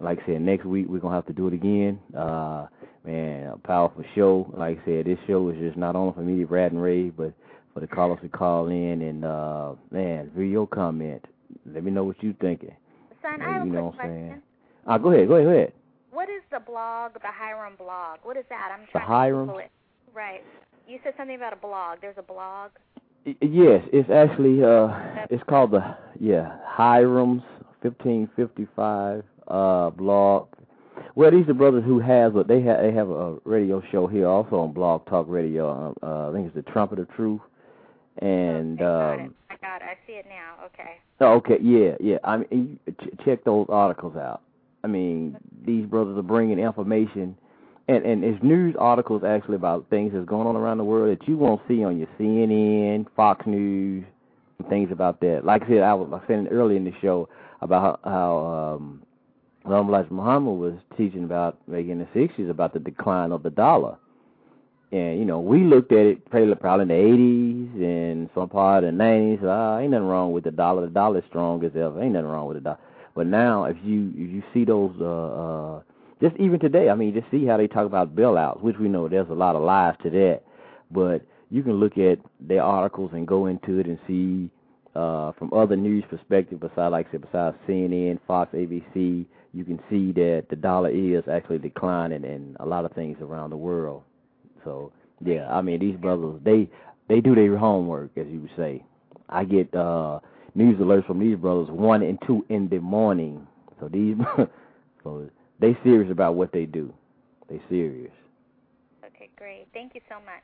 Like 0.00 0.20
I 0.22 0.26
said, 0.26 0.42
next 0.42 0.64
week 0.64 0.86
we're 0.88 1.00
gonna 1.00 1.14
have 1.14 1.26
to 1.26 1.32
do 1.32 1.48
it 1.48 1.54
again. 1.54 1.98
Uh, 2.16 2.66
man, 3.04 3.48
a 3.48 3.58
powerful 3.58 4.04
show. 4.14 4.52
Like 4.56 4.78
I 4.82 4.84
said, 4.84 5.06
this 5.06 5.18
show 5.26 5.48
is 5.48 5.58
just 5.58 5.76
not 5.76 5.96
only 5.96 6.14
for 6.14 6.20
me, 6.20 6.44
Brad 6.44 6.72
and 6.72 6.80
Ray, 6.82 7.10
but 7.10 7.32
for 7.74 7.80
the 7.80 7.86
callers 7.86 8.18
to 8.22 8.28
call 8.28 8.68
in 8.68 9.02
and 9.02 9.24
uh, 9.24 9.72
man, 9.90 10.30
read 10.34 10.50
your 10.52 10.66
comment. 10.66 11.24
Let 11.66 11.82
me 11.84 11.90
know 11.90 12.04
what 12.04 12.16
you're 12.22 12.34
thinking. 12.34 12.74
Son, 13.22 13.34
and, 13.34 13.42
I 13.42 13.52
have 13.54 13.66
you 13.66 13.72
a 13.72 13.74
know 13.74 13.90
quick 13.90 13.98
what 13.98 14.04
I'm 14.04 14.10
question. 14.10 14.28
saying. 14.28 14.42
Ah, 14.86 14.98
go 14.98 15.10
ahead, 15.12 15.28
go 15.28 15.34
ahead, 15.34 15.46
go 15.46 15.52
ahead. 15.52 15.72
What 16.12 16.28
is 16.28 16.42
the 16.50 16.60
blog, 16.60 17.14
the 17.14 17.20
Hiram 17.24 17.74
blog? 17.76 18.20
What 18.22 18.36
is 18.36 18.44
that? 18.50 18.70
I'm 18.72 18.86
The 18.86 18.98
trying 18.98 19.06
Hiram? 19.06 19.46
to 19.46 19.52
Google 19.52 19.58
it. 19.64 19.70
Right. 20.14 20.42
You 20.86 20.98
said 21.04 21.14
something 21.16 21.36
about 21.36 21.52
a 21.52 21.56
blog. 21.56 21.98
There's 22.00 22.16
a 22.18 22.22
blog. 22.22 22.70
Yes, 23.40 23.82
it's 23.92 24.10
actually 24.10 24.62
uh, 24.62 24.88
it's 25.30 25.42
called 25.48 25.72
the 25.72 25.96
yeah 26.20 26.58
Hiram's 26.66 27.42
1555 27.82 29.24
uh 29.48 29.90
blog. 29.90 30.48
Well, 31.14 31.30
these 31.30 31.48
are 31.48 31.54
brothers 31.54 31.84
who 31.84 32.00
have, 32.00 32.34
but 32.34 32.48
they 32.48 32.60
have 32.62 32.80
they 32.80 32.92
have 32.92 33.10
a 33.10 33.36
radio 33.44 33.82
show 33.90 34.06
here 34.06 34.26
also 34.28 34.56
on 34.56 34.72
Blog 34.72 35.06
Talk 35.06 35.26
Radio. 35.28 35.94
Uh, 36.02 36.06
uh, 36.06 36.30
I 36.30 36.32
think 36.32 36.46
it's 36.46 36.54
the 36.54 36.70
Trumpet 36.70 36.98
of 36.98 37.10
Truth, 37.14 37.40
and 38.18 38.80
okay, 38.80 38.84
got 38.84 39.14
um, 39.14 39.20
it. 39.20 39.32
I 39.50 39.56
got 39.56 39.82
it. 39.82 39.84
I 39.84 40.06
see 40.06 40.14
it 40.14 40.26
now. 40.28 40.54
Okay. 40.66 40.98
Oh, 41.20 41.34
okay, 41.34 41.58
yeah, 41.60 41.96
yeah. 42.00 42.18
I 42.24 42.38
mean, 42.38 42.78
ch- 43.00 43.24
check 43.24 43.44
those 43.44 43.66
articles 43.68 44.16
out. 44.16 44.42
I 44.84 44.86
mean, 44.86 45.36
these 45.66 45.86
brothers 45.86 46.16
are 46.16 46.22
bringing 46.22 46.58
information, 46.58 47.36
and 47.88 48.04
and 48.04 48.22
it's 48.22 48.42
news 48.42 48.74
articles 48.78 49.22
actually 49.24 49.56
about 49.56 49.86
things 49.88 50.12
that's 50.14 50.26
going 50.26 50.46
on 50.46 50.56
around 50.56 50.78
the 50.78 50.84
world 50.84 51.16
that 51.16 51.26
you 51.26 51.36
won't 51.36 51.60
see 51.66 51.82
on 51.84 51.98
your 51.98 52.08
CNN, 52.18 53.06
Fox 53.16 53.46
News, 53.46 54.04
and 54.58 54.68
things 54.68 54.90
about 54.92 55.20
that. 55.20 55.44
Like 55.44 55.62
I 55.62 55.68
said, 55.68 55.82
I 55.82 55.94
was 55.94 56.22
saying 56.28 56.48
earlier 56.48 56.76
in 56.76 56.84
the 56.84 56.92
show 57.00 57.28
about 57.62 58.00
how, 58.04 58.10
how 58.10 58.76
um, 58.76 59.02
Elijah 59.66 60.12
Muhammad 60.12 60.58
was 60.58 60.74
teaching 60.96 61.24
about 61.24 61.58
making 61.66 61.92
in 61.92 61.98
the 61.98 62.06
'60s 62.06 62.50
about 62.50 62.74
the 62.74 62.78
decline 62.78 63.32
of 63.32 63.42
the 63.42 63.50
dollar. 63.50 63.96
And 64.92 65.18
you 65.18 65.24
know, 65.24 65.40
we 65.40 65.64
looked 65.64 65.92
at 65.92 66.06
it 66.06 66.30
probably, 66.30 66.54
probably 66.56 66.82
in 66.82 66.88
the 66.88 67.80
'80s 67.80 67.82
and 67.82 68.30
some 68.34 68.50
part 68.50 68.84
of 68.84 68.92
the 68.94 69.02
'90s. 69.02 69.42
Ah, 69.44 69.78
ain't 69.78 69.92
nothing 69.92 70.06
wrong 70.06 70.32
with 70.32 70.44
the 70.44 70.50
dollar. 70.50 70.82
The 70.82 70.92
dollar's 70.92 71.24
strong 71.28 71.64
as 71.64 71.72
ever. 71.74 72.02
Ain't 72.02 72.12
nothing 72.12 72.28
wrong 72.28 72.48
with 72.48 72.58
the 72.58 72.62
dollar. 72.62 72.78
But 73.14 73.26
now, 73.26 73.64
if 73.64 73.76
you 73.82 74.12
if 74.14 74.30
you 74.30 74.42
see 74.52 74.64
those, 74.64 74.94
uh, 75.00 75.04
uh, 75.04 75.82
just 76.20 76.36
even 76.36 76.58
today, 76.60 76.88
I 76.88 76.94
mean, 76.94 77.14
just 77.14 77.30
see 77.30 77.46
how 77.46 77.56
they 77.56 77.66
talk 77.66 77.86
about 77.86 78.14
bailouts, 78.16 78.60
which 78.60 78.76
we 78.78 78.88
know 78.88 79.08
there's 79.08 79.30
a 79.30 79.34
lot 79.34 79.56
of 79.56 79.62
lies 79.62 79.94
to 80.02 80.10
that. 80.10 80.42
But 80.90 81.22
you 81.50 81.62
can 81.62 81.74
look 81.74 81.98
at 81.98 82.18
their 82.40 82.62
articles 82.62 83.10
and 83.14 83.26
go 83.26 83.46
into 83.46 83.78
it 83.78 83.86
and 83.86 83.98
see 84.06 84.50
uh, 84.94 85.32
from 85.32 85.52
other 85.52 85.76
news 85.76 86.04
perspective, 86.10 86.60
besides 86.60 86.92
like 86.92 87.08
I 87.08 87.12
said, 87.12 87.20
besides 87.22 87.56
CNN, 87.68 88.18
Fox, 88.26 88.52
ABC, 88.54 89.26
you 89.54 89.64
can 89.64 89.78
see 89.88 90.12
that 90.12 90.46
the 90.50 90.56
dollar 90.56 90.90
is 90.90 91.24
actually 91.30 91.58
declining 91.58 92.24
in 92.24 92.56
a 92.60 92.66
lot 92.66 92.84
of 92.84 92.92
things 92.92 93.16
around 93.20 93.50
the 93.50 93.56
world. 93.56 94.02
So 94.64 94.92
yeah, 95.24 95.48
I 95.50 95.62
mean 95.62 95.80
these 95.80 95.96
brothers 95.96 96.40
they 96.44 96.68
they 97.08 97.20
do 97.20 97.34
their 97.34 97.56
homework 97.56 98.10
as 98.16 98.26
you 98.28 98.40
would 98.40 98.50
say. 98.56 98.84
I 99.28 99.44
get 99.44 99.72
uh 99.74 100.20
news 100.54 100.78
alerts 100.78 101.06
from 101.06 101.20
these 101.20 101.36
brothers 101.36 101.68
one 101.70 102.02
and 102.02 102.18
two 102.26 102.44
in 102.48 102.68
the 102.68 102.78
morning. 102.80 103.46
So 103.80 103.88
these 103.88 104.16
so 105.04 105.30
they 105.60 105.76
serious 105.82 106.10
about 106.10 106.34
what 106.34 106.52
they 106.52 106.66
do. 106.66 106.92
They 107.48 107.60
serious. 107.68 108.12
Okay, 109.04 109.30
great. 109.36 109.66
Thank 109.72 109.94
you 109.94 110.00
so 110.08 110.16
much. 110.16 110.42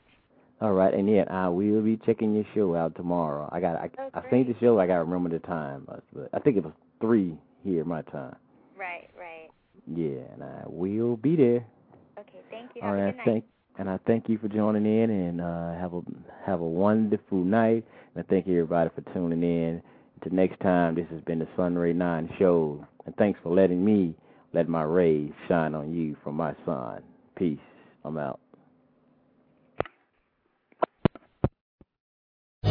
All 0.61 0.73
right, 0.73 0.95
and 0.95 1.11
yeah, 1.11 1.25
I 1.29 1.49
will 1.49 1.83
be 1.83 1.99
checking 2.07 2.35
your 2.35 2.45
show 2.55 2.75
out 2.77 2.95
tomorrow. 2.95 3.49
I 3.53 3.61
got 3.61 3.77
I, 3.77 3.91
oh, 3.99 4.11
I 4.15 4.31
seen 4.31 4.47
the 4.47 4.55
show. 4.61 4.79
I 4.79 4.87
got 4.87 4.95
to 4.99 5.05
remember 5.05 5.29
the 5.29 5.45
time, 5.45 5.87
but 5.87 6.03
I 6.33 6.39
think 6.39 6.57
it 6.57 6.65
was 6.65 6.73
three 7.01 7.37
here 7.63 7.85
my 7.85 8.03
time. 8.03 8.37
Right, 8.79 9.11
right. 9.19 9.51
Yeah, 9.87 10.23
and 10.33 10.43
I 10.43 10.63
will 10.67 11.17
be 11.17 11.37
there. 11.37 11.67
Okay, 12.19 12.39
thank 12.51 12.71
you. 12.75 12.83
All 12.83 12.89
Have 12.89 12.99
right, 12.99 13.09
a 13.09 13.11
good 13.11 13.17
night. 13.19 13.25
thank 13.25 13.45
and 13.79 13.91
I 13.91 13.99
thank 14.07 14.29
you 14.29 14.39
for 14.39 14.49
joining 14.49 14.87
in, 14.87 15.11
and 15.11 15.41
uh, 15.41 15.75
have 15.75 15.95
a 15.95 16.01
have 16.47 16.61
a 16.61 16.65
wonderful 16.65 17.43
night. 17.43 17.85
And 18.15 18.25
I 18.25 18.29
thank 18.31 18.47
everybody 18.47 18.91
for 18.95 19.01
tuning 19.13 19.43
in. 19.43 19.83
Until 20.23 20.37
next 20.37 20.61
time, 20.61 20.95
this 20.95 21.07
has 21.11 21.21
been 21.23 21.41
the 21.41 21.49
Sunray 21.57 21.93
Nine 21.93 22.31
Show, 22.39 22.87
and 23.07 23.15
thanks 23.17 23.41
for 23.43 23.53
letting 23.53 23.85
me 23.85 24.15
let 24.55 24.69
my 24.69 24.83
rays 24.83 25.33
shine 25.49 25.75
on 25.75 25.93
you 25.93 26.17
from 26.23 26.37
my 26.37 26.55
sun. 26.65 27.03
Peace. 27.37 27.59
I'm 28.05 28.17
out. 28.17 28.39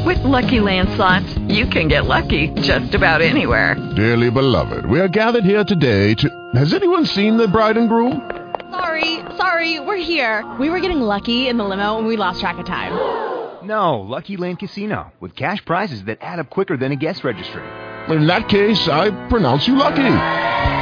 With 0.05 0.23
Lucky 0.23 0.59
Land 0.59 0.89
slots, 0.95 1.37
you 1.47 1.67
can 1.67 1.87
get 1.87 2.05
lucky 2.05 2.49
just 2.61 2.93
about 2.93 3.21
anywhere. 3.21 3.75
Dearly 3.95 4.29
beloved, 4.29 4.85
we 4.85 4.99
are 4.99 5.07
gathered 5.07 5.43
here 5.43 5.63
today 5.63 6.13
to. 6.15 6.51
Has 6.55 6.73
anyone 6.73 7.05
seen 7.05 7.37
the 7.37 7.47
bride 7.47 7.77
and 7.77 7.89
groom? 7.89 8.29
Sorry, 8.71 9.19
sorry, 9.37 9.79
we're 9.79 9.97
here. 9.97 10.43
We 10.59 10.69
were 10.69 10.79
getting 10.79 11.01
lucky 11.01 11.47
in 11.47 11.57
the 11.57 11.63
limo 11.63 11.97
and 11.97 12.07
we 12.07 12.17
lost 12.17 12.39
track 12.39 12.57
of 12.57 12.65
time. 12.65 12.93
No, 13.63 14.01
Lucky 14.01 14.35
Land 14.35 14.59
Casino, 14.59 15.13
with 15.21 15.37
cash 15.37 15.63
prizes 15.63 16.03
that 16.03 16.17
add 16.19 16.37
up 16.37 16.49
quicker 16.49 16.75
than 16.75 16.91
a 16.91 16.97
guest 16.97 17.23
registry. 17.23 17.63
In 18.09 18.27
that 18.27 18.49
case, 18.49 18.89
I 18.89 19.09
pronounce 19.29 19.69
you 19.69 19.77
lucky. 19.77 20.52